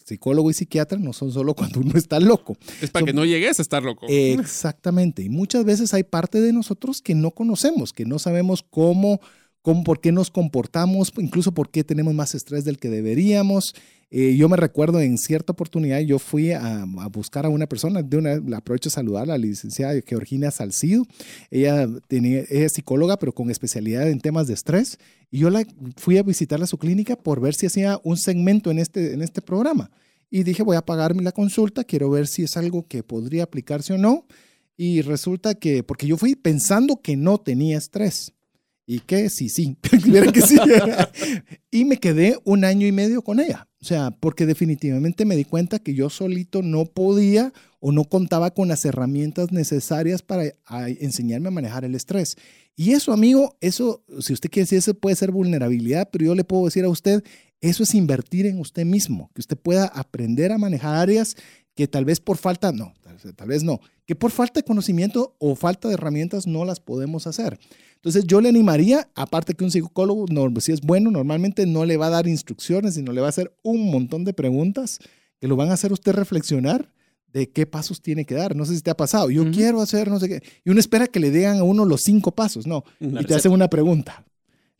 Psicólogo 0.05 0.51
y 0.51 0.55
psiquiatra 0.55 0.99
no 0.99 1.13
son 1.13 1.33
solo 1.33 1.55
cuando 1.57 1.81
uno 1.81 1.97
está 1.97 2.21
loco. 2.21 2.57
Es 2.81 2.91
para 2.91 3.07
que 3.07 3.13
no 3.13 3.25
llegues 3.25 3.59
a 3.59 3.63
estar 3.63 3.83
loco. 3.83 4.07
Exactamente. 4.09 5.23
Y 5.23 5.29
muchas 5.29 5.65
veces 5.65 5.93
hay 5.95 6.05
parte 6.05 6.41
de 6.41 6.53
nosotros 6.53 7.03
que 7.03 7.15
no 7.15 7.33
conocemos, 7.33 7.93
que 7.93 8.05
no 8.05 8.19
sabemos 8.19 8.65
cómo, 8.69 9.21
cómo 9.63 9.85
por 9.85 10.01
qué 10.01 10.13
nos 10.13 10.31
comportamos, 10.31 11.13
incluso 11.17 11.53
por 11.53 11.71
qué 11.71 11.85
tenemos 11.85 12.13
más 12.15 12.35
estrés 12.35 12.65
del 12.65 12.79
que 12.79 12.91
deberíamos. 12.91 13.75
Eh, 14.11 14.37
yo 14.37 14.47
me 14.51 14.59
recuerdo 14.59 15.01
en 15.01 15.17
cierta 15.17 15.53
oportunidad, 15.53 16.01
yo 16.01 16.19
fui 16.19 16.53
a, 16.53 16.85
buscar 17.11 17.47
a 17.47 17.49
una 17.49 17.67
persona, 17.67 18.03
de 18.03 18.19
una, 18.19 18.37
la 18.41 18.59
aprovecho 18.59 18.91
a 18.91 18.93
saludar, 18.93 19.27
la 19.27 19.39
licenciada 19.39 19.99
Georgina 20.07 20.51
Salcido. 20.51 21.07
Ella, 21.51 21.89
tenía, 22.09 22.41
es 22.41 22.75
psicóloga, 22.75 23.17
pero 23.17 23.33
con 23.33 23.51
especialidad 23.51 24.11
en 24.11 24.21
temas 24.21 24.49
de 24.49 24.55
estrés. 24.55 24.99
Y 25.31 25.39
yo 25.39 25.49
fui 25.97 26.19
a 26.19 26.23
visitarla 26.23 26.65
a 26.65 26.69
su 26.69 26.77
clínica 26.77 27.17
por 27.17 27.41
ver 27.41 27.55
si 27.55 27.65
hacía 27.65 27.99
un 28.05 28.19
segmento 28.19 28.71
en 28.71 28.81
este, 28.81 29.15
en 29.15 29.23
este 29.23 29.41
programa. 29.41 29.91
Y 30.31 30.43
dije, 30.43 30.63
voy 30.63 30.77
a 30.77 30.85
pagarme 30.85 31.23
la 31.23 31.33
consulta, 31.33 31.85
quiero 31.85 32.11
ver 32.11 32.27
si 32.27 32.43
es 32.43 32.57
algo 32.59 32.87
que 32.87 33.03
podría 33.03 33.45
aplicarse 33.45 33.95
o 33.95 33.99
no. 33.99 34.27
Y 34.77 35.01
resulta 35.01 35.55
que, 35.55 35.83
porque 35.83 36.07
yo 36.07 36.19
fui 36.19 36.35
pensando 36.35 37.01
que 37.01 37.17
no 37.17 37.39
tenía 37.39 37.79
estrés. 37.79 38.35
Y 38.87 39.01
que 39.07 39.31
sí, 39.31 39.49
sí, 39.49 39.77
sí. 40.47 40.57
y 41.71 41.85
me 41.85 41.99
quedé 41.99 42.39
un 42.45 42.65
año 42.65 42.87
y 42.87 42.93
medio 42.93 43.23
con 43.23 43.41
ella. 43.41 43.69
O 43.81 43.85
sea, 43.85 44.11
porque 44.11 44.47
definitivamente 44.47 45.25
me 45.25 45.37
di 45.37 45.45
cuenta 45.45 45.79
que 45.79 45.95
yo 45.95 46.11
solito 46.11 46.63
no 46.63 46.85
podía 46.85 47.53
o 47.81 47.91
no 47.91 48.05
contaba 48.05 48.53
con 48.53 48.69
las 48.69 48.85
herramientas 48.85 49.51
necesarias 49.51 50.23
para 50.23 50.53
enseñarme 51.01 51.49
a 51.49 51.53
manejar 51.53 51.85
el 51.85 51.95
estrés. 51.95 52.37
Y 52.77 52.93
eso, 52.93 53.13
amigo, 53.13 53.57
eso, 53.61 54.05
si 54.21 54.33
usted 54.33 54.51
quiere 54.51 54.65
decir, 54.65 54.79
eso 54.79 54.95
puede 54.95 55.17
ser 55.17 55.31
vulnerabilidad, 55.31 56.09
pero 56.11 56.25
yo 56.25 56.35
le 56.35 56.45
puedo 56.45 56.65
decir 56.65 56.85
a 56.85 56.89
usted, 56.89 57.23
eso 57.61 57.83
es 57.83 57.95
invertir 57.95 58.47
en 58.47 58.59
usted 58.59 58.85
mismo, 58.85 59.31
que 59.35 59.41
usted 59.41 59.57
pueda 59.57 59.87
aprender 59.87 60.53
a 60.53 60.59
manejar 60.59 60.95
áreas 60.95 61.37
que 61.75 61.89
tal 61.89 62.05
vez 62.05 62.21
por 62.21 62.37
falta, 62.37 62.73
no, 62.73 62.95
tal 63.37 63.49
vez 63.49 63.63
no, 63.63 63.81
que 64.07 64.15
por 64.15 64.31
falta 64.31 64.61
de 64.61 64.65
conocimiento 64.65 65.37
o 65.39 65.55
falta 65.55 65.89
de 65.89 65.95
herramientas 65.95 66.47
no 66.47 66.65
las 66.65 66.81
podemos 66.81 67.27
hacer. 67.27 67.59
Entonces 68.03 68.25
yo 68.27 68.41
le 68.41 68.49
animaría, 68.49 69.09
aparte 69.15 69.55
que 69.55 69.63
un 69.63 69.71
psicólogo, 69.71 70.27
si 70.59 70.73
es 70.73 70.81
bueno, 70.81 71.13
normalmente 71.13 71.67
no 71.67 71.85
le 71.85 71.97
va 71.97 72.09
a 72.09 72.11
dar 72.11 72.27
instrucciones, 72.27 72.95
sino 72.95 73.13
le 73.13 73.21
va 73.21 73.29
a 73.29 73.31
hacer 73.31 73.57
un 73.63 73.93
montón 73.93 74.25
de 74.25 74.33
preguntas 74.33 74.99
que 75.39 75.47
lo 75.47 75.55
van 75.55 75.71
a 75.71 75.75
hacer 75.75 75.93
usted 75.93 76.13
reflexionar 76.13 76.93
de 77.33 77.49
qué 77.49 77.65
pasos 77.65 78.03
tiene 78.03 78.25
que 78.25 78.35
dar. 78.35 78.57
No 78.57 78.65
sé 78.65 78.75
si 78.75 78.83
te 78.83 78.91
ha 78.91 78.97
pasado. 78.97 79.31
Yo 79.31 79.49
quiero 79.53 79.81
hacer 79.81 80.09
no 80.09 80.19
sé 80.19 80.29
qué. 80.29 80.43
Y 80.65 80.71
uno 80.71 80.81
espera 80.81 81.07
que 81.07 81.21
le 81.21 81.31
digan 81.31 81.59
a 81.59 81.63
uno 81.63 81.85
los 81.85 82.03
cinco 82.03 82.33
pasos, 82.33 82.67
no. 82.67 82.83
y 82.99 83.25
te 83.25 83.37
hacen 83.37 83.53
una 83.53 83.69
pregunta. 83.69 84.25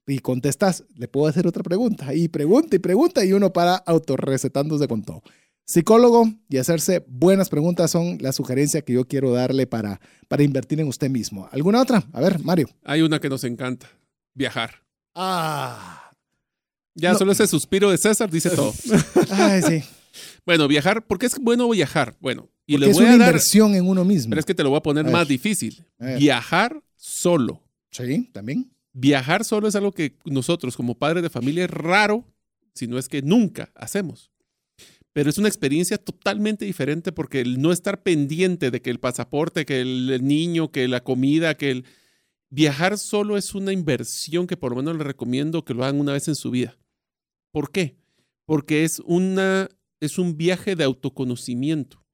Y 0.05 0.19
contestas, 0.19 0.83
le 0.97 1.07
puedo 1.07 1.29
hacer 1.29 1.47
otra 1.47 1.63
pregunta. 1.63 2.13
Y 2.15 2.27
pregunta 2.27 2.75
y 2.75 2.81
pregunta 2.81 3.25
y 3.25 3.33
uno 3.35 3.53
para 3.53 3.77
autorrecetándose 3.77 4.89
con 4.89 5.03
todo. 5.03 5.23
Psicólogo 5.65 6.29
y 6.49 6.57
hacerse 6.57 7.05
buenas 7.07 7.49
preguntas 7.49 7.91
son 7.91 8.19
la 8.21 8.33
sugerencia 8.33 8.83
que 8.83 8.93
yo 8.95 9.07
quiero 9.07 9.33
darle 9.33 9.67
para, 9.67 10.01
para 10.29 10.43
invertir 10.43 10.81
en 10.81 10.89
usted 10.89 11.09
mismo. 11.09 11.49
¿Alguna 11.53 11.81
otra? 11.81 12.05
A 12.13 12.21
ver, 12.21 12.41
Mario. 12.41 12.69
Hay 12.85 13.03
una 13.03 13.21
que 13.21 13.29
nos 13.29 13.45
encanta, 13.45 13.89
viajar. 14.35 14.83
Ah. 15.15 16.11
Ya 16.95 17.15
solo 17.15 17.33
ese 17.33 17.47
suspiro 17.47 17.91
de 17.91 17.97
César 17.97 18.31
dice 18.31 18.51
todo. 18.51 18.75
Ay, 19.31 19.63
sí. 19.63 19.85
bueno, 20.45 20.69
viajar, 20.69 21.07
¿por 21.07 21.19
qué 21.19 21.27
es 21.27 21.39
bueno 21.39 21.69
viajar? 21.71 22.17
Bueno, 22.21 22.51
y 22.67 22.77
le 22.77 22.87
voy 22.87 22.95
es 22.95 23.01
una 23.01 23.13
inversión 23.13 23.75
en 23.75 23.87
uno 23.87 24.05
mismo. 24.05 24.31
Pero 24.31 24.41
es 24.41 24.47
que 24.47 24.55
te 24.55 24.65
lo 24.65 24.71
voy 24.71 24.79
a 24.79 24.83
poner 24.83 25.11
más 25.11 25.29
difícil. 25.29 25.87
Viajar 26.19 26.83
solo. 26.97 27.63
Sí, 27.91 28.31
también. 28.33 28.71
Viajar 28.93 29.45
solo 29.45 29.69
es 29.69 29.77
algo 29.77 29.93
que 29.93 30.19
nosotros 30.25 30.77
como 30.77 30.99
padres 30.99 31.23
de 31.23 31.31
familia 31.31 31.65
es 31.65 31.71
raro, 31.71 32.27
si 32.75 32.87
no 32.87 32.99
es 32.99 33.09
que 33.09 33.23
nunca 33.23 33.71
hacemos 33.75 34.32
pero 35.13 35.31
es 35.31 35.39
una 35.39 35.49
experiencia 35.49 35.99
totalmente 35.99 36.65
diferente 36.65 37.13
porque 37.13 37.41
el 37.41 37.61
no 37.61 37.73
estar 37.73 38.03
pendiente 38.03 38.71
de 38.71 38.81
que 38.81 38.91
el 38.91 39.01
pasaporte, 39.01 39.67
que 39.67 39.81
el 39.81 40.21
niño, 40.25 40.71
que 40.71 40.89
la 40.89 41.03
comida, 41.03 41.57
que 41.57 41.71
el 41.71 41.85
viajar 42.51 42.99
solo 42.99 43.37
es 43.37 43.55
una 43.55 43.73
inversión 43.73 44.47
que 44.47 44.57
por 44.57 44.73
lo 44.73 44.77
menos 44.77 44.97
le 44.97 45.05
recomiendo 45.05 45.65
que 45.65 45.75
lo 45.75 45.85
hagan 45.85 46.01
una 46.01 46.13
vez 46.13 46.29
en 46.29 46.35
su 46.35 46.51
vida. 46.51 46.79
¿Por 47.51 47.71
qué? 47.71 47.97
Porque 48.47 48.85
es 48.85 49.01
una 49.05 49.69
es 50.01 50.19
un 50.19 50.37
viaje 50.37 50.75
de 50.75 50.83
autoconocimiento. 50.83 52.05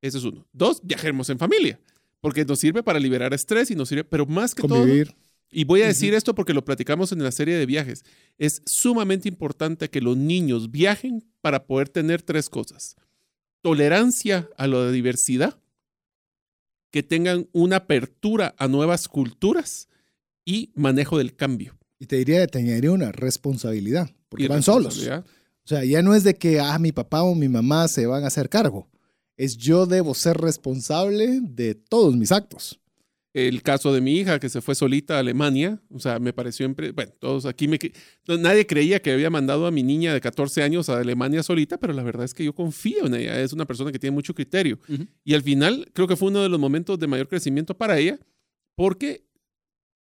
Ese 0.00 0.18
es 0.18 0.24
uno. 0.24 0.46
Dos, 0.52 0.80
viajemos 0.82 1.28
en 1.28 1.38
familia, 1.38 1.78
porque 2.20 2.44
nos 2.44 2.58
sirve 2.58 2.82
para 2.82 2.98
liberar 2.98 3.34
estrés 3.34 3.70
y 3.70 3.74
nos 3.74 3.88
sirve, 3.88 4.04
pero 4.04 4.24
más 4.24 4.54
que 4.54 4.62
Convivir. 4.62 5.08
todo 5.08 5.18
y 5.50 5.64
voy 5.64 5.82
a 5.82 5.86
decir 5.86 6.14
esto 6.14 6.34
porque 6.34 6.54
lo 6.54 6.64
platicamos 6.64 7.12
en 7.12 7.22
la 7.22 7.30
serie 7.30 7.56
de 7.56 7.66
viajes. 7.66 8.04
Es 8.36 8.62
sumamente 8.66 9.28
importante 9.28 9.88
que 9.88 10.00
los 10.00 10.16
niños 10.16 10.70
viajen 10.70 11.24
para 11.40 11.66
poder 11.66 11.88
tener 11.88 12.22
tres 12.22 12.50
cosas. 12.50 12.96
Tolerancia 13.62 14.48
a 14.56 14.66
la 14.66 14.90
diversidad, 14.90 15.60
que 16.90 17.02
tengan 17.02 17.48
una 17.52 17.76
apertura 17.76 18.54
a 18.58 18.68
nuevas 18.68 19.08
culturas 19.08 19.88
y 20.44 20.72
manejo 20.74 21.18
del 21.18 21.34
cambio. 21.34 21.78
Y 21.98 22.06
te 22.06 22.16
diría, 22.16 22.46
te 22.46 22.58
añadiría 22.58 22.92
una 22.92 23.12
responsabilidad, 23.12 24.10
porque 24.28 24.48
van 24.48 24.62
solos. 24.62 24.98
O 24.98 25.68
sea, 25.68 25.84
ya 25.84 26.02
no 26.02 26.14
es 26.14 26.22
de 26.22 26.36
que, 26.36 26.60
ah, 26.60 26.78
mi 26.78 26.92
papá 26.92 27.22
o 27.22 27.34
mi 27.34 27.48
mamá 27.48 27.88
se 27.88 28.06
van 28.06 28.24
a 28.24 28.28
hacer 28.28 28.48
cargo. 28.48 28.88
Es 29.36 29.56
yo 29.56 29.86
debo 29.86 30.14
ser 30.14 30.36
responsable 30.36 31.40
de 31.42 31.74
todos 31.74 32.16
mis 32.16 32.32
actos 32.32 32.80
el 33.36 33.62
caso 33.62 33.92
de 33.92 34.00
mi 34.00 34.14
hija 34.14 34.40
que 34.40 34.48
se 34.48 34.62
fue 34.62 34.74
solita 34.74 35.16
a 35.16 35.18
Alemania, 35.18 35.78
o 35.90 35.98
sea, 35.98 36.18
me 36.18 36.32
pareció, 36.32 36.66
bueno, 36.94 37.12
todos 37.18 37.44
aquí, 37.44 37.68
me, 37.68 37.78
nadie 38.26 38.66
creía 38.66 39.00
que 39.00 39.12
había 39.12 39.28
mandado 39.28 39.66
a 39.66 39.70
mi 39.70 39.82
niña 39.82 40.14
de 40.14 40.22
14 40.22 40.62
años 40.62 40.88
a 40.88 40.98
Alemania 40.98 41.42
solita, 41.42 41.76
pero 41.76 41.92
la 41.92 42.02
verdad 42.02 42.24
es 42.24 42.32
que 42.32 42.44
yo 42.44 42.54
confío 42.54 43.06
en 43.06 43.14
ella, 43.14 43.38
es 43.42 43.52
una 43.52 43.66
persona 43.66 43.92
que 43.92 43.98
tiene 43.98 44.14
mucho 44.14 44.34
criterio. 44.34 44.78
Y 45.22 45.34
al 45.34 45.42
final 45.42 45.90
creo 45.92 46.08
que 46.08 46.16
fue 46.16 46.28
uno 46.28 46.42
de 46.42 46.48
los 46.48 46.58
momentos 46.58 46.98
de 46.98 47.06
mayor 47.06 47.28
crecimiento 47.28 47.76
para 47.76 47.98
ella, 47.98 48.18
porque 48.74 49.26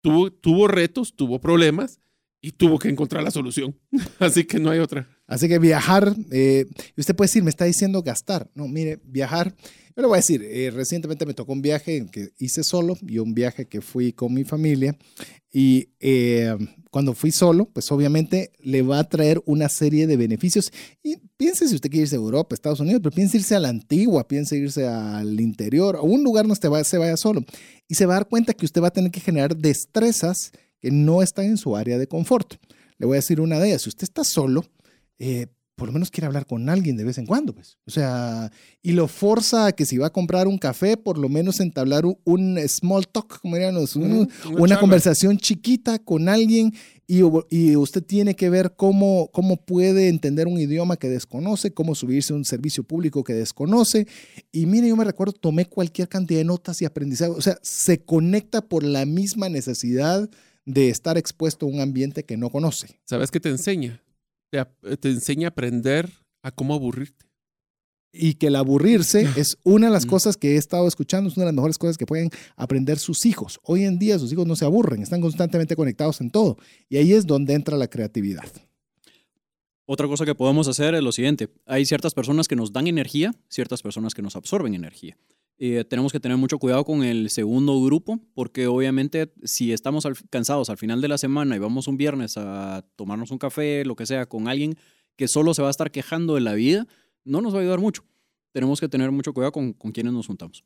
tuvo, 0.02 0.32
tuvo 0.32 0.70
retos, 0.70 1.14
tuvo 1.14 1.42
problemas, 1.42 2.00
y 2.46 2.52
tuvo 2.52 2.78
que 2.78 2.90
encontrar 2.90 3.24
la 3.24 3.32
solución. 3.32 3.76
Así 4.20 4.44
que 4.44 4.60
no 4.60 4.70
hay 4.70 4.78
otra. 4.78 5.10
Así 5.28 5.48
que 5.48 5.58
viajar, 5.60 6.16
eh, 6.32 6.66
usted 6.98 7.16
puede 7.16 7.28
decir, 7.28 7.44
me 7.44 7.50
está 7.50 7.66
diciendo 7.66 8.04
gastar. 8.04 8.50
No, 8.54 8.68
mire, 8.68 9.00
viajar. 9.04 9.56
Yo 9.96 10.02
le 10.02 10.08
voy 10.08 10.16
a 10.16 10.18
decir, 10.18 10.44
eh, 10.44 10.72
recientemente 10.72 11.26
me 11.26 11.34
tocó 11.34 11.54
un 11.54 11.62
viaje 11.62 12.06
que 12.12 12.30
hice 12.38 12.64
solo 12.64 12.98
y 13.02 13.18
un 13.20 13.34
viaje 13.34 13.66
que 13.66 13.82
fui 13.82 14.12
con 14.12 14.34
mi 14.34 14.44
familia. 14.44 14.98
Y 15.52 15.88
eh, 16.02 16.54
cuando 16.92 17.14
fui 17.14 17.32
solo, 17.32 17.70
pues 17.72 17.90
obviamente 17.92 18.52
le 18.60 18.82
va 18.82 19.00
a 19.00 19.10
traer 19.10 19.42
una 19.46 19.70
serie 19.70 20.06
de 20.06 20.18
beneficios. 20.18 20.72
Y 21.02 21.16
piense 21.38 21.68
si 21.68 21.76
usted 21.76 21.90
quiere 21.90 22.04
irse 22.04 22.18
a 22.18 22.20
Europa, 22.20 22.54
Estados 22.54 22.82
Unidos, 22.82 23.02
pero 23.02 23.16
piense 23.16 23.38
irse 23.38 23.56
a 23.56 23.60
la 23.60 23.70
antigua, 23.70 24.28
piense 24.28 24.58
irse 24.58 24.86
al 24.86 25.40
interior, 25.40 25.96
a 25.96 26.02
un 26.02 26.24
lugar 26.24 26.44
donde 26.46 26.54
usted 26.54 26.84
se 26.84 26.98
vaya 26.98 27.16
solo. 27.16 27.46
Y 27.88 27.96
se 27.96 28.06
va 28.06 28.16
a 28.16 28.18
dar 28.18 28.28
cuenta 28.28 28.54
que 28.54 28.66
usted 28.66 28.82
va 28.82 28.90
a 28.90 28.94
tener 28.94 29.12
que 29.12 29.22
generar 29.22 29.56
destrezas 29.56 30.52
que 30.82 30.92
no 30.92 31.22
están 31.22 31.46
en 31.46 31.58
su 31.58 31.76
área 31.78 31.98
de 31.98 32.08
confort. 32.08 32.56
Le 32.98 33.06
voy 33.06 33.16
a 33.16 33.20
decir 33.20 33.40
una 33.40 33.60
de 33.60 33.70
ellas. 33.70 33.84
Si 33.84 33.90
usted 33.90 34.04
está 34.04 34.26
solo, 34.26 34.66
eh, 35.20 35.48
por 35.76 35.88
lo 35.90 35.94
menos 35.94 36.10
quiere 36.10 36.28
hablar 36.28 36.46
con 36.46 36.70
alguien 36.70 36.96
de 36.96 37.04
vez 37.04 37.18
en 37.18 37.26
cuando, 37.26 37.54
pues. 37.54 37.78
O 37.86 37.92
sea, 37.92 38.50
y 38.82 38.94
lo 38.94 39.08
forza 39.08 39.68
a 39.68 39.72
que 39.74 39.86
si 39.86 39.98
va 39.98 40.08
a 40.08 40.14
comprar 40.14 40.48
un 40.48 40.58
café, 40.58 40.96
por 40.96 41.18
lo 41.18 41.28
menos 41.28 41.60
entablar 41.60 42.06
un, 42.06 42.60
small 42.68 43.08
talk, 43.08 43.42
como 43.42 43.56
dirían 43.56 43.76
los, 43.76 43.96
una, 43.98 44.26
una 44.58 44.80
conversación 44.80 45.38
chiquita 45.38 46.00
con 46.00 46.30
alguien 46.30 46.74
y, 47.08 47.20
y, 47.50 47.76
usted 47.76 48.02
tiene 48.04 48.36
que 48.36 48.50
ver 48.50 48.76
cómo, 48.78 49.30
cómo 49.34 49.58
puede 49.58 50.08
entender 50.08 50.48
un 50.48 50.58
idioma 50.58 50.96
que 50.96 51.10
desconoce, 51.10 51.74
cómo 51.74 51.94
subirse 51.94 52.32
a 52.32 52.38
un 52.38 52.46
servicio 52.46 52.84
público 52.84 53.24
que 53.24 53.34
desconoce. 53.34 54.08
Y 54.54 54.66
mire, 54.68 54.88
yo 54.88 54.96
me 54.96 55.04
recuerdo, 55.04 55.34
tomé 55.34 55.66
cualquier 55.66 56.08
cantidad 56.08 56.40
de 56.40 56.46
notas 56.46 56.82
y 56.82 56.86
aprendizaje. 56.86 57.32
O 57.32 57.42
sea, 57.42 57.60
se 57.62 58.02
conecta 58.02 58.62
por 58.62 58.84
la 58.84 59.06
misma 59.06 59.50
necesidad 59.50 60.30
de 60.66 60.90
estar 60.90 61.18
expuesto 61.18 61.66
a 61.66 61.70
un 61.70 61.82
ambiente 61.82 62.24
que 62.24 62.38
no 62.38 62.50
conoce. 62.50 63.00
¿Sabes 63.06 63.30
qué 63.30 63.40
te 63.40 63.50
enseña? 63.50 64.02
Te, 65.00 65.10
enseña 65.10 65.48
a 65.48 65.50
aprender 65.50 66.10
a 66.42 66.52
cómo 66.52 66.74
aburrirte. 66.74 67.26
Y 68.12 68.36
que 68.36 68.48
el 68.48 68.56
aburrirse 68.56 69.28
es 69.36 69.58
una 69.64 69.88
de 69.88 69.94
las 69.94 70.06
cosas 70.06 70.38
que 70.38 70.54
he 70.54 70.58
estado 70.58 70.88
escuchando, 70.88 71.30
es 71.30 71.38
una 71.38 71.46
de 71.46 71.52
las 71.52 71.56
mejores 71.56 71.78
cosas 71.78 71.98
que 71.98 72.06
pueden 72.06 72.30
aprender 72.56 72.98
sus 72.98 73.26
hijos. 73.26 73.60
Hoy 73.64 73.84
en 73.84 74.00
día 74.00 74.18
sus 74.20 74.32
hijos 74.32 74.48
no 74.48 74.56
se 74.56 74.66
aburren, 74.66 75.02
están 75.02 75.22
constantemente 75.22 75.76
conectados 75.76 76.22
en 76.22 76.32
todo. 76.32 76.58
Y 76.90 76.98
ahí 76.98 77.14
es 77.14 77.26
donde 77.26 77.54
entra 77.54 77.78
la 77.78 77.90
creatividad. 77.90 78.50
Otra 79.88 80.08
cosa 80.08 80.26
que 80.26 80.34
podemos 80.34 80.68
hacer 80.68 80.96
es 80.96 81.04
lo 81.04 81.12
siguiente. 81.12 81.50
Hay 81.66 81.86
ciertas 81.86 82.14
personas 82.14 82.48
que 82.48 82.56
nos 82.56 82.74
dan 82.74 82.88
energía, 82.88 83.36
ciertas 83.50 83.84
personas 83.84 84.16
que 84.16 84.24
nos 84.24 84.36
absorben 84.36 84.74
energía. 84.74 85.16
Eh, 85.58 85.86
tenemos 85.90 86.12
que 86.12 86.20
tener 86.20 86.38
mucho 86.38 86.60
cuidado 86.60 86.84
con 86.84 87.04
el 87.04 87.30
segundo 87.30 87.82
grupo, 87.82 88.20
porque 88.34 88.68
obviamente 88.68 89.32
si 89.44 89.72
estamos 89.72 90.06
cansados 90.30 90.70
al 90.70 90.78
final 90.78 91.02
de 91.02 91.08
la 91.08 91.18
semana 91.18 91.56
y 91.56 91.60
vamos 91.60 91.88
un 91.88 91.96
viernes 91.96 92.36
a 92.38 92.86
tomarnos 92.98 93.32
un 93.32 93.38
café, 93.38 93.86
lo 93.86 93.96
que 93.96 94.06
sea, 94.06 94.26
con 94.26 94.50
alguien 94.50 94.76
que 95.16 95.30
solo 95.30 95.54
se 95.54 95.62
va 95.62 95.70
a 95.70 95.72
estar 95.72 95.92
quejando 95.92 96.36
de 96.36 96.42
la 96.42 96.54
vida, 96.54 96.88
no 97.24 97.42
nos 97.42 97.54
va 97.54 97.60
a 97.60 97.62
ayudar 97.62 97.80
mucho. 97.80 98.04
Tenemos 98.52 98.80
que 98.80 98.90
tener 98.90 99.12
mucho 99.12 99.34
cuidado 99.34 99.54
con, 99.54 99.74
con 99.74 99.92
quienes 99.92 100.12
nos 100.12 100.28
juntamos. 100.28 100.64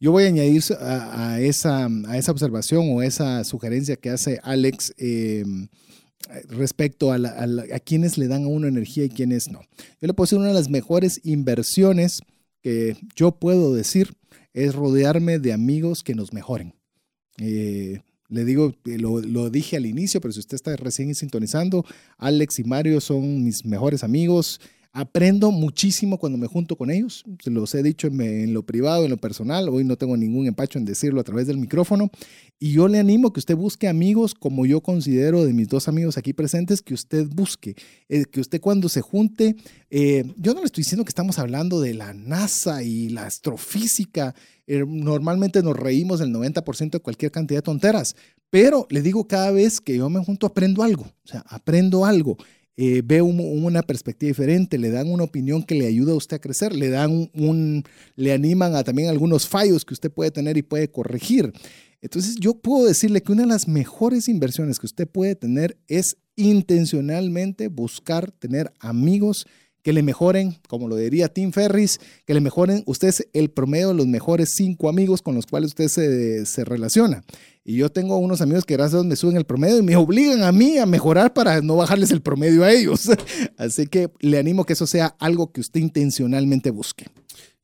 Yo 0.00 0.12
voy 0.12 0.24
a 0.24 0.28
añadir 0.28 0.62
a, 0.80 1.40
esa, 1.40 1.86
a 1.86 2.16
esa 2.16 2.30
observación 2.30 2.86
o 2.92 3.02
esa 3.02 3.42
sugerencia 3.42 3.96
que 3.96 4.10
hace 4.10 4.40
Alex. 4.42 4.94
Em, 4.98 5.68
respecto 6.48 7.12
a, 7.12 7.16
a, 7.16 7.78
quienes 7.80 8.18
le 8.18 8.28
dan 8.28 8.44
a 8.44 8.48
uno 8.48 8.66
energía 8.66 9.04
y 9.04 9.08
quienes 9.08 9.48
no. 9.48 9.60
Yo 10.00 10.06
le 10.06 10.14
puedo 10.14 10.26
decir 10.26 10.38
una 10.38 10.48
de 10.48 10.54
las 10.54 10.68
mejores 10.68 11.20
inversiones 11.24 12.20
que 12.60 12.96
yo 13.14 13.32
puedo 13.32 13.72
decir 13.74 14.17
es 14.64 14.74
rodearme 14.74 15.38
de 15.38 15.52
amigos 15.52 16.02
que 16.02 16.14
nos 16.14 16.32
mejoren. 16.32 16.74
Eh, 17.38 18.00
le 18.28 18.44
digo, 18.44 18.74
eh, 18.84 18.98
lo, 18.98 19.20
lo, 19.20 19.50
dije 19.50 19.76
al 19.76 19.86
inicio, 19.86 20.20
pero 20.20 20.32
si 20.32 20.40
usted 20.40 20.56
está 20.56 20.74
recién 20.76 21.14
sintonizando, 21.14 21.84
Alex 22.18 22.58
y 22.58 22.64
Mario 22.64 23.00
son 23.00 23.44
mis 23.44 23.64
mejores 23.64 24.02
amigos. 24.02 24.60
Aprendo 24.92 25.52
muchísimo 25.52 26.18
cuando 26.18 26.38
me 26.38 26.46
junto 26.46 26.76
con 26.76 26.90
ellos. 26.90 27.24
Se 27.42 27.50
los 27.50 27.74
he 27.74 27.82
dicho 27.82 28.08
en, 28.08 28.54
lo 28.54 28.64
privado, 28.64 29.04
en 29.04 29.10
lo 29.10 29.18
personal. 29.18 29.68
Hoy 29.68 29.84
no 29.84 29.96
tengo 29.96 30.16
ningún 30.16 30.46
empacho 30.46 30.78
en 30.78 30.86
decirlo 30.86 31.20
a 31.20 31.24
través 31.24 31.46
del 31.46 31.58
micrófono. 31.58 32.10
Y 32.58 32.72
yo 32.72 32.88
le 32.88 32.98
animo 32.98 33.32
que 33.32 33.38
usted 33.38 33.54
busque 33.54 33.86
amigos 33.86 34.34
como 34.34 34.64
yo 34.64 34.80
considero 34.80 35.44
de 35.44 35.52
mis 35.52 35.68
dos 35.68 35.88
amigos 35.88 36.16
aquí 36.16 36.32
presentes, 36.32 36.80
que 36.80 36.94
usted 36.94 37.26
busque. 37.28 37.76
Eh, 38.08 38.24
que 38.24 38.40
usted 38.40 38.60
cuando 38.60 38.88
se 38.88 39.02
junte, 39.02 39.56
eh, 39.90 40.24
yo 40.36 40.54
no 40.54 40.60
le 40.60 40.66
estoy 40.66 40.82
diciendo 40.82 41.04
que 41.04 41.10
estamos 41.10 41.38
hablando 41.38 41.80
de 41.80 41.92
la 41.92 42.14
NASA 42.14 42.82
y 42.82 43.10
la 43.10 43.26
astrofísica. 43.26 44.34
Eh, 44.66 44.84
normalmente 44.86 45.62
nos 45.62 45.76
reímos 45.76 46.22
el 46.22 46.32
90% 46.32 46.90
de 46.92 47.00
cualquier 47.00 47.30
cantidad 47.30 47.58
de 47.58 47.62
tonteras. 47.62 48.16
Pero 48.50 48.86
le 48.88 49.02
digo, 49.02 49.28
cada 49.28 49.50
vez 49.50 49.80
que 49.80 49.96
yo 49.96 50.08
me 50.08 50.24
junto 50.24 50.46
aprendo 50.46 50.82
algo. 50.82 51.04
O 51.04 51.28
sea, 51.28 51.44
aprendo 51.46 52.06
algo. 52.06 52.38
Eh, 52.80 53.02
ve 53.04 53.20
una 53.22 53.82
perspectiva 53.82 54.28
diferente, 54.28 54.78
le 54.78 54.90
dan 54.90 55.10
una 55.10 55.24
opinión 55.24 55.64
que 55.64 55.74
le 55.74 55.88
ayuda 55.88 56.12
a 56.12 56.14
usted 56.14 56.36
a 56.36 56.40
crecer, 56.40 56.76
le 56.76 56.90
dan 56.90 57.28
un, 57.34 57.82
le 58.14 58.32
animan 58.32 58.76
a 58.76 58.84
también 58.84 59.08
algunos 59.08 59.48
fallos 59.48 59.84
que 59.84 59.94
usted 59.94 60.12
puede 60.12 60.30
tener 60.30 60.56
y 60.56 60.62
puede 60.62 60.88
corregir. 60.88 61.52
Entonces 62.00 62.36
yo 62.36 62.54
puedo 62.54 62.86
decirle 62.86 63.20
que 63.20 63.32
una 63.32 63.42
de 63.42 63.48
las 63.48 63.66
mejores 63.66 64.28
inversiones 64.28 64.78
que 64.78 64.86
usted 64.86 65.08
puede 65.08 65.34
tener 65.34 65.76
es 65.88 66.18
intencionalmente 66.36 67.66
buscar 67.66 68.30
tener 68.30 68.72
amigos 68.78 69.48
que 69.88 69.94
le 69.94 70.02
mejoren, 70.02 70.54
como 70.68 70.86
lo 70.86 70.96
diría 70.96 71.28
Tim 71.28 71.50
Ferris, 71.50 71.98
que 72.26 72.34
le 72.34 72.42
mejoren, 72.42 72.82
usted 72.84 73.08
es 73.08 73.26
el 73.32 73.48
promedio 73.48 73.88
de 73.88 73.94
los 73.94 74.06
mejores 74.06 74.50
cinco 74.50 74.90
amigos 74.90 75.22
con 75.22 75.34
los 75.34 75.46
cuales 75.46 75.68
usted 75.68 75.88
se, 75.88 76.44
se 76.44 76.62
relaciona. 76.66 77.24
Y 77.64 77.76
yo 77.76 77.88
tengo 77.88 78.18
unos 78.18 78.42
amigos 78.42 78.66
que 78.66 78.74
gracias 78.74 78.92
a 78.92 78.96
Dios 78.98 79.06
me 79.06 79.16
suben 79.16 79.38
el 79.38 79.46
promedio 79.46 79.78
y 79.78 79.82
me 79.82 79.96
obligan 79.96 80.42
a 80.42 80.52
mí 80.52 80.76
a 80.76 80.84
mejorar 80.84 81.32
para 81.32 81.62
no 81.62 81.76
bajarles 81.76 82.10
el 82.10 82.20
promedio 82.20 82.64
a 82.64 82.70
ellos. 82.70 83.08
Así 83.56 83.86
que 83.86 84.10
le 84.20 84.36
animo 84.36 84.66
que 84.66 84.74
eso 84.74 84.86
sea 84.86 85.16
algo 85.18 85.52
que 85.52 85.62
usted 85.62 85.80
intencionalmente 85.80 86.70
busque. 86.70 87.06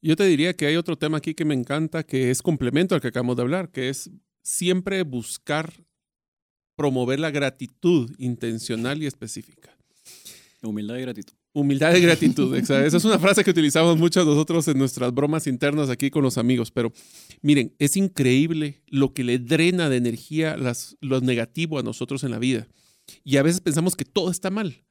Yo 0.00 0.16
te 0.16 0.24
diría 0.24 0.54
que 0.54 0.64
hay 0.66 0.76
otro 0.76 0.96
tema 0.96 1.18
aquí 1.18 1.34
que 1.34 1.44
me 1.44 1.52
encanta, 1.52 2.04
que 2.04 2.30
es 2.30 2.40
complemento 2.40 2.94
al 2.94 3.02
que 3.02 3.08
acabamos 3.08 3.36
de 3.36 3.42
hablar, 3.42 3.68
que 3.68 3.90
es 3.90 4.08
siempre 4.42 5.02
buscar 5.02 5.74
promover 6.74 7.20
la 7.20 7.30
gratitud 7.30 8.10
intencional 8.16 9.02
y 9.02 9.06
específica. 9.08 9.76
Humildad 10.62 10.96
y 10.96 11.02
gratitud. 11.02 11.34
Humildad 11.56 11.94
y 11.94 12.00
gratitud. 12.00 12.52
Esa 12.56 12.84
es 12.84 13.04
una 13.04 13.18
frase 13.20 13.44
que 13.44 13.50
utilizamos 13.52 13.96
muchos 13.96 14.26
nosotros 14.26 14.66
en 14.66 14.76
nuestras 14.76 15.14
bromas 15.14 15.46
internas 15.46 15.88
aquí 15.88 16.10
con 16.10 16.24
los 16.24 16.36
amigos. 16.36 16.72
Pero 16.72 16.92
miren, 17.42 17.72
es 17.78 17.96
increíble 17.96 18.82
lo 18.88 19.14
que 19.14 19.22
le 19.22 19.38
drena 19.38 19.88
de 19.88 19.96
energía 19.96 20.56
las, 20.56 20.96
lo 21.00 21.20
negativo 21.20 21.78
a 21.78 21.84
nosotros 21.84 22.24
en 22.24 22.32
la 22.32 22.40
vida. 22.40 22.66
Y 23.22 23.36
a 23.36 23.44
veces 23.44 23.60
pensamos 23.60 23.94
que 23.94 24.04
todo 24.04 24.32
está 24.32 24.50
mal, 24.50 24.84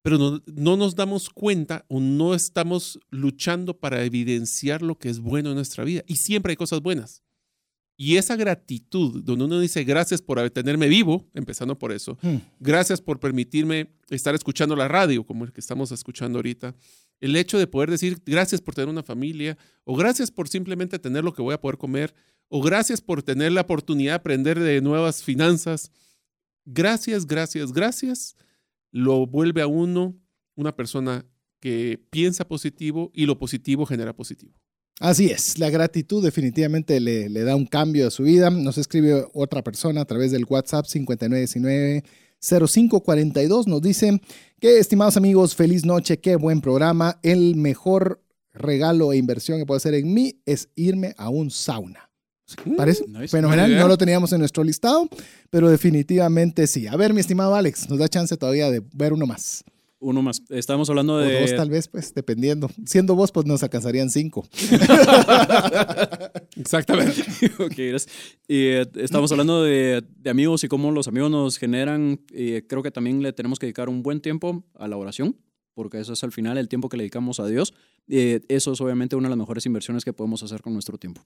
pero 0.00 0.16
no, 0.16 0.42
no 0.46 0.78
nos 0.78 0.96
damos 0.96 1.28
cuenta 1.28 1.84
o 1.88 2.00
no 2.00 2.34
estamos 2.34 2.98
luchando 3.10 3.78
para 3.78 4.02
evidenciar 4.02 4.80
lo 4.80 4.98
que 4.98 5.10
es 5.10 5.18
bueno 5.18 5.50
en 5.50 5.56
nuestra 5.56 5.84
vida. 5.84 6.04
Y 6.06 6.16
siempre 6.16 6.52
hay 6.52 6.56
cosas 6.56 6.80
buenas. 6.80 7.22
Y 8.00 8.16
esa 8.16 8.36
gratitud, 8.36 9.24
donde 9.24 9.46
uno 9.46 9.58
dice 9.58 9.82
gracias 9.82 10.22
por 10.22 10.48
tenerme 10.50 10.86
vivo, 10.86 11.28
empezando 11.34 11.76
por 11.76 11.90
eso, 11.90 12.16
hmm. 12.22 12.36
gracias 12.60 13.00
por 13.00 13.18
permitirme 13.18 13.90
estar 14.08 14.36
escuchando 14.36 14.76
la 14.76 14.86
radio, 14.86 15.26
como 15.26 15.44
el 15.44 15.52
que 15.52 15.60
estamos 15.60 15.90
escuchando 15.90 16.38
ahorita, 16.38 16.76
el 17.18 17.34
hecho 17.34 17.58
de 17.58 17.66
poder 17.66 17.90
decir 17.90 18.22
gracias 18.24 18.60
por 18.60 18.76
tener 18.76 18.88
una 18.88 19.02
familia, 19.02 19.58
o 19.82 19.96
gracias 19.96 20.30
por 20.30 20.48
simplemente 20.48 21.00
tener 21.00 21.24
lo 21.24 21.32
que 21.32 21.42
voy 21.42 21.54
a 21.54 21.60
poder 21.60 21.76
comer, 21.76 22.14
o 22.46 22.62
gracias 22.62 23.00
por 23.00 23.24
tener 23.24 23.50
la 23.50 23.62
oportunidad 23.62 24.12
de 24.12 24.16
aprender 24.16 24.60
de 24.60 24.80
nuevas 24.80 25.24
finanzas, 25.24 25.90
gracias, 26.64 27.26
gracias, 27.26 27.72
gracias, 27.72 28.36
lo 28.92 29.26
vuelve 29.26 29.60
a 29.60 29.66
uno 29.66 30.16
una 30.54 30.76
persona 30.76 31.26
que 31.58 32.00
piensa 32.10 32.46
positivo 32.46 33.10
y 33.12 33.26
lo 33.26 33.38
positivo 33.38 33.86
genera 33.86 34.14
positivo. 34.14 34.54
Así 35.00 35.26
es, 35.26 35.58
la 35.58 35.70
gratitud 35.70 36.24
definitivamente 36.24 36.98
le, 36.98 37.28
da 37.28 37.54
un 37.54 37.66
cambio 37.66 38.08
a 38.08 38.10
su 38.10 38.24
vida. 38.24 38.50
Nos 38.50 38.78
escribe 38.78 39.24
otra 39.32 39.62
persona 39.62 40.00
a 40.00 40.04
través 40.04 40.32
del 40.32 40.44
WhatsApp 40.48 40.86
5919-0542. 40.86 43.66
Nos 43.66 43.80
dice 43.80 44.20
que, 44.60 44.78
estimados 44.78 45.16
amigos, 45.16 45.54
feliz 45.54 45.84
noche, 45.84 46.18
qué 46.18 46.34
buen 46.34 46.60
programa. 46.60 47.20
El 47.22 47.54
mejor 47.54 48.24
regalo 48.52 49.12
e 49.12 49.18
inversión 49.18 49.60
que 49.60 49.66
puedo 49.66 49.76
hacer 49.76 49.94
en 49.94 50.12
mí 50.12 50.40
es 50.46 50.68
irme 50.74 51.14
a 51.16 51.28
un 51.28 51.52
sauna. 51.52 52.10
Mm, 52.64 52.76
Parece 52.76 53.04
fenomenal, 53.28 53.76
no 53.76 53.86
lo 53.86 53.98
teníamos 53.98 54.32
en 54.32 54.38
nuestro 54.40 54.64
listado, 54.64 55.06
pero 55.50 55.68
definitivamente 55.68 56.66
sí. 56.66 56.88
A 56.88 56.96
ver, 56.96 57.14
mi 57.14 57.20
estimado 57.20 57.54
Alex, 57.54 57.88
nos 57.88 57.98
da 57.98 58.08
chance 58.08 58.36
todavía 58.36 58.68
de 58.70 58.82
ver 58.94 59.12
uno 59.12 59.26
más. 59.26 59.62
Uno 60.00 60.22
más. 60.22 60.42
Estamos 60.48 60.88
hablando 60.90 61.18
de. 61.18 61.36
O 61.36 61.40
dos, 61.40 61.56
tal 61.56 61.70
vez, 61.70 61.88
pues, 61.88 62.14
dependiendo. 62.14 62.70
Siendo 62.86 63.16
vos, 63.16 63.32
pues 63.32 63.46
nos 63.46 63.62
alcanzarían 63.62 64.10
cinco. 64.10 64.46
Exactamente. 66.56 67.24
ok, 67.64 67.78
eh, 68.48 68.86
estamos 68.94 69.32
hablando 69.32 69.64
de, 69.64 70.04
amigos 70.26 70.62
y 70.64 70.68
cómo 70.68 70.92
los 70.92 71.08
amigos 71.08 71.30
nos 71.30 71.58
generan. 71.58 72.20
Creo 72.28 72.82
que 72.82 72.90
también 72.90 73.22
le 73.22 73.32
tenemos 73.32 73.58
que 73.58 73.66
dedicar 73.66 73.88
un 73.88 74.02
buen 74.02 74.20
tiempo 74.20 74.64
a 74.74 74.86
la 74.86 74.96
oración, 74.96 75.36
porque 75.74 76.00
eso 76.00 76.12
es 76.12 76.22
al 76.22 76.32
final 76.32 76.58
el 76.58 76.68
tiempo 76.68 76.88
que 76.88 76.96
le 76.96 77.02
dedicamos 77.02 77.40
a 77.40 77.46
Dios. 77.46 77.74
Eh, 78.08 78.40
eso 78.48 78.72
es 78.72 78.80
obviamente 78.80 79.16
una 79.16 79.28
de 79.28 79.30
las 79.30 79.38
mejores 79.38 79.66
inversiones 79.66 80.04
que 80.04 80.12
podemos 80.12 80.42
hacer 80.42 80.62
con 80.62 80.72
nuestro 80.72 80.98
tiempo. 80.98 81.22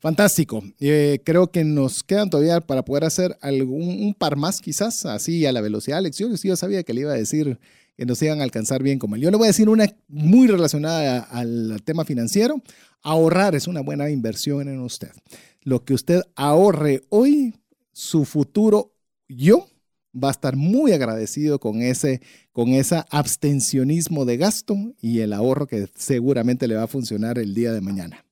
Fantástico. 0.00 0.64
Eh, 0.80 1.20
creo 1.24 1.52
que 1.52 1.62
nos 1.62 2.02
quedan 2.02 2.28
todavía 2.28 2.60
para 2.60 2.84
poder 2.84 3.04
hacer 3.04 3.36
algún 3.40 4.02
un 4.02 4.14
par 4.14 4.36
más, 4.36 4.60
quizás, 4.60 5.06
así 5.06 5.46
a 5.46 5.52
la 5.52 5.60
velocidad 5.60 5.98
de 5.98 6.02
lecciones. 6.02 6.42
Yo 6.42 6.56
sabía 6.56 6.82
que 6.82 6.92
le 6.92 7.02
iba 7.02 7.12
a 7.12 7.16
decir 7.16 7.60
que 8.02 8.06
nos 8.06 8.20
iban 8.20 8.40
a 8.40 8.42
alcanzar 8.42 8.82
bien 8.82 8.98
como 8.98 9.14
él. 9.14 9.22
Yo 9.22 9.30
le 9.30 9.36
voy 9.36 9.44
a 9.44 9.54
decir 9.54 9.68
una 9.68 9.86
muy 10.08 10.48
relacionada 10.48 11.20
al 11.20 11.80
tema 11.84 12.04
financiero. 12.04 12.60
Ahorrar 13.00 13.54
es 13.54 13.68
una 13.68 13.80
buena 13.80 14.10
inversión 14.10 14.68
en 14.68 14.80
usted. 14.80 15.12
Lo 15.60 15.84
que 15.84 15.94
usted 15.94 16.20
ahorre 16.34 17.02
hoy, 17.10 17.54
su 17.92 18.24
futuro 18.24 18.92
yo 19.28 19.68
va 20.12 20.28
a 20.28 20.30
estar 20.32 20.56
muy 20.56 20.90
agradecido 20.90 21.60
con 21.60 21.80
ese 21.80 22.20
con 22.50 22.70
ese 22.70 23.04
abstencionismo 23.08 24.24
de 24.24 24.36
gasto 24.36 24.76
y 25.00 25.20
el 25.20 25.32
ahorro 25.32 25.68
que 25.68 25.86
seguramente 25.94 26.66
le 26.66 26.74
va 26.74 26.82
a 26.82 26.88
funcionar 26.88 27.38
el 27.38 27.54
día 27.54 27.72
de 27.72 27.82
mañana. 27.82 28.24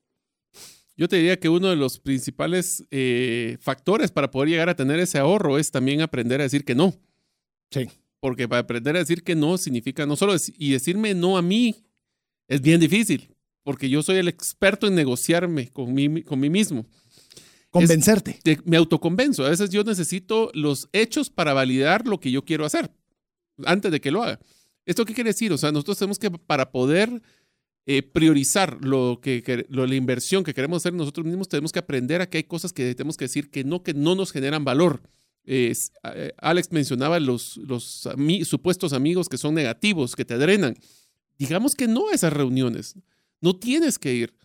Yo 0.97 1.07
te 1.07 1.15
diría 1.15 1.39
que 1.39 1.47
uno 1.47 1.69
de 1.69 1.77
los 1.77 1.97
principales 1.97 2.83
eh, 2.91 3.55
factores 3.61 4.11
para 4.11 4.31
poder 4.31 4.49
llegar 4.49 4.67
a 4.67 4.75
tener 4.75 4.99
ese 4.99 5.17
ahorro 5.17 5.57
es 5.57 5.71
también 5.71 6.01
aprender 6.01 6.41
a 6.41 6.43
decir 6.43 6.65
que 6.65 6.75
no. 6.75 6.93
Sí. 7.69 7.87
Porque 8.21 8.47
para 8.47 8.61
aprender 8.61 8.95
a 8.95 8.99
decir 8.99 9.23
que 9.23 9.35
no 9.35 9.57
significa 9.57 10.05
no 10.05 10.15
solo 10.15 10.35
y 10.57 10.71
decirme 10.71 11.13
no 11.13 11.37
a 11.37 11.41
mí 11.41 11.83
es 12.47 12.61
bien 12.61 12.79
difícil, 12.79 13.35
porque 13.63 13.89
yo 13.89 14.01
soy 14.03 14.17
el 14.17 14.29
experto 14.29 14.87
en 14.87 14.95
negociarme 14.95 15.69
con 15.69 15.93
mí, 15.93 16.23
con 16.23 16.39
mí 16.39 16.49
mismo. 16.49 16.85
Convencerte. 17.69 18.39
me 18.65 18.77
autoconvenzo. 18.77 19.45
A 19.45 19.49
veces 19.49 19.69
yo 19.69 19.83
necesito 19.83 20.51
los 20.53 20.89
hechos 20.91 21.29
para 21.29 21.53
validar 21.53 22.07
lo 22.07 22.19
que 22.19 22.31
yo 22.31 22.45
quiero 22.45 22.65
hacer 22.65 22.91
antes 23.65 23.91
de 23.91 24.01
que 24.01 24.11
lo 24.11 24.23
haga. 24.23 24.39
¿Esto 24.85 25.05
qué 25.05 25.13
quiere 25.13 25.29
decir? 25.29 25.51
O 25.53 25.57
sea, 25.57 25.71
nosotros 25.71 25.97
tenemos 25.97 26.19
que, 26.19 26.31
para 26.31 26.71
poder 26.71 27.21
eh, 27.85 28.03
priorizar 28.03 28.77
lo 28.83 29.19
que, 29.21 29.65
la 29.69 29.95
inversión 29.95 30.43
que 30.43 30.53
queremos 30.53 30.81
hacer 30.81 30.93
nosotros 30.93 31.25
mismos, 31.25 31.47
tenemos 31.47 31.71
que 31.71 31.79
aprender 31.79 32.21
a 32.21 32.29
que 32.29 32.37
hay 32.37 32.43
cosas 32.43 32.73
que 32.73 32.93
tenemos 32.93 33.17
que 33.17 33.25
decir 33.25 33.49
que 33.49 33.63
no, 33.63 33.83
que 33.83 33.93
no 33.93 34.15
nos 34.15 34.31
generan 34.31 34.65
valor. 34.65 35.01
Eh, 35.45 35.73
Alex 36.37 36.71
mencionaba 36.71 37.19
los, 37.19 37.59
supuestos 38.43 38.93
amigos 38.93 39.29
que 39.29 39.37
son 39.37 39.53
negativos, 39.55 40.15
que 40.15 40.25
te 40.25 40.37
drenan. 40.37 40.75
Digamos 41.37 41.75
que 41.75 41.87
no 41.87 42.09
a 42.09 42.13
esas 42.13 42.33
reuniones. 42.33 42.95
No 43.41 43.55
tienes 43.55 43.97
que 43.97 44.13
ir. 44.13 44.35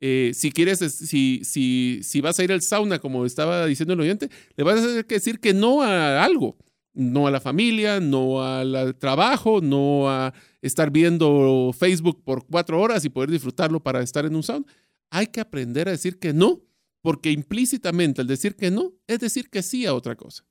Eh, 0.00 0.32
si 0.34 0.50
quieres, 0.50 0.80
si, 0.80 1.42
si, 1.44 2.00
si 2.02 2.20
vas 2.20 2.38
a 2.38 2.44
ir 2.44 2.52
al 2.52 2.60
sauna, 2.60 2.98
como 2.98 3.24
estaba 3.24 3.66
diciendo 3.66 3.94
el 3.94 4.00
oyente, 4.00 4.28
le 4.56 4.64
vas 4.64 4.80
a 4.80 4.86
tener 4.86 5.06
que 5.06 5.14
decir 5.14 5.40
que 5.40 5.54
no 5.54 5.82
a 5.82 6.22
algo. 6.24 6.56
No 6.94 7.26
a 7.26 7.30
la 7.30 7.40
familia, 7.40 8.00
no 8.00 8.42
al 8.44 8.94
trabajo, 8.98 9.62
no 9.62 10.10
a 10.10 10.34
estar 10.60 10.90
viendo 10.90 11.70
Facebook 11.72 12.22
por 12.22 12.44
cuatro 12.46 12.78
horas 12.78 13.04
y 13.06 13.08
poder 13.08 13.30
disfrutarlo 13.30 13.82
para 13.82 14.02
estar 14.02 14.26
en 14.26 14.36
un 14.36 14.42
sauna. 14.42 14.66
Hay 15.08 15.28
que 15.28 15.40
aprender 15.40 15.88
a 15.88 15.92
decir 15.92 16.18
que 16.18 16.34
no, 16.34 16.60
porque 17.02 17.30
implícitamente 17.30 18.22
el 18.22 18.28
decir 18.28 18.56
que 18.56 18.70
no 18.70 18.94
es 19.06 19.18
decir 19.18 19.50
que 19.50 19.62
sí 19.62 19.84
a 19.84 19.94
otra 19.94 20.16
cosa. 20.16 20.44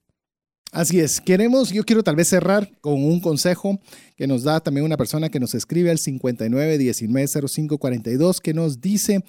Así 0.72 1.00
es, 1.02 1.20
queremos, 1.20 1.72
yo 1.72 1.84
quiero 1.84 2.02
tal 2.02 2.16
vez 2.16 2.30
cerrar 2.30 2.72
con 2.80 3.04
un 3.04 3.20
consejo 3.20 3.78
que 4.16 4.26
nos 4.26 4.44
da 4.44 4.62
también 4.62 4.86
una 4.86 4.96
persona 4.96 5.28
que 5.28 5.40
nos 5.40 5.54
escribe 5.54 5.92
al 5.92 5.98
59190542 5.98 8.40
que 8.40 8.54
nos 8.54 8.80
dice, 8.80 9.22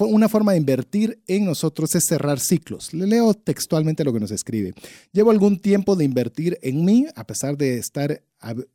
una 0.00 0.28
forma 0.28 0.52
de 0.52 0.58
invertir 0.58 1.20
en 1.26 1.44
nosotros 1.44 1.92
es 1.96 2.06
cerrar 2.06 2.38
ciclos. 2.38 2.94
Le 2.94 3.08
leo 3.08 3.34
textualmente 3.34 4.04
lo 4.04 4.12
que 4.12 4.20
nos 4.20 4.30
escribe. 4.30 4.74
Llevo 5.12 5.32
algún 5.32 5.58
tiempo 5.58 5.96
de 5.96 6.04
invertir 6.04 6.56
en 6.62 6.84
mí, 6.84 7.08
a 7.16 7.26
pesar 7.26 7.56
de 7.56 7.78
estar 7.78 8.22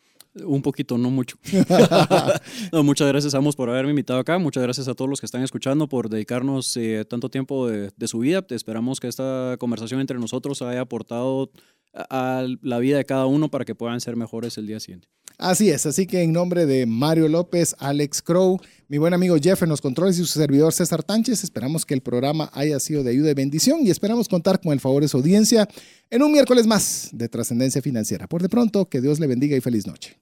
Un 0.43 0.63
poquito, 0.63 0.97
no 0.97 1.11
mucho. 1.11 1.37
muchas 2.83 3.07
gracias, 3.07 3.35
Amos, 3.35 3.55
por 3.55 3.69
haberme 3.69 3.91
invitado 3.91 4.19
acá. 4.19 4.39
Muchas 4.39 4.63
gracias 4.63 4.87
a 4.87 4.95
todos 4.95 5.07
los 5.07 5.19
que 5.19 5.27
están 5.27 5.43
escuchando 5.43 5.87
por 5.87 6.09
dedicarnos 6.09 6.75
eh, 6.75 7.05
tanto 7.07 7.29
tiempo 7.29 7.67
de, 7.67 7.91
de, 7.95 8.07
su 8.07 8.17
vida. 8.19 8.43
Esperamos 8.49 8.99
que 8.99 9.07
esta 9.07 9.57
conversación 9.59 9.99
entre 10.01 10.17
nosotros 10.17 10.63
haya 10.63 10.81
aportado 10.81 11.51
a 11.93 12.45
la 12.61 12.79
vida 12.79 12.97
de 12.97 13.05
cada 13.05 13.25
uno 13.25 13.49
para 13.49 13.65
que 13.65 13.75
puedan 13.75 14.01
ser 14.01 14.15
mejores 14.15 14.57
el 14.57 14.67
día 14.67 14.79
siguiente. 14.79 15.07
Así 15.37 15.69
es, 15.69 15.85
así 15.85 16.05
que 16.05 16.21
en 16.21 16.31
nombre 16.31 16.65
de 16.65 16.85
Mario 16.85 17.27
López, 17.27 17.75
Alex 17.79 18.21
Crow, 18.21 18.59
mi 18.87 18.97
buen 18.97 19.13
amigo 19.13 19.35
Jeff 19.41 19.63
en 19.63 19.69
los 19.69 19.81
controles 19.81 20.17
y 20.19 20.25
su 20.25 20.39
servidor 20.39 20.73
César 20.73 21.03
Tánchez, 21.03 21.43
esperamos 21.43 21.85
que 21.85 21.95
el 21.95 22.01
programa 22.01 22.49
haya 22.53 22.79
sido 22.79 23.03
de 23.03 23.11
ayuda 23.11 23.31
y 23.31 23.33
bendición 23.33 23.79
y 23.85 23.89
esperamos 23.89 24.29
contar 24.29 24.61
con 24.61 24.73
el 24.73 24.79
favor 24.79 25.01
de 25.01 25.09
su 25.09 25.17
audiencia 25.17 25.67
en 26.09 26.21
un 26.21 26.31
miércoles 26.31 26.67
más 26.67 27.09
de 27.11 27.29
trascendencia 27.29 27.81
financiera. 27.81 28.27
Por 28.27 28.41
de 28.41 28.49
pronto, 28.49 28.87
que 28.87 29.01
Dios 29.01 29.19
le 29.19 29.27
bendiga 29.27 29.57
y 29.57 29.61
feliz 29.61 29.87
noche. 29.87 30.17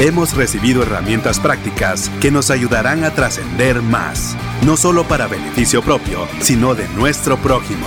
Hemos 0.00 0.34
recibido 0.34 0.82
herramientas 0.82 1.38
prácticas 1.38 2.08
que 2.20 2.30
nos 2.30 2.50
ayudarán 2.50 3.04
a 3.04 3.14
trascender 3.14 3.82
más, 3.82 4.36
no 4.64 4.76
solo 4.76 5.06
para 5.06 5.28
beneficio 5.28 5.82
propio, 5.82 6.26
sino 6.40 6.74
de 6.74 6.88
nuestro 6.88 7.36
prójimo. 7.40 7.86